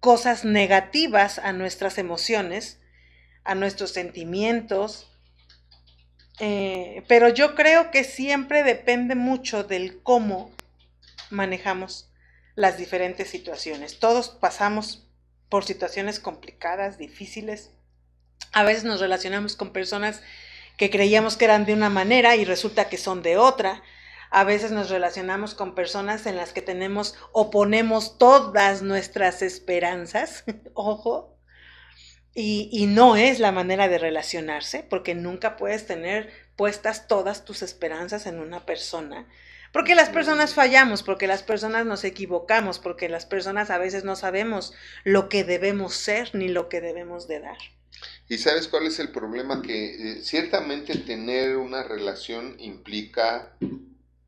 cosas 0.00 0.44
negativas 0.46 1.38
a 1.38 1.52
nuestras 1.52 1.98
emociones, 1.98 2.80
a 3.44 3.54
nuestros 3.54 3.90
sentimientos. 3.90 5.12
Eh, 6.40 7.02
pero 7.08 7.28
yo 7.28 7.54
creo 7.54 7.90
que 7.90 8.04
siempre 8.04 8.62
depende 8.62 9.14
mucho 9.14 9.64
del 9.64 10.02
cómo 10.02 10.50
manejamos 11.30 12.10
las 12.54 12.78
diferentes 12.78 13.28
situaciones. 13.28 13.98
Todos 13.98 14.30
pasamos 14.30 15.06
por 15.50 15.64
situaciones 15.64 16.18
complicadas, 16.18 16.96
difíciles. 16.96 17.72
A 18.52 18.64
veces 18.64 18.84
nos 18.84 19.00
relacionamos 19.00 19.56
con 19.56 19.72
personas 19.72 20.22
que 20.76 20.90
creíamos 20.90 21.36
que 21.36 21.44
eran 21.44 21.66
de 21.66 21.74
una 21.74 21.90
manera 21.90 22.36
y 22.36 22.44
resulta 22.44 22.88
que 22.88 22.96
son 22.96 23.22
de 23.22 23.36
otra. 23.36 23.82
A 24.30 24.44
veces 24.44 24.70
nos 24.70 24.90
relacionamos 24.90 25.54
con 25.54 25.74
personas 25.74 26.26
en 26.26 26.36
las 26.36 26.52
que 26.52 26.62
tenemos 26.62 27.14
o 27.32 27.50
ponemos 27.50 28.16
todas 28.18 28.82
nuestras 28.82 29.42
esperanzas, 29.42 30.44
ojo, 30.74 31.36
y, 32.34 32.68
y, 32.70 32.86
no 32.86 33.16
es 33.16 33.40
la 33.40 33.50
manera 33.50 33.88
de 33.88 33.98
relacionarse, 33.98 34.84
porque 34.88 35.16
nunca 35.16 35.56
puedes 35.56 35.86
tener 35.86 36.30
puestas 36.54 37.08
todas 37.08 37.44
tus 37.44 37.62
esperanzas 37.62 38.26
en 38.26 38.38
una 38.38 38.64
persona. 38.64 39.26
Porque 39.72 39.96
las 39.96 40.08
personas 40.08 40.54
fallamos, 40.54 41.02
porque 41.02 41.26
las 41.26 41.42
personas 41.42 41.84
nos 41.84 42.04
equivocamos, 42.04 42.78
porque 42.78 43.08
las 43.08 43.26
personas 43.26 43.70
a 43.70 43.78
veces 43.78 44.04
no 44.04 44.14
sabemos 44.14 44.72
lo 45.02 45.28
que 45.28 45.42
debemos 45.42 45.94
ser 45.94 46.34
ni 46.34 46.48
lo 46.48 46.68
que 46.68 46.80
debemos 46.80 47.26
de 47.26 47.40
dar. 47.40 47.58
¿Y 48.28 48.38
sabes 48.38 48.68
cuál 48.68 48.86
es 48.86 48.98
el 48.98 49.10
problema? 49.10 49.62
Que 49.62 49.94
eh, 49.94 50.22
ciertamente 50.22 50.96
tener 50.98 51.56
una 51.56 51.82
relación 51.82 52.56
implica 52.58 53.56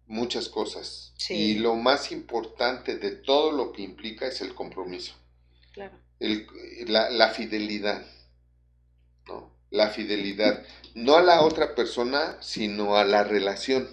muchas 0.06 0.48
cosas. 0.48 1.12
Y 1.28 1.54
lo 1.54 1.76
más 1.76 2.10
importante 2.10 2.96
de 2.96 3.10
todo 3.10 3.52
lo 3.52 3.72
que 3.72 3.82
implica 3.82 4.26
es 4.26 4.40
el 4.40 4.54
compromiso. 4.54 5.14
Claro. 5.72 5.96
la, 6.18 7.28
fidelidad. 7.28 8.04
¿no? 9.28 9.52
La 9.70 9.90
fidelidad. 9.90 10.64
No 10.94 11.16
a 11.16 11.22
la 11.22 11.42
otra 11.42 11.74
persona, 11.74 12.38
sino 12.40 12.96
a 12.96 13.04
la 13.04 13.22
relación 13.22 13.88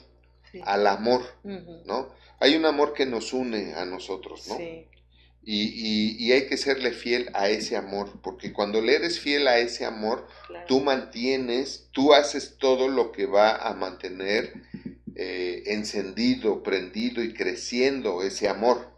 al 0.63 0.87
amor, 0.87 1.21
¿no? 1.43 2.09
Hay 2.39 2.55
un 2.55 2.65
amor 2.65 2.93
que 2.93 3.05
nos 3.05 3.33
une 3.33 3.73
a 3.73 3.85
nosotros, 3.85 4.47
¿no? 4.47 4.57
Sí. 4.57 4.87
Y, 5.49 6.17
y, 6.19 6.33
hay 6.33 6.47
que 6.47 6.57
serle 6.57 6.91
fiel 6.91 7.29
a 7.33 7.47
ese 7.47 7.77
amor, 7.77 8.19
porque 8.21 8.51
cuando 8.51 8.81
le 8.81 8.95
eres 8.95 9.21
fiel 9.21 9.47
a 9.47 9.59
ese 9.59 9.85
amor, 9.85 10.27
tú 10.67 10.81
mantienes, 10.81 11.87
tú 11.93 12.13
haces 12.13 12.57
todo 12.57 12.89
lo 12.89 13.13
que 13.13 13.27
va 13.27 13.55
a 13.55 13.73
mantener 13.73 14.51
eh, 15.15 15.63
encendido, 15.67 16.63
prendido 16.63 17.23
y 17.23 17.33
creciendo 17.33 18.23
ese 18.23 18.49
amor. 18.49 18.91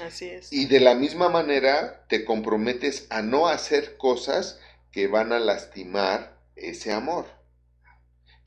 Así 0.00 0.24
es. 0.24 0.50
Y 0.50 0.64
de 0.64 0.80
la 0.80 0.94
misma 0.94 1.28
manera 1.28 2.06
te 2.08 2.24
comprometes 2.24 3.06
a 3.10 3.20
no 3.20 3.46
hacer 3.46 3.98
cosas 3.98 4.58
que 4.92 5.06
van 5.06 5.34
a 5.34 5.38
lastimar 5.38 6.34
ese 6.56 6.92
amor. 6.92 7.26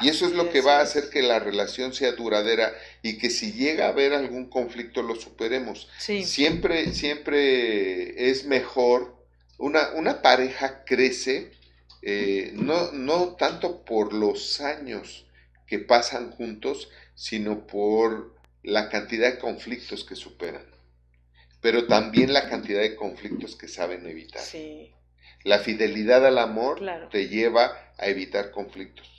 Y 0.01 0.09
eso 0.09 0.25
es 0.25 0.33
lo 0.33 0.49
que 0.49 0.61
va 0.61 0.77
a 0.79 0.81
hacer 0.81 1.09
que 1.09 1.21
la 1.21 1.39
relación 1.39 1.93
sea 1.93 2.11
duradera 2.13 2.73
y 3.01 3.17
que 3.17 3.29
si 3.29 3.53
llega 3.53 3.85
a 3.85 3.89
haber 3.89 4.13
algún 4.13 4.49
conflicto 4.49 5.01
lo 5.01 5.15
superemos. 5.15 5.87
Siempre, 6.25 6.93
siempre 6.93 8.29
es 8.29 8.45
mejor, 8.45 9.15
una, 9.57 9.91
una 9.91 10.21
pareja 10.21 10.83
crece 10.83 11.51
eh, 12.05 12.51
no, 12.53 12.91
no 12.91 13.35
tanto 13.35 13.85
por 13.85 14.11
los 14.11 14.59
años 14.59 15.25
que 15.65 15.79
pasan 15.79 16.31
juntos, 16.31 16.89
sino 17.15 17.65
por 17.65 18.35
la 18.61 18.89
cantidad 18.89 19.31
de 19.31 19.39
conflictos 19.39 20.03
que 20.03 20.17
superan, 20.17 20.65
pero 21.61 21.87
también 21.87 22.33
la 22.33 22.49
cantidad 22.49 22.81
de 22.81 22.97
conflictos 22.97 23.55
que 23.55 23.69
saben 23.69 24.05
evitar. 24.05 24.41
La 25.45 25.59
fidelidad 25.59 26.25
al 26.25 26.39
amor 26.39 26.81
te 27.09 27.29
lleva 27.29 27.93
a 27.97 28.07
evitar 28.07 28.51
conflictos. 28.51 29.09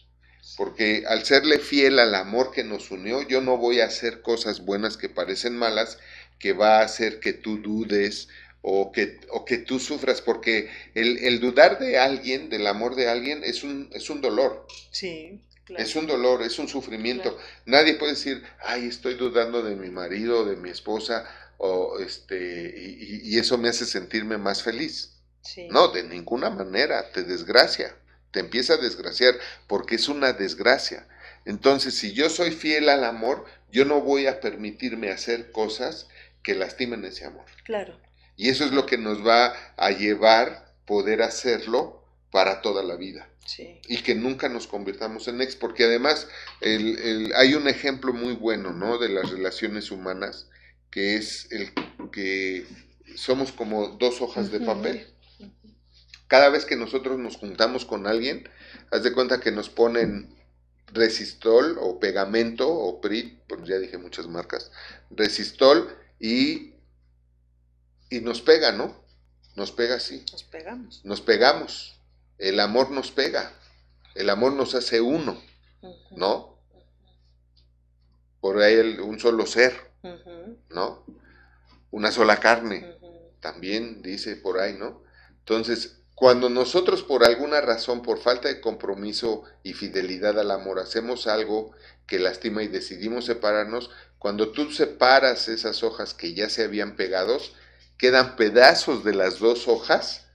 Porque 0.56 1.04
al 1.08 1.24
serle 1.24 1.58
fiel 1.58 1.98
al 1.98 2.14
amor 2.14 2.52
que 2.52 2.64
nos 2.64 2.90
unió, 2.90 3.22
yo 3.22 3.40
no 3.40 3.56
voy 3.56 3.80
a 3.80 3.86
hacer 3.86 4.22
cosas 4.22 4.64
buenas 4.64 4.96
que 4.96 5.08
parecen 5.08 5.56
malas, 5.56 5.98
que 6.38 6.52
va 6.52 6.78
a 6.78 6.84
hacer 6.84 7.20
que 7.20 7.32
tú 7.32 7.58
dudes 7.58 8.28
o 8.62 8.92
que, 8.92 9.20
o 9.30 9.44
que 9.44 9.58
tú 9.58 9.78
sufras, 9.78 10.22
porque 10.22 10.70
el, 10.94 11.40
dudar 11.40 11.78
de 11.78 11.98
alguien, 11.98 12.48
del 12.48 12.66
amor 12.66 12.94
de 12.94 13.08
alguien, 13.08 13.42
es 13.44 13.64
un, 13.64 13.90
es 13.92 14.08
un 14.10 14.20
dolor. 14.20 14.66
Sí. 14.90 15.40
Es 15.76 15.96
un 15.96 16.06
dolor, 16.06 16.42
es 16.42 16.58
un 16.58 16.68
sufrimiento. 16.68 17.36
Nadie 17.64 17.94
puede 17.94 18.12
decir, 18.12 18.42
ay, 18.60 18.86
estoy 18.86 19.14
dudando 19.14 19.62
de 19.62 19.76
mi 19.76 19.90
marido, 19.90 20.44
de 20.44 20.56
mi 20.56 20.70
esposa, 20.70 21.24
o 21.58 21.98
este, 21.98 22.74
y, 22.76 23.38
eso 23.38 23.56
me 23.58 23.70
hace 23.70 23.86
sentirme 23.86 24.38
más 24.38 24.62
feliz. 24.62 25.22
No, 25.70 25.88
de 25.88 26.02
ninguna 26.02 26.50
manera, 26.50 27.10
te 27.12 27.22
desgracia 27.22 27.96
te 28.34 28.40
empieza 28.40 28.74
a 28.74 28.78
desgraciar 28.78 29.36
porque 29.68 29.94
es 29.94 30.08
una 30.08 30.32
desgracia. 30.32 31.06
Entonces, 31.44 31.94
si 31.94 32.12
yo 32.12 32.28
soy 32.28 32.50
fiel 32.50 32.88
al 32.88 33.04
amor, 33.04 33.44
yo 33.70 33.84
no 33.84 34.00
voy 34.00 34.26
a 34.26 34.40
permitirme 34.40 35.10
hacer 35.10 35.52
cosas 35.52 36.08
que 36.42 36.56
lastimen 36.56 37.04
ese 37.04 37.26
amor. 37.26 37.44
Claro. 37.64 37.96
Y 38.36 38.48
eso 38.48 38.64
es 38.64 38.72
lo 38.72 38.86
que 38.86 38.98
nos 38.98 39.24
va 39.24 39.54
a 39.76 39.90
llevar 39.92 40.74
poder 40.84 41.22
hacerlo 41.22 42.04
para 42.32 42.60
toda 42.60 42.82
la 42.82 42.96
vida. 42.96 43.28
Sí. 43.46 43.80
Y 43.86 43.98
que 43.98 44.16
nunca 44.16 44.48
nos 44.48 44.66
convirtamos 44.66 45.28
en 45.28 45.40
ex, 45.40 45.54
porque 45.54 45.84
además 45.84 46.26
el, 46.60 47.32
hay 47.36 47.54
un 47.54 47.68
ejemplo 47.68 48.12
muy 48.12 48.32
bueno, 48.34 48.72
¿no? 48.72 48.98
De 48.98 49.10
las 49.10 49.30
relaciones 49.30 49.92
humanas, 49.92 50.48
que 50.90 51.14
es 51.14 51.46
el 51.52 51.70
que 52.10 52.66
somos 53.14 53.52
como 53.52 53.90
dos 53.90 54.20
hojas 54.20 54.50
de 54.50 54.58
papel 54.58 55.13
cada 56.34 56.48
vez 56.48 56.64
que 56.64 56.74
nosotros 56.74 57.16
nos 57.16 57.36
juntamos 57.36 57.84
con 57.84 58.08
alguien, 58.08 58.48
haz 58.90 59.04
de 59.04 59.12
cuenta 59.12 59.38
que 59.38 59.52
nos 59.52 59.70
ponen 59.70 60.34
resistol 60.88 61.78
o 61.80 62.00
pegamento 62.00 62.68
o 62.68 63.00
PRIT, 63.00 63.38
pues 63.46 63.60
ya 63.68 63.78
dije 63.78 63.98
muchas 63.98 64.26
marcas, 64.26 64.72
resistol 65.10 65.96
y, 66.18 66.74
y 68.10 68.18
nos 68.18 68.42
pega, 68.42 68.72
¿no? 68.72 69.00
Nos 69.54 69.70
pega 69.70 69.94
así. 69.94 70.24
Nos 70.32 70.42
pegamos. 70.42 71.04
Nos 71.04 71.20
pegamos. 71.20 72.00
El 72.38 72.58
amor 72.58 72.90
nos 72.90 73.12
pega. 73.12 73.52
El 74.16 74.28
amor 74.28 74.54
nos 74.54 74.74
hace 74.74 75.00
uno, 75.00 75.40
¿no? 76.16 76.58
Por 78.40 78.60
ahí 78.60 78.98
un 78.98 79.20
solo 79.20 79.46
ser, 79.46 79.92
¿no? 80.68 81.06
Una 81.92 82.10
sola 82.10 82.40
carne, 82.40 82.92
también 83.38 84.02
dice 84.02 84.34
por 84.34 84.58
ahí, 84.58 84.72
¿no? 84.76 85.00
Entonces, 85.38 86.00
cuando 86.14 86.48
nosotros 86.48 87.02
por 87.02 87.24
alguna 87.24 87.60
razón, 87.60 88.02
por 88.02 88.18
falta 88.18 88.48
de 88.48 88.60
compromiso 88.60 89.44
y 89.62 89.72
fidelidad 89.72 90.38
al 90.38 90.50
amor, 90.50 90.78
hacemos 90.78 91.26
algo 91.26 91.72
que 92.06 92.18
lastima 92.18 92.62
y 92.62 92.68
decidimos 92.68 93.24
separarnos, 93.24 93.90
cuando 94.18 94.52
tú 94.52 94.70
separas 94.70 95.48
esas 95.48 95.82
hojas 95.82 96.14
que 96.14 96.34
ya 96.34 96.48
se 96.48 96.64
habían 96.64 96.96
pegados, 96.96 97.54
quedan 97.98 98.36
pedazos 98.36 99.04
de 99.04 99.14
las 99.14 99.38
dos 99.38 99.68
hojas 99.68 100.26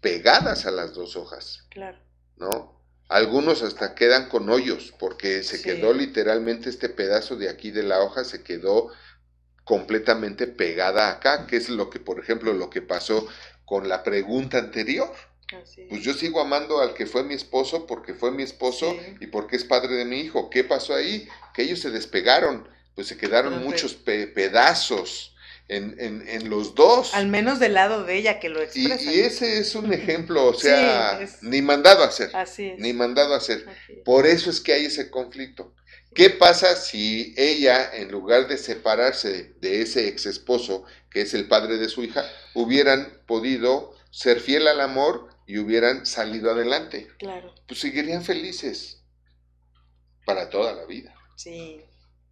pegadas 0.00 0.66
a 0.66 0.70
las 0.70 0.94
dos 0.94 1.16
hojas. 1.16 1.64
Claro. 1.70 1.98
¿No? 2.36 2.80
Algunos 3.08 3.62
hasta 3.62 3.94
quedan 3.94 4.28
con 4.28 4.48
hoyos, 4.48 4.94
porque 4.98 5.42
se 5.42 5.60
quedó 5.60 5.92
literalmente 5.92 6.70
este 6.70 6.88
pedazo 6.88 7.36
de 7.36 7.48
aquí 7.48 7.70
de 7.70 7.82
la 7.82 8.00
hoja, 8.00 8.24
se 8.24 8.42
quedó 8.42 8.90
completamente 9.64 10.46
pegada 10.46 11.10
acá, 11.10 11.46
que 11.46 11.56
es 11.56 11.68
lo 11.68 11.90
que, 11.90 12.00
por 12.00 12.20
ejemplo, 12.20 12.52
lo 12.52 12.70
que 12.70 12.82
pasó 12.82 13.26
con 13.64 13.88
la 13.88 14.02
pregunta 14.02 14.58
anterior. 14.58 15.12
Pues 15.88 16.02
yo 16.02 16.14
sigo 16.14 16.40
amando 16.40 16.80
al 16.80 16.94
que 16.94 17.06
fue 17.06 17.22
mi 17.22 17.34
esposo 17.34 17.86
porque 17.86 18.14
fue 18.14 18.32
mi 18.32 18.42
esposo 18.42 18.96
y 19.20 19.26
porque 19.28 19.56
es 19.56 19.64
padre 19.64 19.94
de 19.94 20.04
mi 20.04 20.20
hijo. 20.20 20.50
¿Qué 20.50 20.64
pasó 20.64 20.94
ahí? 20.94 21.28
Que 21.54 21.62
ellos 21.62 21.80
se 21.80 21.90
despegaron, 21.90 22.68
pues 22.94 23.06
se 23.06 23.16
quedaron 23.16 23.62
muchos 23.62 23.94
pedazos 23.94 25.34
en, 25.68 26.24
en, 26.28 26.50
los 26.50 26.74
dos. 26.74 27.14
Al 27.14 27.28
menos 27.28 27.58
del 27.58 27.74
lado 27.74 28.04
de 28.04 28.16
ella 28.16 28.38
que 28.38 28.48
lo 28.48 28.60
expresa. 28.60 29.12
Y, 29.12 29.20
ese 29.20 29.58
es 29.58 29.74
un 29.74 29.92
ejemplo, 29.92 30.46
o 30.46 30.54
sea, 30.54 31.20
ni 31.42 31.62
mandado 31.62 32.02
a 32.02 32.08
hacer. 32.08 32.30
Así 32.34 32.74
Ni 32.78 32.92
mandado 32.92 33.34
a 33.34 33.38
hacer. 33.38 33.64
Por 34.04 34.26
eso 34.26 34.50
es 34.50 34.60
que 34.60 34.72
hay 34.72 34.86
ese 34.86 35.10
conflicto. 35.10 35.74
¿Qué 36.14 36.30
pasa 36.30 36.76
si 36.76 37.34
ella, 37.36 37.90
en 37.92 38.12
lugar 38.12 38.46
de 38.46 38.56
separarse 38.56 39.54
de 39.60 39.82
ese 39.82 40.06
ex 40.06 40.26
esposo, 40.26 40.84
que 41.14 41.22
es 41.22 41.32
el 41.32 41.46
padre 41.46 41.78
de 41.78 41.88
su 41.88 42.02
hija, 42.02 42.28
hubieran 42.54 43.22
podido 43.26 43.94
ser 44.10 44.40
fiel 44.40 44.66
al 44.66 44.80
amor 44.80 45.28
y 45.46 45.58
hubieran 45.58 46.06
salido 46.06 46.50
adelante? 46.50 47.08
Claro. 47.18 47.54
Pues 47.68 47.78
seguirían 47.78 48.24
felices 48.24 49.00
para 50.26 50.50
toda 50.50 50.74
la 50.74 50.84
vida. 50.86 51.14
Sí. 51.36 51.80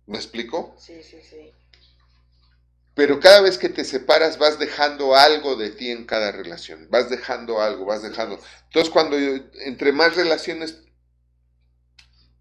¿Me 0.07 0.19
explico? 0.19 0.75
Sí, 0.79 1.01
sí, 1.05 1.21
sí. 1.23 1.53
Pero 2.95 3.21
cada 3.21 3.41
vez 3.41 3.57
que 3.57 3.69
te 3.69 3.85
separas 3.85 4.37
vas 4.37 4.59
dejando 4.59 5.15
algo 5.15 5.55
de 5.55 5.71
ti 5.71 5.93
en 5.93 6.05
cada 6.05 6.33
relación, 6.33 6.89
vas 6.91 7.09
dejando 7.09 7.61
algo, 7.63 7.85
vas 7.87 8.03
dejando. 8.03 8.39
Entonces 8.65 8.93
cuando 8.93 9.17
entre 9.17 9.93
más 9.93 10.17
relaciones 10.17 10.83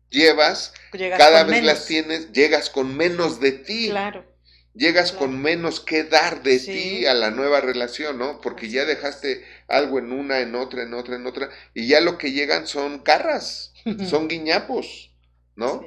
llevas, 0.10 0.74
cada 0.92 1.44
vez 1.44 1.64
las 1.64 1.86
tienes, 1.86 2.32
llegas 2.32 2.72
con 2.72 2.98
menos 2.98 3.40
de 3.40 3.52
ti. 3.52 3.90
Claro. 3.90 4.31
Llegas 4.74 5.12
con 5.12 5.42
menos 5.42 5.82
que 5.82 6.06
dar 6.06 6.44
de 6.44 6.58
ti 6.58 7.06
a 7.06 7.14
la 7.14 7.30
nueva 7.30 7.60
relación, 7.60 8.18
¿no? 8.18 8.40
Porque 8.40 8.70
ya 8.70 8.86
dejaste 8.86 9.44
algo 9.68 10.00
en 10.00 10.14
una, 10.14 10.40
en 10.40 10.56
otra, 10.56 10.84
en 10.84 10.94
otra, 10.94 11.16
en 11.18 11.28
otra, 11.28 11.50
y 11.74 11.88
ya 11.88 12.00
lo 12.00 12.18
que 12.18 12.32
llegan 12.32 12.68
son 12.68 13.00
carras, 13.00 13.74
son 14.10 14.30
guiñapos, 14.30 15.12
¿no? 15.56 15.84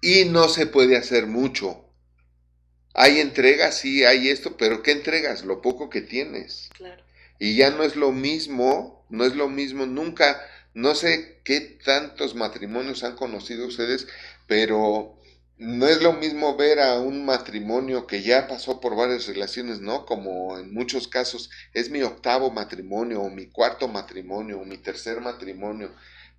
Y 0.00 0.24
no 0.24 0.48
se 0.48 0.66
puede 0.66 0.96
hacer 0.96 1.26
mucho. 1.26 1.84
Hay 2.94 3.20
entregas, 3.20 3.78
sí, 3.78 4.04
hay 4.04 4.30
esto, 4.30 4.56
pero 4.56 4.82
¿qué 4.82 4.90
entregas? 4.90 5.44
Lo 5.44 5.62
poco 5.62 5.90
que 5.90 6.00
tienes. 6.00 6.70
Claro. 6.74 7.04
Y 7.38 7.56
ya 7.56 7.70
no 7.70 7.84
es 7.84 7.94
lo 7.94 8.10
mismo, 8.10 9.06
no 9.10 9.24
es 9.24 9.36
lo 9.36 9.48
mismo, 9.48 9.86
nunca, 9.86 10.40
no 10.74 10.94
sé 10.94 11.40
qué 11.44 11.60
tantos 11.60 12.34
matrimonios 12.34 13.04
han 13.04 13.14
conocido 13.14 13.66
ustedes, 13.66 14.08
pero 14.46 15.19
no 15.60 15.86
es 15.86 16.00
lo 16.00 16.14
mismo 16.14 16.56
ver 16.56 16.80
a 16.80 16.98
un 17.00 17.26
matrimonio 17.26 18.06
que 18.06 18.22
ya 18.22 18.48
pasó 18.48 18.80
por 18.80 18.96
varias 18.96 19.26
relaciones, 19.26 19.80
¿no? 19.80 20.06
Como 20.06 20.58
en 20.58 20.72
muchos 20.72 21.06
casos 21.06 21.50
es 21.74 21.90
mi 21.90 22.00
octavo 22.00 22.50
matrimonio 22.50 23.20
o 23.20 23.28
mi 23.28 23.46
cuarto 23.46 23.86
matrimonio 23.86 24.58
o 24.58 24.64
mi 24.64 24.78
tercer 24.78 25.20
matrimonio. 25.20 25.90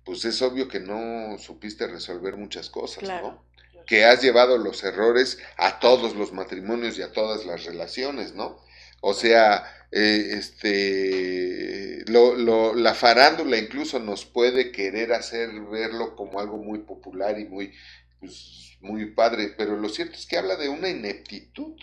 Pues 0.04 0.24
es 0.24 0.42
obvio 0.42 0.66
que 0.66 0.80
no 0.80 1.38
supiste 1.38 1.86
resolver 1.86 2.36
muchas 2.36 2.68
cosas, 2.68 3.04
¿no? 3.04 3.40
Que 3.86 4.04
has 4.04 4.20
llevado 4.22 4.58
los 4.58 4.82
errores 4.82 5.38
a 5.56 5.78
todos 5.78 6.16
los 6.16 6.32
matrimonios 6.32 6.98
y 6.98 7.02
a 7.02 7.12
todas 7.12 7.46
las 7.46 7.64
relaciones, 7.64 8.34
¿no? 8.34 8.60
O 9.02 9.14
sea, 9.14 9.64
eh, 9.92 10.30
este, 10.32 12.04
lo, 12.10 12.74
la 12.74 12.94
farándula 12.94 13.56
incluso 13.56 14.00
nos 14.00 14.24
puede 14.24 14.72
querer 14.72 15.12
hacer 15.12 15.52
verlo 15.70 16.16
como 16.16 16.40
algo 16.40 16.58
muy 16.58 16.80
popular 16.80 17.38
y 17.38 17.44
muy, 17.44 17.72
pues, 18.18 18.71
muy 18.82 19.06
padre, 19.06 19.54
pero 19.56 19.76
lo 19.76 19.88
cierto 19.88 20.16
es 20.16 20.26
que 20.26 20.36
habla 20.36 20.56
de 20.56 20.68
una 20.68 20.88
ineptitud. 20.88 21.74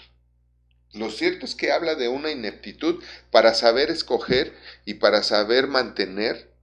Lo 0.93 1.11
cierto 1.11 1.45
es 1.45 1.55
que 1.55 1.71
habla 1.71 1.95
de 1.95 2.07
una 2.07 2.31
ineptitud 2.31 3.03
para 3.31 3.53
saber 3.53 3.89
escoger 3.89 4.55
y 4.85 4.95
para 4.95 5.23
saber 5.23 5.67
mantener 5.67 6.53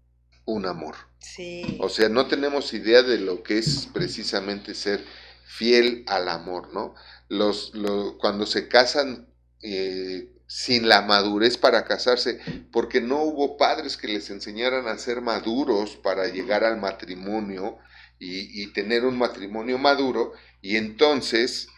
un 0.45 0.67
amor. 0.67 0.97
Sí. 1.21 1.77
O 1.81 1.89
sea, 1.89 2.09
no 2.09 2.27
tenemos 2.27 2.73
idea 2.73 3.03
de 3.03 3.19
lo 3.19 3.43
que 3.43 3.59
es 3.59 3.89
precisamente 3.93 4.75
ser 4.75 5.05
fiel 5.45 6.05
al 6.07 6.29
amor, 6.29 6.73
¿no? 6.73 6.95
Los, 7.29 7.73
cuando 8.19 8.47
se 8.47 8.69
casan 8.69 9.29
eh, 9.63 10.33
sin 10.47 10.89
la 10.89 11.03
madurez 11.03 11.57
para 11.57 11.85
casarse, 11.85 12.41
porque 12.71 13.01
no 13.01 13.23
hubo 13.23 13.57
padres 13.57 13.97
que 13.97 14.09
les 14.09 14.31
enseñaran 14.31 14.87
a 14.87 14.99
ser 14.99 15.21
maduros 15.21 15.97
para 15.97 16.29
llegar 16.29 16.63
al 16.63 16.79
matrimonio, 16.79 17.79
y, 18.19 18.67
tener 18.73 19.05
un 19.05 19.19
matrimonio 19.19 19.79
maduro 19.79 20.33
y 20.63 20.77
entonces 20.77 21.69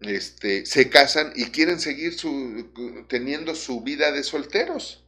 este, 0.00 0.64
se 0.64 0.88
casan 0.88 1.32
y 1.34 1.46
quieren 1.46 1.80
seguir 1.80 2.14
su, 2.14 3.06
teniendo 3.08 3.54
su 3.54 3.82
vida 3.82 4.12
de 4.12 4.22
solteros. 4.22 5.04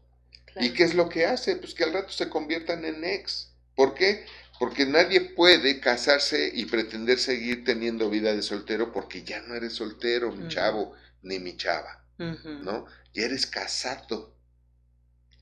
¿Y 0.56 0.70
qué 0.70 0.82
es 0.82 0.94
lo 0.94 1.08
que 1.08 1.26
hace? 1.26 1.56
Pues 1.56 1.74
que 1.74 1.84
al 1.84 1.92
rato 1.92 2.10
se 2.12 2.28
conviertan 2.28 2.84
en 2.84 3.04
ex. 3.04 3.52
¿Por 3.76 3.94
qué? 3.94 4.26
Porque 4.58 4.84
nadie 4.84 5.20
puede 5.20 5.80
casarse 5.80 6.50
y 6.52 6.66
pretender 6.66 7.18
seguir 7.18 7.64
teniendo 7.64 8.10
vida 8.10 8.34
de 8.34 8.42
soltero 8.42 8.92
porque 8.92 9.22
ya 9.22 9.40
no 9.42 9.54
eres 9.54 9.74
soltero, 9.74 10.32
mi 10.32 10.48
chavo, 10.48 10.92
ni 11.22 11.38
mi 11.38 11.56
chava, 11.56 12.04
¿no? 12.18 12.84
Ya 13.14 13.24
eres 13.24 13.46
casado, 13.46 14.36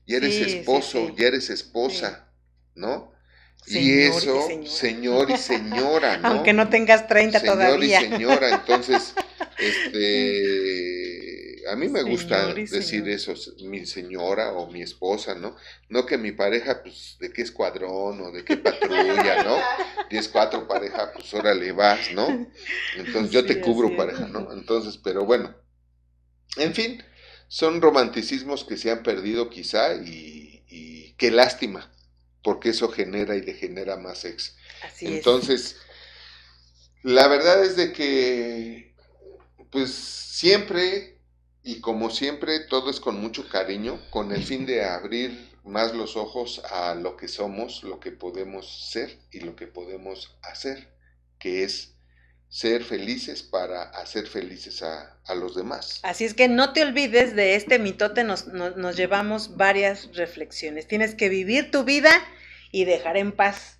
ya 0.05 0.17
eres 0.17 0.35
esposo, 0.35 1.13
ya 1.15 1.27
eres 1.27 1.49
esposa, 1.49 2.31
¿no? 2.75 3.11
Y 3.67 4.01
eso, 4.01 4.47
señor 4.65 5.29
y 5.29 5.37
señora, 5.37 6.17
¿no? 6.17 6.27
Aunque 6.29 6.53
no 6.53 6.69
tengas 6.69 7.07
30 7.07 7.41
todavía. 7.41 7.99
Señor 7.99 8.13
y 8.13 8.17
señora, 8.17 8.49
entonces, 8.49 9.13
este, 9.57 11.63
a 11.69 11.75
mí 11.75 11.87
me 11.87 12.03
gusta 12.03 12.53
decir 12.53 13.07
eso, 13.09 13.33
mi 13.63 13.85
señora 13.85 14.53
o 14.53 14.71
mi 14.71 14.81
esposa, 14.81 15.35
¿no? 15.35 15.55
No 15.87 16.05
que 16.05 16.17
mi 16.17 16.31
pareja, 16.31 16.81
pues, 16.81 17.17
de 17.19 17.31
qué 17.31 17.43
escuadrón 17.43 18.21
o 18.21 18.31
de 18.31 18.43
qué 18.43 18.57
patrulla, 18.57 19.43
¿no? 19.43 19.57
10, 20.09 20.27
4 20.29 20.67
pareja, 20.67 21.11
pues, 21.13 21.31
órale, 21.33 21.71
vas, 21.71 22.11
¿no? 22.13 22.47
Entonces, 22.97 23.31
yo 23.31 23.45
te 23.45 23.61
cubro, 23.61 23.95
pareja, 23.95 24.27
¿no? 24.27 24.51
Entonces, 24.51 24.97
pero 24.97 25.25
bueno, 25.25 25.55
en 26.57 26.73
fin, 26.73 27.03
son 27.47 27.81
romanticismos 27.81 28.63
que 28.63 28.77
se 28.77 28.89
han 28.89 29.03
perdido 29.03 29.49
quizá 29.49 29.93
y, 29.95 30.63
y 30.67 31.13
qué 31.13 31.29
lástima 31.29 31.91
porque 32.43 32.69
eso 32.69 32.89
genera 32.89 33.35
y 33.35 33.41
degenera 33.41 33.97
más 33.97 34.25
ex. 34.25 34.55
Así 34.83 35.07
Entonces, 35.07 35.77
la 37.03 37.27
verdad 37.27 37.63
es 37.63 37.75
de 37.75 37.93
que, 37.93 38.95
pues 39.71 39.91
siempre 39.93 41.19
y 41.63 41.81
como 41.81 42.09
siempre, 42.09 42.61
todo 42.61 42.89
es 42.89 42.99
con 42.99 43.19
mucho 43.19 43.47
cariño, 43.47 43.99
con 44.09 44.31
el 44.31 44.43
fin 44.43 44.65
de 44.65 44.85
abrir 44.85 45.49
más 45.63 45.93
los 45.93 46.15
ojos 46.15 46.63
a 46.71 46.95
lo 46.95 47.17
que 47.17 47.27
somos, 47.27 47.83
lo 47.83 47.99
que 47.99 48.11
podemos 48.11 48.89
ser 48.89 49.19
y 49.31 49.41
lo 49.41 49.55
que 49.55 49.67
podemos 49.67 50.35
hacer, 50.41 50.95
que 51.37 51.63
es 51.63 51.95
ser 52.49 52.83
felices 52.83 53.43
para 53.43 53.83
hacer 53.83 54.27
felices 54.27 54.81
a, 54.81 55.15
los 55.35 55.55
demás. 55.55 55.99
Así 56.01 56.25
es 56.25 56.33
que 56.33 56.47
no 56.47 56.73
te 56.73 56.81
olvides 56.81 57.35
de 57.35 57.55
este 57.55 57.77
mitote, 57.77 58.23
nos, 58.23 58.47
nos, 58.47 58.95
llevamos 58.95 59.57
varias 59.57 60.09
reflexiones. 60.15 60.87
Tienes 60.87 61.13
que 61.13 61.29
vivir 61.29 61.69
tu 61.69 61.83
vida 61.83 62.09
y 62.71 62.85
dejar 62.85 63.15
en 63.15 63.31
paz 63.31 63.77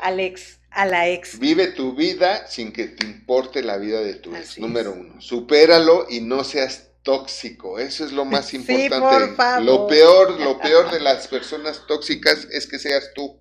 al 0.00 0.18
ex, 0.18 0.58
a 0.70 0.86
la 0.86 1.08
ex. 1.08 1.38
Vive 1.38 1.68
tu 1.68 1.94
vida 1.94 2.48
sin 2.48 2.72
que 2.72 2.88
te 2.88 3.06
importe 3.06 3.62
la 3.62 3.76
vida 3.76 4.00
de 4.00 4.14
tu 4.14 4.34
ex, 4.34 4.58
número 4.58 4.92
uno. 4.92 5.20
Supéralo 5.20 6.06
y 6.10 6.20
no 6.20 6.42
seas 6.42 6.88
tóxico, 7.04 7.78
eso 7.78 8.04
es 8.04 8.10
lo 8.10 8.24
más 8.24 8.52
importante. 8.52 8.88
Sí, 8.88 9.28
por 9.28 9.36
favor. 9.36 9.62
Lo 9.62 9.86
peor, 9.86 10.40
lo 10.40 10.58
peor 10.58 10.90
de 10.90 10.98
las 10.98 11.28
personas 11.28 11.86
tóxicas 11.86 12.48
es 12.50 12.66
que 12.66 12.80
seas 12.80 13.12
tú. 13.14 13.40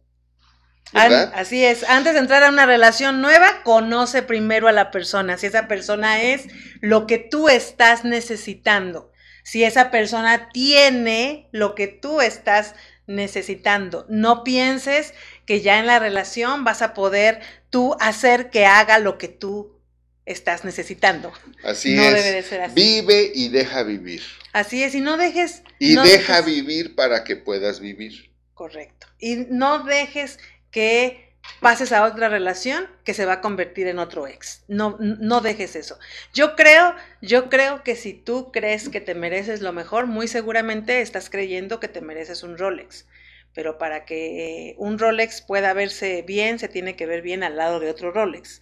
Así 0.94 1.66
es, 1.66 1.84
antes 1.84 2.14
de 2.14 2.20
entrar 2.20 2.44
a 2.44 2.50
una 2.50 2.66
relación 2.66 3.22
nueva, 3.22 3.64
conoce 3.64 4.22
primero 4.22 4.68
a 4.68 4.72
la 4.72 4.92
persona, 4.92 5.38
si 5.38 5.48
esa 5.48 5.68
persona 5.68 6.22
es 6.22 6.46
lo 6.82 7.08
que 7.08 7.18
tú 7.18 7.50
estás 7.50 8.06
necesitando, 8.06 9.12
si 9.44 9.64
esa 9.64 9.92
persona 9.92 10.50
tiene 10.50 11.50
lo 11.52 11.76
que 11.76 11.88
tú 11.88 12.22
estás 12.22 12.76
necesitando. 13.08 14.06
No 14.10 14.44
pienses 14.44 15.14
que 15.46 15.62
ya 15.62 15.80
en 15.80 15.88
la 15.88 16.00
relación 16.00 16.64
vas 16.64 16.82
a 16.82 16.94
poder 16.94 17.40
tú 17.70 17.96
hacer 18.00 18.50
que 18.50 18.66
haga 18.66 19.00
lo 19.00 19.18
que 19.18 19.30
tú 19.30 19.80
estás 20.26 20.66
necesitando. 20.66 21.32
Así 21.64 21.96
no 21.96 22.04
Debe 22.04 22.22
de 22.22 22.44
ser 22.44 22.62
así. 22.62 22.76
Vive 22.76 23.32
y 23.34 23.48
deja 23.48 23.84
vivir. 23.84 24.22
Así 24.52 24.84
es, 24.84 24.94
y 24.94 25.02
no 25.02 25.18
dejes... 25.18 25.64
Y 25.80 25.96
deja 25.96 26.42
vivir 26.42 26.96
para 26.96 27.24
que 27.24 27.38
puedas 27.38 27.80
vivir. 27.80 28.32
Correcto. 28.54 29.08
Y 29.20 29.46
no 29.50 29.84
dejes 29.84 30.40
que 30.72 31.28
pases 31.60 31.92
a 31.92 32.06
otra 32.06 32.30
relación 32.30 32.88
que 33.04 33.14
se 33.14 33.26
va 33.26 33.34
a 33.34 33.42
convertir 33.42 33.88
en 33.88 34.00
otro 34.00 34.28
ex. 34.28 34.64
No, 34.68 34.98
no 35.00 35.42
dejes 35.42 35.76
eso. 35.76 35.98
Yo 36.34 36.56
creo, 36.56 36.94
yo 37.22 37.50
creo 37.50 37.84
que 37.84 37.96
si 37.96 38.14
tú 38.14 38.52
crees 38.52 38.90
que 38.90 39.02
te 39.02 39.16
mereces 39.16 39.62
lo 39.62 39.74
mejor, 39.74 40.08
muy 40.08 40.28
seguramente 40.28 41.02
estás 41.02 41.30
creyendo 41.30 41.80
que 41.80 41.88
te 41.88 42.02
mereces 42.02 42.44
un 42.44 42.58
Rolex. 42.58 43.06
Pero 43.54 43.78
para 43.78 44.06
que 44.06 44.76
un 44.78 45.00
Rolex 45.00 45.42
pueda 45.42 45.74
verse 45.74 46.22
bien, 46.22 46.60
se 46.60 46.68
tiene 46.68 46.96
que 46.96 47.08
ver 47.08 47.22
bien 47.22 47.44
al 47.44 47.56
lado 47.56 47.80
de 47.80 47.90
otro 47.90 48.12
Rolex. 48.12 48.62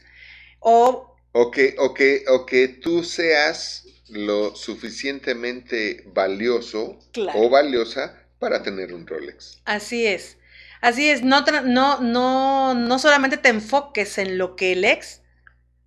O, 0.59 1.17
o, 1.33 1.51
que, 1.51 1.75
o, 1.79 1.93
que, 1.93 2.23
o 2.29 2.45
que 2.45 2.67
tú 2.69 3.03
seas 3.03 3.85
lo 4.07 4.55
suficientemente 4.55 6.03
valioso 6.13 6.99
o 7.33 7.49
valiosa 7.49 8.25
para 8.39 8.63
tener 8.63 8.93
un 8.93 9.05
Rolex. 9.05 9.61
Así 9.65 10.05
es. 10.05 10.37
Así 10.81 11.09
es, 11.09 11.23
no, 11.23 11.41
no, 11.41 12.01
no, 12.01 12.73
no 12.73 12.99
solamente 12.99 13.37
te 13.37 13.49
enfoques 13.49 14.17
en 14.17 14.37
lo 14.37 14.55
que 14.55 14.73
el 14.73 14.85
ex 14.85 15.21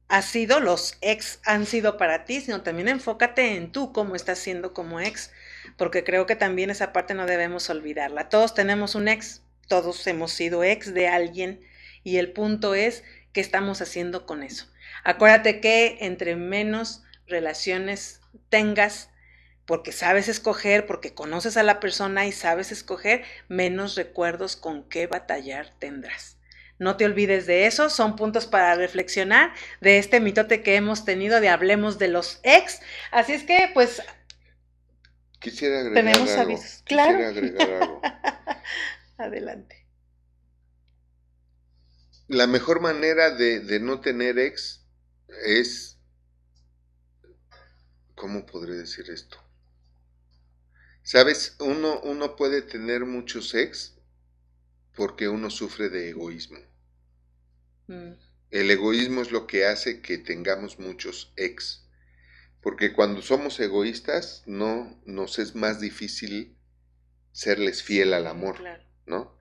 ha 0.09 0.23
sido, 0.23 0.61
los 0.61 0.97
ex 1.03 1.41
han 1.45 1.67
sido 1.67 1.99
para 1.99 2.25
ti, 2.25 2.41
sino 2.41 2.63
también 2.63 2.89
enfócate 2.89 3.57
en 3.57 3.73
tú, 3.73 3.93
cómo 3.93 4.17
estás 4.17 4.39
siendo 4.39 4.73
como 4.73 5.01
ex, 5.01 5.31
porque 5.77 6.03
creo 6.03 6.27
que 6.27 6.37
también 6.37 6.71
esa 6.71 6.93
parte 6.93 7.15
no 7.15 7.27
debemos 7.27 7.69
olvidarla. 7.71 8.29
Todos 8.29 8.55
tenemos 8.55 8.95
un 8.95 9.09
ex, 9.09 9.43
todos 9.69 10.07
hemos 10.07 10.33
sido 10.33 10.65
ex 10.65 10.95
de 10.95 11.09
alguien 11.09 11.61
y 12.03 12.17
el 12.17 12.33
punto 12.33 12.75
es 12.75 13.05
qué 13.33 13.41
estamos 13.41 13.83
haciendo 13.83 14.25
con 14.25 14.43
eso. 14.43 14.67
Acuérdate 15.05 15.61
que 15.61 15.99
entre 16.01 16.37
menos 16.37 17.03
relaciones 17.27 18.21
tengas, 18.49 19.11
porque 19.69 19.93
sabes 19.93 20.29
escoger, 20.29 20.87
porque 20.87 21.13
conoces 21.13 21.59
a 21.59 21.63
la 21.63 21.79
persona 21.79 22.27
y 22.27 22.33
sabes 22.33 22.73
escoger, 22.73 23.23
menos 23.49 23.97
recuerdos 23.97 24.57
con 24.57 24.89
qué 24.89 25.07
batallar 25.07 25.75
tendrás. 25.79 26.39
No 26.79 26.97
te 26.97 27.05
olvides 27.05 27.47
de 27.47 27.67
eso, 27.67 27.91
son 27.91 28.17
puntos 28.17 28.47
para 28.47 28.77
reflexionar 28.77 29.53
de 29.83 29.99
este 29.99 30.21
mitote 30.21 30.63
que 30.63 30.77
hemos 30.77 31.05
tenido 31.05 31.43
de 31.43 31.51
hablemos 31.51 31.99
de 31.99 32.09
los 32.09 32.41
ex. 32.45 32.81
Así 33.11 33.35
es 33.35 33.43
que, 33.43 33.71
pues... 33.75 34.01
Quisiera 35.39 35.81
agregar 35.81 36.03
tenemos 36.03 36.31
avisos. 36.31 36.83
Claro. 36.87 37.27
agregar 37.27 37.71
algo. 37.83 38.01
Adelante. 39.19 39.87
La 42.27 42.47
mejor 42.47 42.81
manera 42.81 43.35
de, 43.35 43.61
de 43.61 43.81
no 43.81 44.01
tener 44.01 44.39
ex 44.39 44.87
es... 45.45 45.99
¿Cómo 48.15 48.47
podré 48.47 48.73
decir 48.73 49.11
esto? 49.11 49.47
Sabes, 51.09 51.57
uno, 51.61 52.03
uno 52.03 52.37
puede 52.37 52.61
tener 52.61 53.07
muchos 53.07 53.55
ex 53.55 53.97
porque 54.95 55.27
uno 55.27 55.49
sufre 55.49 55.89
de 55.89 56.11
egoísmo. 56.11 56.59
Mm. 57.87 58.13
El 58.51 58.71
egoísmo 58.71 59.23
es 59.23 59.31
lo 59.31 59.47
que 59.47 59.65
hace 59.65 60.03
que 60.03 60.19
tengamos 60.19 60.79
muchos 60.79 61.33
ex. 61.37 61.89
Porque 62.61 62.93
cuando 62.93 63.23
somos 63.23 63.59
egoístas, 63.59 64.43
no 64.45 65.01
nos 65.07 65.39
es 65.39 65.55
más 65.55 65.81
difícil 65.81 66.59
serles 67.33 67.83
fiel 67.83 68.13
al 68.13 68.27
amor, 68.27 68.59
¿no? 69.07 69.35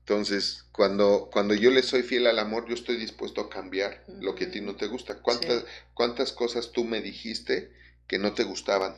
Entonces, 0.00 0.64
cuando, 0.72 1.30
cuando 1.32 1.54
yo 1.54 1.70
le 1.70 1.84
soy 1.84 2.02
fiel 2.02 2.26
al 2.26 2.40
amor, 2.40 2.66
yo 2.66 2.74
estoy 2.74 2.96
dispuesto 2.96 3.42
a 3.42 3.48
cambiar 3.48 4.04
lo 4.08 4.34
que 4.34 4.46
a 4.46 4.50
ti 4.50 4.60
no 4.60 4.74
te 4.74 4.88
gusta. 4.88 5.22
¿Cuántas, 5.22 5.64
¿Cuántas 5.94 6.32
cosas 6.32 6.72
tú 6.72 6.82
me 6.82 7.00
dijiste 7.00 7.72
que 8.08 8.18
no 8.18 8.34
te 8.34 8.42
gustaban? 8.42 8.96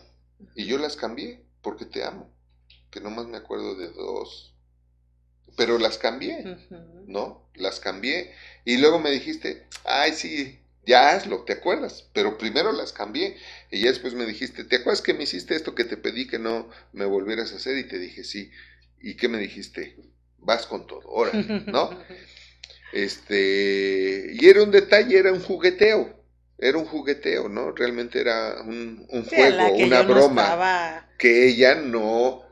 Y 0.54 0.64
yo 0.64 0.78
las 0.78 0.96
cambié 0.96 1.51
porque 1.62 1.86
te 1.86 2.04
amo. 2.04 2.30
Que 2.90 3.00
nomás 3.00 3.26
me 3.26 3.38
acuerdo 3.38 3.74
de 3.74 3.88
dos. 3.88 4.54
Pero 5.56 5.78
las 5.78 5.98
cambié, 5.98 6.58
¿no? 7.06 7.48
Las 7.54 7.80
cambié. 7.80 8.32
Y 8.64 8.78
luego 8.78 8.98
me 8.98 9.10
dijiste, 9.10 9.66
ay, 9.84 10.12
sí, 10.12 10.60
ya 10.84 11.10
hazlo, 11.10 11.44
¿te 11.44 11.52
acuerdas? 11.52 12.08
Pero 12.12 12.38
primero 12.38 12.72
las 12.72 12.92
cambié. 12.92 13.36
Y 13.70 13.80
ya 13.80 13.88
después 13.88 14.14
me 14.14 14.26
dijiste, 14.26 14.64
¿te 14.64 14.76
acuerdas 14.76 15.02
que 15.02 15.14
me 15.14 15.24
hiciste 15.24 15.54
esto 15.54 15.74
que 15.74 15.84
te 15.84 15.96
pedí 15.96 16.26
que 16.26 16.38
no 16.38 16.68
me 16.92 17.04
volvieras 17.04 17.52
a 17.52 17.56
hacer? 17.56 17.76
Y 17.78 17.84
te 17.84 17.98
dije, 17.98 18.24
sí. 18.24 18.50
¿Y 19.00 19.16
qué 19.16 19.28
me 19.28 19.38
dijiste? 19.38 19.96
Vas 20.38 20.66
con 20.66 20.86
todo, 20.86 21.02
ahora, 21.08 21.32
¿no? 21.66 21.90
Este, 22.92 24.32
y 24.34 24.46
era 24.46 24.62
un 24.62 24.70
detalle, 24.70 25.18
era 25.18 25.32
un 25.32 25.40
jugueteo. 25.40 26.22
Era 26.58 26.76
un 26.76 26.84
jugueteo, 26.84 27.48
¿no? 27.48 27.72
Realmente 27.72 28.20
era 28.20 28.60
un, 28.62 29.06
juego, 29.08 29.74
una 29.76 30.02
broma. 30.02 31.08
Que 31.22 31.46
ella 31.48 31.76
no, 31.76 32.42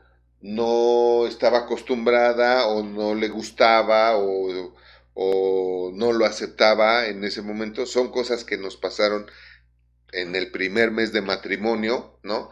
no 0.41 1.27
estaba 1.27 1.59
acostumbrada 1.59 2.67
o 2.67 2.83
no 2.83 3.15
le 3.15 3.27
gustaba 3.27 4.17
o 4.17 4.73
o 5.13 5.91
no 5.93 6.13
lo 6.13 6.25
aceptaba 6.25 7.07
en 7.07 7.23
ese 7.23 7.41
momento. 7.41 7.85
Son 7.85 8.11
cosas 8.11 8.43
que 8.43 8.57
nos 8.57 8.77
pasaron 8.77 9.29
en 10.11 10.35
el 10.35 10.51
primer 10.51 10.91
mes 10.91 11.11
de 11.13 11.21
matrimonio, 11.21 12.19
¿no? 12.23 12.49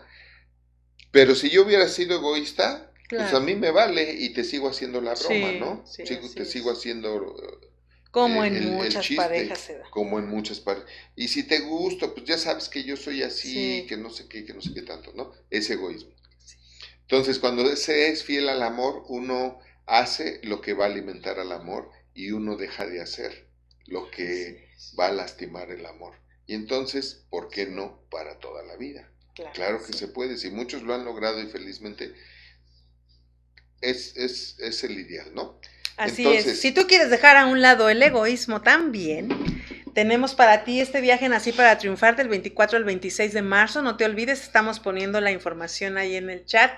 Pero 1.12 1.36
si 1.36 1.50
yo 1.50 1.64
hubiera 1.64 1.88
sido 1.88 2.18
egoísta, 2.18 2.92
pues 3.10 3.34
a 3.34 3.40
mí 3.40 3.56
me 3.56 3.72
vale 3.72 4.14
y 4.14 4.34
te 4.34 4.44
sigo 4.44 4.70
haciendo 4.70 5.02
la 5.02 5.16
broma, 5.16 5.52
¿no? 5.54 5.84
te 6.36 6.46
sigo 6.46 6.72
haciendo... 6.72 7.60
Como 8.12 8.44
eh, 8.44 8.48
en 8.48 8.74
muchas 8.74 9.08
parejas 9.16 9.60
se 9.60 9.78
da. 9.78 9.90
Como 9.92 10.20
en 10.20 10.28
muchas 10.28 10.60
parejas. 10.60 10.90
Y 11.16 11.28
si 11.28 11.44
te 11.44 11.60
gusto, 11.60 12.14
pues 12.14 12.26
ya 12.26 12.38
sabes 12.38 12.70
que 12.70 12.84
yo 12.84 12.98
soy 12.98 13.24
así, 13.24 13.86
que 13.88 13.98
no 13.98 14.10
sé 14.10 14.28
qué, 14.28 14.46
que 14.46 14.54
no 14.54 14.62
sé 14.62 14.74
qué 14.74 14.82
tanto, 14.82 15.14
¿no? 15.14 15.32
Es 15.50 15.70
egoísmo. 15.70 16.12
Entonces, 17.02 17.40
cuando 17.40 17.76
se 17.76 18.10
es 18.10 18.24
fiel 18.24 18.50
al 18.50 18.64
amor, 18.64 19.04
uno 19.10 19.60
hace 19.86 20.40
lo 20.44 20.62
que 20.62 20.74
va 20.74 20.86
a 20.86 20.90
alimentar 20.90 21.40
al 21.40 21.52
amor 21.52 21.92
y 22.14 22.32
uno 22.32 22.56
deja 22.56 22.86
de 22.86 23.02
hacer 23.02 23.48
lo 23.86 24.10
que 24.12 24.70
va 25.00 25.08
a 25.08 25.12
lastimar 25.12 25.72
el 25.72 25.86
amor. 25.86 26.16
Y 26.46 26.54
entonces, 26.54 27.26
¿por 27.30 27.50
qué 27.50 27.66
no 27.66 28.02
para 28.10 28.40
toda 28.40 28.64
la 28.64 28.76
vida? 28.76 29.12
Claro, 29.54 29.84
que 29.86 29.94
se 29.94 30.08
puede, 30.08 30.38
si 30.38 30.50
muchos 30.50 30.84
lo 30.84 30.94
han 30.94 31.06
logrado 31.06 31.42
y 31.42 31.48
felizmente 31.48 32.14
es, 33.82 34.18
es, 34.18 34.84
el 34.84 35.00
ideal, 35.00 35.34
¿no? 35.34 35.60
Así 36.00 36.26
es. 36.26 36.62
Si 36.62 36.72
tú 36.72 36.88
quieres 36.88 37.10
dejar 37.10 37.36
a 37.36 37.46
un 37.46 37.62
lado 37.62 37.90
el 37.90 38.02
egoísmo 38.02 38.62
también, 38.62 39.30
tenemos 39.94 40.34
para 40.34 40.64
ti 40.64 40.80
este 40.80 41.02
viaje 41.02 41.26
en 41.26 41.34
Así 41.34 41.52
para 41.52 41.78
Triunfar 41.78 42.16
del 42.16 42.30
24 42.30 42.78
al 42.78 42.86
26 42.86 43.34
de 43.34 43.42
marzo. 43.42 43.82
No 43.82 43.98
te 43.98 44.06
olvides, 44.06 44.42
estamos 44.42 44.80
poniendo 44.80 45.20
la 45.20 45.32
información 45.32 45.98
ahí 45.98 46.16
en 46.16 46.30
el 46.30 46.46
chat 46.46 46.72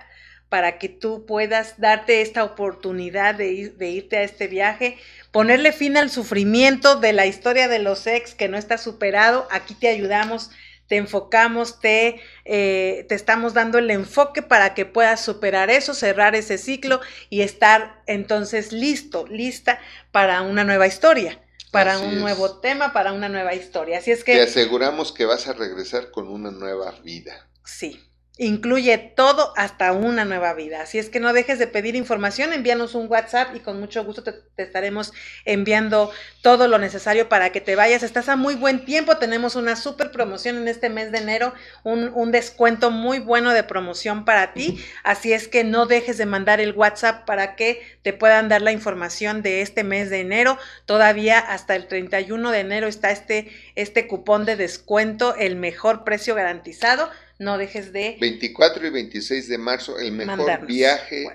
para 0.49 0.79
que 0.79 0.89
tú 0.89 1.25
puedas 1.27 1.79
darte 1.79 2.21
esta 2.21 2.43
oportunidad 2.43 3.35
de, 3.35 3.53
irte 3.79 4.17
a 4.17 4.23
este 4.23 4.47
viaje, 4.47 4.97
ponerle 5.31 5.71
fin 5.71 5.97
al 5.97 6.09
sufrimiento 6.09 6.95
de 6.95 7.13
la 7.13 7.27
historia 7.27 7.67
de 7.67 7.79
los 7.79 8.07
ex 8.07 8.33
que 8.33 8.49
no 8.49 8.57
está 8.57 8.77
superado. 8.77 9.47
Aquí 9.51 9.75
te 9.75 9.87
ayudamos, 9.87 10.49
te 10.91 10.97
enfocamos, 10.97 11.79
te, 11.79 12.19
eh, 12.43 13.05
te 13.07 13.15
estamos 13.15 13.53
dando 13.53 13.77
el 13.77 13.89
enfoque 13.91 14.41
para 14.41 14.73
que 14.73 14.85
puedas 14.85 15.23
superar 15.23 15.69
eso, 15.69 15.93
cerrar 15.93 16.35
ese 16.35 16.57
ciclo 16.57 16.99
y 17.29 17.43
estar 17.43 18.03
entonces 18.07 18.73
listo, 18.73 19.25
lista 19.25 19.79
para 20.11 20.41
una 20.41 20.65
nueva 20.65 20.87
historia 20.87 21.39
para 21.71 21.97
un 21.99 22.19
nuevo 22.19 22.59
tema, 22.59 22.91
para 22.91 23.13
una 23.13 23.29
nueva 23.29 23.55
historia. 23.55 23.99
Así 23.99 24.11
es 24.11 24.25
que... 24.25 24.33
Te 24.33 24.41
aseguramos 24.41 25.13
que 25.13 25.23
vas 25.23 25.47
a 25.47 25.53
regresar 25.53 26.11
con 26.11 26.27
una 26.27 26.51
nueva 26.51 26.91
vida. 27.01 27.47
Sí, 27.63 28.03
incluye 28.37 28.97
todo 28.97 29.53
hasta 29.57 29.91
una 29.91 30.25
nueva 30.25 30.53
vida. 30.53 30.81
Así 30.81 30.97
es 30.97 31.09
que 31.09 31.19
no 31.19 31.33
dejes 31.33 31.59
de 31.59 31.67
pedir 31.67 31.95
información, 31.95 32.53
envíanos 32.53 32.95
un 32.95 33.07
WhatsApp 33.07 33.55
y 33.55 33.59
con 33.59 33.79
mucho 33.79 34.03
gusto 34.05 34.23
te, 34.23 34.33
estaremos 34.57 35.13
enviando 35.45 36.11
todo 36.41 36.67
lo 36.67 36.77
necesario 36.77 37.27
para 37.29 37.51
que 37.51 37.61
te 37.61 37.75
vayas. 37.75 38.03
Estás 38.03 38.29
a 38.29 38.37
muy 38.37 38.55
buen 38.55 38.85
tiempo, 38.85 39.17
tenemos 39.17 39.55
una 39.55 39.75
super 39.75 40.11
promoción 40.11 40.57
en 40.57 40.67
este 40.69 40.89
mes 40.89 41.11
de 41.11 41.19
enero, 41.19 41.53
un, 41.83 42.11
un 42.15 42.31
descuento 42.31 42.89
muy 42.89 43.19
bueno 43.19 43.51
de 43.53 43.63
promoción 43.63 44.23
para 44.23 44.53
ti. 44.53 44.83
Así 45.03 45.33
es 45.33 45.47
que 45.47 45.63
no 45.63 45.85
dejes 45.85 46.17
de 46.17 46.25
mandar 46.25 46.61
el 46.61 46.73
WhatsApp 46.73 47.25
para 47.25 47.55
que 47.55 47.81
te 48.01 48.13
puedan 48.13 48.49
dar 48.49 48.61
la 48.61 48.71
información 48.71 49.41
de 49.41 49.61
este 49.61 49.83
mes 49.83 50.09
de 50.09 50.21
enero. 50.21 50.57
Todavía 50.85 51.37
hasta 51.37 51.75
el 51.75 51.87
31 51.87 52.49
de 52.51 52.59
enero 52.59 52.87
está 52.87 53.11
este, 53.11 53.51
este 53.75 54.07
cupón 54.07 54.45
de 54.45 54.55
descuento, 54.55 55.35
el 55.35 55.57
mejor 55.57 56.05
precio 56.05 56.33
garantizado 56.33 57.09
no 57.41 57.57
dejes 57.57 57.91
de... 57.91 58.17
24 58.21 58.85
y 58.85 58.89
26 58.91 59.49
de 59.49 59.57
marzo, 59.57 59.97
el 59.97 60.11
mejor 60.11 60.65
viaje 60.67 61.25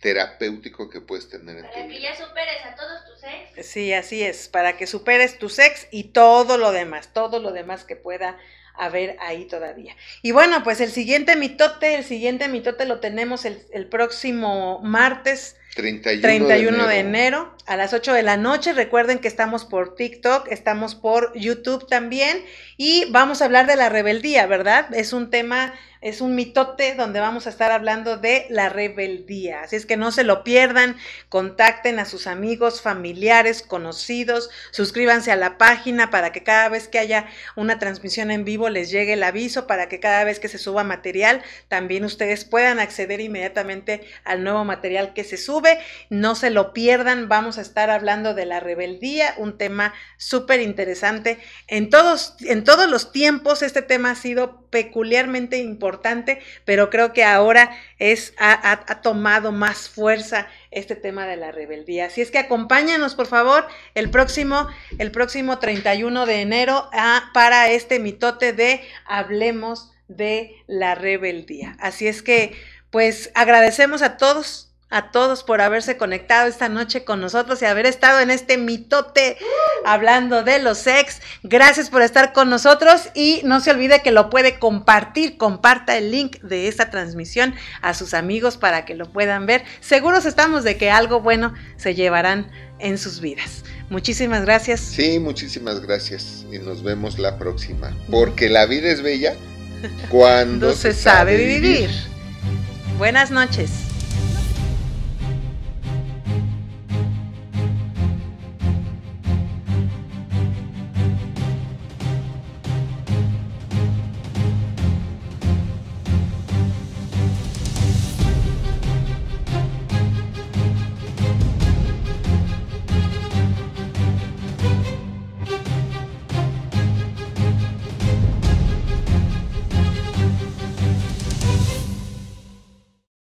terapéutico 0.00 0.90
que 0.90 1.00
puedes 1.00 1.28
tener 1.28 1.58
en 1.58 1.62
tu 1.62 1.68
vida. 1.68 1.74
Para 1.74 1.88
que 1.88 2.00
ya 2.00 2.16
superes 2.16 2.64
a 2.64 2.74
todos 2.74 3.04
tus 3.06 3.22
ex. 3.22 3.66
Sí, 3.66 3.92
así 3.92 4.22
es, 4.22 4.48
para 4.48 4.76
que 4.76 4.88
superes 4.88 5.38
tus 5.38 5.60
ex 5.60 5.86
y 5.92 6.04
todo 6.04 6.58
lo 6.58 6.72
demás, 6.72 7.12
todo 7.12 7.38
lo 7.38 7.52
demás 7.52 7.84
que 7.84 7.94
pueda 7.94 8.36
haber 8.78 9.16
ahí 9.20 9.44
todavía. 9.46 9.96
Y 10.22 10.32
bueno, 10.32 10.62
pues 10.62 10.80
el 10.80 10.90
siguiente 10.90 11.36
mitote, 11.36 11.94
el 11.94 12.04
siguiente 12.04 12.48
mitote 12.48 12.86
lo 12.86 13.00
tenemos 13.00 13.44
el, 13.44 13.58
el 13.72 13.86
próximo 13.86 14.80
martes 14.82 15.56
31, 15.76 16.86
de, 16.88 16.98
enero. 16.98 17.54
a 17.66 17.76
las 17.76 17.92
8 17.92 18.14
de 18.14 18.22
la 18.22 18.36
noche. 18.38 18.72
Recuerden 18.72 19.18
que 19.18 19.28
estamos 19.28 19.66
por 19.66 19.94
TikTok, 19.94 20.48
estamos 20.50 20.94
por 20.94 21.36
YouTube 21.38 21.86
también 21.86 22.42
y 22.78 23.04
vamos 23.10 23.42
a 23.42 23.44
hablar 23.44 23.66
de 23.66 23.76
la 23.76 23.90
rebeldía, 23.90 24.46
¿verdad? 24.46 24.92
Es 24.94 25.12
un 25.12 25.28
tema 25.28 25.74
es 26.06 26.20
un 26.20 26.36
mitote 26.36 26.94
donde 26.94 27.18
vamos 27.18 27.48
a 27.48 27.50
estar 27.50 27.72
hablando 27.72 28.16
de 28.16 28.46
la 28.48 28.68
rebeldía. 28.68 29.62
Así 29.62 29.74
es 29.74 29.86
que 29.86 29.96
no 29.96 30.12
se 30.12 30.22
lo 30.22 30.44
pierdan, 30.44 30.96
contacten 31.28 31.98
a 31.98 32.04
sus 32.04 32.28
amigos, 32.28 32.80
familiares, 32.80 33.60
conocidos, 33.60 34.48
suscríbanse 34.70 35.32
a 35.32 35.36
la 35.36 35.58
página 35.58 36.10
para 36.10 36.30
que 36.30 36.44
cada 36.44 36.68
vez 36.68 36.86
que 36.86 37.00
haya 37.00 37.26
una 37.56 37.80
transmisión 37.80 38.30
en 38.30 38.44
vivo 38.44 38.68
les 38.68 38.92
llegue 38.92 39.14
el 39.14 39.22
aviso, 39.24 39.66
para 39.66 39.88
que 39.88 39.98
cada 39.98 40.22
vez 40.22 40.38
que 40.38 40.46
se 40.46 40.58
suba 40.58 40.84
material 40.84 41.42
también 41.66 42.04
ustedes 42.04 42.44
puedan 42.44 42.78
acceder 42.78 43.20
inmediatamente 43.20 44.06
al 44.22 44.44
nuevo 44.44 44.64
material 44.64 45.12
que 45.12 45.24
se 45.24 45.36
sube. 45.36 45.80
No 46.08 46.36
se 46.36 46.50
lo 46.50 46.72
pierdan, 46.72 47.28
vamos 47.28 47.58
a 47.58 47.62
estar 47.62 47.90
hablando 47.90 48.32
de 48.32 48.46
la 48.46 48.60
rebeldía, 48.60 49.34
un 49.38 49.58
tema 49.58 49.92
súper 50.18 50.60
interesante. 50.60 51.40
En 51.66 51.90
todos, 51.90 52.36
en 52.42 52.62
todos 52.62 52.88
los 52.88 53.10
tiempos 53.10 53.62
este 53.62 53.82
tema 53.82 54.12
ha 54.12 54.14
sido 54.14 54.68
peculiarmente 54.70 55.56
importante 55.58 55.95
pero 56.64 56.90
creo 56.90 57.12
que 57.12 57.24
ahora 57.24 57.76
es, 57.98 58.34
ha, 58.38 59.00
tomado 59.02 59.52
más 59.52 59.88
fuerza 59.88 60.46
este 60.70 60.96
tema 60.96 61.26
de 61.26 61.36
la 61.36 61.52
rebeldía. 61.52 62.06
Así 62.06 62.20
es 62.20 62.30
que 62.30 62.38
acompáñanos, 62.38 63.14
por 63.14 63.26
favor, 63.26 63.66
el 63.94 64.10
próximo, 64.10 64.68
el 64.98 65.10
próximo 65.10 65.58
31 65.58 66.26
de 66.26 66.40
enero 66.40 66.90
para 67.32 67.70
este 67.70 67.98
mitote 67.98 68.52
de 68.52 68.80
Hablemos 69.06 69.92
de 70.08 70.54
la 70.66 70.94
rebeldía. 70.94 71.76
Así 71.80 72.06
es 72.06 72.22
que, 72.22 72.56
pues 72.90 73.30
agradecemos 73.34 74.02
a 74.02 74.16
todos 74.16 74.65
a 74.88 75.10
todos 75.10 75.42
por 75.42 75.60
haberse 75.60 75.96
conectado 75.96 76.48
esta 76.48 76.68
noche 76.68 77.04
con 77.04 77.20
nosotros 77.20 77.60
y 77.60 77.64
haber 77.64 77.86
estado 77.86 78.20
en 78.20 78.30
este 78.30 78.56
mitote 78.56 79.36
hablando 79.84 80.44
de 80.44 80.60
los 80.60 80.86
ex. 80.86 81.20
Gracias 81.42 81.90
por 81.90 82.02
estar 82.02 82.32
con 82.32 82.50
nosotros 82.50 83.08
y 83.14 83.40
no 83.44 83.60
se 83.60 83.72
olvide 83.72 84.02
que 84.02 84.12
lo 84.12 84.30
puede 84.30 84.58
compartir, 84.58 85.36
comparta 85.36 85.96
el 85.96 86.12
link 86.12 86.40
de 86.40 86.68
esta 86.68 86.90
transmisión 86.90 87.54
a 87.82 87.94
sus 87.94 88.14
amigos 88.14 88.56
para 88.56 88.84
que 88.84 88.94
lo 88.94 89.10
puedan 89.10 89.46
ver. 89.46 89.64
Seguros 89.80 90.24
estamos 90.24 90.62
de 90.62 90.76
que 90.76 90.90
algo 90.90 91.20
bueno 91.20 91.52
se 91.76 91.94
llevarán 91.94 92.50
en 92.78 92.96
sus 92.98 93.20
vidas. 93.20 93.64
Muchísimas 93.90 94.44
gracias. 94.44 94.80
Sí, 94.80 95.18
muchísimas 95.18 95.80
gracias 95.80 96.44
y 96.52 96.58
nos 96.58 96.82
vemos 96.84 97.18
la 97.18 97.38
próxima. 97.38 97.96
Porque 98.10 98.48
la 98.48 98.66
vida 98.66 98.88
es 98.90 99.02
bella 99.02 99.34
cuando 100.10 100.74
se, 100.74 100.92
sabe 100.92 101.36
vivir. 101.36 101.90
Buenas 102.98 103.30
noches. 103.30 103.85